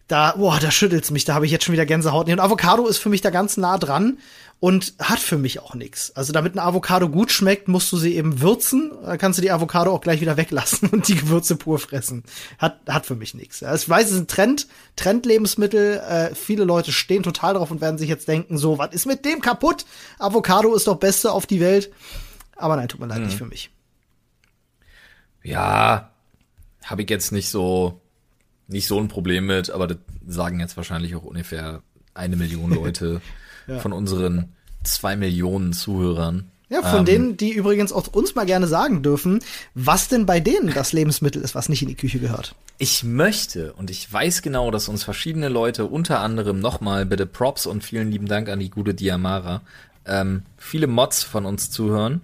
Da, 0.09 0.35
boah, 0.37 0.59
da 0.61 0.71
schüttelt's 0.71 1.13
mich, 1.13 1.25
da 1.25 1.35
habe 1.35 1.47
ich 1.47 1.53
jetzt 1.53 1.65
schon 1.65 1.73
wieder 1.73 1.87
Gänsehaut. 1.87 2.29
Und 2.29 2.41
Avocado 2.41 2.87
ist 2.87 2.99
für 2.99 3.09
mich 3.09 3.21
da 3.21 3.31
ganz 3.31 3.57
nah 3.57 3.79
dran 3.79 4.19
und 4.63 4.95
hat 5.01 5.19
für 5.19 5.39
mich 5.39 5.59
auch 5.59 5.75
nix. 5.75 6.13
Also 6.13 6.33
damit 6.33 6.53
eine 6.53 6.63
Avocado 6.63 7.09
gut 7.09 7.33
schmeckt, 7.33 7.67
musst 7.67 7.91
du 7.91 7.97
sie 7.97 8.15
eben 8.15 8.41
würzen, 8.43 8.93
dann 9.05 9.19
kannst 9.19 9.37
du 9.39 9.43
die 9.43 9.51
Avocado 9.51 9.93
auch 9.93 10.01
gleich 10.01 10.21
wieder 10.21 10.37
weglassen 10.37 10.89
und 10.93 11.09
die 11.09 11.17
Gewürze 11.17 11.57
pur 11.57 11.81
fressen. 11.81 12.23
Hat, 12.59 12.79
hat 12.89 13.05
für 13.05 13.17
mich. 13.17 13.33
Ja, 13.61 13.75
Ich 13.75 13.89
weiß, 13.89 14.07
es 14.07 14.13
ist 14.13 14.19
ein 14.21 14.29
Trend, 14.29 14.69
Trendlebensmittel, 14.95 15.97
äh, 16.09 16.35
viele 16.37 16.63
Leute 16.63 16.93
stehen 16.93 17.25
total 17.25 17.55
drauf 17.55 17.73
und 17.73 17.81
werden 17.81 17.99
sich 17.99 18.09
jetzt 18.09 18.29
denken, 18.29 18.57
so, 18.57 18.79
was 18.79 18.95
ist 18.95 19.05
mit 19.05 19.25
dem 19.25 19.41
kaputt? 19.41 19.85
Avocado 20.21 20.77
ist 20.77 20.87
doch 20.87 20.95
Beste 20.97 21.33
auf 21.33 21.45
die 21.47 21.59
Welt. 21.59 21.91
Aber 22.55 22.77
nein, 22.77 22.87
tut 22.87 23.01
mir 23.01 23.09
leid, 23.09 23.19
Mhm. 23.19 23.25
nicht 23.27 23.39
für 23.39 23.47
mich. 23.47 23.71
Ja, 25.43 26.13
habe 26.85 27.03
ich 27.03 27.11
jetzt 27.11 27.33
nicht 27.33 27.49
so 27.49 28.01
nicht 28.69 28.87
so 28.87 29.01
ein 29.01 29.09
Problem 29.09 29.47
mit, 29.47 29.71
aber 29.71 29.89
das 29.89 29.99
sagen 30.25 30.61
jetzt 30.61 30.77
wahrscheinlich 30.77 31.17
auch 31.17 31.25
ungefähr 31.25 31.83
eine 32.15 32.37
Million 32.37 32.71
Leute 32.75 33.21
von 33.81 33.93
unseren 33.93 34.53
zwei 34.83 35.17
Millionen 35.17 35.73
Zuhörern. 35.73 36.51
Ja, 36.69 36.81
von 36.83 37.01
Ähm, 37.01 37.05
denen, 37.05 37.37
die 37.37 37.53
übrigens 37.53 37.93
auch 37.93 38.07
uns 38.09 38.35
mal 38.35 38.47
gerne 38.47 38.67
sagen 38.67 39.03
dürfen, 39.03 39.41
was 39.75 40.09
denn 40.09 40.25
bei 40.25 40.41
denen 40.41 40.73
das 40.73 40.95
Lebensmittel 40.95 41.43
ist, 41.43 41.55
was 41.55 41.69
nicht 41.69 41.83
in 41.83 41.89
die 41.89 41.97
Küche 41.97 42.19
gehört. 42.19 42.55
Ich 42.79 43.05
möchte 43.05 43.75
und 43.75 43.91
ich 43.91 44.11
weiß 44.11 44.41
genau, 44.41 44.71
dass 44.71 44.89
uns 44.89 45.05
verschiedene 45.05 45.51
Leute, 45.51 45.85
unter 45.85 46.21
anderem 46.21 46.61
nochmal 46.61 47.05
bitte 47.05 47.27
Props 47.27 47.67
und 47.67 47.85
vielen 47.85 48.11
lieben 48.11 48.27
Dank 48.27 48.49
an 48.49 48.59
die 48.59 48.71
gute 48.71 48.95
Diamara, 48.95 49.61
ähm, 50.07 50.45
viele 50.57 50.87
Mods 50.87 51.23
von 51.23 51.45
uns 51.45 51.71
zuhören. 51.71 52.23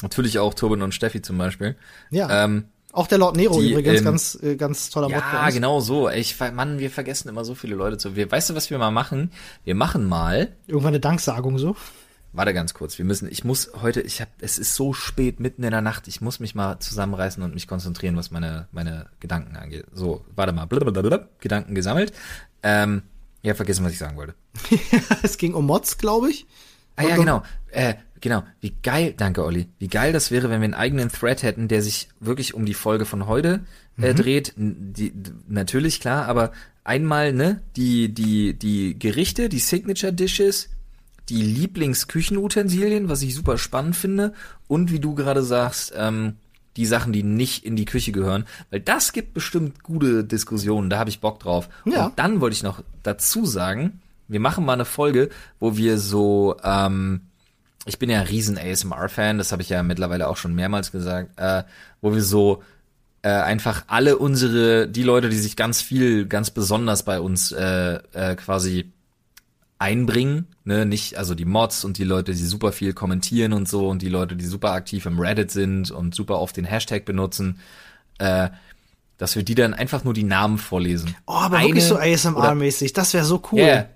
Natürlich 0.00 0.38
auch 0.38 0.54
Tobin 0.54 0.80
und 0.80 0.94
Steffi 0.94 1.20
zum 1.20 1.36
Beispiel. 1.36 1.76
Ja. 2.10 2.44
Ähm, 2.44 2.64
Auch 2.94 3.08
der 3.08 3.18
Lord 3.18 3.36
Nero 3.36 3.60
Die, 3.60 3.72
übrigens, 3.72 3.98
ähm, 3.98 4.04
ganz, 4.04 4.38
äh, 4.40 4.54
ganz 4.54 4.88
toller 4.88 5.08
Mod 5.08 5.18
bei 5.18 5.32
Ja, 5.32 5.50
genau 5.50 5.80
so. 5.80 6.08
Ich, 6.08 6.38
Mann, 6.38 6.78
wir 6.78 6.90
vergessen 6.90 7.28
immer 7.28 7.44
so 7.44 7.56
viele 7.56 7.74
Leute 7.74 7.98
zu. 7.98 8.14
Wir, 8.14 8.30
weißt 8.30 8.50
du, 8.50 8.54
was 8.54 8.70
wir 8.70 8.78
mal 8.78 8.92
machen? 8.92 9.32
Wir 9.64 9.74
machen 9.74 10.04
mal. 10.04 10.52
Irgendwann 10.68 10.90
eine 10.90 11.00
Danksagung 11.00 11.58
so. 11.58 11.74
Warte 12.32 12.54
ganz 12.54 12.72
kurz. 12.72 12.96
Wir 12.96 13.04
müssen. 13.04 13.28
Ich 13.30 13.42
muss 13.42 13.72
heute. 13.82 14.00
Ich 14.00 14.20
habe. 14.20 14.30
Es 14.40 14.58
ist 14.58 14.76
so 14.76 14.92
spät 14.92 15.40
mitten 15.40 15.64
in 15.64 15.72
der 15.72 15.80
Nacht. 15.80 16.06
Ich 16.06 16.20
muss 16.20 16.38
mich 16.38 16.54
mal 16.54 16.78
zusammenreißen 16.78 17.42
und 17.42 17.52
mich 17.54 17.66
konzentrieren, 17.66 18.16
was 18.16 18.30
meine 18.30 18.68
meine 18.70 19.06
Gedanken 19.18 19.56
angeht. 19.56 19.86
So, 19.92 20.24
warte 20.36 20.52
mal. 20.52 20.66
Blablabla, 20.66 21.28
Gedanken 21.40 21.74
gesammelt. 21.74 22.12
Ähm, 22.62 23.02
ja, 23.42 23.54
vergessen, 23.54 23.84
was 23.84 23.92
ich 23.92 23.98
sagen 23.98 24.16
wollte. 24.16 24.34
es 25.22 25.36
ging 25.36 25.54
um 25.54 25.66
Mods, 25.66 25.98
glaube 25.98 26.30
ich. 26.30 26.46
Ah 26.96 27.02
ja, 27.02 27.16
genau. 27.16 27.42
Äh, 27.70 27.94
genau. 28.24 28.42
Wie 28.60 28.74
geil, 28.82 29.14
danke 29.16 29.44
Olli. 29.44 29.68
Wie 29.78 29.86
geil 29.86 30.12
das 30.12 30.32
wäre, 30.32 30.50
wenn 30.50 30.60
wir 30.60 30.64
einen 30.64 30.74
eigenen 30.74 31.10
Thread 31.10 31.44
hätten, 31.44 31.68
der 31.68 31.80
sich 31.82 32.08
wirklich 32.18 32.54
um 32.54 32.64
die 32.66 32.74
Folge 32.74 33.04
von 33.04 33.28
heute 33.28 33.60
äh, 34.00 34.14
dreht. 34.14 34.54
N- 34.58 34.92
Die, 34.96 35.12
natürlich 35.46 36.00
klar, 36.00 36.26
aber 36.26 36.50
einmal 36.82 37.32
ne 37.32 37.60
die 37.76 38.12
die 38.12 38.54
die 38.58 38.98
Gerichte, 38.98 39.48
die 39.48 39.60
Signature 39.60 40.12
Dishes, 40.12 40.68
die 41.28 41.42
Lieblingsküchenutensilien, 41.42 43.08
was 43.08 43.22
ich 43.22 43.34
super 43.34 43.58
spannend 43.58 43.96
finde, 43.96 44.32
und 44.68 44.90
wie 44.90 45.00
du 45.00 45.14
gerade 45.14 45.42
sagst, 45.42 45.92
ähm, 45.96 46.34
die 46.76 46.86
Sachen, 46.86 47.12
die 47.12 47.22
nicht 47.22 47.64
in 47.64 47.76
die 47.76 47.84
Küche 47.84 48.10
gehören, 48.12 48.46
weil 48.70 48.80
das 48.80 49.12
gibt 49.12 49.32
bestimmt 49.32 49.82
gute 49.84 50.24
Diskussionen, 50.24 50.90
da 50.90 50.98
habe 50.98 51.10
ich 51.10 51.20
Bock 51.20 51.38
drauf. 51.38 51.68
Ja. 51.84 52.06
Und 52.06 52.18
dann 52.18 52.40
wollte 52.40 52.54
ich 52.56 52.62
noch 52.64 52.82
dazu 53.04 53.46
sagen, 53.46 54.00
wir 54.26 54.40
machen 54.40 54.64
mal 54.64 54.72
eine 54.72 54.84
Folge, 54.84 55.28
wo 55.60 55.76
wir 55.76 55.98
so, 55.98 56.56
ähm, 56.64 57.20
ich 57.86 57.98
bin 57.98 58.10
ja 58.10 58.20
ein 58.20 58.26
riesen 58.26 58.58
ASMR-Fan, 58.58 59.38
das 59.38 59.52
habe 59.52 59.62
ich 59.62 59.68
ja 59.68 59.82
mittlerweile 59.82 60.28
auch 60.28 60.36
schon 60.36 60.54
mehrmals 60.54 60.92
gesagt, 60.92 61.38
äh, 61.38 61.64
wo 62.00 62.14
wir 62.14 62.22
so 62.22 62.62
äh, 63.22 63.28
einfach 63.28 63.84
alle 63.86 64.18
unsere, 64.18 64.88
die 64.88 65.02
Leute, 65.02 65.28
die 65.28 65.38
sich 65.38 65.56
ganz 65.56 65.80
viel, 65.80 66.26
ganz 66.26 66.50
besonders 66.50 67.04
bei 67.04 67.20
uns 67.20 67.52
äh, 67.52 67.98
äh, 68.12 68.36
quasi 68.36 68.92
einbringen, 69.78 70.46
ne, 70.64 70.86
nicht, 70.86 71.18
also 71.18 71.34
die 71.34 71.44
Mods 71.44 71.84
und 71.84 71.98
die 71.98 72.04
Leute, 72.04 72.32
die 72.32 72.44
super 72.44 72.72
viel 72.72 72.92
kommentieren 72.92 73.52
und 73.52 73.68
so 73.68 73.88
und 73.88 74.02
die 74.02 74.08
Leute, 74.08 74.36
die 74.36 74.46
super 74.46 74.72
aktiv 74.72 75.04
im 75.06 75.18
Reddit 75.18 75.50
sind 75.50 75.90
und 75.90 76.14
super 76.14 76.38
oft 76.40 76.56
den 76.56 76.64
Hashtag 76.64 77.04
benutzen, 77.04 77.60
äh, 78.18 78.48
dass 79.18 79.36
wir 79.36 79.42
die 79.42 79.54
dann 79.54 79.74
einfach 79.74 80.04
nur 80.04 80.14
die 80.14 80.24
Namen 80.24 80.58
vorlesen. 80.58 81.14
Oh, 81.26 81.32
aber 81.32 81.58
Eine 81.58 81.68
wirklich 81.68 81.84
so 81.84 81.96
ASMR-mäßig. 81.96 82.92
Das 82.92 83.14
wäre 83.14 83.24
so 83.24 83.42
cool. 83.52 83.60
Yeah. 83.60 83.88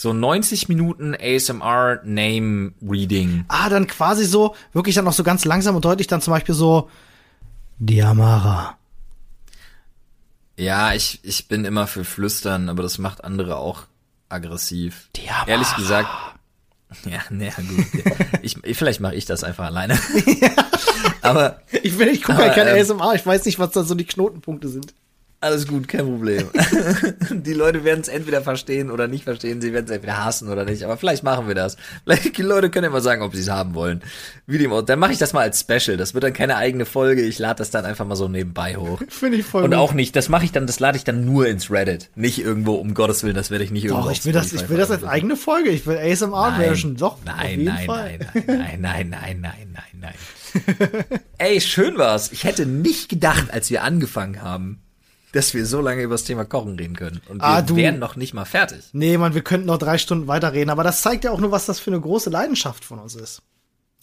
So 0.00 0.14
90 0.14 0.70
Minuten 0.70 1.14
ASMR 1.14 2.00
Name 2.04 2.72
Reading. 2.80 3.44
Ah, 3.48 3.68
dann 3.68 3.86
quasi 3.86 4.24
so, 4.24 4.54
wirklich 4.72 4.94
dann 4.94 5.06
auch 5.06 5.12
so 5.12 5.22
ganz 5.22 5.44
langsam 5.44 5.76
und 5.76 5.84
deutlich 5.84 6.06
dann 6.06 6.22
zum 6.22 6.32
Beispiel 6.32 6.54
so 6.54 6.88
Diamara. 7.80 8.78
Ja, 10.56 10.94
ich, 10.94 11.20
ich 11.22 11.48
bin 11.48 11.66
immer 11.66 11.86
für 11.86 12.06
Flüstern, 12.06 12.70
aber 12.70 12.82
das 12.82 12.96
macht 12.96 13.24
andere 13.24 13.58
auch 13.58 13.82
aggressiv. 14.30 15.10
Diamara. 15.14 15.48
Ehrlich 15.48 15.76
gesagt. 15.76 16.08
Ja, 17.08 17.20
naja, 17.30 17.52
gut. 17.56 17.86
Ich, 18.42 18.56
vielleicht 18.76 18.98
mache 18.98 19.14
ich 19.14 19.24
das 19.24 19.44
einfach 19.44 19.66
alleine. 19.66 19.96
aber 21.22 21.60
Ich 21.84 21.96
will, 22.00 22.08
ich 22.08 22.24
gucke 22.24 22.38
halt 22.38 22.54
kein 22.56 22.66
ähm, 22.66 22.74
ASMR, 22.74 23.14
ich 23.14 23.24
weiß 23.24 23.44
nicht, 23.44 23.60
was 23.60 23.70
da 23.70 23.84
so 23.84 23.94
die 23.94 24.06
Knotenpunkte 24.06 24.68
sind. 24.68 24.92
Alles 25.42 25.66
gut, 25.66 25.88
kein 25.88 26.04
Problem. 26.04 26.48
Die 27.30 27.54
Leute 27.54 27.82
werden 27.82 28.00
es 28.00 28.08
entweder 28.08 28.42
verstehen 28.42 28.90
oder 28.90 29.08
nicht 29.08 29.24
verstehen. 29.24 29.60
Sie 29.62 29.72
werden 29.72 29.86
es 29.86 29.90
entweder 29.90 30.22
hassen 30.22 30.48
oder 30.50 30.64
nicht. 30.66 30.82
Aber 30.84 30.98
vielleicht 30.98 31.22
machen 31.22 31.48
wir 31.48 31.54
das. 31.54 31.76
Vielleicht 32.04 32.36
die 32.36 32.42
Leute 32.42 32.68
können 32.70 32.84
ja 32.84 32.90
mal 32.90 33.00
sagen, 33.00 33.22
ob 33.22 33.34
sie 33.34 33.40
es 33.40 33.48
haben 33.48 33.74
wollen. 33.74 34.02
Wie 34.46 34.58
dem 34.58 34.70
auch. 34.72 34.82
Dann 34.82 34.98
mache 34.98 35.12
ich 35.12 35.18
das 35.18 35.32
mal 35.32 35.40
als 35.40 35.60
Special. 35.60 35.96
Das 35.96 36.12
wird 36.12 36.24
dann 36.24 36.32
keine 36.34 36.56
eigene 36.56 36.84
Folge. 36.84 37.22
Ich 37.22 37.38
lade 37.38 37.56
das 37.58 37.70
dann 37.70 37.84
einfach 37.86 38.04
mal 38.06 38.16
so 38.16 38.28
nebenbei 38.28 38.76
hoch. 38.76 39.00
Finde 39.08 39.38
ich 39.38 39.46
voll 39.46 39.64
Und 39.64 39.70
gut. 39.70 39.78
auch 39.78 39.94
nicht, 39.94 40.14
das 40.14 40.28
mache 40.28 40.44
ich 40.44 40.52
dann, 40.52 40.66
das 40.66 40.78
lade 40.78 40.98
ich 40.98 41.04
dann 41.04 41.24
nur 41.24 41.46
ins 41.48 41.70
Reddit. 41.70 42.10
Nicht 42.16 42.38
irgendwo, 42.40 42.74
um 42.74 42.92
Gottes 42.92 43.22
Willen, 43.22 43.34
das 43.34 43.50
werde 43.50 43.64
ich 43.64 43.70
nicht 43.70 43.84
irgendwo. 43.84 44.04
Doch, 44.04 44.12
ich 44.12 44.24
will 44.26 44.32
das, 44.32 44.52
ich 44.52 44.68
will 44.68 44.76
das 44.76 44.90
als 44.90 45.04
eigene 45.04 45.36
Folge. 45.36 45.70
Ich 45.70 45.86
will 45.86 45.96
ASMR-Version. 45.96 46.96
Doch, 46.96 47.16
Nein, 47.24 47.64
nein, 47.64 47.86
Fall. 47.86 48.18
nein, 48.34 48.80
nein, 48.80 48.80
nein, 48.80 49.10
nein, 49.10 49.40
nein, 49.40 49.72
nein, 49.72 49.84
nein. 50.00 51.20
Ey, 51.38 51.60
schön 51.60 51.96
war's. 51.96 52.30
Ich 52.32 52.44
hätte 52.44 52.66
nicht 52.66 53.08
gedacht, 53.08 53.46
als 53.52 53.70
wir 53.70 53.82
angefangen 53.84 54.42
haben, 54.42 54.80
dass 55.32 55.54
wir 55.54 55.64
so 55.66 55.80
lange 55.80 56.02
über 56.02 56.14
das 56.14 56.24
Thema 56.24 56.44
Kochen 56.44 56.76
reden 56.76 56.96
können. 56.96 57.20
Und 57.28 57.38
wir 57.38 57.44
Ah, 57.44 57.62
du- 57.62 57.76
wären 57.76 57.98
noch 57.98 58.16
nicht 58.16 58.34
mal 58.34 58.44
fertig. 58.44 58.78
Nee, 58.92 59.16
man, 59.18 59.34
wir 59.34 59.42
könnten 59.42 59.66
noch 59.66 59.78
drei 59.78 59.98
Stunden 59.98 60.26
weiterreden, 60.26 60.70
aber 60.70 60.82
das 60.84 61.02
zeigt 61.02 61.24
ja 61.24 61.30
auch 61.30 61.40
nur, 61.40 61.50
was 61.52 61.66
das 61.66 61.78
für 61.80 61.90
eine 61.90 62.00
große 62.00 62.30
Leidenschaft 62.30 62.84
von 62.84 62.98
uns 62.98 63.14
ist. 63.14 63.42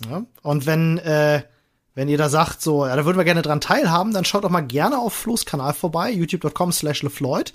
Ja? 0.09 0.23
Und 0.43 0.65
wenn, 0.65 0.97
äh, 0.99 1.43
Wenn 1.95 2.09
ihr 2.09 2.19
da 2.19 2.30
sagt, 2.30 2.61
so, 2.61 2.86
ja, 2.86 2.95
da 2.95 3.05
würden 3.05 3.17
wir 3.17 3.23
gerne 3.23 3.41
dran 3.41 3.59
teilhaben, 3.59 4.13
dann 4.13 4.23
schaut 4.23 4.43
doch 4.43 4.51
mal 4.51 4.61
gerne 4.61 4.99
auf 4.99 5.15
Flo's 5.15 5.45
Kanal 5.47 5.73
vorbei, 5.73 6.11
youtube.com 6.11 6.71
slash 6.71 7.01
LeFloid 7.01 7.53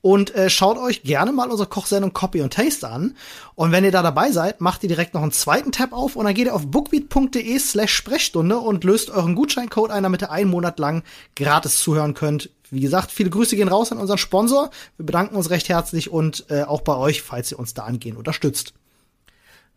und 0.00 0.34
äh, 0.34 0.48
schaut 0.48 0.78
euch 0.78 1.02
gerne 1.02 1.30
mal 1.30 1.50
unsere 1.50 1.68
Kochsendung 1.68 2.14
Copy 2.14 2.40
und 2.40 2.54
Taste 2.54 2.88
an. 2.88 3.14
Und 3.54 3.70
wenn 3.70 3.84
ihr 3.84 3.90
da 3.92 4.00
dabei 4.00 4.32
seid, 4.32 4.62
macht 4.62 4.82
ihr 4.82 4.88
direkt 4.88 5.12
noch 5.12 5.20
einen 5.20 5.30
zweiten 5.32 5.72
Tab 5.72 5.92
auf 5.92 6.16
und 6.16 6.24
dann 6.24 6.32
geht 6.32 6.46
ihr 6.46 6.54
auf 6.54 6.66
bookbeat.de 6.68 7.58
slash 7.58 7.92
Sprechstunde 7.92 8.56
und 8.56 8.82
löst 8.82 9.10
euren 9.10 9.34
Gutscheincode 9.34 9.90
ein, 9.90 10.04
damit 10.04 10.22
ihr 10.22 10.30
einen 10.30 10.48
Monat 10.48 10.78
lang 10.78 11.02
gratis 11.36 11.78
zuhören 11.80 12.14
könnt. 12.14 12.48
Wie 12.72 12.80
gesagt, 12.80 13.12
viele 13.12 13.28
Grüße 13.28 13.54
gehen 13.54 13.68
raus 13.68 13.92
an 13.92 13.98
unseren 13.98 14.16
Sponsor. 14.16 14.70
Wir 14.96 15.04
bedanken 15.04 15.36
uns 15.36 15.50
recht 15.50 15.68
herzlich 15.68 16.10
und 16.10 16.46
äh, 16.48 16.62
auch 16.62 16.80
bei 16.80 16.96
euch, 16.96 17.20
falls 17.20 17.52
ihr 17.52 17.58
uns 17.58 17.74
da 17.74 17.84
angehen 17.84 18.16
unterstützt. 18.16 18.72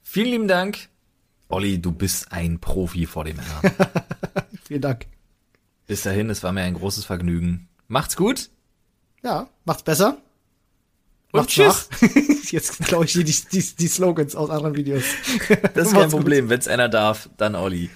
Vielen 0.02 0.30
lieben 0.30 0.48
Dank. 0.48 0.88
Olli, 1.50 1.82
du 1.82 1.92
bist 1.92 2.32
ein 2.32 2.60
Profi 2.60 3.06
vor 3.06 3.26
dem 3.26 3.38
Herrn. 3.38 3.76
Vielen 4.66 4.80
Dank. 4.82 5.08
Bis 5.88 6.04
dahin, 6.04 6.30
es 6.30 6.42
war 6.42 6.54
mir 6.54 6.62
ein 6.62 6.76
großes 6.76 7.04
Vergnügen. 7.04 7.68
Macht's 7.90 8.16
gut. 8.16 8.50
Ja, 9.24 9.50
macht's 9.66 9.84
besser. 9.84 10.18
Und 11.34 11.42
Macht's 11.42 11.54
tschüss. 11.54 11.90
nach. 12.02 12.10
Jetzt 12.50 12.80
glaube 12.80 13.04
ich 13.04 13.12
die, 13.12 13.26
die, 13.26 13.36
die, 13.52 13.62
die 13.62 13.88
Slogans 13.90 14.38
aus 14.38 14.50
anderen 14.50 14.78
Videos. 14.78 15.04
Das 15.74 15.88
ist 15.90 15.94
kein. 15.94 16.10
Problem. 16.10 16.48
Wenn's 16.48 16.70
einer 16.70 16.88
darf, 16.88 17.30
dann 17.36 17.56
Olli. 17.56 17.90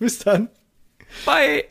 Bis 0.00 0.18
dann. 0.18 0.48
Bye. 1.24 1.66